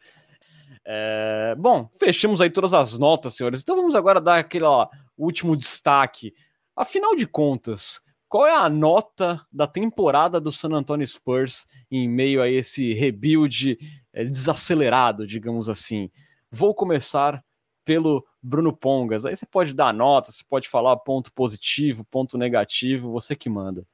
É, 0.90 1.54
bom, 1.58 1.90
fechamos 2.00 2.40
aí 2.40 2.48
todas 2.48 2.72
as 2.72 2.98
notas, 2.98 3.34
senhores. 3.34 3.60
Então 3.60 3.76
vamos 3.76 3.94
agora 3.94 4.20
dar 4.20 4.38
aquele 4.38 4.64
ó, 4.64 4.88
último 5.18 5.54
destaque 5.54 6.32
Afinal 6.78 7.16
de 7.16 7.26
contas, 7.26 8.00
qual 8.28 8.46
é 8.46 8.54
a 8.54 8.68
nota 8.68 9.44
da 9.50 9.66
temporada 9.66 10.40
do 10.40 10.52
San 10.52 10.68
Antonio 10.68 11.04
Spurs 11.04 11.66
em 11.90 12.08
meio 12.08 12.40
a 12.40 12.48
esse 12.48 12.94
rebuild 12.94 13.76
é, 14.12 14.24
desacelerado, 14.24 15.26
digamos 15.26 15.68
assim? 15.68 16.08
Vou 16.48 16.72
começar 16.72 17.44
pelo 17.84 18.24
Bruno 18.40 18.72
Pongas. 18.72 19.26
Aí 19.26 19.34
você 19.34 19.44
pode 19.44 19.74
dar 19.74 19.92
nota, 19.92 20.30
você 20.30 20.44
pode 20.48 20.68
falar 20.68 20.96
ponto 20.98 21.32
positivo, 21.32 22.04
ponto 22.04 22.38
negativo, 22.38 23.10
você 23.10 23.34
que 23.34 23.50
manda. 23.50 23.84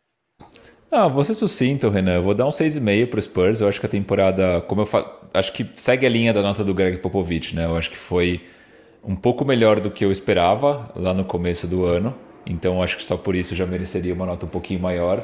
Ah, 0.97 1.09
vou 1.09 1.24
ser 1.24 1.34
sucinto, 1.34 1.88
Renan. 1.88 2.14
Eu 2.14 2.22
vou 2.22 2.34
dar 2.34 2.47
um 2.47 2.51
6,5 2.51 3.09
para 3.09 3.18
o 3.18 3.22
Spurs. 3.22 3.61
Eu 3.61 3.66
acho 3.66 3.80
que 3.80 3.86
a 3.86 3.88
temporada, 3.88 4.61
como 4.68 4.82
eu 4.82 4.86
falo, 4.86 5.11
acho 5.34 5.53
que 5.53 5.66
segue 5.74 6.07
a 6.07 6.09
linha 6.09 6.32
da 6.32 6.40
nota 6.40 6.62
do 6.62 6.72
Greg 6.72 6.99
Popovich, 6.99 7.53
né? 7.53 7.64
Eu 7.64 7.76
acho 7.76 7.90
que 7.90 7.97
foi 7.97 8.40
um 9.03 9.16
pouco 9.16 9.45
melhor 9.45 9.80
do 9.80 9.90
que 9.90 10.05
eu 10.05 10.12
esperava 10.12 10.88
lá 10.95 11.12
no 11.12 11.24
começo 11.24 11.66
do 11.66 11.84
ano. 11.84 12.14
Então 12.47 12.80
acho 12.80 12.97
que 12.97 13.03
só 13.03 13.16
por 13.16 13.34
isso 13.34 13.57
já 13.57 13.66
mereceria 13.66 14.14
uma 14.14 14.24
nota 14.24 14.47
um 14.47 14.49
pouquinho 14.49 14.78
maior. 14.78 15.20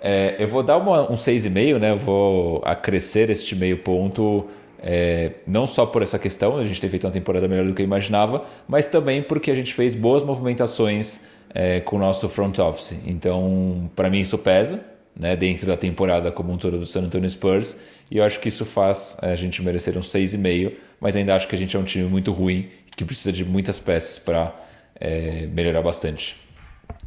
É, 0.00 0.36
eu 0.38 0.48
vou 0.48 0.62
dar 0.62 0.78
uma, 0.78 1.12
um 1.12 1.16
6,5, 1.16 1.78
né? 1.78 1.90
Eu 1.90 1.98
vou 1.98 2.62
acrescer 2.64 3.28
este 3.28 3.54
meio 3.54 3.76
ponto, 3.76 4.46
é, 4.82 5.32
não 5.46 5.66
só 5.66 5.84
por 5.84 6.00
essa 6.00 6.18
questão, 6.18 6.56
a 6.56 6.64
gente 6.64 6.80
ter 6.80 6.88
feito 6.88 7.06
uma 7.06 7.12
temporada 7.12 7.46
melhor 7.46 7.66
do 7.66 7.74
que 7.74 7.82
eu 7.82 7.84
imaginava, 7.84 8.46
mas 8.66 8.86
também 8.86 9.22
porque 9.22 9.50
a 9.50 9.54
gente 9.54 9.74
fez 9.74 9.94
boas 9.94 10.22
movimentações 10.22 11.26
é, 11.54 11.80
com 11.80 11.96
o 11.96 11.98
nosso 11.98 12.26
front 12.26 12.58
office. 12.58 12.98
Então, 13.06 13.90
para 13.94 14.08
mim, 14.08 14.20
isso 14.20 14.38
pesa, 14.38 14.89
né? 15.14 15.36
Dentro 15.36 15.66
da 15.66 15.76
temporada 15.76 16.32
como 16.32 16.52
um 16.52 16.58
todo 16.58 16.78
do 16.78 16.86
San 16.86 17.02
Antonio 17.02 17.28
Spurs, 17.28 17.76
e 18.10 18.18
eu 18.18 18.24
acho 18.24 18.40
que 18.40 18.48
isso 18.48 18.64
faz 18.64 19.18
a 19.22 19.36
gente 19.36 19.62
merecer 19.62 19.96
um 19.96 20.00
6,5, 20.00 20.72
mas 21.00 21.16
ainda 21.16 21.34
acho 21.34 21.48
que 21.48 21.54
a 21.54 21.58
gente 21.58 21.76
é 21.76 21.78
um 21.78 21.84
time 21.84 22.04
muito 22.04 22.32
ruim, 22.32 22.68
que 22.96 23.04
precisa 23.04 23.32
de 23.32 23.44
muitas 23.44 23.78
peças 23.78 24.18
para 24.18 24.54
é, 24.94 25.46
melhorar 25.46 25.82
bastante. 25.82 26.36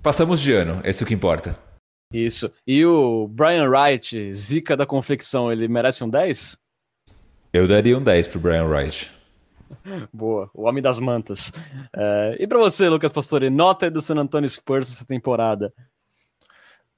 Passamos 0.01 0.41
de 0.41 0.53
ano, 0.53 0.81
esse 0.83 1.03
é 1.03 1.05
o 1.05 1.07
que 1.07 1.13
importa. 1.13 1.57
Isso. 2.11 2.51
E 2.65 2.85
o 2.85 3.27
Brian 3.27 3.69
Wright, 3.69 4.33
zica 4.33 4.77
da 4.77 4.85
confecção, 4.85 5.51
ele 5.51 5.67
merece 5.67 6.03
um 6.03 6.09
10? 6.09 6.57
Eu 7.51 7.67
daria 7.67 7.97
um 7.97 8.03
10 8.03 8.27
pro 8.27 8.39
Brian 8.39 8.65
Wright. 8.65 9.11
Boa, 10.13 10.49
o 10.53 10.63
homem 10.63 10.81
das 10.81 10.99
mantas. 10.99 11.51
É, 11.95 12.37
e 12.39 12.47
para 12.47 12.59
você, 12.59 12.87
Lucas 12.87 13.11
Pastore, 13.11 13.49
nota 13.49 13.89
do 13.89 14.01
San 14.01 14.15
Antonio 14.15 14.49
Spurs 14.49 14.91
essa 14.91 15.05
temporada? 15.05 15.73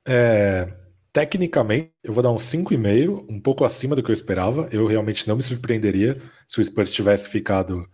É, 0.07 0.71
tecnicamente, 1.15 1.93
eu 2.03 2.11
vou 2.11 2.21
dar 2.21 2.29
um 2.29 2.35
5,5, 2.35 3.25
um 3.29 3.39
pouco 3.39 3.63
acima 3.63 3.95
do 3.95 4.03
que 4.03 4.11
eu 4.11 4.13
esperava. 4.13 4.67
Eu 4.69 4.85
realmente 4.85 5.25
não 5.29 5.37
me 5.37 5.41
surpreenderia 5.41 6.21
se 6.45 6.59
o 6.59 6.65
Spurs 6.65 6.91
tivesse 6.91 7.29
ficado 7.29 7.87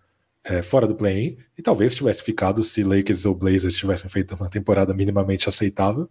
é, 0.43 0.63
fora 0.63 0.87
do 0.87 0.95
play-in, 0.95 1.37
e 1.55 1.61
talvez 1.61 1.93
tivesse 1.93 2.23
ficado 2.23 2.63
se 2.63 2.83
Lakers 2.83 3.27
ou 3.27 3.35
Blazers 3.35 3.77
tivessem 3.77 4.09
feito 4.09 4.33
uma 4.33 4.49
temporada 4.49 4.91
minimamente 4.91 5.47
aceitável. 5.47 6.09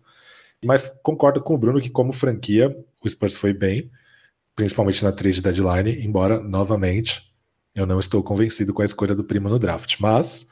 Mas 0.64 0.94
concordo 1.02 1.42
com 1.42 1.52
o 1.52 1.58
Bruno 1.58 1.80
que, 1.80 1.90
como 1.90 2.12
franquia, 2.12 2.72
o 3.02 3.08
Spurs 3.11 3.36
foi 3.36 3.52
bem, 3.52 3.90
principalmente 4.54 5.02
na 5.02 5.11
trade 5.11 5.42
deadline, 5.42 6.04
embora, 6.04 6.40
novamente, 6.40 7.34
eu 7.74 7.86
não 7.86 7.98
estou 7.98 8.22
convencido 8.22 8.72
com 8.72 8.82
a 8.82 8.84
escolha 8.84 9.16
do 9.16 9.24
primo 9.24 9.48
no 9.48 9.58
draft. 9.58 9.96
Mas 9.98 10.46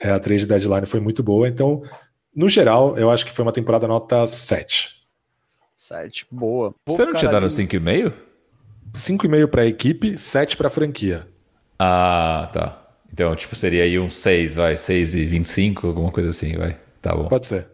é, 0.00 0.10
a 0.10 0.18
trade 0.18 0.46
deadline 0.46 0.86
foi 0.86 1.00
muito 1.00 1.22
boa, 1.22 1.46
então, 1.46 1.82
no 2.34 2.48
geral, 2.48 2.96
eu 2.96 3.10
acho 3.10 3.26
que 3.26 3.32
foi 3.32 3.42
uma 3.42 3.52
temporada 3.52 3.86
nota 3.86 4.26
7. 4.26 4.97
7, 5.78 6.26
boa. 6.28 6.74
Pô, 6.84 6.92
Você 6.92 7.06
não 7.06 7.14
tinha 7.14 7.30
dado 7.30 7.46
5,5? 7.46 8.12
5,5 8.92 9.46
para 9.46 9.62
a 9.62 9.66
equipe, 9.66 10.18
7 10.18 10.56
para 10.56 10.66
a 10.66 10.70
franquia. 10.70 11.28
Ah, 11.78 12.50
tá. 12.52 12.84
Então, 13.12 13.34
tipo, 13.36 13.54
seria 13.54 13.84
aí 13.84 13.96
um 13.96 14.10
6, 14.10 14.56
vai, 14.56 14.76
6 14.76 15.14
e 15.14 15.24
25, 15.24 15.86
alguma 15.86 16.10
coisa 16.10 16.30
assim, 16.30 16.56
vai. 16.56 16.76
Tá 17.00 17.14
bom. 17.14 17.28
Pode 17.28 17.46
ser. 17.46 17.68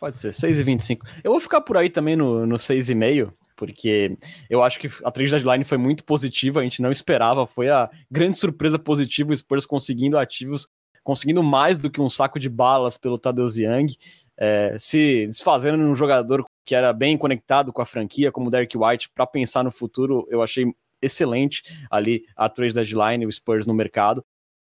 Pode 0.00 0.18
ser, 0.18 0.32
6 0.32 0.58
e 0.58 0.62
25. 0.62 1.06
Eu 1.22 1.32
vou 1.32 1.40
ficar 1.40 1.60
por 1.60 1.76
aí 1.76 1.90
também 1.90 2.16
no, 2.16 2.46
no 2.46 2.56
6,5, 2.56 3.30
porque 3.56 4.16
eu 4.48 4.62
acho 4.62 4.80
que 4.80 4.90
a 5.04 5.10
trade 5.10 5.30
deadline 5.30 5.64
foi 5.64 5.76
muito 5.76 6.02
positiva, 6.02 6.60
a 6.60 6.62
gente 6.62 6.80
não 6.80 6.90
esperava, 6.90 7.46
foi 7.46 7.68
a 7.68 7.90
grande 8.10 8.38
surpresa 8.38 8.78
positiva, 8.78 9.32
o 9.32 9.36
Spurs 9.36 9.66
conseguindo 9.66 10.16
ativos, 10.16 10.66
conseguindo 11.02 11.42
mais 11.42 11.76
do 11.76 11.90
que 11.90 12.00
um 12.00 12.08
saco 12.08 12.40
de 12.40 12.48
balas 12.48 12.96
pelo 12.96 13.18
Tadeusz 13.18 13.58
Young, 13.58 13.94
é, 14.38 14.76
se 14.78 15.26
desfazendo 15.26 15.76
num 15.76 15.94
jogador 15.94 16.42
que 16.64 16.74
era 16.74 16.92
bem 16.92 17.16
conectado 17.16 17.72
com 17.72 17.82
a 17.82 17.86
franquia, 17.86 18.32
como 18.32 18.48
o 18.48 18.50
Derek 18.50 18.76
White, 18.76 19.10
para 19.14 19.26
pensar 19.26 19.62
no 19.62 19.70
futuro, 19.70 20.26
eu 20.30 20.42
achei 20.42 20.66
excelente 21.00 21.62
ali 21.90 22.24
a 22.36 22.48
trade 22.48 22.74
deadline, 22.74 23.26
o 23.26 23.32
Spurs 23.32 23.66
no 23.66 23.74
mercado. 23.74 24.24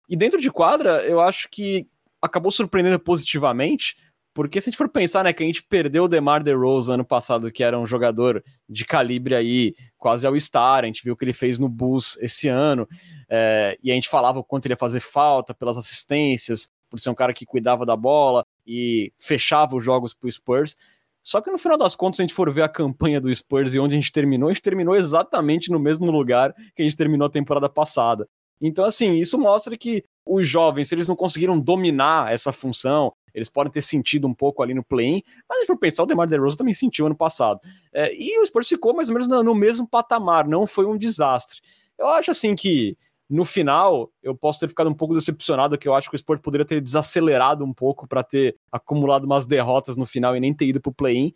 E 0.08 0.16
dentro 0.16 0.40
de 0.40 0.50
quadra, 0.50 1.02
eu 1.04 1.20
acho 1.20 1.48
que 1.50 1.86
acabou 2.22 2.50
surpreendendo 2.50 2.98
positivamente, 2.98 3.96
porque 4.32 4.60
se 4.60 4.68
a 4.68 4.70
gente 4.70 4.78
for 4.78 4.88
pensar, 4.88 5.24
né, 5.24 5.32
que 5.32 5.42
a 5.42 5.46
gente 5.46 5.62
perdeu 5.64 6.04
o 6.04 6.08
DeMar 6.08 6.42
DeRozan 6.42 6.94
ano 6.94 7.04
passado, 7.04 7.50
que 7.50 7.64
era 7.64 7.78
um 7.78 7.86
jogador 7.86 8.42
de 8.68 8.84
calibre 8.84 9.34
aí, 9.34 9.74
quase 9.96 10.26
ao 10.26 10.38
star, 10.38 10.84
a 10.84 10.86
gente 10.86 11.02
viu 11.02 11.14
o 11.14 11.16
que 11.16 11.24
ele 11.24 11.32
fez 11.32 11.58
no 11.58 11.68
Bulls 11.68 12.16
esse 12.20 12.48
ano, 12.48 12.86
é, 13.28 13.76
e 13.82 13.90
a 13.90 13.94
gente 13.94 14.08
falava 14.08 14.38
o 14.38 14.44
quanto 14.44 14.66
ele 14.66 14.74
ia 14.74 14.78
fazer 14.78 15.00
falta 15.00 15.52
pelas 15.52 15.76
assistências, 15.76 16.70
por 16.88 16.98
ser 16.98 17.10
um 17.10 17.14
cara 17.14 17.32
que 17.32 17.44
cuidava 17.44 17.84
da 17.84 17.96
bola 17.96 18.44
e 18.66 19.12
fechava 19.18 19.76
os 19.76 19.84
jogos 19.84 20.14
pro 20.14 20.30
Spurs. 20.30 20.76
Só 21.22 21.40
que 21.40 21.50
no 21.50 21.58
final 21.58 21.76
das 21.76 21.94
contas, 21.94 22.20
a 22.20 22.22
gente 22.22 22.34
for 22.34 22.50
ver 22.52 22.62
a 22.62 22.68
campanha 22.68 23.20
do 23.20 23.34
Spurs 23.34 23.74
e 23.74 23.78
onde 23.78 23.94
a 23.94 23.98
gente 23.98 24.12
terminou, 24.12 24.48
a 24.48 24.52
gente 24.52 24.62
terminou 24.62 24.96
exatamente 24.96 25.70
no 25.70 25.78
mesmo 25.78 26.10
lugar 26.10 26.54
que 26.74 26.82
a 26.82 26.84
gente 26.84 26.96
terminou 26.96 27.26
a 27.26 27.30
temporada 27.30 27.68
passada. 27.68 28.28
Então, 28.60 28.84
assim, 28.84 29.16
isso 29.16 29.38
mostra 29.38 29.76
que 29.76 30.04
os 30.26 30.46
jovens, 30.46 30.88
se 30.88 30.94
eles 30.94 31.08
não 31.08 31.16
conseguiram 31.16 31.58
dominar 31.58 32.32
essa 32.32 32.52
função, 32.52 33.12
eles 33.32 33.48
podem 33.48 33.72
ter 33.72 33.82
sentido 33.82 34.26
um 34.26 34.34
pouco 34.34 34.62
ali 34.62 34.74
no 34.74 34.84
play-in, 34.84 35.22
mas 35.48 35.60
se 35.60 35.66
for 35.66 35.78
pensar, 35.78 36.02
o 36.02 36.06
DeMar 36.06 36.28
DeRozan 36.28 36.56
também 36.56 36.74
sentiu 36.74 37.06
ano 37.06 37.16
passado. 37.16 37.60
É, 37.92 38.12
e 38.14 38.38
o 38.40 38.46
Spurs 38.46 38.68
ficou 38.68 38.94
mais 38.94 39.08
ou 39.08 39.14
menos 39.14 39.28
no, 39.28 39.42
no 39.42 39.54
mesmo 39.54 39.86
patamar, 39.86 40.46
não 40.46 40.66
foi 40.66 40.86
um 40.86 40.96
desastre. 40.96 41.60
Eu 41.98 42.08
acho, 42.08 42.30
assim, 42.30 42.54
que 42.54 42.96
no 43.28 43.44
final, 43.44 44.10
eu 44.22 44.34
posso 44.34 44.58
ter 44.58 44.68
ficado 44.68 44.88
um 44.88 44.94
pouco 44.94 45.14
decepcionado, 45.14 45.76
que 45.76 45.86
eu 45.86 45.94
acho 45.94 46.08
que 46.08 46.14
o 46.14 46.16
Sport 46.16 46.40
poderia 46.40 46.64
ter 46.64 46.80
desacelerado 46.80 47.64
um 47.64 47.74
pouco 47.74 48.08
para 48.08 48.22
ter 48.22 48.56
acumulado 48.72 49.24
umas 49.24 49.46
derrotas 49.46 49.96
no 49.96 50.06
final 50.06 50.34
e 50.34 50.40
nem 50.40 50.54
ter 50.54 50.66
ido 50.66 50.80
para 50.80 50.90
o 50.90 50.94
play-in. 50.94 51.34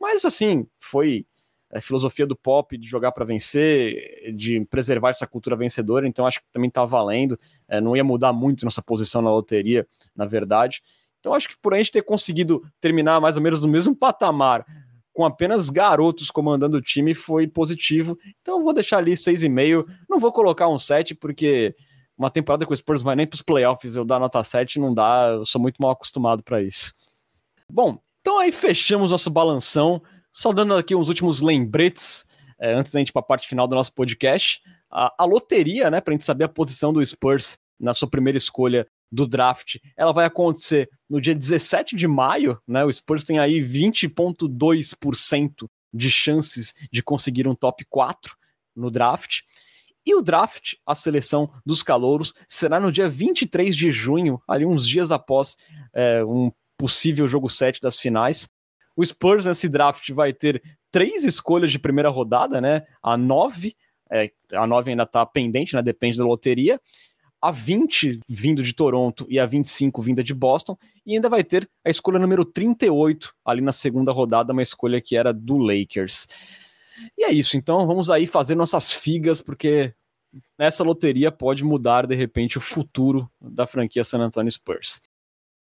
Mas, 0.00 0.24
assim, 0.24 0.66
foi 0.78 1.26
a 1.70 1.80
filosofia 1.80 2.26
do 2.26 2.36
pop 2.36 2.78
de 2.78 2.88
jogar 2.88 3.12
para 3.12 3.24
vencer, 3.24 4.32
de 4.34 4.64
preservar 4.66 5.10
essa 5.10 5.26
cultura 5.26 5.56
vencedora, 5.56 6.06
então 6.06 6.24
acho 6.24 6.40
que 6.40 6.46
também 6.52 6.68
está 6.68 6.84
valendo. 6.84 7.38
É, 7.68 7.80
não 7.80 7.96
ia 7.96 8.04
mudar 8.04 8.32
muito 8.32 8.64
nossa 8.64 8.82
posição 8.82 9.20
na 9.20 9.30
loteria, 9.30 9.86
na 10.14 10.24
verdade. 10.24 10.80
Então 11.20 11.34
acho 11.34 11.48
que 11.48 11.56
por 11.60 11.74
a 11.74 11.76
gente 11.76 11.90
ter 11.90 12.02
conseguido 12.02 12.62
terminar 12.80 13.20
mais 13.20 13.36
ou 13.36 13.42
menos 13.42 13.62
no 13.62 13.68
mesmo 13.68 13.94
patamar, 13.96 14.64
com 15.14 15.24
apenas 15.24 15.70
garotos 15.70 16.30
comandando 16.30 16.76
o 16.76 16.82
time, 16.82 17.14
foi 17.14 17.46
positivo. 17.46 18.18
Então 18.42 18.62
vou 18.62 18.74
deixar 18.74 18.98
ali 18.98 19.12
6,5. 19.12 19.86
Não 20.10 20.18
vou 20.18 20.32
colocar 20.32 20.68
um 20.68 20.78
7, 20.78 21.14
porque 21.14 21.74
uma 22.18 22.30
temporada 22.30 22.66
com 22.66 22.72
o 22.72 22.76
Spurs 22.76 23.00
vai 23.00 23.14
nem 23.14 23.26
para 23.26 23.36
os 23.36 23.42
playoffs, 23.42 23.96
eu 23.96 24.04
dar 24.04 24.18
nota 24.18 24.42
7 24.42 24.78
não 24.78 24.92
dá, 24.92 25.30
eu 25.34 25.46
sou 25.46 25.60
muito 25.60 25.78
mal 25.80 25.92
acostumado 25.92 26.42
para 26.42 26.62
isso. 26.62 26.92
Bom, 27.70 27.98
então 28.20 28.38
aí 28.38 28.52
fechamos 28.52 29.12
nosso 29.12 29.30
balanção. 29.30 30.02
Só 30.32 30.52
dando 30.52 30.74
aqui 30.74 30.96
uns 30.96 31.08
últimos 31.08 31.40
lembretes, 31.40 32.26
é, 32.58 32.74
antes 32.74 32.92
da 32.92 32.98
gente 32.98 33.10
ir 33.10 33.12
para 33.12 33.20
a 33.20 33.24
parte 33.24 33.46
final 33.48 33.68
do 33.68 33.76
nosso 33.76 33.92
podcast. 33.94 34.60
A, 34.90 35.14
a 35.16 35.24
loteria, 35.24 35.90
né, 35.90 36.00
para 36.00 36.12
a 36.12 36.14
gente 36.14 36.24
saber 36.24 36.44
a 36.44 36.48
posição 36.48 36.92
do 36.92 37.04
Spurs 37.04 37.56
na 37.78 37.94
sua 37.94 38.10
primeira 38.10 38.36
escolha 38.36 38.86
do 39.10 39.26
draft, 39.26 39.78
ela 39.96 40.12
vai 40.12 40.26
acontecer 40.26 40.90
no 41.08 41.18
dia 41.20 41.34
17 41.34 41.96
de 41.96 42.06
maio, 42.08 42.58
né? 42.66 42.84
O 42.84 42.92
Spurs 42.92 43.24
tem 43.24 43.38
aí 43.38 43.60
20,2% 43.60 45.68
de 45.92 46.10
chances 46.10 46.74
de 46.90 47.02
conseguir 47.02 47.46
um 47.46 47.54
top 47.54 47.84
4 47.84 48.34
no 48.74 48.90
draft. 48.90 49.42
E 50.06 50.14
o 50.14 50.20
draft, 50.20 50.74
a 50.84 50.94
seleção 50.94 51.50
dos 51.64 51.82
calouros, 51.82 52.34
será 52.48 52.78
no 52.78 52.92
dia 52.92 53.08
23 53.08 53.74
de 53.74 53.90
junho, 53.90 54.40
ali 54.46 54.66
uns 54.66 54.86
dias 54.86 55.10
após 55.10 55.56
é, 55.94 56.22
um 56.24 56.52
possível 56.76 57.26
jogo 57.26 57.48
7 57.48 57.80
das 57.80 57.98
finais. 57.98 58.48
O 58.96 59.04
Spurs 59.04 59.46
nesse 59.46 59.68
draft 59.68 60.10
vai 60.10 60.32
ter 60.32 60.62
três 60.90 61.24
escolhas 61.24 61.72
de 61.72 61.78
primeira 61.78 62.10
rodada, 62.10 62.60
né? 62.60 62.84
A 63.02 63.16
9, 63.16 63.74
é, 64.10 64.30
a 64.52 64.66
9 64.66 64.90
ainda 64.90 65.04
está 65.04 65.24
pendente, 65.24 65.74
né? 65.74 65.82
Depende 65.82 66.18
da 66.18 66.24
loteria. 66.24 66.78
A 67.44 67.50
20 67.50 68.20
vindo 68.26 68.62
de 68.62 68.72
Toronto 68.72 69.26
e 69.28 69.38
a 69.38 69.44
25 69.44 70.00
vinda 70.00 70.24
de 70.24 70.32
Boston. 70.32 70.78
E 71.04 71.14
ainda 71.14 71.28
vai 71.28 71.44
ter 71.44 71.68
a 71.84 71.90
escolha 71.90 72.18
número 72.18 72.42
38 72.42 73.34
ali 73.44 73.60
na 73.60 73.70
segunda 73.70 74.12
rodada, 74.12 74.54
uma 74.54 74.62
escolha 74.62 74.98
que 74.98 75.14
era 75.14 75.30
do 75.30 75.58
Lakers. 75.58 76.26
E 77.18 77.24
é 77.24 77.30
isso, 77.30 77.58
então 77.58 77.86
vamos 77.86 78.10
aí 78.10 78.26
fazer 78.26 78.54
nossas 78.54 78.92
figas, 78.92 79.42
porque 79.42 79.92
nessa 80.58 80.82
loteria 80.82 81.30
pode 81.30 81.62
mudar 81.62 82.06
de 82.06 82.14
repente 82.14 82.56
o 82.56 82.62
futuro 82.62 83.30
da 83.38 83.66
franquia 83.66 84.04
San 84.04 84.20
Antonio 84.20 84.50
Spurs. 84.50 85.02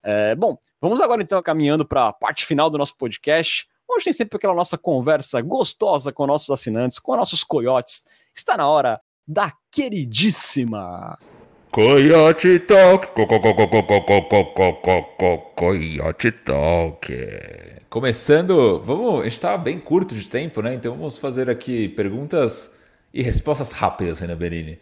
É, 0.03 0.35
bom, 0.35 0.57
vamos 0.81 0.99
agora 0.99 1.22
então 1.22 1.41
caminhando 1.41 1.85
para 1.85 2.10
a 2.10 2.14
parte 2.14 2.45
final 2.45 2.69
do 2.69 2.77
nosso 2.77 2.97
podcast. 2.97 3.68
Hoje 3.88 4.03
tem 4.03 4.14
sempre 4.14 4.35
aquela 4.35 4.53
nossa 4.53 4.77
conversa 4.77 5.39
gostosa 5.41 6.11
com 6.11 6.27
nossos 6.27 6.49
assinantes, 6.49 6.99
com 6.99 7.15
nossos 7.15 7.41
coiotes. 7.41 8.03
Está 8.35 8.57
na 8.57 8.68
hora 8.68 8.99
da 9.26 9.53
queridíssima. 9.72 11.18
Coyote 11.72 12.58
Talk, 12.60 13.10
Coyote 15.56 16.32
Talk. 16.32 17.14
Começando, 17.88 18.82
vamos, 18.84 19.20
a 19.20 19.24
gente 19.24 19.34
está 19.34 19.56
bem 19.56 19.78
curto 19.78 20.16
de 20.16 20.28
tempo, 20.28 20.64
né? 20.64 20.74
Então 20.74 20.96
vamos 20.96 21.20
fazer 21.20 21.48
aqui 21.48 21.88
perguntas 21.90 22.80
e 23.14 23.22
respostas 23.22 23.72
rápidas, 23.72 24.18
Renan 24.18 24.36
Berini. 24.36 24.80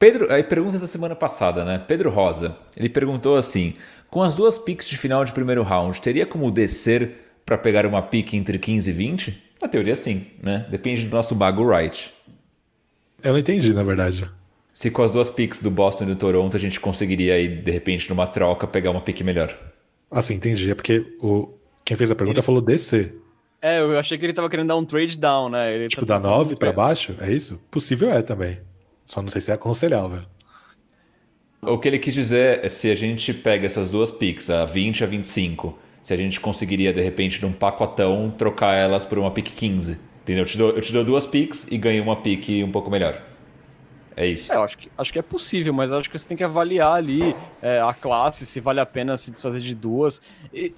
Pedro, 0.00 0.32
aí 0.32 0.42
perguntas 0.42 0.80
da 0.80 0.88
semana 0.88 1.14
passada, 1.14 1.64
né? 1.64 1.78
Pedro 1.78 2.10
Rosa, 2.10 2.56
ele 2.76 2.88
perguntou 2.88 3.36
assim: 3.36 3.76
com 4.10 4.20
as 4.20 4.34
duas 4.34 4.58
picks 4.58 4.88
de 4.88 4.96
final 4.96 5.24
de 5.24 5.32
primeiro 5.32 5.62
round, 5.62 6.02
teria 6.02 6.26
como 6.26 6.50
descer 6.50 7.12
para 7.46 7.56
pegar 7.56 7.86
uma 7.86 8.02
pick 8.02 8.34
entre 8.34 8.58
15 8.58 8.90
e 8.90 8.92
20? 8.92 9.42
Na 9.62 9.68
teoria, 9.68 9.94
sim, 9.94 10.26
né? 10.42 10.66
Depende 10.68 11.06
do 11.06 11.14
nosso 11.14 11.36
bago 11.36 11.64
right. 11.70 12.12
Eu 13.22 13.32
não 13.32 13.38
entendi, 13.38 13.72
na 13.72 13.84
verdade. 13.84 14.28
Se 14.76 14.90
com 14.90 15.02
as 15.02 15.10
duas 15.10 15.30
picks 15.30 15.62
do 15.62 15.70
Boston 15.70 16.04
e 16.04 16.08
do 16.08 16.16
Toronto 16.16 16.54
a 16.54 16.60
gente 16.60 16.78
conseguiria 16.78 17.32
aí, 17.32 17.48
de 17.48 17.70
repente, 17.70 18.10
numa 18.10 18.26
troca, 18.26 18.66
pegar 18.66 18.90
uma 18.90 19.00
pick 19.00 19.22
melhor. 19.22 19.58
Assim, 20.10 20.34
entendi. 20.34 20.70
É 20.70 20.74
porque 20.74 21.16
o, 21.18 21.48
quem 21.82 21.96
fez 21.96 22.10
a 22.10 22.14
pergunta 22.14 22.40
ele... 22.40 22.44
falou 22.44 22.60
DC. 22.60 23.10
É, 23.62 23.80
eu 23.80 23.98
achei 23.98 24.18
que 24.18 24.26
ele 24.26 24.34
tava 24.34 24.50
querendo 24.50 24.68
dar 24.68 24.76
um 24.76 24.84
trade 24.84 25.16
down, 25.16 25.48
né? 25.48 25.74
Ele 25.74 25.88
tipo, 25.88 26.04
tá 26.04 26.18
da 26.18 26.28
9 26.28 26.56
para 26.56 26.74
baixo? 26.74 27.14
É 27.18 27.32
isso? 27.32 27.58
Possível 27.70 28.10
é 28.10 28.20
também. 28.20 28.58
Só 29.06 29.22
não 29.22 29.30
sei 29.30 29.40
se 29.40 29.50
é 29.50 29.54
aconselhável. 29.54 30.24
O 31.62 31.78
que 31.78 31.88
ele 31.88 31.98
quis 31.98 32.12
dizer 32.12 32.62
é 32.62 32.68
se 32.68 32.90
a 32.90 32.94
gente 32.94 33.32
pega 33.32 33.64
essas 33.64 33.88
duas 33.88 34.12
picks, 34.12 34.50
a 34.50 34.66
20 34.66 35.00
e 35.00 35.04
a 35.04 35.06
25, 35.06 35.78
se 36.02 36.12
a 36.12 36.16
gente 36.18 36.38
conseguiria, 36.38 36.92
de 36.92 37.00
repente, 37.00 37.40
num 37.40 37.50
pacotão, 37.50 38.30
trocar 38.30 38.74
elas 38.74 39.06
por 39.06 39.18
uma 39.18 39.30
pick 39.30 39.46
15. 39.46 39.98
Entendeu? 40.20 40.42
Eu 40.42 40.46
te 40.46 40.58
dou, 40.58 40.70
eu 40.72 40.80
te 40.82 40.92
dou 40.92 41.02
duas 41.02 41.26
picks 41.26 41.66
e 41.72 41.78
ganho 41.78 42.02
uma 42.02 42.16
pick 42.16 42.62
um 42.62 42.70
pouco 42.70 42.90
melhor. 42.90 43.35
É 44.16 44.26
isso. 44.26 44.50
É, 44.50 44.56
eu 44.56 44.62
acho 44.62 44.78
que, 44.78 44.90
acho 44.96 45.12
que 45.12 45.18
é 45.18 45.22
possível, 45.22 45.74
mas 45.74 45.92
acho 45.92 46.08
que 46.08 46.18
você 46.18 46.26
tem 46.26 46.38
que 46.38 46.42
avaliar 46.42 46.94
ali 46.94 47.36
é, 47.60 47.80
a 47.82 47.92
classe, 47.92 48.46
se 48.46 48.60
vale 48.60 48.80
a 48.80 48.86
pena 48.86 49.14
se 49.18 49.30
desfazer 49.30 49.60
de 49.60 49.74
duas. 49.74 50.22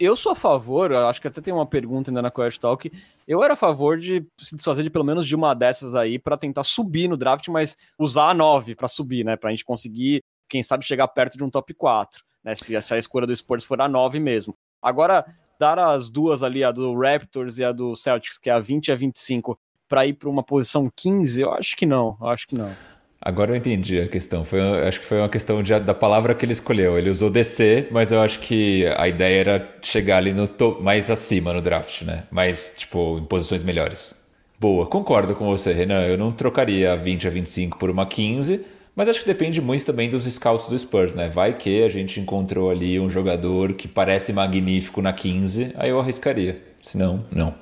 Eu 0.00 0.16
sou 0.16 0.32
a 0.32 0.34
favor, 0.34 0.92
acho 0.92 1.20
que 1.20 1.28
até 1.28 1.40
tem 1.40 1.54
uma 1.54 1.64
pergunta 1.64 2.10
ainda 2.10 2.20
na 2.20 2.32
Quest 2.32 2.60
Talk. 2.60 2.90
Eu 3.28 3.44
era 3.44 3.52
a 3.52 3.56
favor 3.56 3.96
de 3.96 4.26
se 4.36 4.56
desfazer 4.56 4.82
de 4.82 4.90
pelo 4.90 5.04
menos 5.04 5.24
de 5.24 5.36
uma 5.36 5.54
dessas 5.54 5.94
aí 5.94 6.18
para 6.18 6.36
tentar 6.36 6.64
subir 6.64 7.08
no 7.08 7.16
draft, 7.16 7.46
mas 7.46 7.76
usar 7.96 8.30
a 8.30 8.34
9 8.34 8.74
para 8.74 8.88
subir, 8.88 9.24
né? 9.24 9.36
Pra 9.36 9.50
gente 9.50 9.64
conseguir, 9.64 10.20
quem 10.48 10.60
sabe, 10.60 10.84
chegar 10.84 11.06
perto 11.06 11.38
de 11.38 11.44
um 11.44 11.50
top 11.50 11.72
4, 11.74 12.24
né? 12.42 12.56
Se, 12.56 12.82
se 12.82 12.94
a 12.94 12.98
escolha 12.98 13.26
do 13.26 13.36
Spurs 13.36 13.62
for 13.62 13.80
a 13.80 13.88
9 13.88 14.18
mesmo. 14.18 14.52
Agora, 14.82 15.24
dar 15.60 15.78
as 15.78 16.10
duas 16.10 16.42
ali, 16.42 16.64
a 16.64 16.72
do 16.72 16.92
Raptors 16.98 17.58
e 17.58 17.64
a 17.64 17.70
do 17.70 17.94
Celtics, 17.94 18.36
que 18.36 18.50
é 18.50 18.52
a 18.52 18.58
20 18.58 18.88
e 18.88 18.92
a 18.92 18.96
25, 18.96 19.56
para 19.88 20.04
ir 20.06 20.14
para 20.14 20.28
uma 20.28 20.42
posição 20.42 20.90
15, 20.94 21.42
eu 21.42 21.52
acho 21.52 21.76
que 21.76 21.86
não, 21.86 22.16
eu 22.20 22.26
acho 22.26 22.44
que 22.44 22.56
não. 22.56 22.74
Agora 23.20 23.50
eu 23.50 23.56
entendi 23.56 24.00
a 24.00 24.06
questão. 24.06 24.44
Foi, 24.44 24.60
acho 24.86 25.00
que 25.00 25.06
foi 25.06 25.18
uma 25.18 25.28
questão 25.28 25.62
de, 25.62 25.78
da 25.80 25.94
palavra 25.94 26.34
que 26.34 26.44
ele 26.44 26.52
escolheu. 26.52 26.96
Ele 26.96 27.10
usou 27.10 27.28
DC, 27.28 27.88
mas 27.90 28.12
eu 28.12 28.20
acho 28.20 28.38
que 28.38 28.86
a 28.96 29.08
ideia 29.08 29.40
era 29.40 29.78
chegar 29.82 30.18
ali 30.18 30.32
no 30.32 30.46
to, 30.46 30.78
mais 30.80 31.10
acima 31.10 31.52
no 31.52 31.60
draft, 31.60 32.02
né? 32.02 32.24
Mais, 32.30 32.74
tipo, 32.78 33.18
em 33.18 33.24
posições 33.24 33.62
melhores. 33.62 34.26
Boa, 34.60 34.86
concordo 34.86 35.34
com 35.34 35.46
você, 35.46 35.72
Renan. 35.72 36.02
Eu 36.02 36.16
não 36.16 36.30
trocaria 36.32 36.92
a 36.92 36.96
20 36.96 37.26
a 37.26 37.30
25 37.30 37.78
por 37.78 37.90
uma 37.90 38.06
15, 38.06 38.64
mas 38.94 39.08
acho 39.08 39.20
que 39.20 39.26
depende 39.26 39.60
muito 39.60 39.84
também 39.84 40.08
dos 40.08 40.24
scouts 40.24 40.68
do 40.68 40.78
Spurs, 40.78 41.14
né? 41.14 41.28
Vai 41.28 41.54
que 41.54 41.82
a 41.82 41.88
gente 41.88 42.20
encontrou 42.20 42.70
ali 42.70 42.98
um 42.98 43.10
jogador 43.10 43.74
que 43.74 43.86
parece 43.86 44.32
magnífico 44.32 45.02
na 45.02 45.12
15, 45.12 45.74
aí 45.76 45.90
eu 45.90 46.00
arriscaria. 46.00 46.60
Se 46.82 46.96
não, 46.96 47.24
não. 47.30 47.54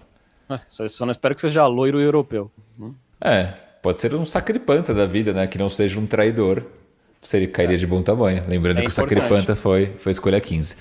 É, 0.48 0.60
só, 0.68 0.86
só 0.88 1.04
não 1.04 1.12
espero 1.12 1.34
que 1.34 1.40
seja 1.40 1.66
loiro 1.66 2.00
europeu. 2.00 2.50
Hum? 2.78 2.94
É, 3.20 3.52
Pode 3.86 4.00
ser 4.00 4.16
um 4.16 4.24
sacripanta 4.24 4.92
da 4.92 5.06
vida, 5.06 5.32
né? 5.32 5.46
Que 5.46 5.56
não 5.56 5.68
seja 5.68 6.00
um 6.00 6.06
traidor. 6.06 6.64
Seria, 7.22 7.46
cairia 7.46 7.76
é. 7.76 7.78
de 7.78 7.86
bom 7.86 8.02
tamanho. 8.02 8.42
Lembrando 8.48 8.78
é 8.78 8.80
que 8.80 8.88
importante. 8.88 9.12
o 9.12 9.20
sacripanta 9.20 9.54
foi, 9.54 9.86
foi 9.96 10.10
escolha 10.10 10.40
15. 10.40 10.74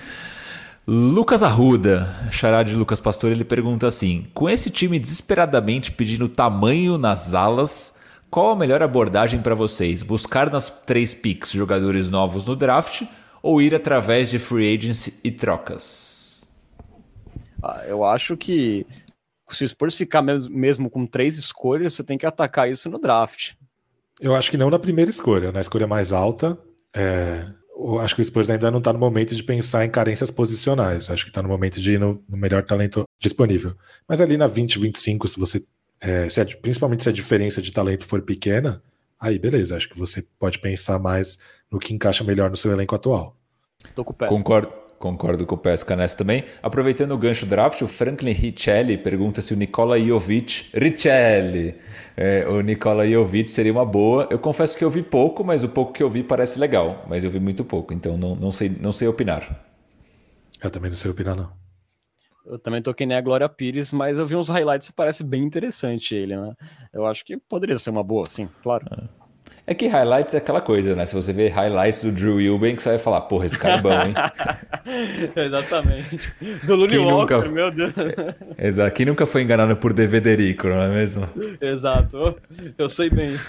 Lucas 0.88 1.44
Arruda, 1.44 2.12
xará 2.32 2.64
de 2.64 2.76
Lucas 2.76 3.00
Pastor, 3.00 3.32
ele 3.32 3.44
pergunta 3.44 3.86
assim: 3.86 4.26
com 4.34 4.50
esse 4.50 4.72
time 4.72 4.98
desesperadamente 4.98 5.92
pedindo 5.92 6.28
tamanho 6.28 6.98
nas 6.98 7.36
alas, 7.36 8.02
qual 8.32 8.50
a 8.50 8.56
melhor 8.56 8.82
abordagem 8.82 9.40
para 9.40 9.54
vocês? 9.54 10.02
Buscar 10.02 10.50
nas 10.50 10.72
três 10.72 11.14
picks 11.14 11.52
jogadores 11.52 12.10
novos 12.10 12.48
no 12.48 12.56
draft 12.56 13.04
ou 13.40 13.62
ir 13.62 13.76
através 13.76 14.32
de 14.32 14.40
free 14.40 14.76
agency 14.76 15.20
e 15.24 15.30
trocas? 15.30 16.48
Ah, 17.62 17.84
eu 17.86 18.04
acho 18.04 18.36
que 18.36 18.84
se 19.50 19.64
o 19.64 19.68
Spurs 19.68 19.96
ficar 19.96 20.22
mesmo, 20.22 20.56
mesmo 20.56 20.90
com 20.90 21.06
três 21.06 21.38
escolhas, 21.38 21.94
você 21.94 22.04
tem 22.04 22.18
que 22.18 22.26
atacar 22.26 22.70
isso 22.70 22.90
no 22.90 23.00
draft. 23.00 23.54
Eu 24.20 24.36
acho 24.36 24.50
que 24.50 24.58
não 24.58 24.70
na 24.70 24.80
primeira 24.80 25.12
escolha, 25.12 25.52
na 25.52 25.60
escolha 25.60 25.86
mais 25.86 26.14
alta. 26.14 26.58
É, 26.94 27.46
eu 27.78 28.00
acho 28.00 28.16
que 28.16 28.22
o 28.22 28.26
Spurs 28.26 28.50
ainda 28.50 28.72
não 28.72 28.80
está 28.80 28.94
no 28.94 29.00
momento 29.00 29.36
de 29.36 29.44
pensar 29.44 29.86
em 29.86 29.90
carências 29.90 30.32
posicionais. 30.32 31.10
Acho 31.10 31.26
que 31.26 31.30
está 31.30 31.44
no 31.44 31.50
momento 31.50 31.80
de 31.82 31.94
ir 31.94 32.00
no, 32.00 32.24
no, 32.28 32.38
melhor 32.38 32.64
talento 32.64 33.04
disponível. 33.20 33.76
Mas 34.08 34.22
ali 34.22 34.38
na 34.38 34.48
20, 34.48 34.80
25, 34.80 35.28
se 35.28 35.40
você. 35.40 35.64
É, 36.00 36.30
se 36.30 36.40
a, 36.40 36.46
principalmente 36.46 37.04
se 37.04 37.10
a 37.10 37.12
diferença 37.12 37.62
de 37.62 37.72
talento 37.72 38.06
for 38.06 38.22
pequena, 38.22 38.82
aí 39.20 39.38
beleza. 39.38 39.76
Acho 39.76 39.90
que 39.90 39.98
você 39.98 40.26
pode 40.40 40.60
pensar 40.60 40.98
mais 41.00 41.38
no 41.70 41.80
que 41.80 41.94
encaixa 41.94 42.24
melhor 42.24 42.50
no 42.50 42.56
seu 42.56 42.72
elenco 42.72 42.96
atual. 42.96 43.38
Tô 43.94 44.04
com 44.04 44.14
o 44.14 44.28
Concordo. 44.28 44.85
Concordo 45.06 45.46
com 45.46 45.54
o 45.54 45.58
Pesca 45.58 45.96
nessa 45.96 46.18
também. 46.18 46.44
Aproveitando 46.64 47.12
o 47.12 47.18
gancho 47.18 47.46
draft, 47.46 47.80
o 47.84 47.88
Franklin 47.88 48.32
Richelli 48.32 48.98
pergunta 48.98 49.40
se 49.40 49.54
o 49.54 49.56
Nikola 49.56 50.00
Jovic. 50.00 50.72
Richelli! 50.74 51.76
É, 52.18 52.48
o 52.48 52.60
Nikola 52.62 53.08
Jovic 53.08 53.52
seria 53.52 53.72
uma 53.72 53.86
boa. 53.86 54.28
Eu 54.32 54.40
confesso 54.40 54.76
que 54.76 54.84
eu 54.84 54.90
vi 54.90 55.04
pouco, 55.04 55.44
mas 55.44 55.64
o 55.64 55.70
pouco 55.70 55.94
que 55.94 56.02
eu 56.02 56.10
vi 56.10 56.24
parece 56.24 56.58
legal. 56.58 57.06
Mas 57.08 57.24
eu 57.24 57.30
vi 57.30 57.40
muito 57.40 57.64
pouco, 57.64 57.94
então 57.94 58.18
não, 58.18 58.36
não, 58.36 58.52
sei, 58.52 58.76
não 58.82 58.92
sei 58.92 59.08
opinar. 59.08 59.64
Eu 60.60 60.72
também 60.72 60.90
não 60.90 60.98
sei 60.98 61.12
opinar, 61.12 61.36
não. 61.36 61.52
Eu 62.44 62.58
também 62.58 62.82
toquei 62.82 63.06
nem 63.06 63.16
a 63.16 63.22
Glória 63.22 63.48
Pires, 63.48 63.94
mas 63.94 64.18
eu 64.18 64.26
vi 64.26 64.36
uns 64.36 64.50
highlights 64.50 64.88
e 64.88 64.94
parece 64.94 65.24
bem 65.24 65.44
interessante 65.44 66.16
ele, 66.16 66.36
né? 66.36 66.52
Eu 66.92 67.06
acho 67.06 67.24
que 67.24 67.38
poderia 67.38 67.78
ser 67.78 67.92
uma 67.92 68.04
boa, 68.04 68.26
sim, 68.26 68.50
claro. 68.64 68.88
É. 68.92 69.25
É 69.68 69.74
que 69.74 69.88
highlights 69.88 70.36
é 70.36 70.38
aquela 70.38 70.62
coisa, 70.62 70.96
né? 70.96 71.06
Se 71.06 71.16
você 71.16 71.34
ver 71.34 71.50
highlights 71.50 72.04
do 72.04 72.12
Drew 72.12 72.40
Eubanks, 72.40 72.84
você 72.84 72.90
vai 72.90 72.98
falar, 73.00 73.22
porra, 73.22 73.48
esse 73.48 73.58
cara 73.58 73.76
é 73.76 73.82
bom, 73.82 73.92
hein? 73.92 74.14
Exatamente. 75.36 76.32
Do 76.64 76.76
Looney 76.76 77.00
Walker, 77.00 77.38
nunca... 77.38 77.50
meu 77.50 77.72
Deus. 77.72 77.94
Exato. 78.60 78.94
Quem 78.94 79.08
nunca 79.08 79.26
foi 79.26 79.42
enganado 79.42 79.76
por 79.76 79.92
Devederico, 79.92 80.68
não 80.68 80.84
é 80.84 80.90
mesmo? 80.90 81.28
Exato. 81.60 82.36
Eu 82.78 82.88
sei 82.88 83.10
bem. 83.10 83.40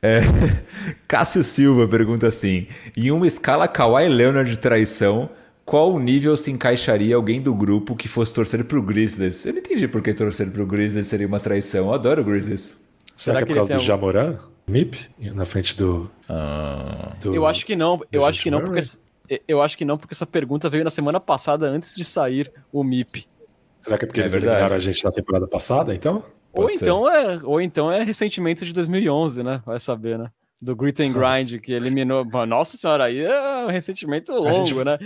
É... 0.00 0.20
Cássio 1.06 1.44
Silva 1.44 1.86
pergunta 1.86 2.26
assim, 2.26 2.66
em 2.96 3.10
uma 3.10 3.26
escala 3.26 3.68
Kawhi 3.68 4.08
Leonard 4.08 4.50
de 4.50 4.56
traição, 4.56 5.28
qual 5.62 5.98
nível 5.98 6.38
se 6.38 6.50
encaixaria 6.50 7.14
alguém 7.14 7.38
do 7.38 7.54
grupo 7.54 7.94
que 7.94 8.08
fosse 8.08 8.32
torcer 8.32 8.64
pro 8.64 8.82
Grizzlies? 8.82 9.44
Eu 9.44 9.52
não 9.52 9.60
entendi 9.60 9.86
por 9.86 10.00
que 10.00 10.14
torcer 10.14 10.50
pro 10.50 10.66
Grizzlies 10.66 11.06
seria 11.06 11.26
uma 11.26 11.38
traição. 11.38 11.88
Eu 11.88 11.94
adoro 11.94 12.22
o 12.22 12.24
Grizzlies. 12.24 12.82
Será, 13.14 13.36
Será 13.36 13.38
que 13.38 13.44
é 13.44 13.46
por 13.46 13.56
causa 13.56 13.74
do 13.74 13.82
Jamoran? 13.82 14.51
MIP 14.66 15.08
na 15.34 15.44
frente 15.44 15.76
do, 15.76 16.10
ah. 16.28 17.14
do 17.20 17.34
Eu 17.34 17.46
acho 17.46 17.66
que 17.66 17.76
não. 17.76 18.00
Eu 18.10 18.24
acho 18.24 18.42
que 18.42 18.50
não 18.50 18.60
porque 18.60 18.80
eu 19.48 19.62
acho 19.62 19.78
que 19.78 19.84
não 19.84 19.96
porque 19.96 20.14
essa 20.14 20.26
pergunta 20.26 20.68
veio 20.68 20.84
na 20.84 20.90
semana 20.90 21.18
passada 21.18 21.66
antes 21.66 21.94
de 21.94 22.04
sair 22.04 22.52
o 22.72 22.82
MIP. 22.82 23.26
Será 23.78 23.98
que 23.98 24.04
é 24.04 24.06
porque 24.06 24.20
é 24.20 24.24
eles 24.24 24.34
eliminaram 24.34 24.76
a 24.76 24.80
gente 24.80 25.02
na 25.04 25.10
temporada 25.10 25.48
passada, 25.48 25.94
então? 25.94 26.24
ou 26.52 26.70
então 26.70 27.08
é, 27.08 27.40
ou 27.42 27.60
então 27.60 27.90
é 27.90 28.02
ressentimento 28.04 28.64
de 28.64 28.72
2011, 28.72 29.42
né? 29.42 29.62
Vai 29.64 29.80
saber, 29.80 30.18
né? 30.18 30.30
Do 30.60 30.76
Grit 30.76 31.02
and 31.02 31.12
Grind 31.12 31.60
que 31.60 31.72
eliminou. 31.72 32.24
Nossa 32.46 32.76
senhora, 32.76 33.04
aí 33.04 33.20
é 33.20 33.64
um 33.66 33.68
ressentimento 33.68 34.32
longo, 34.32 34.52
gente, 34.52 34.84
né? 34.84 34.98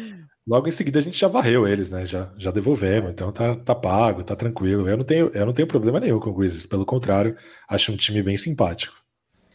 Logo 0.46 0.68
em 0.68 0.72
seguida 0.72 0.98
a 0.98 1.02
gente 1.02 1.18
já 1.18 1.28
varreu 1.28 1.66
eles, 1.66 1.90
né? 1.90 2.04
Já, 2.04 2.32
já 2.36 2.50
devolvemos, 2.50 3.10
então 3.10 3.32
tá, 3.32 3.56
tá 3.56 3.74
pago, 3.74 4.22
tá 4.22 4.36
tranquilo. 4.36 4.88
Eu 4.88 4.98
não 4.98 5.04
tenho, 5.04 5.30
eu 5.32 5.46
não 5.46 5.52
tenho 5.52 5.66
problema 5.66 5.98
nenhum 5.98 6.20
com 6.20 6.30
o 6.30 6.34
Grizzlies, 6.34 6.66
pelo 6.66 6.84
contrário, 6.84 7.36
acho 7.68 7.90
um 7.90 7.96
time 7.96 8.22
bem 8.22 8.36
simpático. 8.36 8.94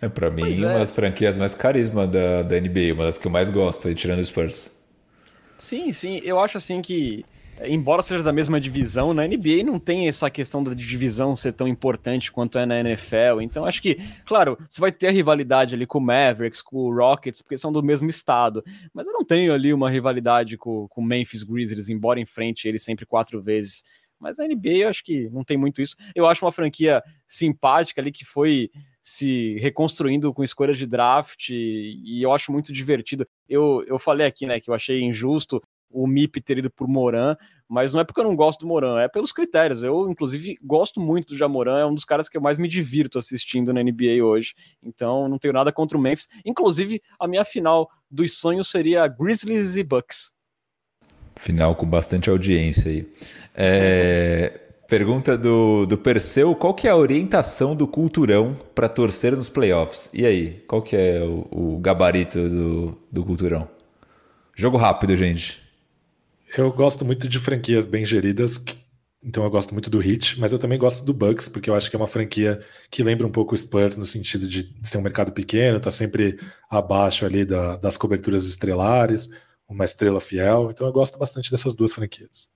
É, 0.02 0.10
pra 0.10 0.32
mim, 0.32 0.42
é. 0.42 0.66
uma 0.66 0.80
das 0.80 0.92
franquias 0.92 1.38
mais 1.38 1.54
carisma 1.54 2.08
da, 2.08 2.42
da 2.42 2.60
NBA, 2.60 2.94
uma 2.94 3.06
das 3.06 3.20
que 3.20 3.28
eu 3.28 3.32
mais 3.32 3.50
gosto, 3.50 3.88
aí, 3.88 3.94
tirando 3.94 4.20
o 4.20 4.26
Spurs. 4.26 4.82
Sim, 5.60 5.92
sim. 5.92 6.20
Eu 6.24 6.40
acho 6.40 6.58
assim 6.58 6.82
que, 6.82 7.24
embora 7.64 8.02
seja 8.02 8.24
da 8.24 8.34
mesma 8.34 8.60
divisão, 8.60 9.14
na 9.14 9.28
NBA 9.28 9.64
não 9.64 9.80
tem 9.80 10.08
essa 10.08 10.28
questão 10.28 10.64
da 10.64 10.74
divisão 10.74 11.36
ser 11.36 11.54
tão 11.54 11.68
importante 11.68 12.32
quanto 12.32 12.58
é 12.58 12.66
na 12.66 12.80
NFL. 12.80 13.42
Então, 13.42 13.64
acho 13.64 13.80
que, 13.80 14.00
claro, 14.26 14.58
você 14.68 14.82
vai 14.82 14.92
ter 14.92 15.10
a 15.10 15.12
rivalidade 15.12 15.76
ali 15.76 15.86
com 15.86 16.00
o 16.00 16.02
Mavericks, 16.02 16.64
com 16.64 16.78
o 16.78 16.96
Rockets, 16.96 17.44
porque 17.44 17.60
são 17.60 17.72
do 17.72 17.84
mesmo 17.84 18.10
estado. 18.10 18.64
Mas 18.92 19.06
eu 19.06 19.14
não 19.14 19.24
tenho 19.24 19.54
ali 19.54 19.72
uma 19.72 19.88
rivalidade 19.88 20.58
com 20.58 20.90
o 20.96 21.06
Memphis 21.06 21.44
Grizzlies, 21.44 21.90
embora 21.90 22.20
enfrente 22.20 22.68
ele 22.68 22.80
sempre 22.80 23.06
quatro 23.06 23.40
vezes. 23.40 23.84
Mas 24.20 24.40
na 24.40 24.48
NBA 24.48 24.78
eu 24.78 24.90
acho 24.90 25.04
que 25.04 25.30
não 25.30 25.44
tem 25.44 25.58
muito 25.58 25.80
isso. 25.80 25.96
Eu 26.16 26.26
acho 26.28 26.44
uma 26.44 26.52
franquia 26.52 27.04
simpática 27.28 28.02
ali 28.02 28.12
que 28.12 28.26
foi 28.26 28.72
se 29.02 29.58
reconstruindo 29.60 30.34
com 30.34 30.44
escolhas 30.44 30.78
de 30.78 30.86
draft 30.86 31.50
e 31.50 32.22
eu 32.22 32.32
acho 32.32 32.52
muito 32.52 32.72
divertido. 32.72 33.28
Eu, 33.48 33.84
eu 33.88 33.98
falei 33.98 34.28
aqui, 34.28 34.46
né, 34.46 34.60
que 34.60 34.70
eu 34.70 34.74
achei 34.74 35.02
injusto 35.02 35.62
o 35.94 36.08
MIP 36.08 36.42
ter 36.42 36.58
ido 36.58 36.72
por 36.72 36.88
Moran, 36.88 37.36
mas 37.68 37.94
não 37.94 38.00
é 38.00 38.04
porque 38.04 38.20
eu 38.20 38.24
não 38.24 38.36
gosto 38.36 38.62
do 38.62 38.68
Moran, 38.68 39.00
é 39.00 39.08
pelos 39.08 39.32
critérios. 39.32 39.84
Eu, 39.84 40.10
inclusive, 40.10 40.58
gosto 40.64 41.00
muito 41.00 41.28
do 41.28 41.38
Jamoran, 41.38 41.80
é 41.80 41.86
um 41.86 41.94
dos 41.94 42.06
caras 42.06 42.28
que 42.30 42.38
eu 42.38 42.42
mais 42.42 42.58
me 42.58 42.68
divirto 42.68 43.20
assistindo 43.20 43.74
na 43.74 43.84
NBA 43.84 44.24
hoje. 44.24 44.54
Então, 44.82 45.28
não 45.28 45.38
tenho 45.38 45.54
nada 45.54 45.72
contra 45.72 45.98
o 45.98 46.02
Memphis. 46.02 46.28
Inclusive, 46.46 47.02
a 47.20 47.28
minha 47.28 47.46
final 47.46 47.90
dos 48.10 48.38
sonhos 48.38 48.70
seria 48.70 49.08
Grizzlies 49.08 49.76
e 49.76 49.84
Bucks. 49.84 50.34
Final 51.36 51.76
com 51.76 51.86
bastante 51.86 52.30
audiência 52.30 52.92
aí. 52.92 53.10
É, 53.56 54.60
Pergunta 54.92 55.38
do, 55.38 55.86
do 55.86 55.98
Perseu, 55.98 56.54
qual 56.54 56.74
que 56.74 56.86
é 56.86 56.92
a 56.92 56.98
orientação 56.98 57.74
do 57.74 57.88
Culturão 57.88 58.60
para 58.76 58.90
torcer 58.90 59.34
nos 59.34 59.48
playoffs? 59.48 60.12
E 60.14 60.26
aí, 60.26 60.62
qual 60.68 60.82
que 60.82 60.98
é 60.98 61.24
o, 61.24 61.48
o 61.50 61.80
gabarito 61.80 62.50
do, 62.50 62.98
do 63.10 63.24
Culturão? 63.24 63.70
Jogo 64.54 64.76
rápido, 64.76 65.16
gente. 65.16 65.62
Eu 66.58 66.70
gosto 66.74 67.06
muito 67.06 67.26
de 67.30 67.40
franquias 67.40 67.86
bem 67.86 68.04
geridas, 68.04 68.62
então 69.24 69.46
eu 69.46 69.50
gosto 69.50 69.72
muito 69.74 69.90
do 69.90 70.04
Heat, 70.04 70.38
mas 70.42 70.52
eu 70.52 70.60
também 70.60 70.78
gosto 70.78 71.06
do 71.06 71.14
Bucks, 71.14 71.48
porque 71.48 71.70
eu 71.70 71.74
acho 71.74 71.90
que 71.90 71.96
é 71.96 72.00
uma 72.00 72.06
franquia 72.06 72.60
que 72.90 73.02
lembra 73.02 73.26
um 73.26 73.32
pouco 73.32 73.56
o 73.56 73.58
Spurs 73.58 73.96
no 73.96 74.06
sentido 74.06 74.46
de 74.46 74.76
ser 74.84 74.98
um 74.98 75.02
mercado 75.02 75.32
pequeno, 75.32 75.80
tá 75.80 75.90
sempre 75.90 76.38
abaixo 76.70 77.26
ali 77.26 77.46
da, 77.46 77.78
das 77.78 77.96
coberturas 77.96 78.44
estrelares, 78.44 79.30
uma 79.70 79.86
estrela 79.86 80.20
fiel. 80.20 80.68
Então 80.70 80.86
eu 80.86 80.92
gosto 80.92 81.18
bastante 81.18 81.50
dessas 81.50 81.78
duas 81.78 81.94
franquias. 81.94 82.50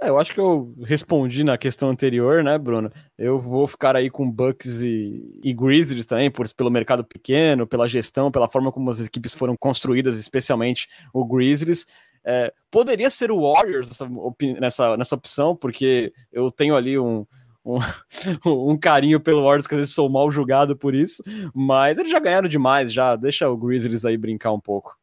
É, 0.00 0.10
eu 0.10 0.18
acho 0.18 0.34
que 0.34 0.40
eu 0.40 0.74
respondi 0.84 1.42
na 1.42 1.56
questão 1.56 1.88
anterior, 1.88 2.44
né, 2.44 2.58
Bruno? 2.58 2.92
Eu 3.16 3.38
vou 3.38 3.66
ficar 3.66 3.96
aí 3.96 4.10
com 4.10 4.30
Bucks 4.30 4.82
e, 4.82 5.40
e 5.42 5.54
Grizzlies 5.54 6.04
também, 6.04 6.30
por, 6.30 6.46
pelo 6.54 6.70
mercado 6.70 7.02
pequeno, 7.02 7.66
pela 7.66 7.88
gestão, 7.88 8.30
pela 8.30 8.48
forma 8.48 8.70
como 8.70 8.90
as 8.90 9.00
equipes 9.00 9.32
foram 9.32 9.54
construídas, 9.58 10.18
especialmente 10.18 10.86
o 11.14 11.24
Grizzlies. 11.24 11.86
É, 12.22 12.52
poderia 12.70 13.08
ser 13.08 13.30
o 13.30 13.40
Warriors 13.40 13.88
nessa, 13.88 14.08
nessa, 14.60 14.96
nessa 14.98 15.14
opção, 15.14 15.56
porque 15.56 16.12
eu 16.30 16.50
tenho 16.50 16.76
ali 16.76 16.98
um, 16.98 17.24
um, 17.64 17.78
um, 18.72 18.76
carinho 18.76 19.18
pelo 19.18 19.44
Warriors, 19.44 19.66
que 19.66 19.74
às 19.74 19.80
vezes 19.80 19.94
sou 19.94 20.10
mal 20.10 20.30
julgado 20.30 20.76
por 20.76 20.94
isso, 20.94 21.22
mas 21.54 21.96
eles 21.96 22.10
já 22.10 22.18
ganharam 22.18 22.48
demais, 22.48 22.92
já 22.92 23.16
deixa 23.16 23.48
o 23.48 23.56
Grizzlies 23.56 24.04
aí 24.04 24.16
brincar 24.18 24.52
um 24.52 24.60
pouco. 24.60 24.94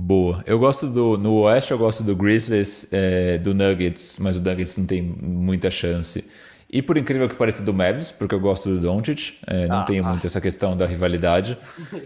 Boa. 0.00 0.42
Eu 0.46 0.58
gosto 0.58 0.86
do. 0.86 1.18
No 1.18 1.42
Oeste 1.42 1.72
eu 1.72 1.78
gosto 1.78 2.02
do 2.02 2.16
Grizzlies, 2.16 2.88
é, 2.90 3.36
do 3.36 3.52
Nuggets, 3.52 4.18
mas 4.18 4.38
o 4.38 4.42
Nuggets 4.42 4.78
não 4.78 4.86
tem 4.86 5.02
muita 5.02 5.70
chance. 5.70 6.24
E 6.72 6.80
por 6.80 6.96
incrível 6.96 7.28
que 7.28 7.34
pareça, 7.34 7.62
do 7.62 7.74
Mavs, 7.74 8.10
porque 8.10 8.34
eu 8.34 8.40
gosto 8.40 8.70
do 8.70 8.80
Doncic, 8.80 9.34
é, 9.46 9.66
não 9.66 9.80
ah, 9.80 9.82
tenho 9.82 10.04
ah. 10.04 10.08
muito 10.10 10.26
essa 10.26 10.40
questão 10.40 10.74
da 10.74 10.86
rivalidade. 10.86 11.58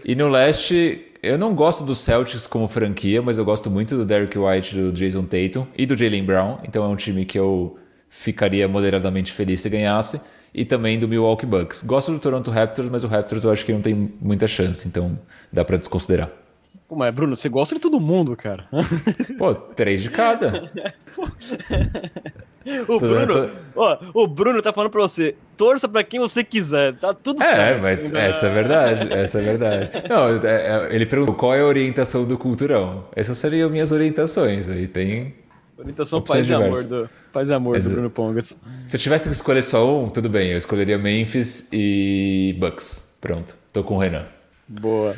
E 0.03 0.13
no 0.13 0.27
Leste, 0.27 1.05
eu 1.23 1.37
não 1.37 1.55
gosto 1.55 1.85
do 1.85 1.95
Celtics 1.95 2.45
como 2.47 2.67
franquia, 2.67 3.21
mas 3.21 3.37
eu 3.37 3.45
gosto 3.45 3.71
muito 3.71 3.95
do 3.95 4.03
Derrick 4.03 4.37
White, 4.37 4.75
do 4.75 4.91
Jason 4.91 5.23
Tatum 5.23 5.65
e 5.77 5.85
do 5.85 5.95
Jalen 5.95 6.23
Brown. 6.23 6.57
Então 6.67 6.83
é 6.83 6.87
um 6.87 6.95
time 6.97 7.23
que 7.23 7.39
eu 7.39 7.77
ficaria 8.09 8.67
moderadamente 8.67 9.31
feliz 9.31 9.61
se 9.61 9.69
ganhasse. 9.69 10.19
E 10.53 10.65
também 10.65 10.99
do 10.99 11.07
Milwaukee 11.07 11.45
Bucks. 11.45 11.81
Gosto 11.81 12.11
do 12.11 12.19
Toronto 12.19 12.49
Raptors, 12.51 12.89
mas 12.89 13.03
o 13.03 13.07
Raptors 13.07 13.43
eu 13.43 13.51
acho 13.51 13.65
que 13.65 13.71
não 13.71 13.81
tem 13.81 14.13
muita 14.21 14.47
chance, 14.47 14.87
então 14.87 15.17
dá 15.51 15.63
para 15.63 15.77
desconsiderar. 15.77 16.44
Pô, 16.87 16.95
mas 16.95 17.13
Bruno, 17.13 17.35
você 17.35 17.49
gosta 17.49 17.73
de 17.73 17.81
todo 17.81 17.99
mundo, 17.99 18.35
cara. 18.35 18.67
Pô, 19.39 19.55
três 19.55 20.03
de 20.03 20.09
cada. 20.11 20.71
o, 22.87 22.99
Bruno, 22.99 23.49
ó, 23.75 23.97
o 24.13 24.27
Bruno 24.27 24.61
tá 24.61 24.71
falando 24.71 24.91
pra 24.91 25.01
você, 25.01 25.35
torça 25.57 25.89
pra 25.89 26.03
quem 26.03 26.19
você 26.19 26.43
quiser, 26.43 26.95
tá 26.95 27.11
tudo 27.11 27.41
é, 27.41 27.45
certo. 27.45 27.77
É, 27.77 27.81
mas 27.81 28.13
essa 28.13 28.45
é 28.45 28.53
verdade, 28.53 29.13
essa 29.13 29.39
é 29.39 29.41
verdade. 29.41 29.91
Não, 30.07 30.29
é, 30.29 30.39
é, 30.45 30.95
ele 30.95 31.07
perguntou 31.07 31.33
qual 31.33 31.55
é 31.55 31.61
a 31.61 31.65
orientação 31.65 32.23
do 32.23 32.37
culturão. 32.37 33.05
Essas 33.15 33.39
seriam 33.39 33.69
minhas 33.69 33.91
orientações, 33.91 34.69
aí 34.69 34.87
tem... 34.87 35.33
Orientação 35.77 36.21
paz 36.21 36.47
e 36.47 36.53
amor 36.53 36.83
do, 36.83 37.09
paz 37.33 37.49
e 37.49 37.53
amor 37.53 37.79
do 37.79 37.89
Bruno 37.89 38.09
Pongas. 38.09 38.57
Se 38.85 38.95
eu 38.95 38.99
tivesse 38.99 39.27
que 39.27 39.33
escolher 39.35 39.61
só 39.61 40.03
um, 40.03 40.07
tudo 40.07 40.29
bem, 40.29 40.51
eu 40.51 40.57
escolheria 40.57 40.97
Memphis 40.97 41.67
e 41.73 42.55
Bucks. 42.59 43.17
Pronto, 43.19 43.57
tô 43.73 43.83
com 43.83 43.95
o 43.95 43.99
Renan. 43.99 44.25
Boa. 44.67 45.15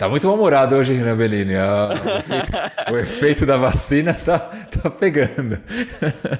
Tá 0.00 0.08
muito 0.08 0.26
mal-humorado 0.26 0.76
hoje, 0.76 0.94
Renan 0.94 1.14
Bellini. 1.14 1.52
O 1.56 2.16
efeito, 2.16 2.52
o 2.90 2.96
efeito 2.96 3.44
da 3.44 3.58
vacina 3.58 4.14
tá, 4.14 4.38
tá 4.38 4.88
pegando. 4.88 5.60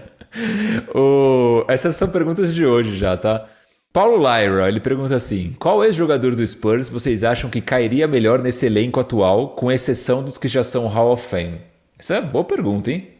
o, 0.97 1.67
essas 1.69 1.95
são 1.95 2.09
perguntas 2.09 2.55
de 2.55 2.65
hoje 2.65 2.97
já, 2.97 3.19
tá? 3.19 3.47
Paulo 3.93 4.17
Lyra, 4.17 4.67
ele 4.67 4.81
pergunta 4.81 5.15
assim: 5.15 5.55
qual 5.59 5.85
ex-jogador 5.85 6.35
do 6.35 6.47
Spurs 6.47 6.89
vocês 6.89 7.23
acham 7.23 7.51
que 7.51 7.61
cairia 7.61 8.09
melhor 8.09 8.39
nesse 8.39 8.65
elenco 8.65 8.99
atual, 8.99 9.51
com 9.51 9.71
exceção 9.71 10.25
dos 10.25 10.39
que 10.39 10.49
já 10.49 10.65
são 10.65 10.87
Hall 10.87 11.13
of 11.13 11.29
Fame? 11.29 11.61
Essa 11.99 12.15
é 12.15 12.21
uma 12.21 12.31
boa 12.31 12.45
pergunta, 12.45 12.91
hein? 12.91 13.11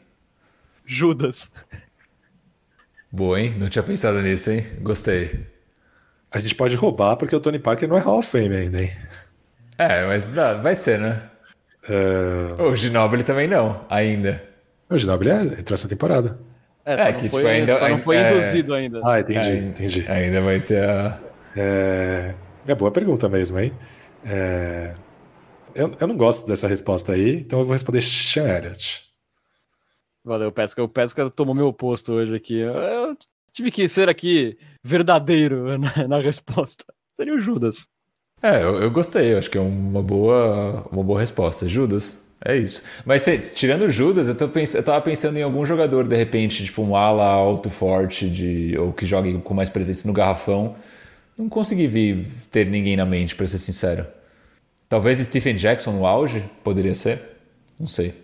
Judas. 0.87 1.53
Boa, 3.13 3.39
hein? 3.39 3.55
Não 3.59 3.69
tinha 3.69 3.83
pensado 3.83 4.23
nisso, 4.23 4.53
hein? 4.53 4.65
Gostei. 4.81 5.39
A 6.31 6.39
gente 6.39 6.55
pode 6.55 6.77
roubar 6.77 7.17
porque 7.17 7.37
o 7.37 7.41
Tony 7.41 7.59
Parker 7.59 7.87
não 7.87 7.99
é 7.99 8.01
Hall 8.01 8.21
of 8.21 8.31
Fame 8.31 8.57
ainda, 8.57 8.83
hein? 8.83 8.91
É, 9.81 10.05
mas 10.05 10.29
dá, 10.29 10.53
vai 10.53 10.75
ser, 10.75 10.99
né? 10.99 11.23
Uh... 11.89 12.63
O 12.65 12.77
Ginobili 12.77 13.23
também 13.23 13.49
não, 13.49 13.83
ainda. 13.89 14.45
O 14.91 14.99
Ginobili 14.99 15.31
é, 15.31 15.43
entrou 15.43 15.75
essa 15.75 15.89
temporada. 15.89 16.39
É, 16.85 17.01
é 17.01 17.13
que 17.15 17.31
foi, 17.31 17.43
tipo, 17.43 17.47
ainda, 17.47 17.79
só 17.79 17.89
não 17.89 17.99
foi 17.99 18.17
é... 18.17 18.31
induzido 18.31 18.75
ainda. 18.75 19.01
Ah, 19.03 19.21
entendi, 19.21 19.39
é, 19.39 19.57
entendi. 19.57 20.05
Ainda 20.07 20.43
vai 20.43 20.61
ter 20.61 20.87
a. 20.87 21.19
É, 21.57 22.35
é 22.67 22.75
boa 22.75 22.91
pergunta 22.91 23.27
mesmo, 23.27 23.59
hein? 23.59 23.73
É... 24.23 24.95
Eu, 25.75 25.97
eu 25.99 26.07
não 26.07 26.17
gosto 26.17 26.47
dessa 26.47 26.69
resposta 26.69 27.13
aí, 27.13 27.37
então 27.37 27.61
eu 27.61 27.65
vou 27.65 27.73
responder 27.73 28.03
Sean 28.03 28.49
Elliott. 28.49 29.11
Valeu, 30.23 30.53
Pesca. 30.53 30.83
O 30.83 30.89
Pesca 30.89 31.31
tomou 31.31 31.55
meu 31.55 31.73
posto 31.73 32.13
hoje 32.13 32.35
aqui. 32.35 32.59
Eu 32.59 33.17
tive 33.51 33.71
que 33.71 33.89
ser 33.89 34.11
aqui 34.11 34.59
verdadeiro 34.85 35.79
na, 35.81 36.07
na 36.07 36.21
resposta. 36.21 36.85
Seria 37.13 37.35
o 37.35 37.41
Judas. 37.41 37.89
É, 38.43 38.63
eu, 38.63 38.81
eu, 38.81 38.91
gostei, 38.91 39.35
eu 39.35 39.39
acho 39.39 39.51
que 39.51 39.59
é 39.59 39.61
uma 39.61 40.03
boa, 40.03 40.85
uma 40.91 41.03
boa 41.03 41.21
resposta. 41.21 41.69
Judas, 41.69 42.27
é 42.45 42.57
isso. 42.57 42.83
Mas 43.05 43.25
tirando 43.55 43.89
Judas, 43.89 44.29
eu, 44.29 44.35
tô 44.35 44.49
pens 44.49 44.75
eu 44.75 44.83
tava 44.83 45.01
pensando 45.03 45.37
em 45.37 45.43
algum 45.43 45.65
jogador, 45.65 46.09
de 46.09 46.17
repente, 46.17 46.65
tipo 46.65 46.83
um 46.83 46.97
ala 46.97 47.25
alto, 47.25 47.69
forte, 47.69 48.31
de, 48.31 48.75
ou 48.79 48.93
que 48.93 49.05
jogue 49.05 49.39
com 49.43 49.53
mais 49.53 49.69
presença 49.69 50.09
no 50.09 50.15
garrafão. 50.15 50.75
Não 51.37 51.49
consegui 51.49 51.87
vir, 51.87 52.27
ter 52.51 52.67
ninguém 52.67 52.97
na 52.97 53.05
mente, 53.05 53.35
para 53.35 53.47
ser 53.47 53.59
sincero. 53.59 54.07
Talvez 54.89 55.19
Stephen 55.19 55.55
Jackson 55.55 55.93
no 55.93 56.07
auge, 56.07 56.45
poderia 56.65 56.95
ser? 56.95 57.21
Não 57.79 57.87
sei. 57.87 58.15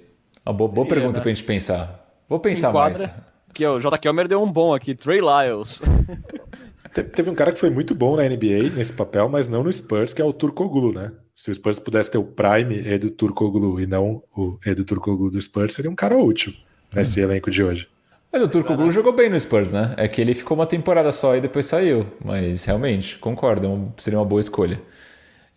Uma 0.45 0.53
boa, 0.53 0.71
boa 0.71 0.87
pergunta 0.87 1.19
né? 1.19 1.23
pra 1.23 1.33
gente 1.33 1.45
pensar. 1.45 2.05
Vou 2.29 2.41
pensar 2.41 2.71
Enquadra, 2.71 3.07
mais. 3.07 3.21
Que 3.55 3.67
o 3.67 3.81
J. 3.81 3.99
Kelmer 3.99 4.29
deu 4.29 4.43
um 4.43 4.51
bom 4.51 4.75
aqui, 4.75 4.95
Trey 4.95 5.21
Lyles. 5.21 5.83
Teve 6.89 7.31
um 7.31 7.35
cara 7.35 7.53
que 7.53 7.59
foi 7.59 7.71
muito 7.71 7.95
bom 7.95 8.17
na 8.17 8.23
NBA 8.23 8.75
nesse 8.77 8.93
papel, 8.93 9.29
mas 9.29 9.49
não 9.49 9.63
no 9.63 9.73
Spurs, 9.73 10.13
que 10.13 10.23
é 10.23 10.25
o 10.25 10.33
Turkoglu, 10.33 10.93
né? 10.93 11.13
Se 11.35 11.51
o 11.51 11.55
Spurs 11.55 11.79
pudesse 11.79 12.11
ter 12.11 12.19
o 12.19 12.25
Prime 12.25 12.77
Edu 12.89 13.11
Turkoglu 13.11 13.81
e 13.81 13.87
não 13.87 14.23
o 14.37 14.59
Edu 14.65 14.85
Turkoglu 14.85 15.31
do 15.31 15.41
Spurs, 15.41 15.75
seria 15.75 15.91
um 15.91 15.95
cara 15.95 16.17
útil 16.17 16.55
nesse 16.95 17.21
uhum. 17.21 17.27
elenco 17.27 17.51
de 17.51 17.63
hoje. 17.63 17.89
Mas 18.33 18.43
o 18.43 18.49
Turkoglu 18.49 18.91
jogou 18.91 19.13
bem 19.13 19.29
no 19.29 19.39
Spurs, 19.39 19.73
né? 19.73 19.95
É 19.97 20.09
que 20.09 20.21
ele 20.21 20.35
ficou 20.35 20.57
uma 20.57 20.67
temporada 20.67 21.13
só 21.13 21.37
e 21.37 21.41
depois 21.41 21.67
saiu. 21.67 22.07
Mas 22.25 22.65
realmente, 22.65 23.19
concordo, 23.19 23.67
é 23.67 24.01
seria 24.01 24.19
uma 24.19 24.25
boa 24.25 24.41
escolha. 24.41 24.81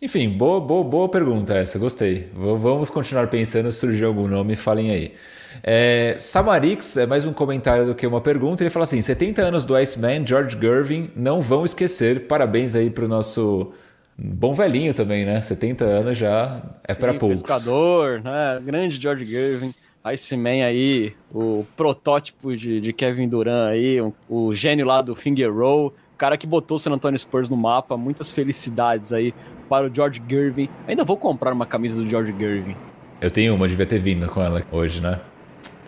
Enfim, 0.00 0.30
boa, 0.30 0.60
boa, 0.60 0.82
boa 0.82 1.08
pergunta 1.08 1.54
essa, 1.54 1.78
gostei. 1.78 2.30
V 2.34 2.56
vamos 2.56 2.88
continuar 2.88 3.26
pensando, 3.28 3.70
se 3.70 3.80
surgir 3.80 4.04
algum 4.04 4.26
nome, 4.26 4.56
falem 4.56 4.90
aí. 4.90 5.12
É, 5.62 6.14
Samarix 6.18 6.96
é 6.96 7.06
mais 7.06 7.26
um 7.26 7.32
comentário 7.32 7.86
do 7.86 7.94
que 7.94 8.06
uma 8.06 8.20
pergunta. 8.20 8.62
Ele 8.62 8.70
fala 8.70 8.84
assim: 8.84 9.00
70 9.00 9.42
anos 9.42 9.64
do 9.64 9.74
Iceman, 9.76 10.26
George 10.26 10.56
Gervin, 10.60 11.10
não 11.14 11.40
vão 11.40 11.64
esquecer. 11.64 12.26
Parabéns 12.26 12.74
aí 12.74 12.90
pro 12.90 13.06
nosso 13.06 13.72
bom 14.16 14.54
velhinho 14.54 14.94
também, 14.94 15.24
né? 15.24 15.40
70 15.40 15.84
anos 15.84 16.18
já 16.18 16.62
é 16.86 16.94
para 16.94 17.14
poucos. 17.14 17.42
Pescador, 17.42 18.22
né? 18.22 18.60
Grande 18.64 19.00
George 19.00 19.24
Gervin. 19.24 19.74
Iceman 20.02 20.64
aí, 20.64 21.12
o 21.30 21.66
protótipo 21.76 22.56
de, 22.56 22.80
de 22.80 22.90
Kevin 22.90 23.28
Durant 23.28 23.70
aí, 23.70 24.00
um, 24.00 24.10
o 24.30 24.54
gênio 24.54 24.86
lá 24.86 25.02
do 25.02 25.14
Finger 25.14 25.54
Roll, 25.54 25.92
cara 26.16 26.38
que 26.38 26.46
botou 26.46 26.78
o 26.78 26.80
San 26.80 26.92
Antonio 26.92 27.18
Spurs 27.18 27.50
no 27.50 27.56
mapa. 27.56 27.98
Muitas 27.98 28.32
felicidades 28.32 29.12
aí 29.12 29.34
para 29.68 29.86
o 29.86 29.94
George 29.94 30.22
Gervin. 30.26 30.70
Ainda 30.88 31.04
vou 31.04 31.18
comprar 31.18 31.52
uma 31.52 31.66
camisa 31.66 32.02
do 32.02 32.08
George 32.08 32.34
Gervin. 32.38 32.76
Eu 33.20 33.30
tenho 33.30 33.54
uma, 33.54 33.68
devia 33.68 33.84
ter 33.84 33.98
vindo 33.98 34.26
com 34.26 34.42
ela 34.42 34.64
hoje, 34.72 35.02
né? 35.02 35.20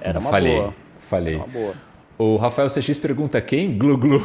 Era 0.02 0.18
uma 0.18 0.30
falei, 0.30 0.56
boa. 0.56 0.74
Falei. 0.98 1.34
Era 1.34 1.44
uma 1.44 1.48
boa. 1.48 1.74
O 2.18 2.36
Rafael 2.36 2.68
CX 2.68 2.98
pergunta 2.98 3.40
quem? 3.40 3.76
Glu 3.76 3.96
Glu. 3.96 4.24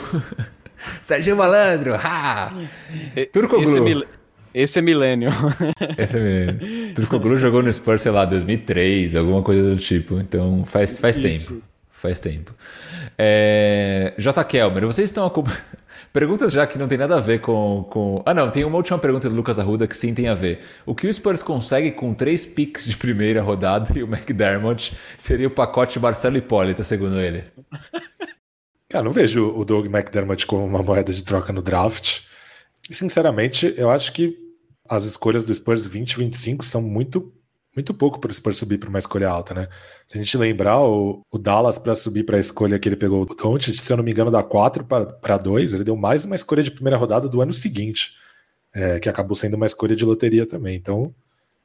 Sérgio 1.02 1.36
Malandro. 1.36 1.96
Ha! 1.96 2.52
Turco 3.32 3.60
Glu. 3.62 3.88
Esse, 3.88 4.04
é 4.04 4.08
esse 4.54 4.80
é 4.80 4.82
milênio. 4.82 5.30
Esse 5.98 6.18
é 6.18 6.20
milênio. 6.20 6.94
Turco 6.94 7.20
Glu 7.20 7.38
jogou 7.38 7.64
no 7.64 7.72
Spurs, 7.72 8.02
sei 8.02 8.12
lá, 8.12 8.26
2003, 8.26 9.16
alguma 9.16 9.42
coisa 9.42 9.70
do 9.70 9.78
tipo. 9.78 10.20
Então 10.20 10.64
faz, 10.66 10.98
faz 10.98 11.18
tempo. 11.18 11.62
Faz 11.98 12.20
tempo. 12.20 12.54
É... 13.18 14.14
J. 14.20 14.44
Kelmer, 14.44 14.86
vocês 14.86 15.10
estão 15.10 15.26
acompanhando. 15.26 15.64
Perguntas 16.14 16.54
já 16.54 16.68
que 16.68 16.78
não 16.78 16.88
tem 16.88 16.96
nada 16.96 17.18
a 17.18 17.20
ver 17.20 17.42
com, 17.42 17.88
com. 17.90 18.22
Ah, 18.24 18.36
não, 18.36 18.52
tem 18.52 18.64
uma 18.64 18.78
última 18.78 19.00
pergunta 19.00 19.28
do 19.28 19.36
Lucas 19.36 19.58
Arruda 19.58 19.88
que 19.88 19.98
sim 19.98 20.14
tem 20.14 20.28
a 20.28 20.36
ver. 20.36 20.60
O 20.86 20.94
que 20.94 21.08
o 21.08 21.14
Spurs 21.14 21.42
consegue 21.42 21.92
com 21.92 22.14
três 22.14 22.46
picks 22.46 22.86
de 22.86 22.96
primeira 22.96 23.42
rodada 23.42 23.98
e 23.98 24.04
o 24.04 24.08
McDermott 24.08 24.96
seria 25.18 25.48
o 25.48 25.52
pacote 25.52 26.00
Marcelo 26.00 26.38
Hipólito, 26.38 26.84
segundo 26.84 27.20
ele? 27.20 27.46
Cara, 28.88 29.04
não 29.04 29.12
vejo 29.12 29.52
o 29.56 29.66
Doug 29.66 29.88
McDermott 29.88 30.46
como 30.46 30.66
uma 30.66 30.84
moeda 30.84 31.12
de 31.12 31.24
troca 31.24 31.52
no 31.52 31.64
draft. 31.64 32.20
E, 32.88 32.94
sinceramente, 32.94 33.74
eu 33.76 33.90
acho 33.90 34.14
que 34.14 34.38
as 34.88 35.04
escolhas 35.04 35.48
do 35.48 35.54
Spurs 35.54 35.82
2025 35.88 36.64
são 36.64 36.80
muito 36.82 37.34
muito 37.78 37.94
pouco 37.94 38.20
para 38.20 38.54
subir 38.54 38.80
para 38.80 38.90
uma 38.90 38.98
escolha 38.98 39.30
alta, 39.30 39.54
né? 39.54 39.68
Se 40.08 40.18
a 40.18 40.22
gente 40.22 40.36
lembrar, 40.36 40.82
o, 40.82 41.24
o 41.30 41.38
Dallas 41.38 41.78
para 41.78 41.94
subir 41.94 42.24
para 42.24 42.36
a 42.36 42.40
escolha 42.40 42.80
que 42.80 42.90
ele 42.90 42.96
pegou 42.96 43.22
o 43.22 43.26
Doncic, 43.26 43.80
se 43.80 43.94
eu 43.94 43.98
não 43.98 44.04
me 44.04 44.10
engano, 44.10 44.32
da 44.32 44.42
4 44.42 44.84
para 44.84 45.38
2, 45.38 45.74
ele 45.74 45.84
deu 45.84 45.96
mais 45.96 46.26
uma 46.26 46.36
escolha 46.36 46.64
de 46.64 46.72
primeira 46.72 46.98
rodada 46.98 47.30
do 47.30 47.40
ano 47.40 47.54
seguinte, 47.54 48.16
é, 48.74 49.00
que 49.00 49.08
acabou 49.08 49.36
sendo 49.36 49.54
uma 49.54 49.68
escolha 49.68 49.96
de 49.96 50.04
loteria 50.04 50.48
também. 50.48 50.76
Então, 50.76 51.14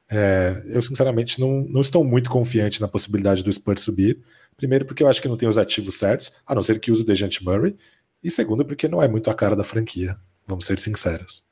é, 0.07 0.61
eu 0.67 0.83
sinceramente 0.83 1.41
não, 1.41 1.61
não 1.67 1.81
estou 1.81 2.03
muito 2.03 2.29
confiante 2.29 2.79
na 2.79 2.87
possibilidade 2.87 3.43
do 3.43 3.51
Spurs 3.51 3.81
subir. 3.81 4.19
Primeiro, 4.55 4.85
porque 4.85 5.01
eu 5.01 5.07
acho 5.07 5.19
que 5.19 5.27
não 5.27 5.35
tem 5.35 5.49
os 5.49 5.57
ativos 5.57 5.95
certos, 5.97 6.31
a 6.45 6.53
não 6.53 6.61
ser 6.61 6.79
que 6.79 6.91
use 6.91 7.01
o 7.01 7.05
Dejante 7.05 7.43
Murray. 7.43 7.75
E 8.23 8.29
segundo, 8.29 8.63
porque 8.63 8.87
não 8.87 9.01
é 9.01 9.07
muito 9.07 9.31
a 9.31 9.33
cara 9.33 9.55
da 9.55 9.63
franquia, 9.63 10.15
vamos 10.45 10.65
ser 10.65 10.79
sinceros. 10.79 11.43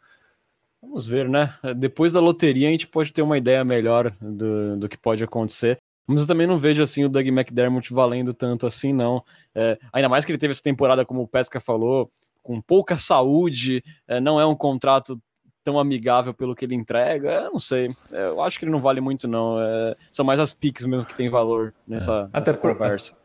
Vamos 0.91 1.07
ver, 1.07 1.29
né? 1.29 1.53
Depois 1.77 2.11
da 2.11 2.19
loteria 2.19 2.67
a 2.67 2.71
gente 2.71 2.85
pode 2.85 3.13
ter 3.13 3.21
uma 3.21 3.37
ideia 3.37 3.63
melhor 3.63 4.11
do, 4.19 4.75
do 4.75 4.89
que 4.89 4.97
pode 4.97 5.23
acontecer. 5.23 5.77
Mas 6.05 6.23
eu 6.23 6.27
também 6.27 6.45
não 6.45 6.57
vejo 6.57 6.83
assim 6.83 7.05
o 7.05 7.09
Doug 7.09 7.25
McDermott 7.27 7.93
valendo 7.93 8.33
tanto 8.33 8.67
assim, 8.67 8.91
não. 8.91 9.23
É, 9.55 9.79
ainda 9.93 10.09
mais 10.09 10.25
que 10.25 10.33
ele 10.33 10.37
teve 10.37 10.51
essa 10.51 10.61
temporada, 10.61 11.05
como 11.05 11.21
o 11.21 11.27
Pesca 11.27 11.61
falou, 11.61 12.11
com 12.43 12.59
pouca 12.59 12.97
saúde, 12.97 13.81
é, 14.05 14.19
não 14.19 14.37
é 14.37 14.45
um 14.45 14.53
contrato 14.53 15.17
tão 15.63 15.79
amigável 15.79 16.33
pelo 16.33 16.53
que 16.53 16.65
ele 16.65 16.75
entrega. 16.75 17.43
Eu 17.43 17.53
não 17.53 17.59
sei. 17.59 17.89
Eu 18.11 18.41
acho 18.41 18.59
que 18.59 18.65
ele 18.65 18.71
não 18.73 18.81
vale 18.81 18.99
muito, 18.99 19.29
não. 19.29 19.61
É, 19.61 19.95
são 20.11 20.25
mais 20.25 20.41
as 20.41 20.51
piques 20.51 20.85
mesmo 20.85 21.05
que 21.05 21.15
tem 21.15 21.29
valor 21.29 21.73
nessa, 21.87 22.29
é. 22.33 22.37
Até 22.37 22.51
nessa 22.51 22.61
por, 22.61 22.73
conversa. 22.73 23.17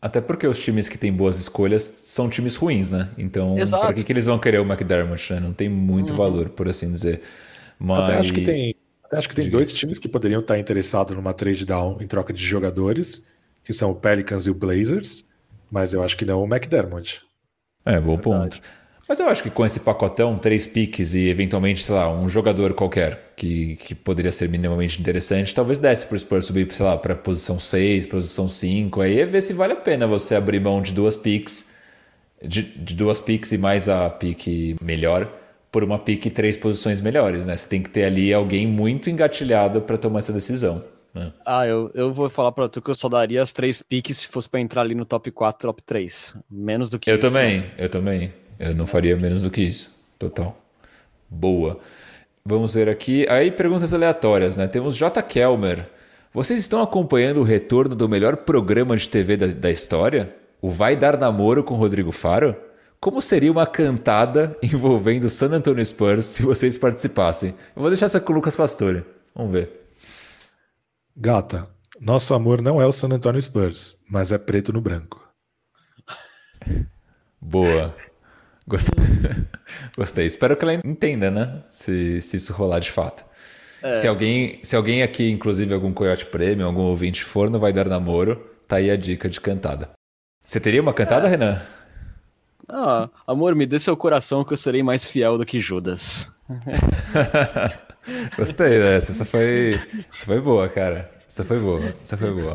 Até 0.00 0.20
porque 0.20 0.46
os 0.46 0.60
times 0.62 0.88
que 0.88 0.96
têm 0.96 1.12
boas 1.12 1.38
escolhas 1.38 1.82
são 1.82 2.30
times 2.30 2.54
ruins, 2.54 2.90
né? 2.90 3.08
Então, 3.18 3.56
para 3.68 3.92
que, 3.92 4.04
que 4.04 4.12
eles 4.12 4.26
vão 4.26 4.38
querer 4.38 4.60
o 4.60 4.64
McDermott? 4.64 5.32
Né? 5.32 5.40
Não 5.40 5.52
tem 5.52 5.68
muito 5.68 6.10
uhum. 6.10 6.16
valor, 6.16 6.48
por 6.50 6.68
assim 6.68 6.90
dizer. 6.90 7.20
Mas... 7.78 7.98
Até 7.98 8.18
acho 8.18 8.32
que 8.32 8.42
tem, 8.42 8.74
acho 9.12 9.28
que 9.28 9.34
tem 9.34 9.50
dois 9.50 9.72
times 9.72 9.98
que 9.98 10.08
poderiam 10.08 10.40
estar 10.40 10.56
interessados 10.56 11.16
numa 11.16 11.34
trade 11.34 11.64
down 11.64 11.98
em 12.00 12.06
troca 12.06 12.32
de 12.32 12.44
jogadores, 12.44 13.26
que 13.64 13.72
são 13.72 13.90
o 13.90 13.94
Pelicans 13.94 14.46
e 14.46 14.50
o 14.50 14.54
Blazers, 14.54 15.26
mas 15.70 15.92
eu 15.92 16.02
acho 16.02 16.16
que 16.16 16.24
não 16.24 16.42
o 16.42 16.46
McDermott. 16.46 17.20
É, 17.84 17.98
bom 17.98 18.16
Verdade. 18.16 18.22
ponto. 18.22 18.60
Mas 19.08 19.18
eu 19.18 19.26
acho 19.26 19.42
que 19.42 19.48
com 19.48 19.64
esse 19.64 19.80
pacotão, 19.80 20.36
três 20.36 20.66
piques 20.66 21.14
e 21.14 21.28
eventualmente, 21.28 21.82
sei 21.82 21.94
lá, 21.94 22.12
um 22.12 22.28
jogador 22.28 22.74
qualquer 22.74 23.32
que, 23.34 23.76
que 23.76 23.94
poderia 23.94 24.30
ser 24.30 24.50
minimamente 24.50 25.00
interessante, 25.00 25.54
talvez 25.54 25.78
desse 25.78 26.04
para 26.04 26.16
o 26.16 26.18
Spurs 26.18 26.44
subir, 26.44 26.70
sei 26.70 26.84
lá, 26.84 26.94
para 26.98 27.14
posição 27.14 27.58
6, 27.58 28.06
posição 28.06 28.46
5. 28.46 29.00
Aí 29.00 29.18
é 29.18 29.24
ver 29.24 29.40
se 29.40 29.54
vale 29.54 29.72
a 29.72 29.76
pena 29.76 30.06
você 30.06 30.34
abrir 30.34 30.60
mão 30.60 30.82
de 30.82 30.92
duas 30.92 31.16
piques, 31.16 31.74
de, 32.44 32.62
de 32.62 32.94
duas 32.94 33.18
piques 33.18 33.50
e 33.52 33.56
mais 33.56 33.88
a 33.88 34.10
pique 34.10 34.76
melhor, 34.82 35.26
por 35.72 35.82
uma 35.82 35.98
pique 35.98 36.28
três 36.28 36.54
posições 36.54 37.00
melhores, 37.00 37.46
né? 37.46 37.56
Você 37.56 37.66
tem 37.66 37.82
que 37.82 37.88
ter 37.88 38.04
ali 38.04 38.32
alguém 38.34 38.66
muito 38.66 39.08
engatilhado 39.08 39.80
para 39.80 39.96
tomar 39.96 40.18
essa 40.18 40.34
decisão. 40.34 40.84
Né? 41.14 41.32
Ah, 41.46 41.66
eu, 41.66 41.90
eu 41.94 42.12
vou 42.12 42.28
falar 42.28 42.52
para 42.52 42.68
tu 42.68 42.82
que 42.82 42.90
eu 42.90 42.94
só 42.94 43.08
daria 43.08 43.40
as 43.40 43.54
três 43.54 43.80
piques 43.80 44.18
se 44.18 44.28
fosse 44.28 44.48
para 44.50 44.60
entrar 44.60 44.82
ali 44.82 44.94
no 44.94 45.06
top 45.06 45.30
4, 45.30 45.66
top 45.66 45.82
3. 45.82 46.36
Menos 46.50 46.90
do 46.90 46.98
que 46.98 47.10
eu 47.10 47.16
isso. 47.16 47.26
Eu 47.26 47.30
também, 47.30 47.64
eu 47.78 47.88
também. 47.88 48.32
Eu 48.58 48.74
não 48.74 48.86
faria 48.86 49.16
menos 49.16 49.42
do 49.42 49.50
que 49.50 49.62
isso. 49.62 49.96
Total. 50.18 50.58
Boa. 51.30 51.78
Vamos 52.44 52.74
ver 52.74 52.88
aqui. 52.88 53.26
Aí 53.28 53.50
perguntas 53.50 53.92
aleatórias, 53.92 54.56
né? 54.56 54.66
Temos 54.66 54.96
J. 54.96 55.22
Kelmer. 55.22 55.86
Vocês 56.32 56.58
estão 56.58 56.82
acompanhando 56.82 57.40
o 57.40 57.44
retorno 57.44 57.94
do 57.94 58.08
melhor 58.08 58.38
programa 58.38 58.96
de 58.96 59.08
TV 59.08 59.36
da, 59.36 59.46
da 59.46 59.70
história? 59.70 60.34
O 60.60 60.70
Vai 60.70 60.96
Dar 60.96 61.16
Namoro 61.16 61.62
com 61.62 61.74
Rodrigo 61.74 62.10
Faro? 62.10 62.56
Como 63.00 63.22
seria 63.22 63.52
uma 63.52 63.66
cantada 63.66 64.56
envolvendo 64.62 65.28
San 65.28 65.50
Antonio 65.50 65.84
Spurs 65.84 66.24
se 66.24 66.42
vocês 66.42 66.76
participassem? 66.76 67.50
Eu 67.76 67.82
vou 67.82 67.90
deixar 67.90 68.06
essa 68.06 68.20
com 68.20 68.32
o 68.32 68.36
Lucas 68.36 68.56
Pastore. 68.56 69.04
Vamos 69.34 69.52
ver. 69.52 69.70
Gata, 71.16 71.68
nosso 72.00 72.34
amor 72.34 72.60
não 72.60 72.80
é 72.80 72.86
o 72.86 72.92
San 72.92 73.08
Antonio 73.08 73.40
Spurs, 73.40 73.98
mas 74.08 74.32
é 74.32 74.38
preto 74.38 74.72
no 74.72 74.80
branco. 74.80 75.28
Boa. 77.40 77.94
Gostei. 78.68 78.92
Gostei. 79.96 80.26
Espero 80.26 80.56
que 80.56 80.64
ela 80.64 80.74
entenda, 80.74 81.30
né? 81.30 81.62
Se, 81.70 82.20
se 82.20 82.36
isso 82.36 82.52
rolar 82.52 82.80
de 82.80 82.90
fato. 82.90 83.24
É. 83.82 83.94
Se, 83.94 84.06
alguém, 84.06 84.58
se 84.62 84.76
alguém 84.76 85.02
aqui, 85.02 85.30
inclusive 85.30 85.72
algum 85.72 85.92
Coyote 85.92 86.26
Premium, 86.26 86.66
algum 86.66 86.82
ouvinte 86.82 87.24
for, 87.24 87.48
não 87.48 87.58
vai 87.58 87.72
dar 87.72 87.88
namoro, 87.88 88.36
tá 88.66 88.76
aí 88.76 88.90
a 88.90 88.96
dica 88.96 89.28
de 89.28 89.40
cantada. 89.40 89.90
Você 90.44 90.60
teria 90.60 90.82
uma 90.82 90.92
cantada, 90.92 91.26
é. 91.26 91.30
Renan? 91.30 91.62
Ah, 92.68 93.08
amor, 93.26 93.54
me 93.54 93.64
dê 93.64 93.78
seu 93.78 93.96
coração 93.96 94.44
que 94.44 94.52
eu 94.52 94.56
serei 94.58 94.82
mais 94.82 95.04
fiel 95.04 95.38
do 95.38 95.46
que 95.46 95.58
Judas. 95.58 96.30
Gostei 98.36 98.78
dessa. 98.78 99.12
Essa 99.12 99.24
foi, 99.24 99.80
essa 100.12 100.26
foi 100.26 100.40
boa, 100.40 100.68
cara. 100.68 101.10
Essa 101.28 101.44
foi 101.44 101.58
boa, 101.60 101.92
essa 102.00 102.16
foi 102.16 102.32
boa. 102.32 102.54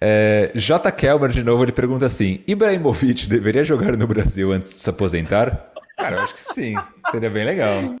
É, 0.00 0.52
J. 0.54 0.92
Kelber, 0.92 1.30
de 1.30 1.42
novo, 1.42 1.64
ele 1.64 1.72
pergunta 1.72 2.06
assim: 2.06 2.44
Ibrahimovic 2.46 3.26
deveria 3.28 3.64
jogar 3.64 3.96
no 3.96 4.06
Brasil 4.06 4.52
antes 4.52 4.70
de 4.70 4.78
se 4.78 4.88
aposentar? 4.88 5.72
Cara, 5.96 6.16
eu 6.16 6.20
acho 6.20 6.34
que 6.34 6.40
sim. 6.40 6.74
Seria 7.10 7.28
bem 7.28 7.44
legal. 7.44 7.96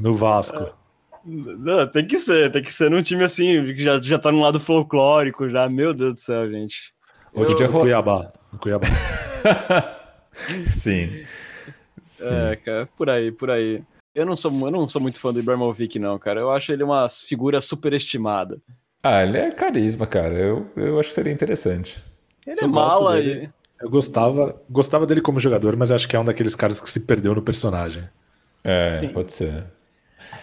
No 0.00 0.12
Vasco. 0.14 0.70
Não, 1.24 1.86
tem 1.86 2.06
que 2.06 2.18
ser, 2.18 2.50
tem 2.50 2.62
que 2.62 2.72
ser 2.72 2.90
num 2.90 3.00
time 3.00 3.22
assim, 3.22 3.64
que 3.66 3.84
já, 3.84 4.00
já 4.00 4.18
tá 4.18 4.32
no 4.32 4.40
lado 4.40 4.58
folclórico, 4.58 5.48
já. 5.48 5.68
Meu 5.68 5.94
Deus 5.94 6.14
do 6.14 6.20
céu, 6.20 6.50
gente. 6.50 6.92
Ou 7.32 7.44
eu... 7.44 7.54
de 7.54 7.68
Cuiabá. 7.68 8.28
No 8.52 8.58
Cuiabá. 8.58 8.86
sim. 10.66 11.22
sim. 12.02 12.34
É, 12.34 12.56
cara, 12.56 12.88
por 12.96 13.08
aí, 13.08 13.30
por 13.30 13.50
aí. 13.50 13.82
Eu 14.14 14.26
não 14.26 14.34
sou, 14.34 14.52
eu 14.52 14.70
não 14.70 14.88
sou 14.88 15.00
muito 15.00 15.20
fã 15.20 15.32
do 15.32 15.38
Ibrahimovic, 15.38 15.98
não, 15.98 16.18
cara. 16.18 16.40
Eu 16.40 16.50
acho 16.50 16.72
ele 16.72 16.82
uma 16.82 17.08
figura 17.08 17.60
superestimada. 17.60 18.60
Ah, 19.02 19.22
ele 19.22 19.38
é 19.38 19.50
carisma, 19.50 20.06
cara. 20.06 20.34
Eu, 20.34 20.70
eu 20.76 20.98
acho 20.98 21.08
que 21.10 21.14
seria 21.14 21.32
interessante. 21.32 22.02
Ele 22.46 22.60
é 22.60 22.66
mala. 22.66 23.20
E... 23.20 23.48
Eu 23.80 23.88
gostava, 23.88 24.60
gostava 24.68 25.06
dele 25.06 25.20
como 25.20 25.38
jogador, 25.38 25.76
mas 25.76 25.90
acho 25.90 26.08
que 26.08 26.16
é 26.16 26.20
um 26.20 26.24
daqueles 26.24 26.54
caras 26.54 26.80
que 26.80 26.90
se 26.90 27.00
perdeu 27.00 27.34
no 27.34 27.42
personagem. 27.42 28.08
É, 28.64 28.98
Sim. 28.98 29.08
pode 29.10 29.32
ser. 29.32 29.52
Eu, 29.52 29.62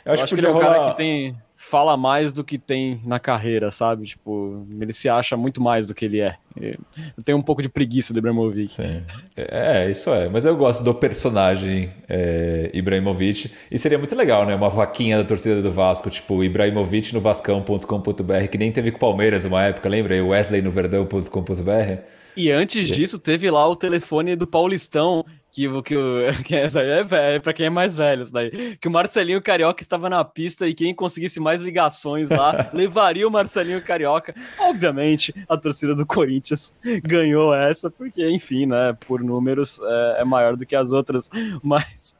eu 0.06 0.14
acho, 0.14 0.23
acho, 0.23 0.36
que, 0.36 0.40
ele 0.40 0.48
é 0.48 0.49
um 0.49 0.53
rolar... 0.53 0.73
cara 0.73 0.91
que 0.91 0.98
tem 0.98 1.38
fala 1.69 1.97
mais 1.97 2.31
do 2.31 2.43
que 2.43 2.57
tem 2.57 3.01
na 3.03 3.19
carreira, 3.19 3.71
sabe? 3.71 4.05
Tipo, 4.05 4.67
ele 4.79 4.93
se 4.93 5.09
acha 5.09 5.35
muito 5.35 5.59
mais 5.59 5.87
do 5.87 5.95
que 5.95 6.05
ele 6.05 6.21
é. 6.21 6.37
Eu 6.55 7.23
tenho 7.23 7.37
um 7.37 7.41
pouco 7.41 7.61
de 7.61 7.67
preguiça 7.67 8.13
do 8.13 8.19
Ibrahimovic. 8.19 8.73
Sim. 8.73 9.03
É, 9.35 9.89
isso 9.89 10.13
é. 10.13 10.29
Mas 10.29 10.45
eu 10.45 10.55
gosto 10.55 10.83
do 10.83 10.93
personagem 10.93 11.91
é, 12.07 12.69
Ibrahimovic. 12.73 13.51
E 13.69 13.77
seria 13.77 13.97
muito 13.97 14.15
legal, 14.15 14.45
né? 14.45 14.55
Uma 14.55 14.69
vaquinha 14.69 15.17
da 15.17 15.23
torcida 15.23 15.61
do 15.61 15.71
Vasco, 15.71 16.09
tipo, 16.09 16.43
Ibrahimovic 16.43 17.13
no 17.13 17.19
vascão.com.br, 17.19 18.47
que 18.49 18.57
nem 18.57 18.71
teve 18.71 18.91
com 18.91 18.97
o 18.97 18.99
Palmeiras 18.99 19.43
uma 19.43 19.63
época, 19.63 19.89
lembra? 19.89 20.15
E 20.15 20.21
Wesley 20.21 20.61
no 20.61 20.71
verdão.com.br. 20.71 22.01
E 22.37 22.51
antes 22.51 22.87
disso, 22.89 23.17
teve 23.17 23.49
lá 23.49 23.67
o 23.67 23.75
telefone 23.75 24.35
do 24.35 24.45
Paulistão, 24.45 25.25
que, 25.56 25.82
que, 25.84 25.95
que 26.44 26.56
essa 26.56 26.82
é, 26.82 27.06
é 27.36 27.40
para 27.40 27.53
quem 27.53 27.68
é 27.68 27.69
mais 27.69 27.95
velho, 27.95 28.22
isso 28.22 28.34
daí. 28.34 28.76
Que 28.76 28.90
o 28.90 28.91
Marcelinho 28.91 29.41
Carioca 29.41 29.82
estava 29.82 30.10
na 30.10 30.23
pista 30.26 30.68
e 30.68 30.73
quem 30.73 30.94
conseguisse 30.94 31.40
mais 31.40 31.61
ligações 31.61 32.30
lá 32.30 32.69
levaria 32.73 33.26
o 33.26 33.32
Marcelinho 33.32 33.82
Carioca. 33.82 34.36
Obviamente, 34.60 35.34
a 35.48 35.56
torcida 35.56 35.95
do 35.95 36.06
Corinthians 36.06 36.76
ganhou 37.03 37.56
essa, 37.56 37.90
porque, 37.90 38.30
enfim, 38.30 38.65
né, 38.65 38.95
por 39.07 39.23
números 39.23 39.80
é, 39.82 40.22
é 40.22 40.26
maior 40.26 40.57
do 40.57 40.65
que 40.65 40.76
as 40.76 40.91
outras, 40.91 41.30
mas 41.64 42.19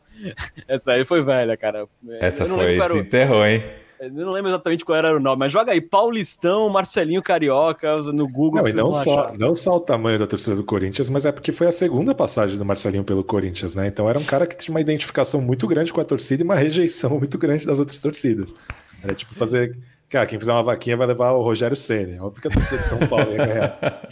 essa 0.66 0.86
daí 0.86 1.04
foi 1.04 1.22
velha, 1.22 1.58
cara. 1.58 1.88
Essa 2.22 2.46
foi, 2.46 2.78
desenterrou, 2.78 3.46
hein? 3.46 3.62
Eu 4.00 4.12
não 4.12 4.32
lembro 4.32 4.50
exatamente 4.50 4.84
qual 4.84 4.98
era 4.98 5.16
o 5.16 5.20
nome, 5.20 5.40
mas 5.40 5.52
joga 5.52 5.72
aí 5.72 5.80
Paulistão, 5.80 6.70
Marcelinho 6.70 7.22
Carioca 7.22 7.98
no 8.12 8.28
Google. 8.28 8.62
Não, 8.62 8.70
e 8.70 8.74
não 8.74 8.92
só, 8.92 9.34
não 9.38 9.54
só 9.54 9.78
o 9.78 9.80
tamanho 9.80 10.20
da 10.20 10.28
torcida 10.28 10.56
do 10.56 10.64
Corinthians, 10.64 11.10
mas 11.10 11.26
é 11.26 11.32
porque 11.32 11.52
foi 11.52 11.68
a 11.68 11.72
segunda 11.72 12.14
passagem 12.14 12.58
do 12.58 12.66
Marcelinho 12.66 13.04
pelo 13.04 13.24
Corinthians, 13.24 13.74
né? 13.74 13.88
Então 13.88 14.10
era 14.10 14.20
um 14.20 14.24
cara 14.24 14.46
que 14.46 14.58
tinha 14.58 14.74
uma 14.74 14.82
identificação 14.82 15.42
muito 15.42 15.68
grande 15.68 15.94
com 15.94 16.02
a 16.02 16.06
torcida 16.06 16.44
e 16.44 16.46
uma 16.46 16.56
rejeição 16.56 17.12
muito 17.20 17.38
grande 17.38 17.66
das 17.66 17.80
outras 17.80 18.00
torcidas. 18.00 18.54
Era 19.02 19.14
tipo 19.14 19.34
fazer. 19.34 19.78
Cara, 20.10 20.26
quem 20.28 20.38
fizer 20.38 20.52
uma 20.52 20.64
vaquinha 20.64 20.96
vai 20.96 21.08
levar 21.08 21.32
o 21.32 21.42
Rogério 21.42 21.76
Senna. 21.76 22.24
Óbvio 22.24 22.42
que 22.42 22.48
a 22.48 22.52
torcida 22.52 22.78
de 22.82 22.88
São 22.88 23.00
Paulo 23.00 23.32
ia 23.32 23.46
ganhar. 23.46 24.08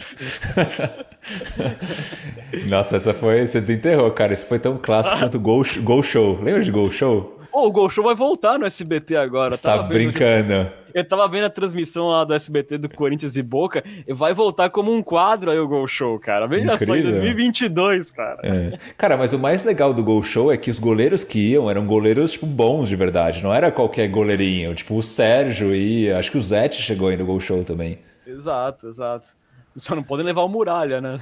Nossa, 2.68 2.96
essa 2.96 3.14
foi. 3.14 3.46
Você 3.46 3.60
desenterrou, 3.60 4.10
cara. 4.10 4.32
Isso 4.32 4.46
foi 4.46 4.58
tão 4.58 4.76
clássico 4.76 5.18
quanto 5.18 5.38
Gol, 5.38 5.64
Gol 5.82 6.02
Show. 6.02 6.42
Lembra 6.42 6.62
de 6.62 6.70
Gol 6.70 6.90
Show? 6.90 7.33
Oh, 7.54 7.68
o 7.68 7.72
Gol 7.72 7.88
Show 7.88 8.02
vai 8.02 8.16
voltar 8.16 8.58
no 8.58 8.66
SBT 8.66 9.16
agora. 9.16 9.52
Você 9.52 9.62
tá 9.62 9.80
brincando. 9.82 10.72
Eu 10.92 11.04
tava 11.04 11.26
vendo 11.28 11.44
a 11.44 11.50
transmissão 11.50 12.08
lá 12.08 12.24
do 12.24 12.34
SBT 12.34 12.78
do 12.78 12.88
Corinthians 12.88 13.36
e 13.36 13.42
Boca 13.42 13.82
e 14.06 14.12
vai 14.12 14.34
voltar 14.34 14.70
como 14.70 14.92
um 14.92 15.02
quadro 15.02 15.50
aí 15.50 15.58
o 15.58 15.66
Gol 15.66 15.86
Show, 15.86 16.18
cara. 16.18 16.46
Veja 16.46 16.76
só, 16.78 16.96
em 16.96 17.02
2022, 17.02 18.10
cara. 18.10 18.40
É. 18.42 18.78
Cara, 18.96 19.16
mas 19.16 19.32
o 19.32 19.38
mais 19.38 19.64
legal 19.64 19.92
do 19.94 20.02
Gol 20.02 20.22
Show 20.22 20.52
é 20.52 20.56
que 20.56 20.70
os 20.70 20.78
goleiros 20.78 21.22
que 21.22 21.52
iam 21.52 21.70
eram 21.70 21.86
goleiros, 21.86 22.32
tipo, 22.32 22.46
bons 22.46 22.88
de 22.88 22.96
verdade. 22.96 23.42
Não 23.42 23.54
era 23.54 23.70
qualquer 23.70 24.08
goleirinho. 24.08 24.74
Tipo, 24.74 24.96
o 24.96 25.02
Sérgio 25.02 25.74
e 25.74 26.12
acho 26.12 26.30
que 26.30 26.38
o 26.38 26.42
Zete 26.42 26.82
chegou 26.82 27.08
aí 27.08 27.16
no 27.16 27.26
Gol 27.26 27.40
Show 27.40 27.62
também. 27.64 27.98
Exato, 28.26 28.88
exato. 28.88 29.28
Só 29.76 29.94
não 29.94 30.02
podem 30.04 30.24
levar 30.24 30.42
o 30.42 30.48
muralha, 30.48 31.00
né? 31.00 31.20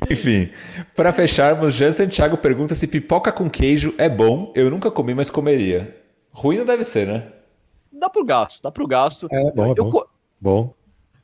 Enfim, 0.10 0.50
para 0.96 1.12
fecharmos, 1.12 1.74
Jean 1.74 1.92
Santiago 1.92 2.36
pergunta 2.36 2.74
se 2.74 2.88
pipoca 2.88 3.30
com 3.30 3.48
queijo 3.48 3.94
é 3.96 4.08
bom. 4.08 4.52
Eu 4.56 4.70
nunca 4.70 4.90
comi, 4.90 5.14
mas 5.14 5.30
comeria. 5.30 5.96
Ruim 6.32 6.58
não 6.58 6.64
deve 6.64 6.82
ser, 6.82 7.06
né? 7.06 7.28
Dá 7.92 8.10
pro 8.10 8.24
gasto, 8.24 8.62
dá 8.62 8.72
pro 8.72 8.86
gasto. 8.86 9.28
É 9.30 9.52
bom, 9.52 9.70
é 9.70 9.74
bom. 9.74 9.90
Co... 9.90 10.08
bom. 10.40 10.74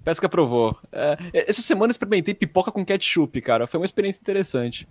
Pesca 0.05 0.29
provou. 0.29 0.77
É, 0.93 1.17
essa 1.33 1.61
semana 1.61 1.91
experimentei 1.91 2.35
pipoca 2.35 2.71
com 2.71 2.85
ketchup, 2.85 3.41
cara. 3.41 3.67
Foi 3.67 3.81
uma 3.81 3.87
experiência 3.87 4.21
interessante. 4.21 4.87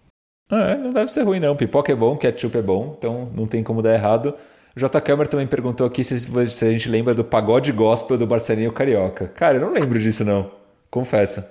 É, 0.51 0.75
não 0.75 0.89
deve 0.89 1.09
ser 1.09 1.23
ruim, 1.23 1.39
não. 1.39 1.55
Pipoca 1.55 1.91
é 1.91 1.95
bom, 1.95 2.17
ketchup 2.17 2.57
é 2.57 2.61
bom, 2.61 2.95
então 2.97 3.29
não 3.33 3.47
tem 3.47 3.63
como 3.63 3.81
dar 3.81 3.93
errado. 3.93 4.35
J. 4.77 5.01
Câmara 5.01 5.27
também 5.27 5.47
perguntou 5.47 5.87
aqui 5.87 6.03
se, 6.03 6.19
se, 6.19 6.65
a 6.65 6.71
gente 6.71 6.87
lembra 6.87 7.15
do 7.15 7.23
pagode 7.23 7.71
gospel 7.71 8.17
do 8.17 8.27
Marcelinho 8.27 8.71
Carioca. 8.71 9.27
Cara, 9.27 9.57
eu 9.57 9.61
não 9.61 9.73
lembro 9.73 9.97
disso, 9.97 10.23
não. 10.23 10.51
Confesso. 10.91 11.43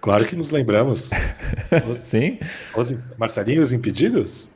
Claro 0.00 0.24
que 0.24 0.36
nos 0.36 0.50
lembramos. 0.50 1.10
Os, 1.90 1.98
Sim? 1.98 2.38
Os 2.76 2.94
Marcelinhos 3.18 3.72
Impedidos? 3.72 4.48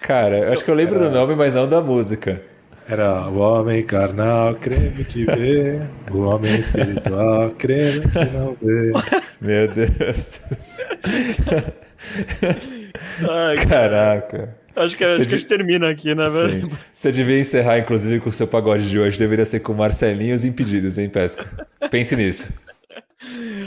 Cara, 0.00 0.38
eu 0.38 0.52
acho 0.52 0.64
que 0.64 0.70
eu 0.70 0.74
lembro 0.74 0.98
do 0.98 1.10
nome, 1.10 1.36
mas 1.36 1.54
não 1.54 1.68
da 1.68 1.80
música. 1.80 2.42
Era 2.88 3.28
o 3.28 3.38
homem 3.38 3.84
carnal, 3.84 4.54
creme 4.54 5.04
que 5.04 5.24
vê, 5.24 5.82
o 6.10 6.20
homem 6.20 6.58
espiritual, 6.58 7.50
creme 7.50 8.00
que 8.00 8.24
não 8.32 8.56
vê. 8.60 8.92
Meu 9.40 9.68
Deus. 9.68 10.40
Ai, 13.28 13.56
Caraca. 13.66 14.56
Acho 14.76 14.96
que, 14.96 15.04
acho 15.04 15.16
que 15.16 15.22
a 15.22 15.38
gente 15.38 15.46
termina 15.46 15.90
aqui, 15.90 16.14
né, 16.14 16.26
velho? 16.28 16.70
Você 16.92 17.10
devia 17.10 17.40
encerrar, 17.40 17.78
inclusive, 17.78 18.20
com 18.20 18.28
o 18.28 18.32
seu 18.32 18.46
pagode 18.46 18.88
de 18.88 18.98
hoje. 18.98 19.18
Deveria 19.18 19.44
ser 19.44 19.60
com 19.60 19.74
Marcelinho 19.74 20.32
e 20.32 20.34
os 20.34 20.44
Impedidos, 20.44 20.98
hein, 20.98 21.08
Pesca? 21.08 21.66
Pense 21.90 22.14
nisso. 22.14 22.52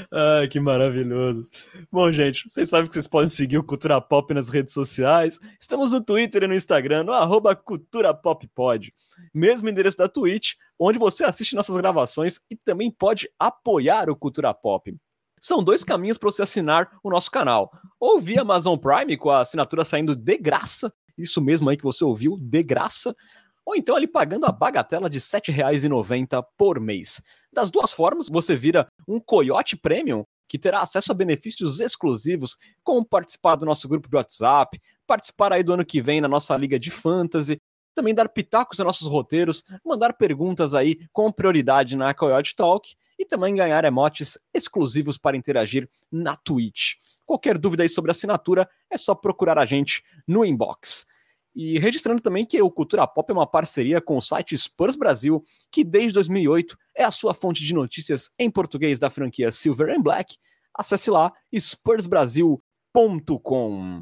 Ai, 0.10 0.48
que 0.48 0.60
maravilhoso. 0.60 1.48
Bom, 1.92 2.10
gente, 2.12 2.50
vocês 2.50 2.70
sabem 2.70 2.88
que 2.88 2.94
vocês 2.94 3.08
podem 3.08 3.30
seguir 3.30 3.58
o 3.58 3.64
Cultura 3.64 4.00
Pop 4.00 4.34
nas 4.34 4.48
redes 4.48 4.74
sociais. 4.74 5.40
Estamos 5.60 5.92
no 5.92 6.02
Twitter 6.02 6.44
e 6.44 6.48
no 6.48 6.56
Instagram, 6.56 7.04
no 7.04 7.12
arroba 7.12 7.56
Cultura 7.56 8.14
Pop 8.14 8.48
Pod. 8.56 8.94
Mesmo 9.34 9.68
endereço 9.68 9.98
da 9.98 10.08
Twitch, 10.08 10.54
onde 10.80 10.98
você 10.98 11.26
assiste 11.26 11.56
nossas 11.56 11.76
gravações 11.76 12.40
e 12.50 12.56
também 12.56 12.90
pode 12.90 13.30
apoiar 13.38 14.10
o 14.10 14.16
Cultura 14.16 14.54
Pop. 14.54 14.96
São 15.40 15.64
dois 15.64 15.84
caminhos 15.84 16.18
para 16.18 16.32
você 16.32 16.44
assinar 16.44 16.90
o 17.04 17.10
nosso 17.10 17.30
canal. 17.30 17.72
Ou 18.02 18.20
via 18.20 18.42
Amazon 18.42 18.80
Prime, 18.80 19.16
com 19.16 19.30
a 19.30 19.42
assinatura 19.42 19.86
saindo 19.86 20.16
de 20.16 20.36
graça, 20.36 20.92
isso 21.16 21.40
mesmo 21.40 21.70
aí 21.70 21.78
que 21.78 21.84
você 21.84 22.04
ouviu, 22.04 22.36
de 22.36 22.64
graça, 22.64 23.16
ou 23.64 23.76
então 23.76 23.96
ali 23.96 24.08
pagando 24.08 24.48
a 24.48 24.52
bagatela 24.52 25.08
de 25.08 25.20
R$ 25.20 25.24
7,90 25.24 26.44
por 26.58 26.80
mês. 26.80 27.22
Das 27.54 27.70
duas 27.70 27.94
formas, 27.94 28.28
você 28.28 28.56
vira 28.56 28.88
um 29.08 29.20
Coyote 29.20 29.78
Premium, 29.78 30.26
que 30.48 30.58
terá 30.58 30.82
acesso 30.82 31.12
a 31.12 31.16
benefícios 31.16 31.80
exclusivos, 31.80 32.58
como 32.84 33.06
participar 33.06 33.56
do 33.56 33.68
nosso 33.68 33.88
grupo 33.88 34.10
de 34.10 34.16
WhatsApp, 34.16 34.82
participar 35.06 35.54
aí 35.54 35.62
do 35.62 35.74
ano 35.74 35.86
que 35.86 36.02
vem 36.02 36.20
na 36.20 36.28
nossa 36.28 36.58
liga 36.58 36.80
de 36.80 36.90
fantasy, 36.90 37.62
também 37.94 38.14
dar 38.14 38.30
pitacos 38.30 38.78
nos 38.78 38.86
nossos 38.86 39.08
roteiros, 39.08 39.64
mandar 39.86 40.14
perguntas 40.14 40.74
aí 40.74 41.00
com 41.12 41.32
prioridade 41.32 41.96
na 41.96 42.14
Coyote 42.14 42.56
Talk 42.56 42.96
e 43.18 43.26
também 43.26 43.56
ganhar 43.56 43.84
emotes 43.86 44.38
exclusivos 44.54 45.18
para 45.18 45.38
interagir 45.38 45.90
na 46.12 46.36
Twitch. 46.36 46.96
Qualquer 47.26 47.58
dúvida 47.58 47.84
aí 47.84 47.90
sobre 47.90 48.12
assinatura 48.12 48.70
é 48.90 48.98
só 48.98 49.16
procurar 49.16 49.60
a 49.60 49.66
gente 49.66 50.04
no 50.28 50.44
inbox. 50.44 51.06
E 51.54 51.78
registrando 51.80 52.22
também 52.22 52.46
que 52.46 52.62
o 52.62 52.72
Cultura 52.72 53.06
Pop 53.06 53.30
é 53.30 53.34
uma 53.34 53.46
parceria 53.46 54.00
com 54.00 54.16
o 54.18 54.22
site 54.22 54.58
Spurs 54.58 54.96
Brasil, 54.96 55.44
que 55.70 55.84
desde 55.84 56.14
2008 56.14 56.78
é 56.96 57.04
a 57.04 57.12
sua 57.12 57.34
fonte 57.34 57.62
de 57.64 57.74
notícias 57.74 58.30
em 58.40 58.50
português 58.50 58.98
da 59.00 59.10
franquia 59.10 59.52
Silver 59.52 59.94
and 59.96 60.02
Black. 60.02 60.38
Acesse 60.74 61.12
lá 61.12 61.34
spursbrasil.com. 61.54 64.02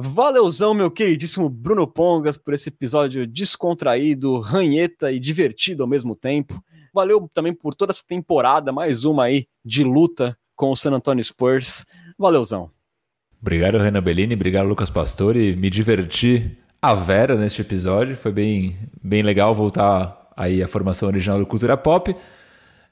Valeuzão, 0.00 0.74
meu 0.74 0.92
queridíssimo 0.92 1.48
Bruno 1.48 1.84
Pongas, 1.84 2.36
por 2.36 2.54
esse 2.54 2.68
episódio 2.68 3.26
descontraído, 3.26 4.38
ranheta 4.38 5.10
e 5.10 5.18
divertido 5.18 5.82
ao 5.82 5.88
mesmo 5.88 6.14
tempo. 6.14 6.62
Valeu 6.94 7.28
também 7.34 7.52
por 7.52 7.74
toda 7.74 7.90
essa 7.90 8.04
temporada, 8.06 8.70
mais 8.70 9.04
uma 9.04 9.24
aí 9.24 9.48
de 9.64 9.82
luta 9.82 10.38
com 10.54 10.70
o 10.70 10.76
San 10.76 10.92
Antonio 10.92 11.24
Spurs. 11.24 11.84
Valeuzão. 12.16 12.70
Obrigado, 13.42 13.78
Renan 13.78 14.00
Bellini. 14.00 14.34
Obrigado, 14.34 14.68
Lucas 14.68 14.88
Pastore. 14.88 15.56
Me 15.56 15.68
diverti 15.68 16.56
a 16.80 16.94
Vera 16.94 17.34
neste 17.34 17.62
episódio. 17.62 18.16
Foi 18.16 18.30
bem, 18.30 18.78
bem 19.02 19.22
legal 19.22 19.52
voltar 19.52 20.30
aí 20.36 20.62
à 20.62 20.68
formação 20.68 21.08
original 21.08 21.40
do 21.40 21.46
Cultura 21.46 21.76
Pop. 21.76 22.14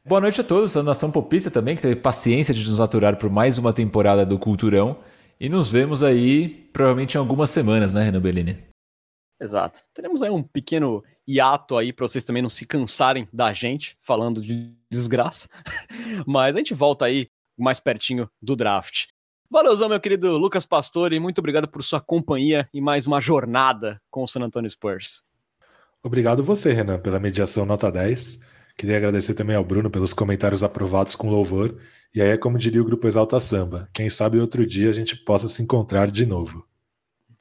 Boa 0.05 0.21
noite 0.21 0.41
a 0.41 0.45
todos, 0.45 0.77
a 0.77 0.83
nação 0.83 1.13
popista 1.13 1.53
também, 1.53 1.77
que 1.77 1.83
teve 1.83 1.95
paciência 1.95 2.53
de 2.53 2.69
nos 2.69 2.81
aturar 2.81 3.15
por 3.15 3.31
mais 3.31 3.59
uma 3.59 3.73
temporada 3.73 4.27
do 4.27 4.41
Culturão. 4.41 4.97
E 5.39 5.51
nos 5.51 5.71
vemos 5.71 6.03
aí 6.03 6.49
provavelmente 6.73 7.15
em 7.15 7.19
algumas 7.19 7.51
semanas, 7.51 7.93
né, 7.93 8.03
Renan 8.03 8.21
Bellini? 8.21 8.65
Exato. 9.39 9.81
Teremos 9.93 10.23
aí 10.23 10.31
um 10.31 10.43
pequeno 10.43 11.05
hiato 11.29 11.77
aí 11.77 11.93
para 11.93 12.09
vocês 12.09 12.25
também 12.25 12.43
não 12.43 12.49
se 12.49 12.65
cansarem 12.65 13.29
da 13.31 13.53
gente 13.53 13.97
falando 14.01 14.41
de 14.41 14.75
desgraça. 14.91 15.49
Mas 16.27 16.55
a 16.55 16.59
gente 16.59 16.73
volta 16.73 17.05
aí 17.05 17.29
mais 17.59 17.79
pertinho 17.79 18.31
do 18.41 18.57
draft. 18.57 19.09
Valeuzão, 19.51 19.91
meu 19.91 20.01
querido 20.01 20.39
Lucas 20.39 20.65
Pastore, 20.65 21.21
muito 21.21 21.39
obrigado 21.39 21.69
por 21.69 21.83
sua 21.85 22.01
companhia 22.01 22.69
e 22.73 22.81
mais 22.81 23.07
uma 23.07 23.21
jornada 23.21 24.01
com 24.11 24.23
o 24.23 24.27
San 24.27 24.41
Antonio 24.41 24.71
Spurs. 24.71 25.23
Obrigado 26.03 26.43
você, 26.43 26.73
Renan, 26.73 26.99
pela 26.99 27.21
mediação 27.21 27.67
nota 27.67 27.93
10. 27.93 28.41
Queria 28.77 28.97
agradecer 28.99 29.35
também 29.35 29.57
ao 29.57 29.65
Bruno 29.65 29.91
pelos 29.91 30.13
comentários 30.13 30.63
aprovados 30.63 31.17
com 31.17 31.31
louvor. 31.31 31.77
E 32.15 32.21
aí 32.21 32.29
é 32.29 32.37
como 32.37 32.59
diria 32.59 32.81
o 32.81 32.85
grupo 32.85 33.07
Exalta 33.07 33.39
Samba, 33.41 33.89
quem 33.93 34.09
sabe 34.09 34.39
outro 34.39 34.67
dia 34.67 34.89
a 34.89 34.93
gente 34.93 35.17
possa 35.17 35.49
se 35.49 35.63
encontrar 35.63 36.11
de 36.11 36.27
novo. 36.27 36.65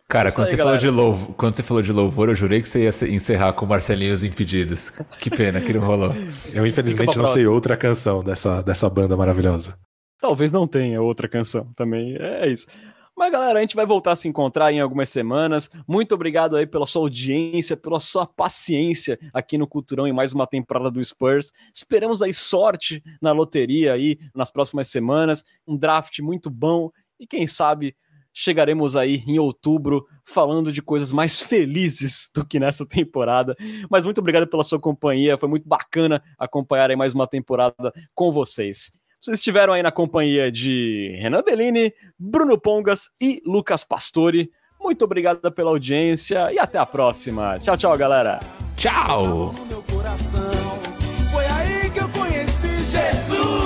Cara, 0.08 0.32
quando, 0.32 0.48
aí, 0.48 0.52
você 0.52 0.58
falou 0.58 0.78
de 0.78 0.90
louvor, 0.90 1.36
quando 1.36 1.56
você 1.56 1.64
falou 1.64 1.82
de 1.82 1.92
louvor, 1.92 2.30
eu 2.30 2.36
jurei 2.36 2.62
que 2.62 2.70
você 2.70 2.84
ia 2.84 3.16
encerrar 3.16 3.54
com 3.54 3.66
Marcelinhos 3.66 4.24
Impedidos. 4.24 4.92
Que 5.20 5.32
pena 5.32 5.60
que 5.60 5.74
não 5.74 5.82
rolou. 5.82 6.14
Eu 6.54 6.66
infelizmente 6.66 7.18
não 7.18 7.26
sei 7.26 7.48
outra 7.48 7.76
canção 7.76 8.24
dessa, 8.24 8.62
dessa 8.62 8.88
banda 8.88 9.18
maravilhosa. 9.18 9.76
Talvez 10.22 10.52
não 10.52 10.68
tenha 10.68 11.02
outra 11.02 11.28
canção 11.28 11.72
também. 11.76 12.16
É 12.20 12.48
isso. 12.48 12.68
Mas 13.18 13.32
galera, 13.32 13.60
a 13.60 13.62
gente 13.62 13.78
vai 13.78 13.86
voltar 13.86 14.12
a 14.12 14.16
se 14.16 14.28
encontrar 14.28 14.74
em 14.74 14.82
algumas 14.82 15.08
semanas. 15.08 15.70
Muito 15.88 16.14
obrigado 16.14 16.58
aí 16.58 16.68
pela 16.68 16.86
sua 16.86 17.02
audiência, 17.04 17.78
pela 17.78 17.98
sua 17.98 18.28
paciência 18.28 19.18
aqui 19.34 19.58
no 19.58 19.66
Culturão 19.66 20.06
em 20.06 20.12
mais 20.12 20.34
uma 20.34 20.46
temporada 20.46 20.92
do 20.92 21.02
Spurs. 21.02 21.54
Esperamos 21.74 22.22
aí 22.22 22.34
sorte 22.34 23.02
na 23.22 23.32
loteria 23.32 23.94
aí 23.94 24.20
nas 24.36 24.52
próximas 24.52 24.90
semanas, 24.90 25.46
um 25.66 25.78
draft 25.78 26.20
muito 26.20 26.50
bom 26.50 26.92
e 27.18 27.26
quem 27.26 27.48
sabe 27.48 27.96
chegaremos 28.34 28.98
aí 28.98 29.24
em 29.26 29.40
outubro 29.40 30.06
falando 30.26 30.70
de 30.70 30.82
coisas 30.82 31.14
mais 31.14 31.40
felizes 31.40 32.30
do 32.36 32.46
que 32.46 32.60
nessa 32.60 32.86
temporada. 32.86 33.56
Mas 33.90 34.04
muito 34.04 34.20
obrigado 34.20 34.46
pela 34.46 34.64
sua 34.66 34.78
companhia, 34.78 35.38
foi 35.38 35.48
muito 35.48 35.66
bacana 35.66 36.22
acompanhar 36.38 36.90
aí 36.90 36.98
mais 36.98 37.14
uma 37.14 37.26
temporada 37.26 37.94
com 38.14 38.34
vocês. 38.34 38.92
Vocês 39.26 39.40
estiveram 39.40 39.74
aí 39.74 39.82
na 39.82 39.92
companhia 39.92 40.52
de 40.52 41.18
Renan 41.20 41.42
Bellini, 41.42 41.92
Bruno 42.20 42.60
Pongas 42.60 43.10
e 43.20 43.42
Lucas 43.44 43.84
Pastore. 43.84 44.52
Muito 44.80 45.04
obrigado 45.04 45.52
pela 45.52 45.72
audiência 45.72 46.54
e 46.54 46.60
até 46.60 46.78
a 46.78 46.86
próxima. 46.86 47.58
Tchau, 47.58 47.76
tchau, 47.76 47.98
galera. 47.98 48.40
Tchau. 48.78 49.56
Foi 51.32 51.44
aí 51.44 51.90
que 51.90 52.00
eu 52.02 52.10
conheci 52.10 52.68
Jesus. 52.68 53.65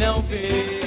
Não 0.00 0.22
vê. 0.22 0.79